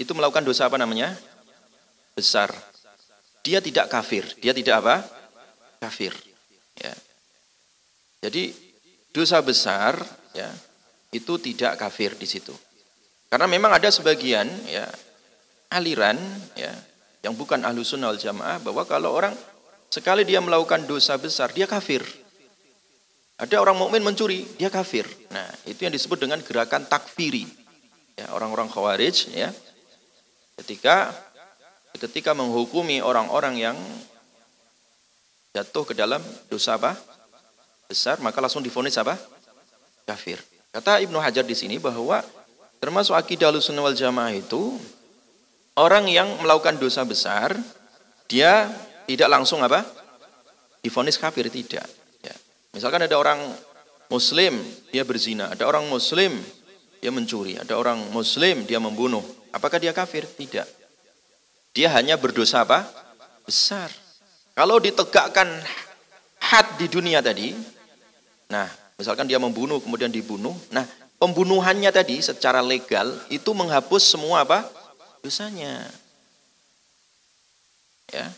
itu 0.00 0.16
melakukan 0.16 0.40
dosa 0.40 0.64
apa 0.64 0.80
namanya? 0.80 1.12
Besar. 2.16 2.48
Dia 3.44 3.60
tidak 3.60 3.92
kafir. 3.92 4.24
Dia 4.40 4.56
tidak 4.56 4.80
apa? 4.80 5.04
Kafir. 5.76 6.16
Ya. 6.80 6.96
Jadi 8.24 8.56
dosa 9.12 9.44
besar 9.44 10.00
ya 10.32 10.48
itu 11.10 11.38
tidak 11.42 11.78
kafir 11.78 12.14
di 12.14 12.26
situ. 12.26 12.54
Karena 13.30 13.46
memang 13.46 13.70
ada 13.74 13.90
sebagian 13.90 14.46
ya 14.66 14.86
aliran 15.70 16.18
ya 16.58 16.74
yang 17.22 17.38
bukan 17.38 17.62
ahlu 17.62 17.86
sunnah 17.86 18.10
jamaah 18.16 18.58
bahwa 18.58 18.82
kalau 18.86 19.14
orang 19.14 19.34
sekali 19.90 20.26
dia 20.26 20.42
melakukan 20.42 20.86
dosa 20.86 21.14
besar 21.18 21.54
dia 21.54 21.66
kafir. 21.70 22.02
Ada 23.40 23.56
orang 23.56 23.78
mukmin 23.78 24.04
mencuri 24.04 24.44
dia 24.58 24.68
kafir. 24.68 25.06
Nah 25.30 25.48
itu 25.64 25.82
yang 25.86 25.94
disebut 25.94 26.18
dengan 26.20 26.42
gerakan 26.42 26.84
takfiri. 26.84 27.46
Ya, 28.18 28.34
orang-orang 28.36 28.68
khawarij 28.68 29.32
ya 29.32 29.48
ketika 30.60 31.08
ketika 31.96 32.36
menghukumi 32.36 33.00
orang-orang 33.00 33.56
yang 33.56 33.76
jatuh 35.56 35.88
ke 35.88 35.94
dalam 35.96 36.20
dosa 36.52 36.76
apa 36.76 36.94
besar 37.88 38.20
maka 38.22 38.38
langsung 38.38 38.62
difonis 38.62 38.98
apa 38.98 39.16
kafir. 40.04 40.49
Kata 40.70 41.02
Ibnu 41.02 41.18
Hajar 41.18 41.42
di 41.42 41.58
sini 41.58 41.82
bahwa 41.82 42.22
termasuk 42.78 43.18
akidah 43.18 43.50
Ahlussunnah 43.50 43.82
wal 43.82 43.98
Jamaah 43.98 44.34
itu 44.38 44.78
orang 45.74 46.06
yang 46.06 46.30
melakukan 46.38 46.78
dosa 46.78 47.02
besar 47.02 47.58
dia 48.30 48.70
tidak 49.10 49.26
langsung 49.26 49.58
apa? 49.66 49.82
difonis 50.80 51.20
kafir 51.20 51.50
tidak. 51.52 51.84
Ya. 52.24 52.34
Misalkan 52.72 53.04
ada 53.04 53.16
orang 53.18 53.36
muslim 54.08 54.56
dia 54.88 55.04
berzina, 55.04 55.52
ada 55.52 55.68
orang 55.68 55.84
muslim 55.86 56.40
dia 57.00 57.12
mencuri, 57.12 57.60
ada 57.60 57.76
orang 57.76 58.00
muslim 58.12 58.64
dia 58.64 58.80
membunuh. 58.80 59.20
Apakah 59.52 59.76
dia 59.76 59.92
kafir? 59.92 60.24
Tidak. 60.24 60.64
Dia 61.76 61.88
hanya 61.94 62.16
berdosa 62.16 62.64
apa? 62.64 62.86
Besar. 63.44 63.90
Kalau 64.54 64.80
ditegakkan 64.80 65.48
had 66.40 66.66
di 66.78 66.86
dunia 66.90 67.20
tadi, 67.20 67.54
nah 68.50 68.79
Misalkan 69.00 69.24
dia 69.24 69.40
membunuh 69.40 69.80
kemudian 69.80 70.12
dibunuh. 70.12 70.52
Nah, 70.68 70.84
pembunuhannya 71.16 71.88
tadi 71.88 72.20
secara 72.20 72.60
legal 72.60 73.16
itu 73.32 73.48
menghapus 73.56 74.12
semua 74.12 74.44
apa? 74.44 74.68
dosanya. 75.24 75.88
Ya. 78.12 78.28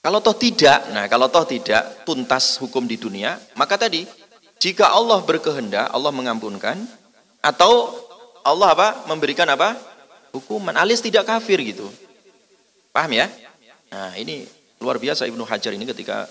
Kalau 0.00 0.24
toh 0.24 0.32
tidak, 0.32 0.88
nah 0.88 1.04
kalau 1.04 1.28
toh 1.28 1.44
tidak 1.44 2.08
tuntas 2.08 2.56
hukum 2.56 2.88
di 2.88 2.96
dunia, 2.96 3.36
maka 3.60 3.76
tadi 3.76 4.08
jika 4.56 4.88
Allah 4.88 5.20
berkehendak, 5.20 5.92
Allah 5.92 6.08
mengampunkan 6.08 6.80
atau 7.44 7.92
Allah 8.40 8.72
apa? 8.72 8.88
memberikan 9.04 9.44
apa? 9.52 9.76
hukuman 10.32 10.76
alias 10.80 11.04
tidak 11.04 11.28
kafir 11.28 11.60
gitu. 11.60 11.88
Paham 12.92 13.12
ya? 13.16 13.28
Nah, 13.92 14.16
ini 14.16 14.48
luar 14.80 14.96
biasa 14.96 15.28
Ibnu 15.28 15.44
Hajar 15.44 15.76
ini 15.76 15.84
ketika 15.88 16.28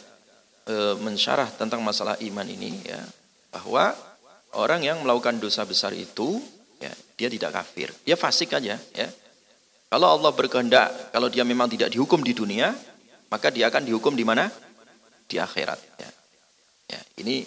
e, 0.67 0.75
mensyarah 0.99 1.47
tentang 1.55 1.79
masalah 1.79 2.19
iman 2.19 2.45
ini 2.45 2.83
ya 2.83 3.01
bahwa 3.55 3.95
orang 4.59 4.83
yang 4.83 4.99
melakukan 5.01 5.39
dosa 5.39 5.63
besar 5.63 5.95
itu 5.95 6.37
ya 6.77 6.91
dia 7.15 7.31
tidak 7.31 7.55
kafir. 7.55 7.89
Dia 8.03 8.19
fasik 8.19 8.53
aja 8.53 8.75
ya. 8.75 9.07
Kalau 9.87 10.19
Allah 10.19 10.35
berkehendak 10.35 11.15
kalau 11.15 11.31
dia 11.31 11.47
memang 11.47 11.71
tidak 11.71 11.89
dihukum 11.95 12.19
di 12.19 12.35
dunia 12.35 12.75
maka 13.31 13.47
dia 13.51 13.71
akan 13.71 13.87
dihukum 13.87 14.15
di 14.15 14.27
mana? 14.27 14.51
Di 15.27 15.35
akhirat 15.35 15.79
ya, 15.99 16.09
ya 16.95 17.01
ini 17.19 17.43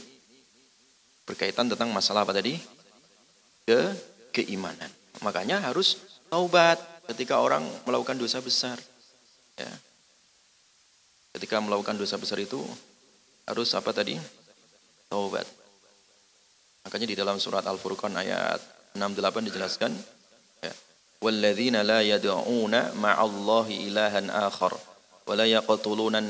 berkaitan 1.25 1.73
tentang 1.73 1.89
masalah 1.89 2.29
apa 2.29 2.37
tadi? 2.37 2.61
Ke 3.65 3.97
keimanan. 4.37 4.93
Makanya 5.25 5.65
harus 5.65 5.97
taubat 6.29 6.77
ketika 7.09 7.41
orang 7.41 7.65
melakukan 7.89 8.21
dosa 8.21 8.45
besar 8.45 8.77
ya. 9.57 9.73
Ketika 11.31 11.63
melakukan 11.63 11.97
dosa 11.97 12.21
besar 12.21 12.43
itu 12.43 12.61
harus 13.51 13.75
apa 13.75 13.91
tadi? 13.91 14.15
Taubat. 15.11 15.43
Makanya 16.87 17.07
di 17.11 17.17
dalam 17.19 17.43
surat 17.43 17.67
Al-Furqan 17.67 18.15
ayat 18.15 18.63
68 18.95 19.51
dijelaskan 19.51 19.93
ya. 20.63 20.73
La 21.83 22.01
yad'una 22.01 22.95
ma'allahi 22.95 23.91
ilahan 23.91 24.31
akhar 24.31 24.73
wa 25.27 25.35
la 25.35 25.45
yaqtuluna 25.51 26.23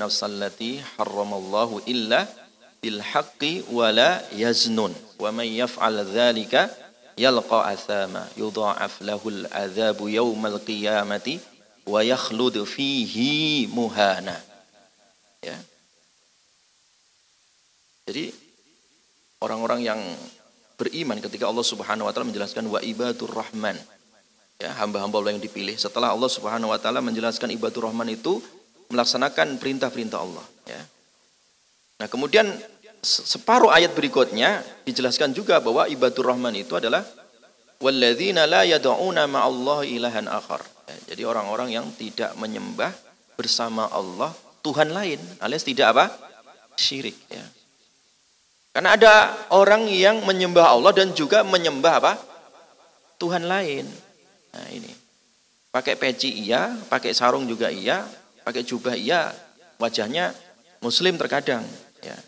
illa 1.84 2.24
bil 2.80 2.98
haqqi 3.04 3.68
wa 3.68 3.92
la 3.92 4.24
yaznun 4.32 4.96
yaf'al 5.44 6.00
dzalika 6.08 6.72
yalqa 7.20 7.68
athama 7.68 8.24
yudha'af 8.40 9.04
lahul 9.04 9.44
adzabu 9.52 10.08
yaumal 10.08 10.56
qiyamati 10.64 11.36
ya 15.44 15.56
jadi 18.10 18.34
orang-orang 19.38 19.86
yang 19.86 20.00
beriman 20.74 21.22
ketika 21.22 21.46
Allah 21.46 21.62
Subhanahu 21.62 22.10
wa 22.10 22.12
taala 22.12 22.26
menjelaskan 22.26 22.66
wa 22.66 22.82
ibadur 22.82 23.30
rahman 23.30 23.78
ya 24.58 24.74
hamba-hamba 24.82 25.22
Allah 25.22 25.38
yang 25.38 25.44
dipilih 25.44 25.78
setelah 25.78 26.10
Allah 26.10 26.26
Subhanahu 26.26 26.74
wa 26.74 26.78
taala 26.82 26.98
menjelaskan 26.98 27.54
ibadur 27.54 27.86
rahman 27.86 28.10
itu 28.10 28.42
melaksanakan 28.90 29.62
perintah-perintah 29.62 30.18
Allah 30.18 30.42
ya. 30.66 30.82
Nah, 32.02 32.10
kemudian 32.10 32.50
separuh 33.06 33.70
ayat 33.70 33.94
berikutnya 33.94 34.66
dijelaskan 34.82 35.30
juga 35.30 35.62
bahwa 35.62 35.86
ibadur 35.86 36.34
rahman 36.34 36.58
itu 36.58 36.74
adalah 36.74 37.06
walladzina 37.78 38.50
la 38.50 38.66
yad'una 38.66 39.30
ma'allahi 39.30 40.02
ilahan 40.02 40.26
akhar. 40.26 40.66
Ya, 40.90 41.14
jadi 41.14 41.22
orang-orang 41.30 41.70
yang 41.70 41.86
tidak 41.94 42.34
menyembah 42.34 42.90
bersama 43.38 43.86
Allah 43.94 44.34
Tuhan 44.66 44.90
lain 44.90 45.22
alias 45.38 45.62
tidak 45.62 45.94
apa? 45.94 46.04
syirik 46.80 47.16
ya. 47.28 47.44
Karena 48.70 48.94
ada 48.94 49.14
orang 49.50 49.90
yang 49.90 50.22
menyembah 50.22 50.70
Allah 50.70 50.94
dan 50.94 51.10
juga 51.10 51.42
menyembah 51.42 51.94
apa? 51.98 52.14
Tuhan 53.18 53.44
lain. 53.50 53.86
Nah 54.54 54.66
ini. 54.70 54.92
Pakai 55.70 55.94
peci 55.94 56.46
iya, 56.46 56.74
pakai 56.90 57.14
sarung 57.14 57.46
juga 57.46 57.70
iya, 57.70 58.02
pakai 58.42 58.66
jubah 58.66 58.98
iya, 58.98 59.30
wajahnya 59.78 60.34
muslim 60.82 61.14
terkadang 61.14 61.62
ya. 62.02 62.18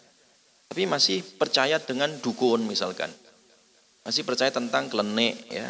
Tapi 0.70 0.86
masih 0.86 1.22
percaya 1.36 1.82
dengan 1.82 2.10
dukun 2.22 2.62
misalkan. 2.66 3.10
Masih 4.06 4.22
percaya 4.22 4.50
tentang 4.50 4.86
klenik 4.86 5.42
ya. 5.50 5.66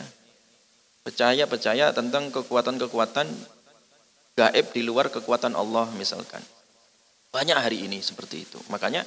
Percaya-percaya 1.02 1.90
tentang 1.90 2.30
kekuatan-kekuatan 2.30 3.26
gaib 4.36 4.66
di 4.72 4.82
luar 4.84 5.08
kekuatan 5.08 5.56
Allah 5.56 5.88
misalkan. 5.96 6.40
Banyak 7.32 7.56
hari 7.56 7.88
ini 7.88 8.04
seperti 8.04 8.44
itu. 8.44 8.60
Makanya 8.68 9.02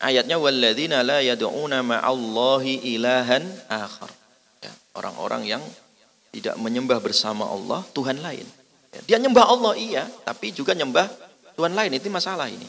ayatnya 0.00 0.40
walladzina 0.40 1.02
la 1.06 1.20
yad'una 1.20 1.82
ma'allahi 1.84 2.94
ilahan 2.96 3.44
akhar. 3.70 4.10
Ya, 4.64 4.72
orang-orang 4.98 5.42
yang 5.44 5.62
tidak 6.34 6.58
menyembah 6.58 6.98
bersama 6.98 7.46
Allah 7.46 7.86
Tuhan 7.94 8.18
lain. 8.18 8.46
Ya, 8.94 9.00
dia 9.14 9.18
nyembah 9.22 9.46
Allah 9.46 9.74
iya, 9.78 10.06
tapi 10.26 10.50
juga 10.50 10.74
nyembah 10.74 11.06
Tuhan 11.54 11.74
lain. 11.74 11.94
Itu 11.94 12.10
masalah 12.10 12.50
ini. 12.50 12.66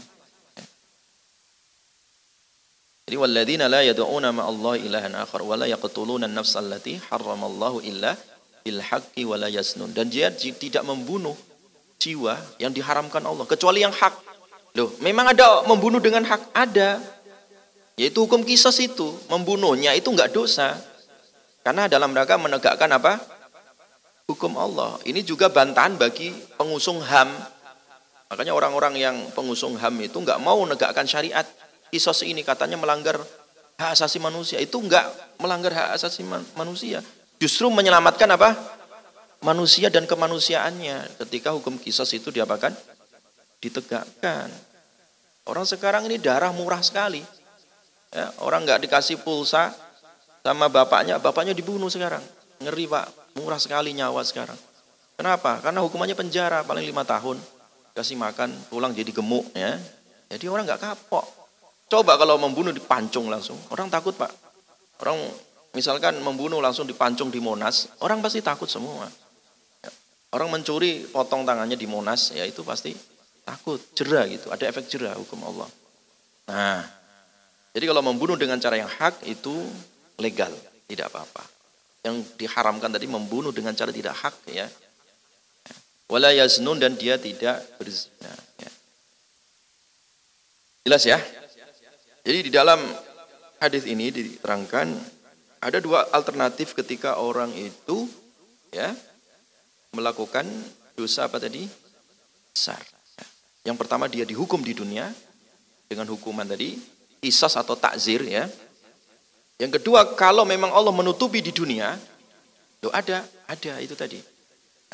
Jadi 3.06 3.22
walladzina 3.22 3.70
la 3.70 3.86
yad'una 3.86 4.34
ma 4.34 4.50
Allah 4.50 4.82
ilahan 4.82 5.14
akhar 5.14 5.46
wa 5.46 5.54
la 5.54 5.70
yaqtuluna 5.70 6.26
an-nafsa 6.26 6.58
allati 6.58 6.98
harramallahu 6.98 7.86
illa 7.86 8.18
bil 8.66 8.82
haqqi 8.82 9.30
wa 9.30 9.38
la 9.38 9.46
yasnun. 9.46 9.94
Dan 9.94 10.10
dia 10.10 10.34
tidak 10.34 10.82
membunuh 10.82 11.38
jiwa 12.02 12.34
yang 12.58 12.74
diharamkan 12.74 13.22
Allah 13.22 13.46
kecuali 13.46 13.86
yang 13.86 13.94
hak. 13.94 14.14
Loh, 14.76 14.90
memang 15.06 15.32
ada 15.32 15.64
membunuh 15.70 16.02
dengan 16.02 16.26
hak 16.26 16.50
ada. 16.52 16.98
Yaitu 17.96 18.28
hukum 18.28 18.44
kisos 18.44 18.76
itu, 18.84 19.16
membunuhnya 19.32 19.96
itu 19.96 20.12
enggak 20.12 20.36
dosa. 20.36 20.76
Karena 21.64 21.88
dalam 21.88 22.12
rangka 22.12 22.36
menegakkan 22.36 22.92
apa? 22.92 23.24
Hukum 24.28 24.60
Allah. 24.60 25.00
Ini 25.08 25.24
juga 25.24 25.48
bantahan 25.48 25.96
bagi 25.96 26.30
pengusung 26.60 27.00
HAM. 27.00 27.32
Makanya 28.30 28.52
orang-orang 28.52 29.00
yang 29.00 29.16
pengusung 29.32 29.80
HAM 29.80 29.96
itu 30.04 30.18
enggak 30.20 30.44
mau 30.44 30.60
menegakkan 30.60 31.08
syariat 31.08 31.48
kisos 31.88 32.28
ini 32.28 32.44
katanya 32.44 32.76
melanggar 32.76 33.16
hak 33.80 33.96
asasi 33.96 34.20
manusia. 34.20 34.60
Itu 34.60 34.84
enggak 34.84 35.08
melanggar 35.40 35.72
hak 35.72 35.90
asasi 35.96 36.28
manusia. 36.54 37.00
Justru 37.40 37.72
menyelamatkan 37.72 38.28
apa? 38.28 38.60
Manusia 39.40 39.88
dan 39.88 40.04
kemanusiaannya 40.04 41.22
ketika 41.22 41.56
hukum 41.56 41.80
kisos 41.80 42.12
itu 42.12 42.28
diapakan? 42.28 42.76
Ditegakkan. 43.64 44.52
Orang 45.46 45.64
sekarang 45.64 46.10
ini 46.10 46.18
darah 46.18 46.50
murah 46.50 46.82
sekali. 46.82 47.22
Ya, 48.16 48.32
orang 48.40 48.64
enggak 48.64 48.80
dikasih 48.80 49.20
pulsa 49.20 49.76
sama 50.40 50.72
bapaknya, 50.72 51.20
bapaknya 51.20 51.52
dibunuh 51.52 51.92
sekarang. 51.92 52.24
Ngeri 52.64 52.88
pak, 52.88 53.36
murah 53.36 53.60
sekali 53.60 53.92
nyawa 53.92 54.24
sekarang. 54.24 54.56
Kenapa? 55.20 55.60
Karena 55.60 55.84
hukumannya 55.84 56.16
penjara 56.16 56.64
paling 56.64 56.88
lima 56.88 57.04
tahun. 57.04 57.36
Kasih 57.92 58.16
makan, 58.16 58.56
pulang 58.72 58.96
jadi 58.96 59.12
gemuk 59.12 59.52
ya. 59.52 59.76
Jadi 60.32 60.48
orang 60.48 60.64
nggak 60.64 60.80
kapok. 60.80 61.28
Coba 61.92 62.16
kalau 62.16 62.40
membunuh 62.40 62.72
dipancung 62.72 63.28
langsung. 63.28 63.60
Orang 63.68 63.92
takut 63.92 64.16
pak. 64.16 64.32
Orang 65.04 65.20
misalkan 65.76 66.16
membunuh 66.24 66.64
langsung 66.64 66.88
dipancung 66.88 67.28
di 67.28 67.44
Monas. 67.44 67.92
Orang 68.00 68.24
pasti 68.24 68.40
takut 68.40 68.72
semua. 68.72 69.12
Ya. 69.84 69.92
Orang 70.32 70.56
mencuri 70.56 71.04
potong 71.04 71.44
tangannya 71.44 71.76
di 71.76 71.84
Monas. 71.84 72.32
Ya 72.32 72.48
itu 72.48 72.64
pasti 72.64 72.96
takut. 73.44 73.80
Jerah 73.92 74.24
gitu. 74.32 74.52
Ada 74.56 74.72
efek 74.72 74.88
jerah 74.88 75.20
hukum 75.20 75.44
Allah. 75.44 75.68
Nah. 76.48 77.05
Jadi 77.76 77.86
kalau 77.92 78.00
membunuh 78.00 78.40
dengan 78.40 78.56
cara 78.58 78.80
yang 78.80 78.88
hak 78.88 79.28
itu 79.28 79.52
legal. 80.24 80.52
Tidak 80.88 81.12
apa-apa. 81.12 81.44
Yang 82.08 82.40
diharamkan 82.40 82.88
tadi 82.88 83.06
membunuh 83.10 83.52
dengan 83.52 83.76
cara 83.76 83.92
tidak 83.92 84.16
hak 84.16 84.36
ya. 84.48 84.68
Wala 86.08 86.32
yaznun 86.32 86.80
dan 86.80 86.96
dia 86.96 87.20
tidak 87.20 87.60
berzina. 87.76 88.32
Ya. 88.62 88.72
Jelas 90.88 91.04
ya? 91.04 91.20
Jadi 92.24 92.40
di 92.48 92.52
dalam 92.54 92.80
hadis 93.60 93.84
ini 93.84 94.14
diterangkan 94.14 94.88
ada 95.60 95.82
dua 95.82 96.08
alternatif 96.14 96.78
ketika 96.78 97.20
orang 97.20 97.52
itu 97.58 98.08
ya 98.72 98.94
melakukan 99.92 100.46
dosa 100.96 101.28
apa 101.28 101.42
tadi? 101.42 101.86
besar. 102.56 102.80
Yang 103.68 103.78
pertama 103.84 104.08
dia 104.08 104.24
dihukum 104.24 104.64
di 104.64 104.72
dunia 104.72 105.12
dengan 105.92 106.08
hukuman 106.08 106.48
tadi 106.48 106.80
kisas 107.26 107.58
atau 107.58 107.74
takzir 107.74 108.22
ya. 108.22 108.46
Yang 109.58 109.82
kedua 109.82 110.14
kalau 110.14 110.46
memang 110.46 110.70
Allah 110.70 110.94
menutupi 110.94 111.42
di 111.42 111.50
dunia, 111.50 111.98
lo 112.86 112.94
ada, 112.94 113.26
ada 113.50 113.74
itu 113.82 113.98
tadi. 113.98 114.22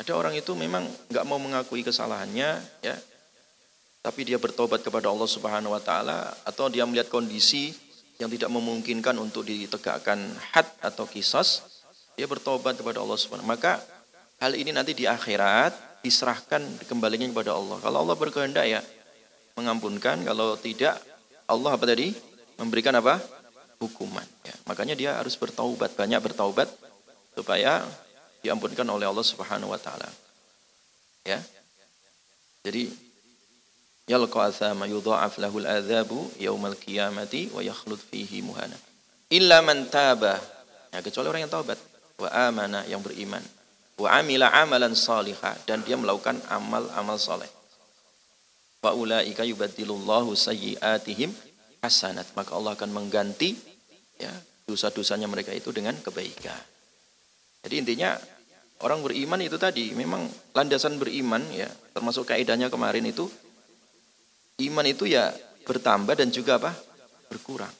Ada 0.00 0.16
orang 0.16 0.32
itu 0.32 0.56
memang 0.56 0.88
nggak 1.12 1.24
mau 1.28 1.36
mengakui 1.36 1.84
kesalahannya 1.84 2.56
ya, 2.80 2.96
tapi 4.00 4.24
dia 4.24 4.40
bertobat 4.40 4.80
kepada 4.80 5.12
Allah 5.12 5.28
Subhanahu 5.28 5.76
wa 5.76 5.82
taala 5.84 6.32
atau 6.48 6.72
dia 6.72 6.88
melihat 6.88 7.12
kondisi 7.12 7.76
yang 8.16 8.32
tidak 8.32 8.48
memungkinkan 8.48 9.12
untuk 9.20 9.44
ditegakkan 9.44 10.16
had 10.56 10.64
atau 10.80 11.04
kisas, 11.04 11.60
dia 12.16 12.24
bertobat 12.24 12.80
kepada 12.80 13.04
Allah 13.04 13.20
Subhanahu 13.20 13.44
maka 13.44 13.84
hal 14.40 14.56
ini 14.56 14.72
nanti 14.72 14.96
di 14.96 15.04
akhirat 15.04 16.00
diserahkan 16.00 16.64
kembalinya 16.88 17.28
kepada 17.28 17.52
Allah. 17.52 17.76
Kalau 17.78 17.98
Allah 18.08 18.16
berkehendak 18.16 18.66
ya 18.66 18.80
mengampunkan, 19.54 20.24
kalau 20.24 20.56
tidak 20.56 21.11
Allah 21.52 21.76
apa 21.76 21.84
tadi? 21.84 22.10
memberikan 22.56 22.94
apa? 22.96 23.20
hukuman 23.82 24.24
ya. 24.46 24.54
Makanya 24.70 24.94
dia 24.94 25.10
harus 25.18 25.34
bertaubat, 25.34 25.98
banyak 25.98 26.22
bertaubat 26.22 26.70
supaya 27.34 27.82
diampunkan 28.40 28.86
oleh 28.86 29.10
Allah 29.10 29.26
Subhanahu 29.26 29.74
wa 29.74 29.80
taala. 29.80 30.06
Ya. 31.26 31.42
Jadi 32.62 32.86
yalqa 34.10 34.50
athama 34.50 34.90
yudha'af 34.90 35.38
lahul 35.38 35.66
adzabu 35.66 36.30
yaumal 36.38 36.74
qiyamati 36.74 37.54
wa 37.54 37.62
yakhlud 37.62 37.98
fihi 37.98 38.42
muhana 38.42 38.74
illa 39.30 39.62
man 39.62 39.86
taba 39.86 40.36
ya 40.90 40.98
kecuali 41.00 41.30
orang 41.30 41.42
yang 41.46 41.52
taubat 41.52 41.78
wa 42.18 42.28
amana 42.28 42.82
yang 42.90 42.98
beriman 42.98 43.40
wa 43.96 44.08
amila 44.10 44.50
amalan 44.50 44.92
salihah 44.92 45.54
dan 45.64 45.86
dia 45.86 45.94
melakukan 45.94 46.36
amal-amal 46.50 47.16
saleh 47.16 47.48
wa 48.82 48.90
ulaika 48.92 49.46
yubaddilullahu 49.46 50.34
sayyiatihim 50.34 51.30
hasanat 51.80 52.26
maka 52.34 52.58
Allah 52.58 52.74
akan 52.74 52.90
mengganti 52.90 53.54
ya 54.18 54.30
dosa-dosanya 54.66 55.30
mereka 55.30 55.54
itu 55.54 55.70
dengan 55.70 55.94
kebaikan 56.02 56.58
jadi 57.62 57.74
intinya 57.78 58.18
orang 58.82 59.00
beriman 59.06 59.38
itu 59.38 59.54
tadi 59.56 59.94
memang 59.94 60.26
landasan 60.52 60.98
beriman 60.98 61.42
ya 61.54 61.70
termasuk 61.94 62.26
kaidahnya 62.26 62.68
kemarin 62.68 63.06
itu 63.06 63.30
iman 64.60 64.86
itu 64.86 65.08
ya 65.08 65.32
bertambah 65.64 66.18
dan 66.18 66.28
juga 66.28 66.58
apa? 66.58 66.74
berkurang. 67.32 67.72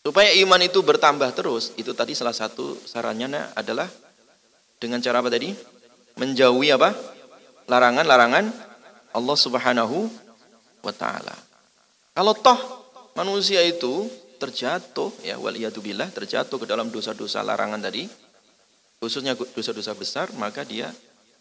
Supaya 0.00 0.32
iman 0.40 0.60
itu 0.64 0.80
bertambah 0.80 1.32
terus, 1.36 1.76
itu 1.76 1.92
tadi 1.92 2.16
salah 2.16 2.32
satu 2.32 2.80
sarannya 2.84 3.52
adalah 3.52 3.88
dengan 4.80 5.00
cara 5.04 5.20
apa 5.20 5.28
tadi? 5.28 5.52
Menjauhi 6.16 6.72
apa? 6.72 6.92
Larangan-larangan 7.68 8.44
Allah 9.14 9.36
Subhanahu 9.38 10.10
wa 10.82 10.92
taala. 10.92 11.34
Kalau 12.12 12.34
toh 12.34 12.58
manusia 13.14 13.62
itu 13.62 14.10
terjatuh 14.42 15.14
ya 15.22 15.38
waliyatubillah 15.38 16.10
terjatuh 16.10 16.58
ke 16.58 16.66
dalam 16.66 16.90
dosa-dosa 16.90 17.40
larangan 17.46 17.80
tadi, 17.80 18.10
khususnya 18.98 19.38
dosa-dosa 19.38 19.94
besar, 19.94 20.26
maka 20.36 20.66
dia 20.66 20.90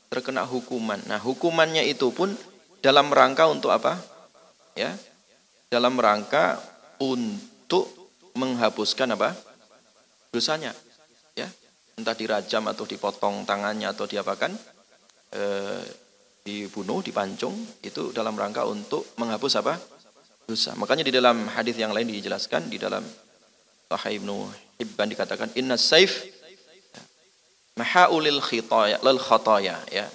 terkena 0.07 0.45
hukuman. 0.45 1.01
Nah, 1.09 1.17
hukumannya 1.17 1.83
itu 1.89 2.13
pun 2.13 2.37
dalam 2.85 3.09
rangka 3.09 3.49
untuk 3.49 3.73
apa? 3.73 4.13
ya 4.73 4.93
dalam 5.69 5.97
rangka 5.97 6.57
untuk 7.01 7.89
menghapuskan 8.33 9.13
apa 9.13 9.37
dosanya 10.33 10.73
ya 11.37 11.45
entah 11.97 12.17
dirajam 12.17 12.65
atau 12.65 12.85
dipotong 12.89 13.45
tangannya 13.45 13.89
atau 13.93 14.09
diapakan 14.09 14.53
e, 15.29 15.41
dibunuh 16.43 16.99
dipancung 16.99 17.55
itu 17.79 18.11
dalam 18.11 18.35
rangka 18.35 18.67
untuk 18.67 19.07
menghapus 19.15 19.63
apa 19.63 19.79
dosa 20.43 20.75
makanya 20.75 21.07
di 21.07 21.13
dalam 21.15 21.47
hadis 21.47 21.79
yang 21.79 21.95
lain 21.95 22.11
dijelaskan 22.11 22.67
di 22.67 22.75
dalam 22.75 23.03
Sahih 23.87 24.19
Ibnu 24.19 24.35
Hibban 24.81 25.07
dikatakan 25.07 25.55
inna 25.55 25.79
saif 25.79 26.27
mahaulil 27.79 28.43
khitaya 28.43 28.99
lil 28.99 29.21
khataya 29.21 29.79
ya 29.87 30.09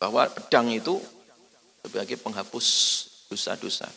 bahwa 0.00 0.24
pedang 0.32 0.72
itu 0.72 0.96
sebagai 1.84 2.16
penghapus 2.20 2.66
dosa-dosa. 3.28 3.88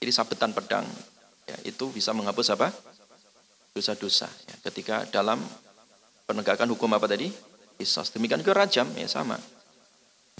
Jadi 0.00 0.10
sabetan 0.10 0.56
pedang 0.56 0.88
ya, 1.44 1.56
itu 1.68 1.92
bisa 1.92 2.16
menghapus 2.16 2.56
apa? 2.56 2.72
Dosa-dosa. 3.76 4.26
Ya, 4.48 4.56
ketika 4.72 5.04
dalam 5.08 5.38
penegakan 6.24 6.72
hukum 6.72 6.88
apa 6.96 7.04
tadi? 7.06 7.28
Kisos. 7.76 8.12
Demikian 8.12 8.40
juga 8.40 8.64
rajam 8.64 8.88
ya 8.96 9.08
sama. 9.08 9.36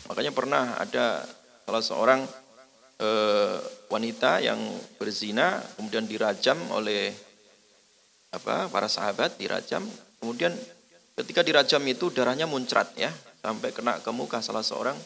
Makanya 0.08 0.32
pernah 0.32 0.76
ada 0.80 1.24
salah 1.68 1.84
seorang 1.84 2.20
e, 2.96 3.08
wanita 3.92 4.42
yang 4.42 4.58
berzina 4.96 5.60
kemudian 5.76 6.08
dirajam 6.08 6.58
oleh 6.72 7.12
apa 8.32 8.72
para 8.72 8.88
sahabat 8.88 9.36
dirajam 9.36 9.84
kemudian 10.16 10.56
ketika 11.20 11.44
dirajam 11.44 11.84
itu 11.84 12.08
darahnya 12.08 12.48
muncrat 12.48 12.88
ya 12.96 13.12
sampai 13.44 13.74
kena 13.74 14.00
ke 14.00 14.10
muka 14.14 14.40
salah 14.40 14.64
seorang 14.64 14.96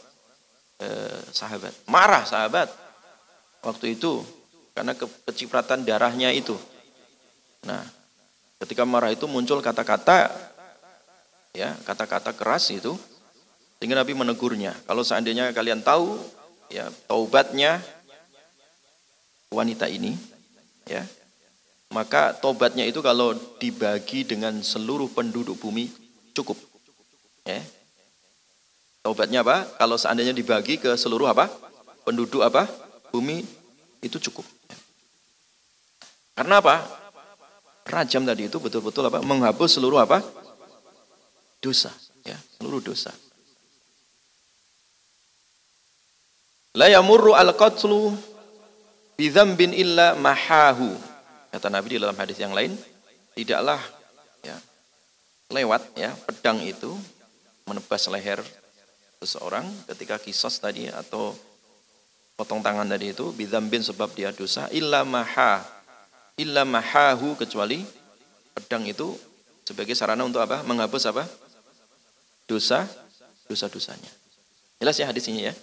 eh, 0.81 1.21
sahabat. 1.33 1.73
Marah 1.89 2.23
sahabat 2.29 2.69
waktu 3.65 3.97
itu 3.97 4.21
karena 4.77 4.93
ke 4.93 5.09
kecipratan 5.25 5.83
darahnya 5.89 6.31
itu. 6.31 6.55
Nah, 7.65 7.83
ketika 8.61 8.85
marah 8.85 9.11
itu 9.11 9.25
muncul 9.25 9.65
kata-kata 9.65 10.31
ya, 11.57 11.73
kata-kata 11.89 12.37
keras 12.37 12.69
itu 12.71 12.93
sehingga 13.79 13.97
Nabi 14.01 14.13
menegurnya. 14.17 14.73
Kalau 14.89 15.05
seandainya 15.05 15.53
kalian 15.53 15.85
tahu 15.85 16.17
ya 16.73 16.89
taubatnya 17.07 17.79
wanita 19.53 19.87
ini 19.87 20.17
ya, 20.89 21.05
maka 21.93 22.35
tobatnya 22.35 22.83
itu 22.89 22.99
kalau 23.05 23.37
dibagi 23.61 24.27
dengan 24.27 24.59
seluruh 24.65 25.13
penduduk 25.13 25.61
bumi 25.61 25.93
cukup. 26.35 26.59
Ya. 27.47 27.63
Taubatnya 29.07 29.47
apa? 29.47 29.63
Kalau 29.79 29.95
seandainya 29.95 30.35
dibagi 30.35 30.83
ke 30.83 30.99
seluruh 30.99 31.31
apa? 31.31 31.47
Penduduk 32.03 32.43
apa? 32.43 32.67
Bumi 33.15 33.47
itu 34.03 34.19
cukup. 34.19 34.43
Karena 36.35 36.59
apa? 36.59 36.83
Rajam 37.87 38.27
tadi 38.27 38.51
itu 38.51 38.59
betul-betul 38.59 39.07
apa? 39.07 39.23
Menghapus 39.23 39.79
seluruh 39.79 40.03
apa? 40.03 40.21
Dosa, 41.63 41.95
ya, 42.27 42.37
seluruh 42.59 42.83
dosa. 42.83 43.15
La 46.77 46.93
yamurru 46.93 47.33
al-qatlu 47.33 48.13
bi 49.17 49.33
dzambin 49.33 49.73
illa 49.73 50.13
mahahu. 50.13 50.93
Kata 51.49 51.73
Nabi 51.73 51.97
di 51.97 51.99
dalam 51.99 52.17
hadis 52.21 52.37
yang 52.37 52.53
lain, 52.53 52.77
tidaklah 53.33 53.81
ya 54.45 54.57
lewat 55.49 55.83
ya 55.97 56.13
pedang 56.29 56.61
itu 56.61 56.93
menebas 57.65 58.05
leher 58.13 58.45
seseorang 59.25 59.65
ketika 59.89 60.21
kisos 60.21 60.61
tadi 60.61 60.93
atau 60.93 61.33
potong 62.37 62.61
tangan 62.61 62.85
tadi 62.85 63.17
itu 63.17 63.33
bidzambin 63.33 63.81
sebab 63.81 64.13
dia 64.13 64.29
dosa 64.29 64.69
illa 64.69 65.01
maha 65.09 65.65
illa 66.37 66.69
mahahu 66.69 67.33
kecuali 67.41 67.81
pedang 68.53 68.85
itu 68.85 69.17
sebagai 69.65 69.97
sarana 69.97 70.23
untuk 70.23 70.45
apa? 70.45 70.61
Menghapus 70.63 71.09
apa? 71.09 71.25
Dosa 72.45 72.85
dosa-dosanya. 73.49 74.13
Jelas 74.79 75.01
ya 75.01 75.09
hadis 75.09 75.25
ini 75.33 75.49
ya. 75.49 75.55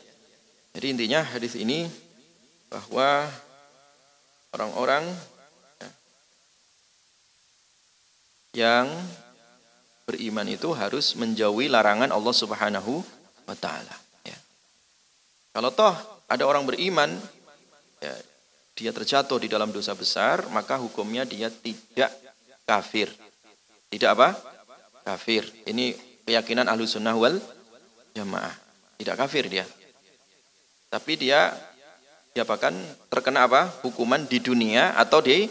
Jadi 0.73 0.85
intinya 0.89 1.21
hadis 1.21 1.53
ini 1.53 1.85
bahwa 2.65 3.29
orang-orang 4.57 5.05
ya, 5.77 5.89
yang 8.57 8.87
beriman 10.09 10.49
itu 10.49 10.73
harus 10.73 11.13
menjauhi 11.13 11.69
larangan 11.69 12.09
Allah 12.09 12.33
Subhanahu 12.33 13.05
wa 13.45 13.53
taala 13.53 13.93
ya. 14.25 14.37
Kalau 15.53 15.69
toh 15.69 15.93
ada 16.25 16.41
orang 16.49 16.65
beriman 16.65 17.21
ya, 18.01 18.13
dia 18.73 18.89
terjatuh 18.89 19.37
di 19.37 19.53
dalam 19.53 19.69
dosa 19.69 19.93
besar 19.93 20.49
maka 20.49 20.81
hukumnya 20.81 21.21
dia 21.21 21.53
tidak 21.53 22.09
kafir. 22.65 23.13
Tidak 23.93 24.09
apa? 24.09 24.33
Kafir. 25.05 25.45
Ini 25.69 25.93
keyakinan 26.25 26.65
ahlu 26.65 26.89
sunnah 26.89 27.13
wal 27.13 27.37
jamaah. 28.17 28.57
Tidak 28.97 29.13
kafir 29.13 29.45
dia 29.45 29.69
tapi 30.93 31.17
dia 31.17 31.49
diapakan 32.37 32.77
terkena 33.09 33.49
apa 33.49 33.65
hukuman 33.81 34.29
di 34.29 34.37
dunia 34.37 34.93
atau 34.93 35.25
di 35.25 35.49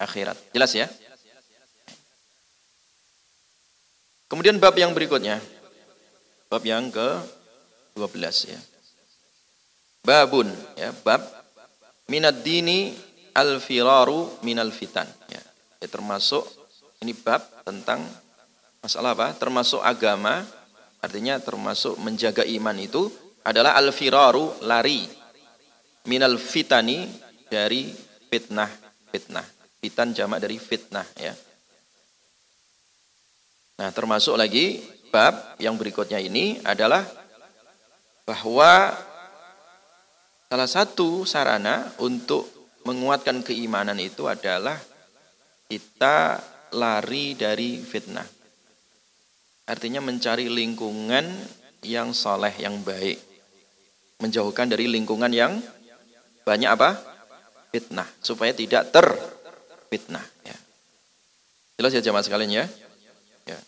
akhirat 0.00 0.56
jelas 0.56 0.72
ya 0.72 0.88
kemudian 4.32 4.56
bab 4.56 4.72
yang 4.80 4.96
berikutnya 4.96 5.36
bab 6.48 6.64
yang 6.64 6.88
ke 6.88 7.20
12 8.00 8.48
ya 8.48 8.60
Babun 10.02 10.50
ya, 10.74 10.90
bab 11.06 11.22
minad 12.10 12.42
dini 12.42 12.90
al 13.38 13.62
firaru 13.62 14.42
minal 14.42 14.74
fitan 14.74 15.06
ya. 15.30 15.38
ya. 15.78 15.86
termasuk 15.86 16.42
ini 16.98 17.14
bab 17.14 17.38
tentang 17.62 18.02
masalah 18.82 19.14
apa? 19.14 19.30
Termasuk 19.38 19.78
agama 19.78 20.42
artinya 20.98 21.38
termasuk 21.38 21.94
menjaga 22.02 22.42
iman 22.42 22.74
itu 22.82 23.14
adalah 23.42 23.74
al 23.78 23.90
firaru 23.90 24.62
lari 24.66 25.06
minal 26.06 26.38
fitani 26.38 27.06
dari 27.46 27.90
fitnah 28.30 28.70
fitnah 29.10 29.46
fitan 29.82 30.14
jamak 30.14 30.42
dari 30.42 30.56
fitnah 30.58 31.06
ya 31.18 31.34
nah 33.78 33.90
termasuk 33.90 34.38
lagi 34.38 34.82
bab 35.10 35.58
yang 35.58 35.74
berikutnya 35.74 36.22
ini 36.22 36.62
adalah 36.62 37.02
bahwa 38.22 38.94
Salah 40.52 40.68
satu 40.68 41.24
sarana 41.24 41.96
untuk 41.96 42.44
menguatkan 42.84 43.40
keimanan 43.40 43.96
itu 43.96 44.28
adalah 44.28 44.76
kita 45.64 46.44
lari 46.76 47.32
dari 47.32 47.80
fitnah. 47.80 48.28
Artinya 49.64 50.04
mencari 50.04 50.52
lingkungan 50.52 51.24
yang 51.80 52.12
soleh, 52.12 52.52
yang 52.60 52.84
baik. 52.84 53.31
Menjauhkan 54.22 54.70
dari 54.70 54.86
lingkungan 54.86 55.34
yang 55.34 55.58
banyak 56.46 56.70
apa? 56.70 56.94
Fitnah. 57.74 58.06
Supaya 58.22 58.54
tidak 58.54 58.94
terfitnah. 58.94 60.22
Ya. 60.46 60.56
Jelas 61.74 61.90
ya 61.98 62.02
jamaah 62.06 62.22
sekalian 62.22 62.62
ya? 62.62 62.66
ya. 63.50 63.58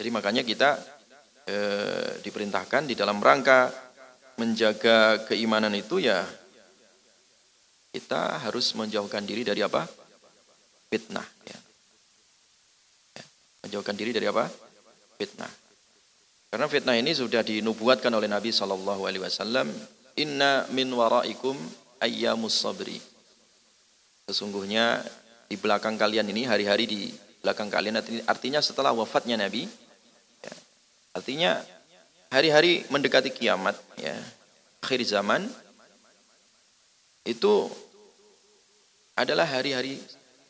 Jadi 0.00 0.08
makanya 0.08 0.40
kita 0.40 0.80
e, 1.44 1.56
diperintahkan 2.24 2.88
di 2.88 2.96
dalam 2.96 3.20
rangka 3.20 3.68
menjaga 4.40 5.28
keimanan 5.28 5.76
itu 5.76 6.00
ya 6.00 6.24
kita 7.92 8.40
harus 8.44 8.72
menjauhkan 8.72 9.24
diri 9.24 9.44
dari 9.44 9.60
apa? 9.60 9.84
Fitnah. 10.88 11.28
Ya. 11.44 11.58
Ya. 13.20 13.24
Menjauhkan 13.68 13.96
diri 13.96 14.16
dari 14.16 14.28
apa? 14.28 14.48
Fitnah. 15.20 15.65
Karena 16.56 16.72
fitnah 16.72 16.96
ini 16.96 17.12
sudah 17.12 17.44
dinubuatkan 17.44 18.08
oleh 18.08 18.32
Nabi 18.32 18.48
Shallallahu 18.48 19.04
Alaihi 19.04 19.20
Wasallam. 19.20 19.68
Inna 20.16 20.64
min 20.72 20.88
waraikum 20.88 21.52
ayyamus 22.00 22.56
sabri. 22.64 22.96
Sesungguhnya 24.24 25.04
di 25.52 25.60
belakang 25.60 26.00
kalian 26.00 26.24
ini 26.32 26.48
hari-hari 26.48 26.88
di 26.88 27.00
belakang 27.44 27.68
kalian 27.68 28.00
artinya 28.24 28.64
setelah 28.64 28.96
wafatnya 28.96 29.36
Nabi. 29.36 29.68
Ya. 30.40 30.54
Artinya 31.12 31.60
hari-hari 32.32 32.88
mendekati 32.88 33.36
kiamat 33.36 33.76
ya 34.00 34.16
akhir 34.80 35.04
zaman 35.04 35.44
itu 37.28 37.68
adalah 39.12 39.44
hari-hari 39.44 40.00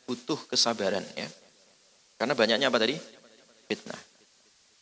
butuh 0.07 0.39
kesabaran 0.47 1.03
ya 1.19 1.27
karena 2.15 2.39
banyaknya 2.39 2.70
apa 2.70 2.78
tadi 2.78 2.95
fitnah 3.66 4.06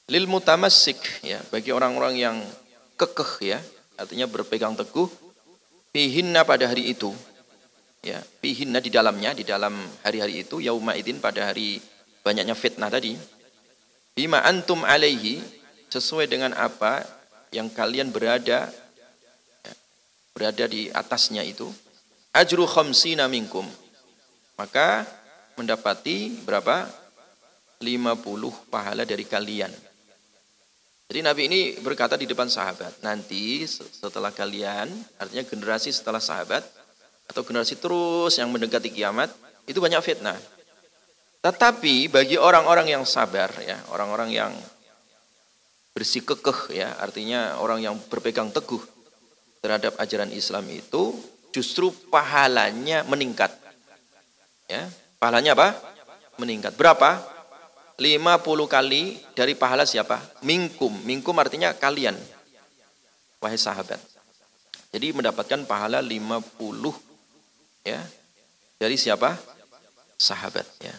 lil 0.05 0.29
mutamassik 0.29 1.01
ya 1.25 1.41
bagi 1.49 1.73
orang-orang 1.73 2.15
yang 2.21 2.37
kekeh 3.01 3.57
ya 3.57 3.59
artinya 3.97 4.29
berpegang 4.29 4.77
teguh 4.77 5.09
fihinna 5.97 6.45
pada 6.45 6.69
hari 6.69 6.93
itu 6.93 7.09
ya 8.05 8.21
fihinna 8.45 8.85
di 8.85 8.93
dalamnya 8.93 9.33
di 9.33 9.49
dalam 9.49 9.73
hari-hari 10.05 10.45
itu 10.45 10.61
yauma 10.61 10.93
idin 10.93 11.25
pada 11.25 11.49
hari 11.49 11.81
banyaknya 12.21 12.53
fitnah 12.53 12.93
tadi 12.93 13.17
bima 14.13 14.45
antum 14.45 14.85
alaihi 14.85 15.41
sesuai 15.89 16.29
dengan 16.29 16.53
apa 16.53 17.01
yang 17.49 17.73
kalian 17.73 18.13
berada 18.13 18.69
berada 20.37 20.69
di 20.69 20.93
atasnya 20.93 21.41
itu 21.49 21.71
ajru 22.37 22.69
khamsina 22.69 23.25
minkum 23.25 23.65
maka 24.55 25.03
mendapati 25.57 26.45
berapa? 26.47 26.87
50 27.83 28.71
pahala 28.73 29.05
dari 29.05 29.29
kalian 29.29 29.69
jadi 31.15 31.31
Nabi 31.31 31.47
ini 31.47 31.61
berkata 31.79 32.19
di 32.19 32.27
depan 32.27 32.51
sahabat 32.51 32.99
nanti 33.07 33.63
setelah 33.71 34.35
kalian 34.35 34.91
artinya 35.15 35.47
generasi 35.47 35.95
setelah 35.95 36.19
sahabat 36.19 36.67
atau 37.31 37.47
generasi 37.47 37.79
terus 37.79 38.35
yang 38.35 38.51
mendekati 38.51 38.91
kiamat 38.91 39.31
itu 39.71 39.79
banyak 39.79 40.03
fitnah 40.03 40.35
tetapi 41.39 42.11
bagi 42.11 42.35
orang-orang 42.35 42.99
yang 42.99 43.07
sabar 43.07 43.55
ya 43.63 43.79
orang-orang 43.95 44.35
yang 44.35 44.51
bersih 45.95 46.27
kekeh 46.27 46.75
ya, 46.75 46.91
artinya 46.99 47.63
orang 47.63 47.79
yang 47.79 47.95
berpegang 48.11 48.51
teguh 48.51 48.83
terhadap 49.63 49.95
ajaran 50.03 50.35
Islam 50.35 50.67
itu 50.67 51.15
justru 51.55 51.95
pahalanya 52.11 53.07
meningkat. 53.07 53.55
Ya, 54.67 54.91
pahalanya 55.23 55.55
apa? 55.55 55.79
Meningkat. 56.43 56.75
Berapa? 56.75 57.23
50 57.95 58.67
kali 58.67 59.19
dari 59.39 59.55
pahala 59.55 59.87
siapa? 59.87 60.19
Mingkum. 60.43 60.91
Mingkum 61.07 61.35
artinya 61.39 61.71
kalian. 61.75 62.19
Wahai 63.39 63.59
sahabat. 63.61 64.01
Jadi 64.91 65.15
mendapatkan 65.15 65.63
pahala 65.67 66.03
50 66.03 66.59
ya. 67.87 68.03
Dari 68.79 68.97
siapa? 68.99 69.39
Sahabat 70.19 70.67
ya. 70.83 70.95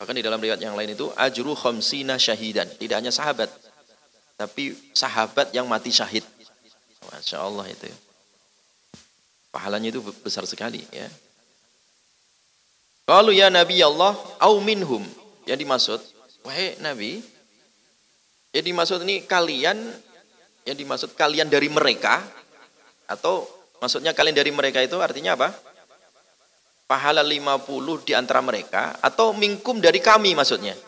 Bahkan 0.00 0.16
di 0.16 0.24
dalam 0.24 0.40
riwayat 0.40 0.64
yang 0.64 0.72
lain 0.72 0.96
itu 0.96 1.12
ajru 1.12 1.52
khamsina 1.52 2.16
syahidan. 2.16 2.64
Tidak 2.64 2.96
hanya 2.96 3.12
sahabat, 3.12 3.52
tapi 4.40 4.72
sahabat 4.96 5.52
yang 5.52 5.68
mati 5.68 5.92
syahid. 5.92 6.24
Masya 7.04 7.44
Allah 7.44 7.68
itu. 7.68 7.84
Pahalanya 9.52 9.92
itu 9.92 10.00
besar 10.24 10.48
sekali 10.48 10.80
ya. 10.88 11.04
Kalau 13.10 13.34
ya 13.34 13.50
Nabi 13.50 13.82
Allah, 13.82 14.14
au 14.38 14.62
minhum. 14.62 15.02
Yang 15.42 15.58
dimaksud, 15.66 15.98
wahai 16.46 16.78
Nabi, 16.78 17.18
yang 18.54 18.62
dimaksud 18.70 19.02
ini 19.02 19.26
kalian, 19.26 19.82
yang 20.62 20.78
dimaksud 20.78 21.18
kalian 21.18 21.50
dari 21.50 21.66
mereka, 21.66 22.22
atau 23.10 23.50
maksudnya 23.82 24.14
kalian 24.14 24.38
dari 24.38 24.54
mereka 24.54 24.78
itu 24.78 24.94
artinya 25.02 25.34
apa? 25.34 25.50
Pahala 26.86 27.26
50 27.26 28.06
di 28.06 28.14
antara 28.14 28.38
mereka, 28.46 28.94
atau 29.02 29.34
mingkum 29.34 29.82
dari 29.82 29.98
kami 29.98 30.38
maksudnya. 30.38 30.78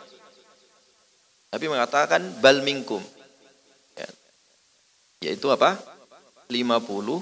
Tapi 1.51 1.67
mengatakan 1.67 2.39
bal 2.39 2.63
mingkum. 2.63 3.03
Ya. 3.99 4.07
Yaitu 5.27 5.51
apa? 5.51 5.75
50 6.47 7.19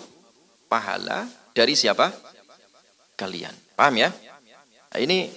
pahala 0.69 1.25
dari 1.57 1.73
siapa? 1.73 2.13
Kalian. 3.17 3.57
Paham 3.81 3.97
ya? 3.97 4.13
Ini 4.97 5.31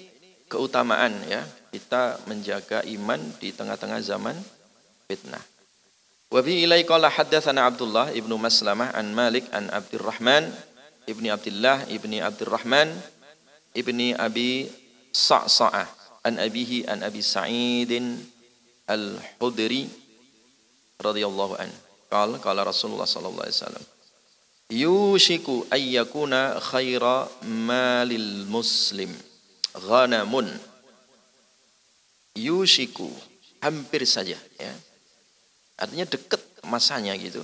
keutamaan 0.49 1.13
ya. 1.29 1.45
Kita 1.73 2.21
menjaga 2.29 2.85
iman 2.85 3.17
di 3.41 3.49
tengah-tengah 3.49 3.97
zaman 4.05 4.37
fitnah. 5.09 5.41
Wa 6.29 6.41
bi 6.41 6.65
ilai 6.65 6.85
qala 6.85 7.09
haddatsana 7.09 7.65
Abdullah 7.69 8.13
ibnu 8.13 8.37
Maslamah 8.37 8.93
an 8.93 9.13
Malik 9.13 9.45
an 9.53 9.69
Abdurrahman 9.73 10.49
ibni 11.09 11.33
Abdullah 11.33 11.85
ibni 11.89 12.21
Abdurrahman 12.21 12.93
ibni 13.73 14.13
Abi 14.13 14.69
Sa'sa'ah 15.13 15.89
an 16.25 16.37
abihi 16.41 16.89
an 16.89 17.01
Abi 17.05 17.21
Sa'idin 17.21 18.17
al-Hudri 18.89 19.89
radhiyallahu 21.01 21.57
anhu. 21.57 21.77
Qala 22.13 22.37
qala 22.37 22.61
Rasulullah 22.61 23.09
sallallahu 23.09 23.45
alaihi 23.45 23.57
wasallam 23.57 23.85
yushiku 24.73 25.65
ayyakuna 25.69 26.61
khaira 26.61 27.29
malil 27.45 28.45
muslim 28.49 29.09
ghanamun. 29.77 30.49
Yushiku. 32.37 33.09
Hampir 33.63 34.03
saja 34.03 34.35
ya. 34.59 34.73
Artinya 35.79 36.03
dekat 36.03 36.41
masanya 36.67 37.15
gitu. 37.15 37.41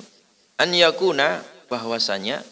An 0.60 0.76
yakuna 0.76 1.40
bahwasanya 1.72 2.44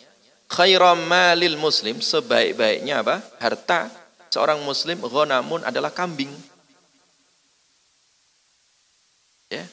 khaira 0.47 0.95
malil 0.95 1.59
muslim 1.59 1.99
sebaik-baiknya 1.99 3.03
apa? 3.03 3.19
Harta. 3.43 3.91
Seorang 4.31 4.63
muslim 4.63 5.03
ghanamun 5.03 5.63
adalah 5.63 5.91
kambing. 5.91 6.31
Ya. 9.51 9.63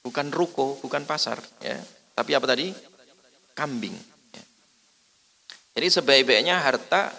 Bukan 0.00 0.32
ruko 0.32 0.80
bukan 0.80 1.04
pasar 1.04 1.40
ya. 1.60 1.76
Tapi 2.16 2.32
apa 2.36 2.48
tadi? 2.48 2.72
Kambing. 3.52 3.96
Ya. 4.32 4.44
Jadi 5.76 5.86
sebaik-baiknya 6.00 6.60
harta 6.60 7.12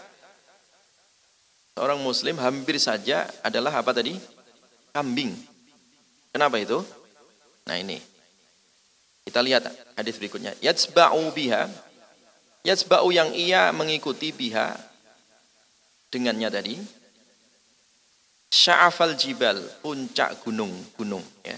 seorang 1.76 2.00
muslim 2.02 2.36
hampir 2.40 2.78
saja 2.78 3.28
adalah 3.42 3.72
apa 3.80 3.92
tadi? 3.96 4.16
Kambing. 4.92 5.34
Kenapa 6.32 6.60
itu? 6.60 6.84
Nah 7.68 7.76
ini. 7.80 8.00
Kita 9.24 9.40
lihat 9.40 9.70
hadis 9.96 10.18
berikutnya. 10.18 10.58
Yatsba'u 10.60 11.32
biha. 11.32 11.70
Yatsba'u 12.66 13.10
yang 13.14 13.32
ia 13.32 13.70
mengikuti 13.72 14.34
biha 14.34 14.76
dengannya 16.12 16.50
tadi. 16.52 16.76
Sya'afal 18.52 19.16
jibal, 19.16 19.64
puncak 19.80 20.44
gunung-gunung. 20.44 21.24
Ya. 21.48 21.56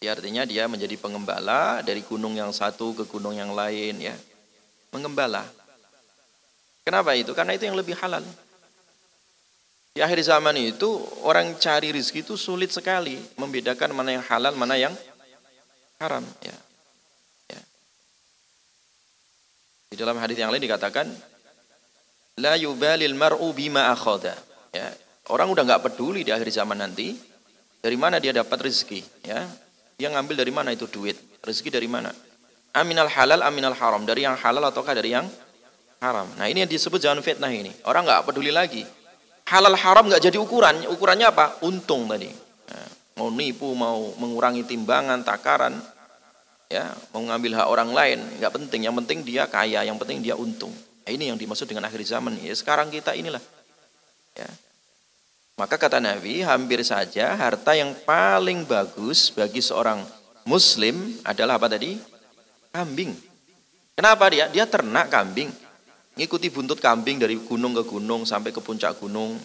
Ya, 0.00 0.16
artinya 0.16 0.44
dia 0.44 0.68
menjadi 0.68 0.96
pengembala 0.96 1.80
dari 1.80 2.04
gunung 2.04 2.36
yang 2.36 2.52
satu 2.52 2.92
ke 2.96 3.04
gunung 3.08 3.36
yang 3.36 3.56
lain 3.56 4.00
ya. 4.00 4.16
Mengembala. 4.92 5.44
Kenapa 6.84 7.16
itu? 7.16 7.32
Karena 7.32 7.56
itu 7.56 7.64
yang 7.68 7.76
lebih 7.76 7.96
halal. 7.96 8.24
Di 9.90 10.00
akhir 10.00 10.22
zaman 10.22 10.54
itu 10.54 10.86
orang 11.26 11.58
cari 11.58 11.90
rezeki 11.90 12.22
itu 12.22 12.34
sulit 12.38 12.70
sekali 12.70 13.18
membedakan 13.34 13.90
mana 13.90 14.14
yang 14.14 14.24
halal, 14.24 14.54
mana 14.54 14.78
yang 14.78 14.94
haram 15.98 16.22
ya. 16.40 16.56
ya. 17.50 17.60
Di 19.90 19.96
dalam 19.98 20.14
hadis 20.22 20.38
yang 20.38 20.54
lain 20.54 20.62
dikatakan 20.62 21.10
la 22.38 22.54
yubalil 22.54 23.18
mar'u 23.18 23.50
bima 23.50 23.90
akhadha. 23.90 24.38
Ya. 24.70 24.94
Orang 25.26 25.50
udah 25.50 25.66
nggak 25.66 25.90
peduli 25.90 26.22
di 26.22 26.30
akhir 26.30 26.54
zaman 26.54 26.78
nanti 26.78 27.18
dari 27.82 27.98
mana 27.98 28.22
dia 28.22 28.30
dapat 28.30 28.70
rezeki 28.70 29.02
ya 29.26 29.46
dia 30.00 30.08
ngambil 30.08 30.40
dari 30.40 30.48
mana 30.48 30.72
itu 30.72 30.88
duit? 30.88 31.12
Rezeki 31.44 31.76
dari 31.76 31.84
mana? 31.84 32.08
Aminal 32.72 33.12
halal, 33.12 33.44
aminal 33.44 33.76
haram. 33.76 34.00
Dari 34.08 34.24
yang 34.24 34.32
halal 34.32 34.64
ataukah 34.72 34.96
dari 34.96 35.12
yang 35.12 35.28
haram? 36.00 36.24
Nah 36.40 36.48
ini 36.48 36.64
yang 36.64 36.70
disebut 36.72 36.96
jangan 37.04 37.20
fitnah 37.20 37.52
ini. 37.52 37.68
Orang 37.84 38.08
nggak 38.08 38.24
peduli 38.24 38.48
lagi. 38.48 38.80
Halal 39.50 39.74
haram 39.74 40.06
nggak 40.06 40.22
jadi 40.30 40.38
ukuran. 40.38 40.86
Ukurannya 40.86 41.26
apa? 41.26 41.58
Untung 41.66 42.06
tadi. 42.06 42.30
Nah, 42.70 42.88
mau 43.18 43.28
nipu, 43.34 43.74
mau 43.74 44.14
mengurangi 44.14 44.62
timbangan, 44.62 45.26
takaran, 45.26 45.74
ya, 46.70 46.94
mau 47.10 47.18
ngambil 47.26 47.58
hak 47.58 47.66
orang 47.66 47.90
lain, 47.90 48.18
nggak 48.38 48.52
penting. 48.54 48.86
Yang 48.86 48.94
penting 49.02 49.18
dia 49.26 49.50
kaya, 49.50 49.82
yang 49.82 49.98
penting 49.98 50.22
dia 50.22 50.38
untung. 50.38 50.70
Nah, 51.02 51.10
ini 51.10 51.34
yang 51.34 51.36
dimaksud 51.36 51.66
dengan 51.66 51.90
akhir 51.90 51.98
zaman. 52.06 52.38
Ya, 52.38 52.54
sekarang 52.54 52.94
kita 52.94 53.10
inilah. 53.18 53.42
Ya, 54.38 54.46
maka 55.60 55.76
kata 55.76 56.00
Nabi, 56.00 56.40
hampir 56.40 56.80
saja 56.80 57.36
harta 57.36 57.76
yang 57.76 57.92
paling 58.08 58.64
bagus 58.64 59.28
bagi 59.28 59.60
seorang 59.60 60.00
muslim 60.48 61.20
adalah 61.20 61.60
apa 61.60 61.68
tadi? 61.68 62.00
Kambing. 62.72 63.12
Kenapa 63.92 64.32
dia? 64.32 64.48
Dia 64.48 64.64
ternak 64.64 65.12
kambing. 65.12 65.52
Ngikuti 66.20 66.52
buntut 66.52 66.84
kambing 66.84 67.16
dari 67.16 67.40
gunung 67.40 67.72
ke 67.72 67.80
gunung 67.88 68.28
sampai 68.28 68.52
ke 68.52 68.60
puncak 68.60 69.00
gunung. 69.00 69.40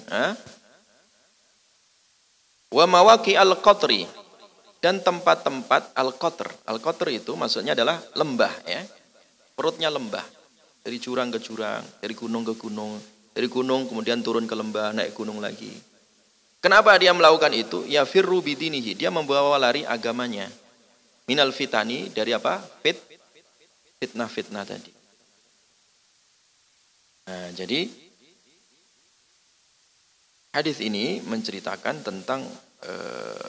Wa 2.68 2.84
mawaki 2.84 3.40
al-qatri. 3.40 4.04
Dan 4.84 5.00
tempat-tempat 5.00 5.96
al-qatr. 5.96 6.52
Al-qatr 6.68 7.16
itu 7.16 7.32
maksudnya 7.40 7.80
adalah 7.80 8.04
lembah. 8.12 8.52
ya 8.68 8.84
Perutnya 9.56 9.88
lembah. 9.88 10.28
Dari 10.84 11.00
jurang 11.00 11.32
ke 11.32 11.40
jurang, 11.40 11.80
dari 12.04 12.12
gunung 12.12 12.44
ke 12.44 12.60
gunung. 12.60 13.00
Dari 13.32 13.48
gunung 13.48 13.88
kemudian 13.88 14.20
turun 14.20 14.44
ke 14.44 14.54
lembah, 14.54 14.92
naik 14.92 15.16
gunung 15.16 15.40
lagi. 15.40 15.72
Kenapa 16.60 16.92
dia 17.00 17.16
melakukan 17.16 17.56
itu? 17.56 17.88
Ya 17.88 18.04
firru 18.04 18.44
bidinihi. 18.44 19.00
Dia 19.00 19.16
membawa 19.16 19.56
lari 19.56 19.88
agamanya. 19.88 20.52
Minal 21.24 21.56
fitani 21.56 22.12
dari 22.12 22.36
apa? 22.36 22.60
Fit 22.84 23.00
fitnah-fitnah 24.04 24.68
tadi. 24.68 24.95
Nah, 27.26 27.50
jadi 27.58 27.90
hadis 30.54 30.78
ini 30.78 31.26
menceritakan 31.26 32.06
tentang 32.06 32.46
eh, 32.86 33.46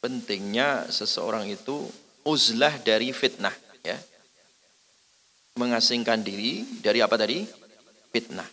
pentingnya 0.00 0.88
seseorang 0.88 1.52
itu 1.52 1.84
uzlah 2.24 2.72
dari 2.80 3.12
fitnah, 3.12 3.52
ya. 3.84 4.00
Mengasingkan 5.60 6.24
diri 6.24 6.64
dari 6.80 7.04
apa 7.04 7.20
tadi? 7.20 7.44
Fitnah. 8.08 8.48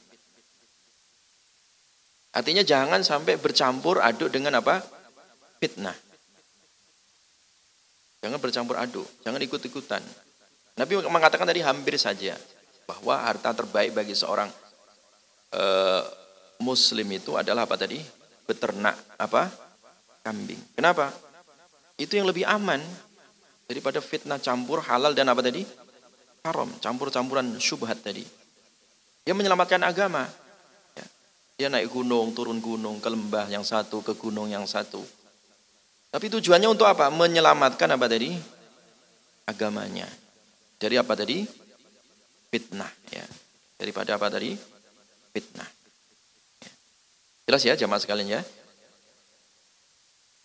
Artinya 2.35 2.61
jangan 2.61 3.01
sampai 3.01 3.39
bercampur 3.39 4.03
aduk 4.03 4.29
dengan 4.35 4.59
apa? 4.59 4.83
Fitnah. 5.63 5.95
Jangan 8.19 8.35
bercampur 8.43 8.75
aduk, 8.75 9.07
jangan 9.23 9.39
ikut-ikutan. 9.39 10.03
Nabi 10.75 11.07
mengatakan 11.07 11.47
tadi 11.47 11.63
hampir 11.63 11.95
saja 11.95 12.35
bahwa 12.89 13.21
harta 13.21 13.53
terbaik 13.53 13.93
bagi 13.93 14.17
seorang 14.17 14.49
uh, 15.53 16.01
muslim 16.57 17.05
itu 17.13 17.37
adalah 17.37 17.69
apa 17.69 17.77
tadi? 17.77 18.01
Beternak 18.49 18.97
apa? 19.21 19.45
Kambing. 20.25 20.57
Kenapa? 20.73 21.13
Itu 22.01 22.17
yang 22.17 22.25
lebih 22.25 22.49
aman 22.49 22.81
daripada 23.69 24.01
fitnah 24.01 24.41
campur 24.41 24.81
halal 24.81 25.13
dan 25.13 25.29
apa 25.29 25.45
tadi? 25.45 25.61
Haram, 26.41 26.73
campur-campuran 26.81 27.61
syubhat 27.61 28.01
tadi. 28.01 28.25
Dia 29.21 29.37
menyelamatkan 29.37 29.85
agama. 29.85 30.25
Dia 31.59 31.67
naik 31.67 31.91
gunung, 31.91 32.31
turun 32.31 32.63
gunung, 32.63 33.03
ke 33.03 33.11
lembah 33.11 33.51
yang 33.51 33.67
satu, 33.67 33.99
ke 33.99 34.15
gunung 34.15 34.47
yang 34.47 34.63
satu. 34.63 35.03
Tapi 36.07 36.31
tujuannya 36.31 36.71
untuk 36.71 36.87
apa? 36.87 37.11
Menyelamatkan 37.11 37.99
apa 37.99 38.07
tadi? 38.07 38.31
Agamanya. 39.43 40.07
Dari 40.79 40.95
apa 40.95 41.13
tadi? 41.19 41.43
Fitnah. 42.49 42.89
Ya. 43.13 43.25
Daripada 43.77 44.17
apa 44.17 44.27
tadi? 44.33 44.57
Fitnah. 45.33 45.69
Ya. 46.65 46.71
Jelas 47.49 47.61
ya 47.65 47.73
jamaah 47.77 48.01
sekalian 48.01 48.41
ya? 48.41 48.41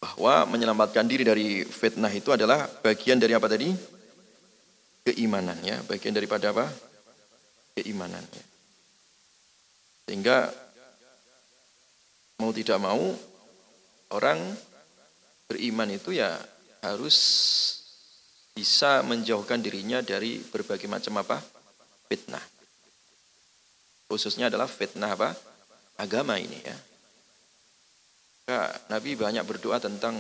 Bahwa 0.01 0.45
menyelamatkan 0.53 1.09
diri 1.09 1.25
dari 1.25 1.65
fitnah 1.65 2.13
itu 2.13 2.29
adalah 2.29 2.69
bagian 2.85 3.17
dari 3.17 3.33
apa 3.33 3.49
tadi? 3.49 3.73
Keimanan 5.05 5.57
ya. 5.65 5.81
Bagian 5.89 6.13
daripada 6.13 6.53
apa? 6.53 6.69
Keimanan. 7.77 8.23
Ya. 8.23 8.45
Sehingga 10.05 10.53
mau 12.37 12.53
tidak 12.53 12.77
mau 12.77 13.17
orang 14.13 14.53
beriman 15.49 15.89
itu 15.89 16.13
ya 16.13 16.37
harus 16.85 17.17
bisa 18.53 19.01
menjauhkan 19.03 19.59
dirinya 19.59 20.05
dari 20.05 20.39
berbagai 20.39 20.87
macam 20.87 21.25
apa? 21.25 21.54
Fitnah. 22.11 22.43
Khususnya 24.09 24.53
adalah 24.53 24.69
fitnah 24.69 25.13
apa? 25.15 25.33
agama 25.95 26.35
ini 26.43 26.59
ya. 26.59 26.77
Nabi 28.91 29.15
banyak 29.15 29.47
berdoa 29.47 29.79
tentang 29.79 30.19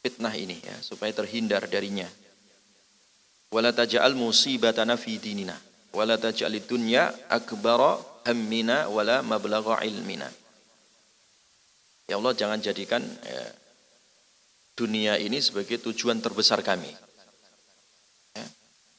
fitnah 0.00 0.32
ini 0.32 0.56
ya, 0.58 0.76
supaya 0.80 1.12
terhindar 1.12 1.68
darinya. 1.68 2.08
Wala 3.52 3.70
taj'al 3.76 4.16
musibatana 4.16 4.96
fi 4.96 5.20
dinina 5.20 5.54
wala 5.96 6.20
taj'alid 6.20 6.68
dunya 6.68 7.08
akbara 7.32 7.96
hammina 8.28 8.92
wala 8.92 9.24
mablagha 9.24 9.80
ilmina. 9.88 10.28
Ya 12.04 12.20
Allah 12.20 12.36
jangan 12.36 12.60
jadikan 12.60 13.00
ya, 13.02 13.44
dunia 14.76 15.16
ini 15.16 15.40
sebagai 15.40 15.80
tujuan 15.80 16.20
terbesar 16.20 16.60
kami. 16.60 16.92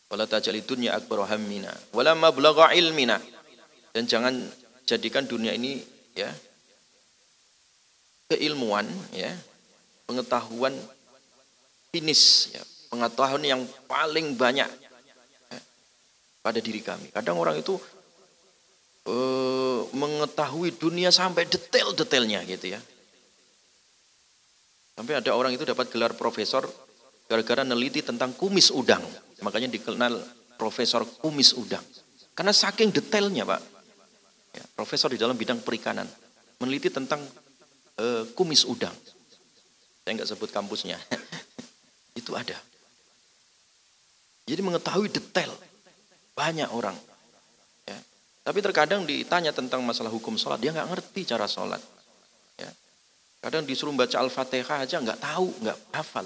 Wala 0.07 0.23
taj'alid 0.23 0.63
dunya 0.63 0.95
akbara 0.95 1.27
hammina. 1.27 1.71
Wala 1.91 2.15
mablagha 2.15 2.71
ilmina. 2.75 3.19
Dan 3.91 4.07
jangan 4.07 4.33
jadikan 4.87 5.27
dunia 5.27 5.51
ini 5.51 5.83
ya 6.15 6.31
keilmuan 8.27 8.87
ya 9.15 9.31
pengetahuan 10.07 10.75
finish 11.91 12.51
ya 12.51 12.63
pengetahuan 12.87 13.43
yang 13.43 13.61
paling 13.87 14.35
banyak 14.39 14.67
ya, 15.51 15.59
pada 16.39 16.59
diri 16.63 16.79
kami. 16.79 17.11
Kadang 17.11 17.35
orang 17.35 17.59
itu 17.59 17.75
uh, 19.11 19.81
mengetahui 19.91 20.75
dunia 20.79 21.11
sampai 21.11 21.47
detail-detailnya 21.47 22.47
gitu 22.47 22.75
ya. 22.75 22.79
Sampai 24.97 25.19
ada 25.19 25.35
orang 25.35 25.53
itu 25.53 25.67
dapat 25.67 25.91
gelar 25.91 26.15
profesor 26.15 26.65
gara-gara 27.27 27.63
neliti 27.67 28.01
tentang 28.01 28.33
kumis 28.33 28.71
udang 28.71 29.03
makanya 29.43 29.67
dikenal 29.69 30.17
profesor 30.57 31.03
kumis 31.19 31.53
udang 31.53 31.83
karena 32.33 32.51
saking 32.55 32.89
detailnya 32.89 33.43
pak 33.45 33.77
ya, 34.57 34.63
profesor 34.73 35.13
di 35.13 35.19
dalam 35.21 35.37
bidang 35.37 35.61
perikanan, 35.61 36.09
meneliti 36.57 36.89
tentang 36.89 37.21
uh, 38.01 38.23
kumis 38.33 38.65
udang. 38.65 38.93
Saya 40.01 40.11
nggak 40.17 40.29
sebut 40.33 40.49
kampusnya. 40.49 40.97
Itu 42.19 42.33
ada. 42.33 42.57
Jadi 44.47 44.61
mengetahui 44.63 45.11
detail. 45.11 45.51
Banyak 46.33 46.69
orang. 46.71 46.95
Ya. 47.83 47.99
Tapi 48.47 48.59
terkadang 48.63 49.03
ditanya 49.03 49.51
tentang 49.51 49.83
masalah 49.83 50.13
hukum 50.13 50.39
sholat, 50.39 50.61
dia 50.61 50.71
nggak 50.71 50.87
ngerti 50.87 51.27
cara 51.27 51.45
sholat. 51.49 51.81
Ya. 52.55 52.69
Kadang 53.43 53.67
disuruh 53.67 53.93
baca 53.93 54.17
Al-Fatihah 54.21 54.87
aja 54.87 54.97
nggak 55.01 55.19
tahu, 55.19 55.49
nggak 55.61 55.77
hafal. 55.91 56.25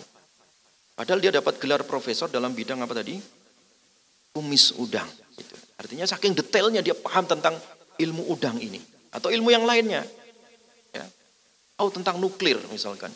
Padahal 1.01 1.17
dia 1.17 1.33
dapat 1.33 1.57
gelar 1.57 1.81
profesor 1.81 2.29
dalam 2.29 2.53
bidang 2.53 2.77
apa 2.85 2.93
tadi? 2.93 3.17
Kumis 4.37 4.77
udang. 4.77 5.09
Gitu. 5.33 5.57
Artinya 5.81 6.05
saking 6.05 6.37
detailnya 6.37 6.85
dia 6.85 6.93
paham 6.93 7.25
tentang 7.25 7.57
ilmu 7.97 8.29
udang 8.29 8.61
ini 8.61 8.77
atau 9.09 9.33
ilmu 9.33 9.49
yang 9.49 9.65
lainnya. 9.65 10.05
Ya. 10.93 11.01
Oh 11.81 11.89
tentang 11.89 12.21
nuklir 12.21 12.61
misalkan. 12.69 13.09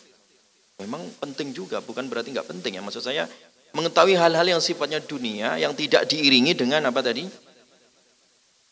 Memang 0.81 1.05
penting 1.21 1.53
juga, 1.53 1.77
bukan 1.77 2.09
berarti 2.09 2.33
nggak 2.33 2.49
penting 2.57 2.73
ya. 2.73 2.81
Maksud 2.81 3.05
saya 3.05 3.29
mengetahui 3.77 4.17
hal-hal 4.17 4.57
yang 4.57 4.57
sifatnya 4.65 4.97
dunia 4.97 5.53
yang 5.61 5.77
tidak 5.77 6.09
diiringi 6.09 6.57
dengan 6.57 6.89
apa 6.89 7.05
tadi? 7.05 7.29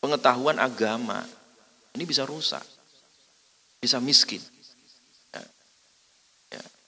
Pengetahuan 0.02 0.58
agama. 0.58 1.22
Ini 1.94 2.02
bisa 2.02 2.26
rusak. 2.26 2.66
Bisa 3.78 4.02
miskin. 4.02 4.42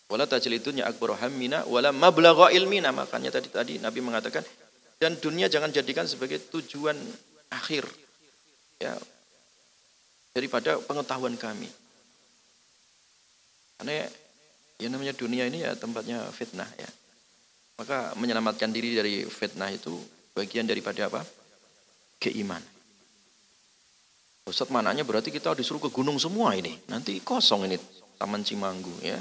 Wala 0.06 0.24
tajlidunya 0.26 0.86
akbar 0.86 1.18
hammina 1.18 1.66
wala 1.66 1.90
mablagha 1.90 2.54
ilmina. 2.54 2.94
Makanya 2.94 3.34
tadi 3.34 3.48
tadi 3.50 3.74
Nabi 3.82 3.98
mengatakan 4.02 4.46
dan 5.02 5.18
dunia 5.18 5.50
jangan 5.50 5.74
jadikan 5.74 6.06
sebagai 6.06 6.38
tujuan 6.50 6.94
akhir. 7.50 7.84
Ya, 8.76 8.92
daripada 10.36 10.76
pengetahuan 10.84 11.32
kami. 11.40 11.66
Karena 13.80 14.04
ya 14.76 14.88
namanya 14.92 15.16
dunia 15.16 15.48
ini 15.48 15.64
ya 15.64 15.72
tempatnya 15.72 16.20
fitnah 16.28 16.68
ya. 16.76 16.88
Maka 17.80 18.12
menyelamatkan 18.20 18.68
diri 18.68 18.92
dari 18.92 19.24
fitnah 19.24 19.72
itu 19.72 19.96
bagian 20.36 20.68
daripada 20.68 21.08
apa? 21.08 21.24
Keiman. 22.20 22.60
Ustaz 24.46 24.68
mananya 24.68 25.02
berarti 25.02 25.32
kita 25.32 25.52
disuruh 25.56 25.82
ke 25.82 25.90
gunung 25.92 26.20
semua 26.20 26.52
ini. 26.52 26.76
Nanti 26.88 27.20
kosong 27.20 27.68
ini 27.68 27.76
Taman 28.20 28.44
Cimanggu 28.44 28.92
ya. 29.00 29.16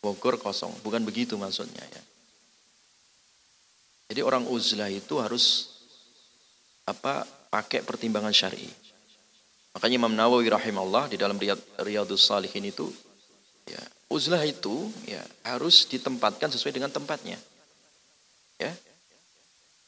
Bogor 0.00 0.40
kosong. 0.40 0.72
Bukan 0.80 1.04
begitu 1.04 1.36
maksudnya 1.36 1.84
ya. 1.84 2.02
Jadi 4.10 4.20
orang 4.26 4.48
uzlah 4.50 4.90
itu 4.90 5.22
harus 5.22 5.70
apa 6.82 7.22
pakai 7.52 7.86
pertimbangan 7.86 8.34
syar'i. 8.34 8.66
Makanya 9.70 10.02
Imam 10.02 10.10
Nawawi 10.10 10.50
rahimahullah 10.50 11.14
di 11.14 11.16
dalam 11.20 11.38
Riyadus 11.78 12.26
Salihin 12.26 12.66
itu 12.66 12.90
ya, 13.70 13.78
uzlah 14.10 14.42
itu 14.42 14.90
ya 15.06 15.22
harus 15.46 15.86
ditempatkan 15.86 16.50
sesuai 16.50 16.74
dengan 16.74 16.90
tempatnya. 16.90 17.38
Ya. 18.58 18.74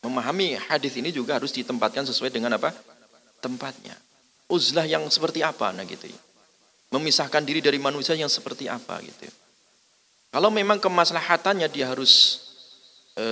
Memahami 0.07 0.55
hadis 0.71 0.95
ini 0.95 1.11
juga 1.11 1.39
harus 1.39 1.51
ditempatkan 1.51 2.07
sesuai 2.07 2.31
dengan 2.31 2.55
apa? 2.55 2.71
tempatnya. 3.43 3.99
Uzlah 4.47 4.87
yang 4.87 5.03
seperti 5.11 5.43
apa 5.43 5.75
nah 5.75 5.83
gitu 5.83 6.07
ya. 6.07 6.21
Memisahkan 6.95 7.43
diri 7.43 7.59
dari 7.59 7.83
manusia 7.83 8.15
yang 8.15 8.31
seperti 8.31 8.71
apa 8.71 9.03
gitu 9.03 9.27
ya. 9.27 9.35
Kalau 10.33 10.49
memang 10.49 10.81
kemaslahatannya 10.81 11.69
dia 11.69 11.93
harus 11.93 12.41
e, 13.13 13.25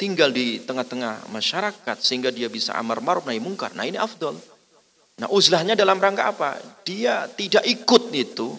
tinggal 0.00 0.32
di 0.32 0.64
tengah-tengah 0.64 1.28
masyarakat 1.28 1.96
sehingga 2.00 2.32
dia 2.32 2.48
bisa 2.48 2.72
amar 2.72 3.04
ma'ruf 3.04 3.28
nahi 3.28 3.36
mungkar. 3.36 3.76
Nah 3.76 3.84
ini 3.84 4.00
afdol. 4.00 4.32
Nah 5.20 5.28
uzlahnya 5.28 5.76
dalam 5.76 6.00
rangka 6.00 6.32
apa? 6.32 6.56
Dia 6.88 7.28
tidak 7.28 7.68
ikut 7.68 8.08
itu 8.16 8.56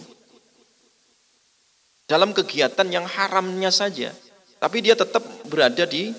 dalam 2.05 2.29
kegiatan 2.29 2.85
yang 2.93 3.09
haramnya 3.09 3.73
saja. 3.73 4.13
Tapi 4.61 4.85
dia 4.85 4.93
tetap 4.93 5.25
berada 5.49 5.89
di 5.89 6.13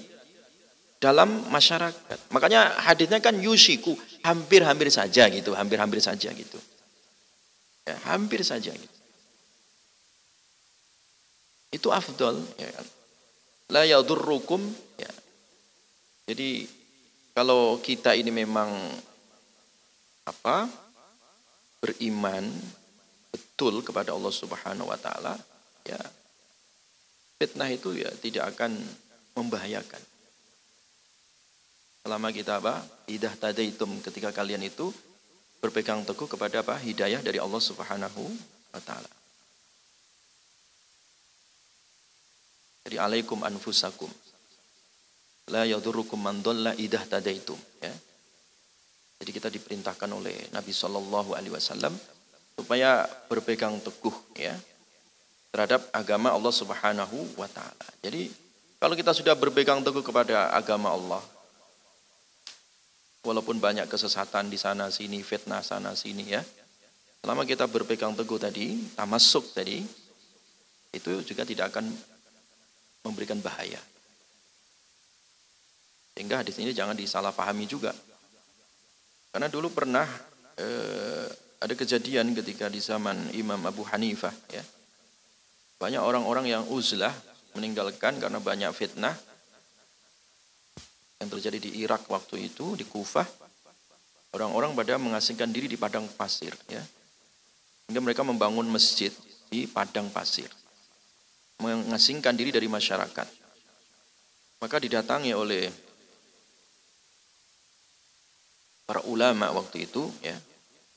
dalam 0.98 1.48
masyarakat. 1.54 2.18
Makanya 2.34 2.82
hadisnya 2.82 3.22
kan 3.22 3.38
yushiku, 3.38 3.94
hampir-hampir 4.26 4.90
saja 4.90 5.30
gitu, 5.30 5.54
hampir-hampir 5.54 6.02
saja 6.02 6.28
gitu. 6.34 6.58
Ya, 7.86 7.96
hampir 8.10 8.42
saja 8.42 8.74
gitu. 8.74 8.99
Itu 11.70 11.94
afdol. 11.94 12.38
Ya. 12.58 12.70
Kan? 12.74 12.86
La 13.70 13.82
yadurrukum. 13.86 14.62
Ya. 14.98 15.12
Jadi 16.26 16.66
kalau 17.34 17.78
kita 17.78 18.14
ini 18.18 18.28
memang 18.34 18.70
apa 20.26 20.68
beriman 21.80 22.44
betul 23.32 23.80
kepada 23.80 24.12
Allah 24.12 24.34
Subhanahu 24.34 24.90
wa 24.90 24.98
taala 25.00 25.34
ya 25.86 25.98
fitnah 27.40 27.70
itu 27.72 27.96
ya 27.96 28.10
tidak 28.20 28.54
akan 28.54 28.76
membahayakan 29.34 30.02
selama 32.04 32.28
kita 32.30 32.60
apa 32.60 32.84
idah 33.08 33.32
tadaitum 33.32 34.00
ketika 34.04 34.30
kalian 34.34 34.60
itu 34.66 34.92
berpegang 35.60 36.04
teguh 36.04 36.28
kepada 36.28 36.60
apa 36.60 36.76
hidayah 36.76 37.24
dari 37.24 37.40
Allah 37.40 37.62
Subhanahu 37.62 38.22
wa 38.76 38.80
taala 38.84 39.19
jadi 42.84 42.96
alaikum 43.00 43.40
anfusakum. 43.44 44.08
La 45.50 45.66
yadurukum 45.66 46.16
man 46.16 46.40
dhalla 46.40 46.72
idah 46.78 47.02
tadaitum. 47.04 47.58
Ya. 47.82 47.92
Jadi 49.20 49.30
kita 49.36 49.48
diperintahkan 49.52 50.08
oleh 50.08 50.48
Nabi 50.54 50.72
Shallallahu 50.72 51.36
Alaihi 51.36 51.52
Wasallam 51.52 51.92
supaya 52.56 53.04
berpegang 53.28 53.76
teguh 53.84 54.14
ya 54.36 54.56
terhadap 55.52 55.84
agama 55.92 56.32
Allah 56.32 56.54
Subhanahu 56.54 57.36
Wa 57.36 57.48
Taala. 57.50 57.88
Jadi 58.00 58.32
kalau 58.80 58.96
kita 58.96 59.12
sudah 59.12 59.36
berpegang 59.36 59.84
teguh 59.84 60.00
kepada 60.00 60.56
agama 60.56 60.88
Allah, 60.88 61.20
walaupun 63.20 63.60
banyak 63.60 63.84
kesesatan 63.92 64.48
di 64.48 64.56
sana 64.56 64.88
sini, 64.88 65.20
fitnah 65.20 65.60
sana 65.60 65.92
sini 65.92 66.32
ya, 66.32 66.40
selama 67.20 67.44
kita 67.44 67.68
berpegang 67.68 68.16
teguh 68.16 68.40
tadi, 68.40 68.80
tamasuk 68.96 69.52
tadi, 69.52 69.84
itu 70.96 71.12
juga 71.28 71.44
tidak 71.44 71.76
akan 71.76 71.92
memberikan 73.04 73.40
bahaya. 73.40 73.80
Sehingga 76.14 76.44
hadis 76.44 76.60
ini 76.60 76.76
jangan 76.76 76.98
disalahpahami 76.98 77.64
juga. 77.64 77.96
Karena 79.30 79.48
dulu 79.48 79.72
pernah 79.72 80.04
eh, 80.58 81.28
ada 81.60 81.74
kejadian 81.76 82.32
ketika 82.36 82.68
di 82.68 82.80
zaman 82.80 83.32
Imam 83.36 83.60
Abu 83.64 83.84
Hanifah 83.88 84.32
ya. 84.52 84.64
Banyak 85.80 86.02
orang-orang 86.04 86.44
yang 86.44 86.64
uzlah 86.68 87.12
meninggalkan 87.56 88.20
karena 88.20 88.36
banyak 88.36 88.68
fitnah 88.76 89.16
yang 91.20 91.28
terjadi 91.28 91.56
di 91.56 91.70
Irak 91.80 92.04
waktu 92.08 92.52
itu 92.52 92.76
di 92.76 92.84
Kufah. 92.84 93.24
Orang-orang 94.30 94.76
pada 94.78 94.94
mengasingkan 95.00 95.50
diri 95.50 95.66
di 95.66 95.80
padang 95.80 96.06
pasir 96.14 96.54
ya. 96.68 96.84
Hingga 97.88 98.00
mereka 98.00 98.22
membangun 98.22 98.68
masjid 98.68 99.10
di 99.50 99.66
padang 99.66 100.12
pasir. 100.12 100.46
Mengasingkan 101.60 102.32
diri 102.34 102.50
dari 102.50 102.66
masyarakat. 102.66 103.28
Maka 104.60 104.76
didatangi 104.76 105.32
oleh 105.32 105.68
para 108.84 109.00
ulama 109.06 109.52
waktu 109.54 109.88
itu 109.88 110.10
ya, 110.20 110.36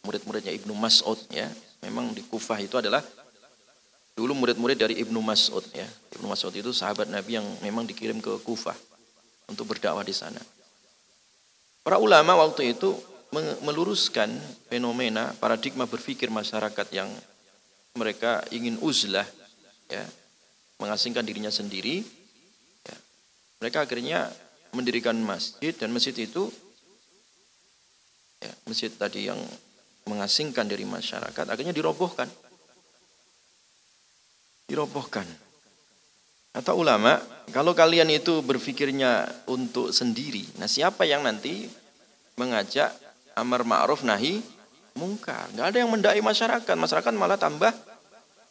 murid-muridnya 0.04 0.52
Ibnu 0.52 0.74
Mas'ud 0.76 1.20
ya. 1.32 1.48
Memang 1.84 2.16
di 2.16 2.24
Kufah 2.24 2.60
itu 2.64 2.80
adalah 2.80 3.04
dulu 4.16 4.34
murid-murid 4.34 4.80
dari 4.80 4.96
Ibnu 5.04 5.20
Mas'ud 5.20 5.64
ya. 5.76 5.88
Ibnu 6.16 6.28
Mas'ud 6.28 6.52
itu 6.56 6.72
sahabat 6.72 7.12
Nabi 7.12 7.40
yang 7.40 7.48
memang 7.64 7.88
dikirim 7.88 8.20
ke 8.24 8.40
Kufah 8.44 8.76
untuk 9.48 9.68
berdakwah 9.70 10.04
di 10.04 10.16
sana. 10.16 10.40
Para 11.84 12.00
ulama 12.00 12.40
waktu 12.40 12.76
itu 12.76 12.96
meluruskan 13.66 14.30
fenomena 14.70 15.34
paradigma 15.42 15.90
berpikir 15.90 16.30
masyarakat 16.30 16.88
yang 16.94 17.10
mereka 17.98 18.46
ingin 18.54 18.78
uzlah 18.82 19.26
ya 19.90 20.06
mengasingkan 20.84 21.24
dirinya 21.24 21.48
sendiri 21.48 22.04
ya. 22.84 22.98
mereka 23.64 23.88
akhirnya 23.88 24.28
mendirikan 24.76 25.16
masjid 25.24 25.72
dan 25.72 25.96
masjid 25.96 26.12
itu 26.12 26.52
ya, 28.44 28.52
masjid 28.68 28.92
tadi 28.92 29.32
yang 29.32 29.40
mengasingkan 30.04 30.68
dari 30.68 30.84
masyarakat 30.84 31.46
akhirnya 31.48 31.72
dirobohkan 31.72 32.28
dirobohkan 34.68 35.24
atau 36.54 36.84
ulama 36.84 37.24
kalau 37.56 37.72
kalian 37.72 38.12
itu 38.12 38.44
berpikirnya 38.44 39.32
untuk 39.48 39.96
sendiri 39.96 40.44
nah 40.60 40.68
siapa 40.68 41.08
yang 41.08 41.24
nanti 41.24 41.72
mengajak 42.36 42.92
amar 43.34 43.66
ma'ruf 43.66 44.06
nahi 44.06 44.42
mungkar. 44.98 45.50
Nggak 45.54 45.68
ada 45.74 45.78
yang 45.78 45.92
mendai 45.92 46.20
masyarakat. 46.22 46.76
Masyarakat 46.78 47.14
malah 47.14 47.38
tambah 47.38 47.74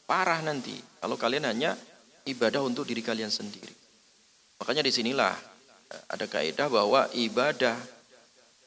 parah 0.07 0.43
nanti. 0.43 0.75
Kalau 0.99 1.17
kalian 1.19 1.47
hanya 1.47 1.79
ibadah 2.29 2.63
untuk 2.63 2.87
diri 2.87 3.03
kalian 3.03 3.31
sendiri. 3.31 3.73
Makanya 4.63 4.87
di 4.87 4.93
sinilah 4.95 5.35
eh, 5.91 6.03
ada 6.07 6.27
kaidah 6.31 6.69
bahwa 6.71 7.11
ibadah 7.15 7.75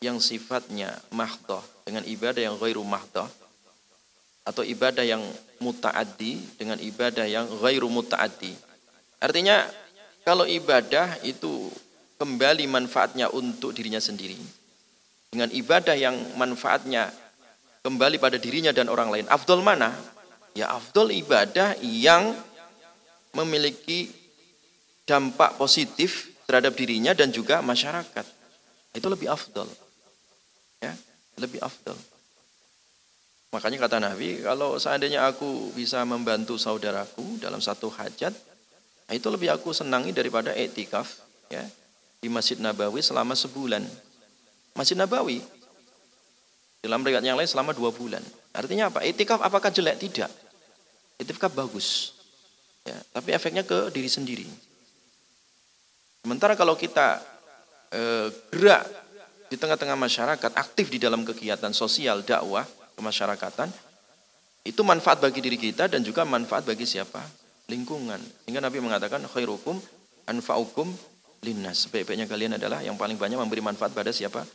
yang 0.03 0.19
sifatnya 0.19 0.91
mahdoh 1.15 1.64
dengan 1.88 2.03
ibadah 2.03 2.41
yang 2.41 2.56
ghairu 2.60 2.84
mahdoh 2.84 3.26
atau 4.45 4.61
ibadah 4.61 5.02
yang 5.02 5.23
mutaaddi 5.57 6.38
dengan 6.60 6.77
ibadah 6.77 7.26
yang 7.26 7.49
ghairu 7.64 7.90
mutaaddi. 7.90 8.53
Artinya 9.18 9.65
kalau 10.22 10.45
ibadah 10.45 11.18
itu 11.26 11.72
kembali 12.22 12.69
manfaatnya 12.69 13.32
untuk 13.34 13.73
dirinya 13.73 13.99
sendiri 13.99 14.38
dengan 15.36 15.52
ibadah 15.52 15.95
yang 15.98 16.15
manfaatnya 16.40 17.11
kembali 17.84 18.18
pada 18.23 18.40
dirinya 18.40 18.72
dan 18.72 18.88
orang 18.88 19.11
lain. 19.11 19.26
Afdol 19.27 19.60
mana? 19.65 19.91
Ya 20.56 20.72
afdol 20.72 21.11
ibadah 21.11 21.76
yang 21.84 22.32
memiliki 23.36 24.10
dampak 25.06 25.60
positif 25.60 26.34
terhadap 26.49 26.74
dirinya 26.74 27.14
dan 27.14 27.30
juga 27.30 27.62
masyarakat. 27.62 28.26
Itu 28.95 29.12
lebih 29.12 29.30
afdol. 29.30 29.68
Ya, 30.80 30.95
lebih 31.38 31.60
afdol. 31.60 31.98
Makanya 33.53 33.78
kata 33.88 33.98
Nabi, 34.03 34.44
kalau 34.44 34.76
seandainya 34.76 35.28
aku 35.32 35.72
bisa 35.72 36.03
membantu 36.03 36.60
saudaraku 36.60 37.40
dalam 37.40 37.64
satu 37.64 37.88
hajat, 37.88 38.36
itu 39.12 39.28
lebih 39.30 39.53
aku 39.53 39.72
senangi 39.72 40.12
daripada 40.12 40.52
etikaf 40.52 41.22
ya 41.48 41.64
di 42.20 42.28
Masjid 42.28 42.57
Nabawi 42.57 43.06
selama 43.06 43.38
sebulan. 43.38 43.86
Masjid 44.76 44.98
Nabawi 44.98 45.40
dalam 46.82 47.06
riwayat 47.06 47.22
yang 47.22 47.38
lain 47.38 47.48
selama 47.48 47.72
dua 47.72 47.94
bulan. 47.94 48.22
Artinya 48.52 48.90
apa? 48.90 49.06
Itikaf 49.06 49.40
apakah 49.40 49.70
jelek? 49.70 50.02
Tidak. 50.02 50.32
Itikaf 51.22 51.53
bagus. 51.53 52.15
Ya, 52.86 52.98
tapi 53.12 53.34
efeknya 53.34 53.66
ke 53.66 53.90
diri 53.90 54.06
sendiri. 54.06 54.45
Sementara 56.22 56.53
kalau 56.53 56.78
kita 56.78 57.22
e, 57.90 58.30
gerak 58.53 58.86
di 59.49 59.57
tengah-tengah 59.57 59.98
masyarakat, 59.98 60.52
aktif 60.53 60.94
di 60.94 61.02
dalam 61.02 61.26
kegiatan 61.26 61.74
sosial, 61.74 62.22
dakwah, 62.22 62.66
kemasyarakatan, 62.94 63.74
itu 64.66 64.82
manfaat 64.86 65.22
bagi 65.22 65.41
diri 65.41 65.57
kita 65.57 65.90
dan 65.90 66.06
juga 66.06 66.26
manfaat 66.26 66.66
bagi 66.66 66.86
siapa? 66.86 67.22
Lingkungan. 67.70 68.22
Sehingga 68.45 68.62
Nabi 68.62 68.78
mengatakan 68.82 69.22
khairukum 69.26 69.78
anfa'ukum 70.30 70.90
linnas. 71.41 71.90
Sebaik-baiknya 71.90 72.30
kalian 72.30 72.57
adalah 72.57 72.86
yang 72.86 72.98
paling 72.98 73.18
banyak 73.18 73.38
memberi 73.38 73.62
manfaat 73.66 73.94
pada 73.94 74.14
siapa? 74.14 74.45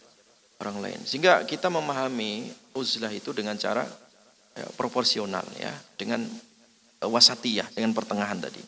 orang 0.61 0.77
lain. 0.85 1.01
Sehingga 1.09 1.43
kita 1.48 1.73
memahami 1.73 2.52
uzlah 2.77 3.11
itu 3.11 3.32
dengan 3.32 3.57
cara 3.57 3.82
ya, 4.55 4.66
proporsional 4.77 5.44
ya, 5.57 5.73
dengan 5.97 6.28
wasatiyah, 7.01 7.68
dengan 7.72 7.97
pertengahan 7.97 8.36
tadi. 8.36 8.60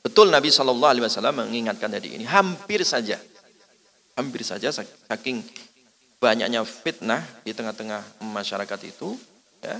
Betul 0.00 0.32
Nabi 0.32 0.48
Shallallahu 0.48 0.92
Alaihi 0.96 1.04
Wasallam 1.04 1.44
mengingatkan 1.48 1.92
tadi 1.92 2.16
ini 2.16 2.24
hampir 2.24 2.84
saja, 2.84 3.20
hampir 4.16 4.44
saja 4.44 4.72
saking 4.72 5.44
banyaknya 6.20 6.64
fitnah 6.64 7.20
di 7.44 7.52
tengah-tengah 7.52 8.24
masyarakat 8.24 8.80
itu, 8.88 9.16
ya, 9.60 9.76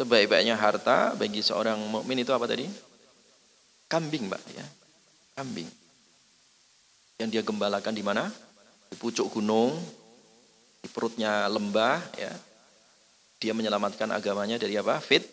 sebaik-baiknya 0.00 0.56
harta 0.56 1.16
bagi 1.16 1.40
seorang 1.40 1.80
mukmin 1.88 2.20
itu 2.20 2.32
apa 2.32 2.44
tadi? 2.48 2.68
Kambing, 3.90 4.28
mbak, 4.28 4.42
ya, 4.52 4.66
kambing. 5.36 5.68
Yang 7.20 7.28
dia 7.32 7.42
gembalakan 7.44 7.92
di 7.92 8.04
mana? 8.04 8.28
Di 8.88 8.96
pucuk 8.96 9.28
gunung, 9.28 9.76
di 10.80 10.88
perutnya 10.88 11.44
lembah 11.52 12.00
ya 12.16 12.32
dia 13.40 13.52
menyelamatkan 13.52 14.08
agamanya 14.12 14.56
dari 14.56 14.76
apa 14.76 14.96
fit 15.00 15.24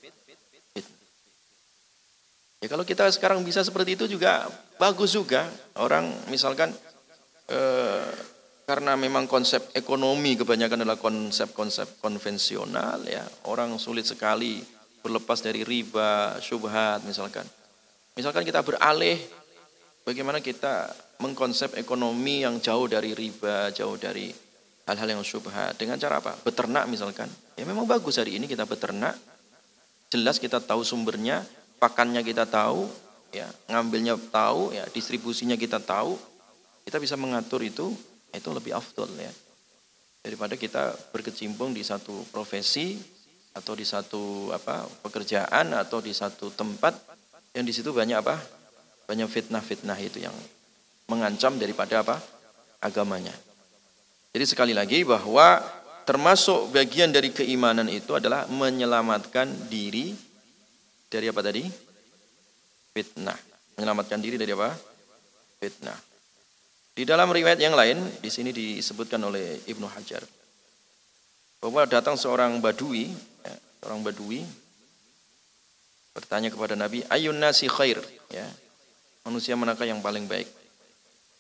ya 2.61 2.67
kalau 2.69 2.84
kita 2.84 3.09
sekarang 3.13 3.41
bisa 3.45 3.61
seperti 3.61 3.97
itu 3.99 4.05
juga 4.09 4.45
bagus 4.81 5.13
juga 5.13 5.45
orang 5.77 6.09
misalkan 6.31 6.73
eh, 7.49 8.07
karena 8.67 8.99
memang 8.99 9.29
konsep 9.31 9.71
ekonomi 9.71 10.35
kebanyakan 10.35 10.84
adalah 10.84 10.99
konsep-konsep 10.99 12.03
konvensional 12.03 12.99
ya 13.07 13.23
orang 13.47 13.79
sulit 13.79 14.03
sekali 14.03 14.59
berlepas 14.99 15.39
dari 15.39 15.63
riba 15.63 16.35
syubhat 16.43 17.05
misalkan 17.07 17.45
misalkan 18.17 18.43
kita 18.43 18.65
beralih 18.65 19.15
bagaimana 20.03 20.43
kita 20.43 20.91
mengkonsep 21.23 21.77
ekonomi 21.79 22.45
yang 22.45 22.61
jauh 22.61 22.85
dari 22.85 23.15
riba 23.15 23.71
jauh 23.73 23.95
dari 23.95 24.29
hal-hal 24.88 25.19
yang 25.19 25.21
syubhat 25.21 25.75
dengan 25.75 25.99
cara 25.99 26.23
apa? 26.23 26.34
Beternak 26.41 26.88
misalkan. 26.88 27.27
Ya 27.59 27.67
memang 27.67 27.84
bagus 27.84 28.15
hari 28.15 28.39
ini 28.39 28.47
kita 28.47 28.63
beternak. 28.63 29.19
Jelas 30.07 30.39
kita 30.39 30.63
tahu 30.63 30.88
sumbernya, 30.88 31.43
pakannya 31.78 32.22
kita 32.26 32.49
tahu, 32.49 32.90
ya, 33.34 33.48
ngambilnya 33.70 34.18
tahu, 34.30 34.74
ya, 34.74 34.86
distribusinya 34.91 35.56
kita 35.56 35.82
tahu. 35.82 36.18
Kita 36.88 36.98
bisa 36.98 37.20
mengatur 37.20 37.62
itu, 37.64 37.91
itu 38.32 38.49
lebih 38.52 38.76
afdol 38.76 39.12
ya. 39.18 39.34
Daripada 40.24 40.56
kita 40.60 40.95
berkecimpung 41.12 41.72
di 41.72 41.84
satu 41.84 42.24
profesi 42.32 42.99
atau 43.56 43.74
di 43.74 43.84
satu 43.88 44.54
apa 44.54 44.86
pekerjaan 45.04 45.74
atau 45.74 45.99
di 45.99 46.14
satu 46.14 46.54
tempat 46.54 46.94
yang 47.56 47.66
di 47.66 47.74
situ 47.74 47.91
banyak 47.91 48.18
apa? 48.22 48.40
Banyak 49.08 49.28
fitnah-fitnah 49.28 49.98
itu 49.99 50.24
yang 50.24 50.36
mengancam 51.08 51.56
daripada 51.60 52.04
apa? 52.04 52.18
agamanya. 52.78 53.34
Jadi 54.34 54.45
sekali 54.45 54.74
lagi 54.78 55.02
bahwa 55.02 55.66
termasuk 56.06 56.70
bagian 56.70 57.10
dari 57.10 57.34
keimanan 57.34 57.90
itu 57.90 58.14
adalah 58.14 58.45
menyelamatkan 58.48 59.49
diri 59.66 60.14
dari 61.07 61.31
apa 61.31 61.41
tadi? 61.43 61.63
Fitnah. 62.91 63.38
Menyelamatkan 63.77 64.19
diri 64.19 64.35
dari 64.35 64.51
apa? 64.51 64.75
Fitnah. 65.59 65.97
Di 66.97 67.05
dalam 67.05 67.29
riwayat 67.29 67.61
yang 67.61 67.77
lain, 67.77 68.01
di 68.19 68.29
sini 68.34 68.49
disebutkan 68.49 69.21
oleh 69.21 69.61
Ibnu 69.69 69.85
Hajar 69.85 70.25
bahwa 71.61 71.85
datang 71.85 72.17
seorang 72.17 72.57
badui, 72.57 73.13
ya, 73.45 73.53
seorang 73.81 74.01
badui 74.01 74.41
bertanya 76.17 76.49
kepada 76.49 76.73
Nabi, 76.73 77.05
"Ayun 77.13 77.38
nasi 77.38 77.69
khair?" 77.69 78.01
Ya. 78.34 78.49
Manusia 79.29 79.53
manakah 79.53 79.85
yang 79.85 80.01
paling 80.01 80.25
baik? 80.25 80.49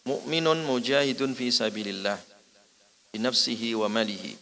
Mukminun 0.05 0.61
mujahidun 0.61 1.33
fi 1.33 1.49
sabilillah 1.49 2.21
binafsihi 3.15 3.73
wa 3.73 3.89
malihi. 3.89 4.37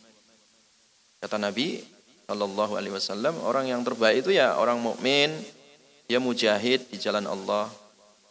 Kata 1.23 1.39
Nabi 1.39 1.79
Shallallahu 2.25 2.73
Alaihi 2.73 2.93
Wasallam, 2.97 3.37
orang 3.45 3.69
yang 3.69 3.85
terbaik 3.85 4.25
itu 4.25 4.33
ya 4.33 4.57
orang 4.57 4.81
mukmin, 4.81 5.29
dia 6.09 6.17
mujahid 6.17 6.89
di 6.89 6.97
jalan 6.97 7.29
Allah, 7.29 7.69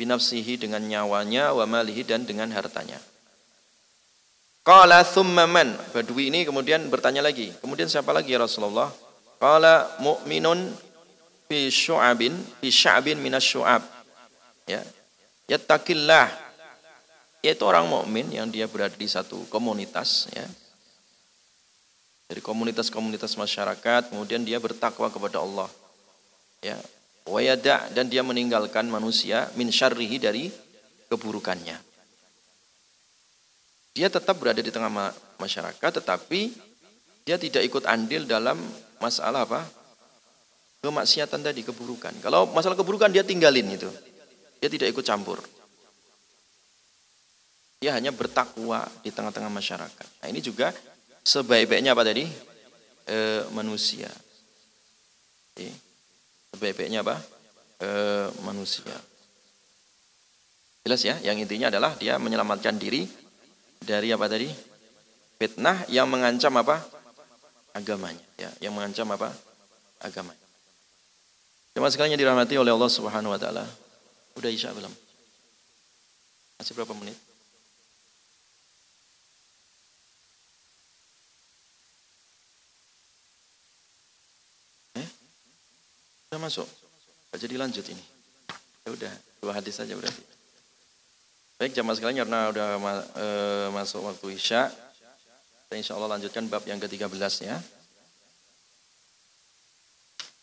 binafsihi 0.03 0.59
dengan 0.59 0.83
nyawanya, 0.83 1.55
wa 1.55 1.63
malihi 1.63 2.03
dan 2.03 2.27
dengan 2.27 2.51
hartanya. 2.51 2.99
Qala 4.67 5.07
thumma 5.07 5.47
man? 5.47 5.79
Badui 5.95 6.35
ini 6.35 6.43
kemudian 6.43 6.91
bertanya 6.91 7.23
lagi. 7.23 7.55
Kemudian 7.63 7.87
siapa 7.87 8.11
lagi 8.11 8.35
ya 8.35 8.43
Rasulullah? 8.43 8.91
Qala 9.39 9.95
mu'minun 10.03 10.75
fi 11.47 11.71
syu'abin 11.71 12.35
fi 12.59 12.69
sya'bin 12.73 13.21
minas 13.21 13.47
syu'ab. 13.47 13.85
Ya. 14.67 14.81
Yattaqillah 15.47 16.33
yaitu 17.45 17.61
orang 17.69 17.85
mukmin 17.85 18.25
yang 18.33 18.49
dia 18.49 18.65
berada 18.65 18.97
di 18.97 19.05
satu 19.05 19.45
komunitas 19.53 20.33
ya 20.33 20.49
dari 22.29 22.41
komunitas-komunitas 22.41 23.37
masyarakat 23.37 24.09
kemudian 24.13 24.43
dia 24.43 24.57
bertakwa 24.57 25.13
kepada 25.13 25.45
Allah 25.45 25.69
ya 26.65 26.77
wayada 27.29 27.89
dan 27.93 28.09
dia 28.09 28.25
meninggalkan 28.25 28.89
manusia 28.89 29.49
min 29.57 29.73
syarrihi 29.73 30.17
dari 30.21 30.45
keburukannya. 31.09 31.77
Dia 33.95 34.11
tetap 34.11 34.37
berada 34.43 34.59
di 34.59 34.75
tengah 34.75 34.91
masyarakat 35.39 35.91
tetapi 36.03 36.51
dia 37.25 37.41
tidak 37.41 37.63
ikut 37.65 37.85
andil 37.89 38.29
dalam 38.29 38.61
masalah 39.01 39.47
apa? 39.49 39.63
kemaksiatan 40.85 41.41
tadi, 41.41 41.65
keburukan. 41.65 42.13
Kalau 42.21 42.45
masalah 42.53 42.77
keburukan 42.77 43.09
dia 43.09 43.25
tinggalin 43.25 43.65
itu. 43.73 43.89
Dia 44.61 44.69
tidak 44.69 44.93
ikut 44.93 45.01
campur. 45.01 45.41
Dia 47.81 47.97
hanya 47.97 48.13
bertakwa 48.13 48.85
di 49.01 49.09
tengah-tengah 49.09 49.49
masyarakat. 49.49 50.07
Nah, 50.21 50.29
ini 50.29 50.45
juga 50.45 50.77
sebaik-baiknya 51.25 51.97
apa 51.97 52.05
tadi? 52.05 52.29
E, 53.09 53.19
manusia. 53.57 54.13
Oke. 55.53 55.73
Sebaik-baiknya 56.55 57.01
apa? 57.01 57.17
E, 57.81 57.89
manusia. 58.45 58.95
Jelas 60.85 61.01
ya, 61.01 61.17
yang 61.25 61.41
intinya 61.41 61.73
adalah 61.73 61.97
dia 61.97 62.21
menyelamatkan 62.21 62.77
diri 62.77 63.09
dari 63.81 64.13
apa 64.13 64.29
tadi? 64.29 64.53
Fitnah 65.41 65.89
yang 65.89 66.07
mengancam 66.13 66.53
apa? 66.61 66.85
Agamanya, 67.75 68.23
ya, 68.39 68.53
yang 68.63 68.77
mengancam 68.77 69.09
apa? 69.11 69.33
Agamanya. 69.99 70.45
Jemaah 71.75 71.91
sekalian 71.91 72.15
yang 72.15 72.23
dirahmati 72.23 72.55
oleh 72.55 72.71
Allah 72.71 72.87
Subhanahu 72.87 73.35
wa 73.35 73.41
taala. 73.41 73.67
Udah 74.39 74.47
Isya 74.47 74.71
belum? 74.71 74.93
Masih 76.61 76.71
berapa 76.79 76.95
menit? 76.95 77.19
Udah 86.35 86.51
masuk. 86.51 86.67
Jadi 87.39 87.55
lanjut 87.55 87.87
ini. 87.95 88.03
Ya 88.83 88.91
udah, 88.91 89.13
dua 89.39 89.55
hadis 89.55 89.79
saja 89.79 89.95
berarti. 89.95 90.19
Baik 91.63 91.79
jamaah 91.79 91.95
sekalian 91.95 92.27
karena 92.27 92.51
udah 92.51 92.69
e, 93.15 93.27
masuk 93.71 94.03
waktu 94.03 94.35
Isya, 94.35 94.67
kita 94.67 95.75
insya 95.79 95.95
Allah 95.95 96.19
lanjutkan 96.19 96.51
bab 96.51 96.67
yang 96.67 96.83
ke-13 96.83 97.07
ya. 97.47 97.55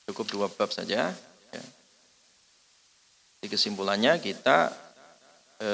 Cukup 0.07 0.31
dua 0.31 0.47
bab 0.47 0.72
saja. 0.72 1.11
Ya. 1.51 1.65
Di 3.43 3.51
kesimpulannya 3.51 4.15
kita 4.23 4.72
e, 5.59 5.72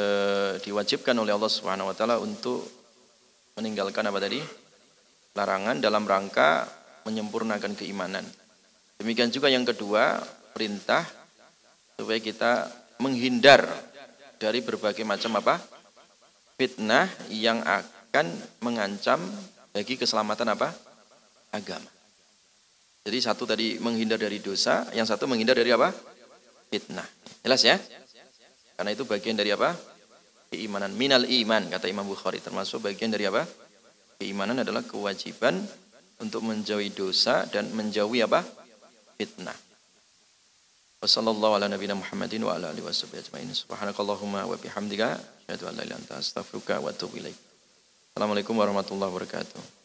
diwajibkan 0.66 1.14
oleh 1.14 1.38
Allah 1.38 1.54
Subhanahu 1.54 1.94
Wa 1.94 1.96
Taala 1.96 2.18
untuk 2.18 2.66
meninggalkan 3.54 4.02
apa 4.02 4.18
tadi 4.18 4.42
larangan 5.38 5.78
dalam 5.78 6.10
rangka 6.10 6.66
menyempurnakan 7.06 7.78
keimanan. 7.78 8.26
Demikian 8.98 9.30
juga 9.30 9.48
yang 9.48 9.62
kedua 9.64 10.18
perintah 10.54 11.06
supaya 11.98 12.18
kita 12.18 12.66
menghindar 12.98 13.66
dari 14.38 14.62
berbagai 14.62 15.06
macam 15.06 15.38
apa? 15.38 15.58
fitnah 16.58 17.06
yang 17.30 17.62
akan 17.62 18.34
mengancam 18.66 19.22
bagi 19.70 19.94
keselamatan 19.94 20.58
apa? 20.58 20.74
agama. 21.54 21.90
Jadi 23.06 23.18
satu 23.22 23.46
tadi 23.48 23.78
menghindar 23.78 24.20
dari 24.20 24.42
dosa, 24.42 24.90
yang 24.92 25.06
satu 25.06 25.30
menghindar 25.30 25.54
dari 25.54 25.70
apa? 25.70 25.94
fitnah. 26.74 27.06
Jelas 27.46 27.62
ya? 27.62 27.78
Karena 28.78 28.94
itu 28.94 29.06
bagian 29.06 29.38
dari 29.38 29.54
apa? 29.54 29.78
Keimanan 30.50 30.96
minal 30.98 31.28
iman 31.28 31.70
kata 31.70 31.86
Imam 31.92 32.08
Bukhari 32.08 32.42
termasuk 32.42 32.82
bagian 32.90 33.14
dari 33.14 33.30
apa? 33.30 33.46
Keimanan 34.18 34.66
adalah 34.66 34.82
kewajiban 34.82 35.62
untuk 36.18 36.42
menjauhi 36.42 36.90
dosa 36.94 37.46
dan 37.46 37.70
menjauhi 37.78 38.26
apa? 38.26 38.42
Fitnah. 39.18 39.58
Wassallallahu 41.02 41.58
ala 41.62 41.70
nabiyina 41.70 41.94
Muhammadin 41.94 42.42
wa 42.42 42.58
ala 42.58 42.74
alihi 42.74 42.86
washabihi 42.86 43.22
ajmain. 43.22 43.50
Subhanakallahumma 43.54 44.50
wa 44.50 44.58
bihamdika 44.58 45.18
asyhadu 45.46 45.70
an 45.70 45.78
la 45.78 45.84
ilaha 45.86 45.86
illa 45.86 45.96
anta 46.02 46.14
astaghfiruka 46.18 46.82
wa 46.82 46.90
atubu 46.90 47.22
ilaik. 47.22 47.38
Assalamualaikum 48.14 48.58
warahmatullahi 48.58 49.14
wabarakatuh. 49.14 49.77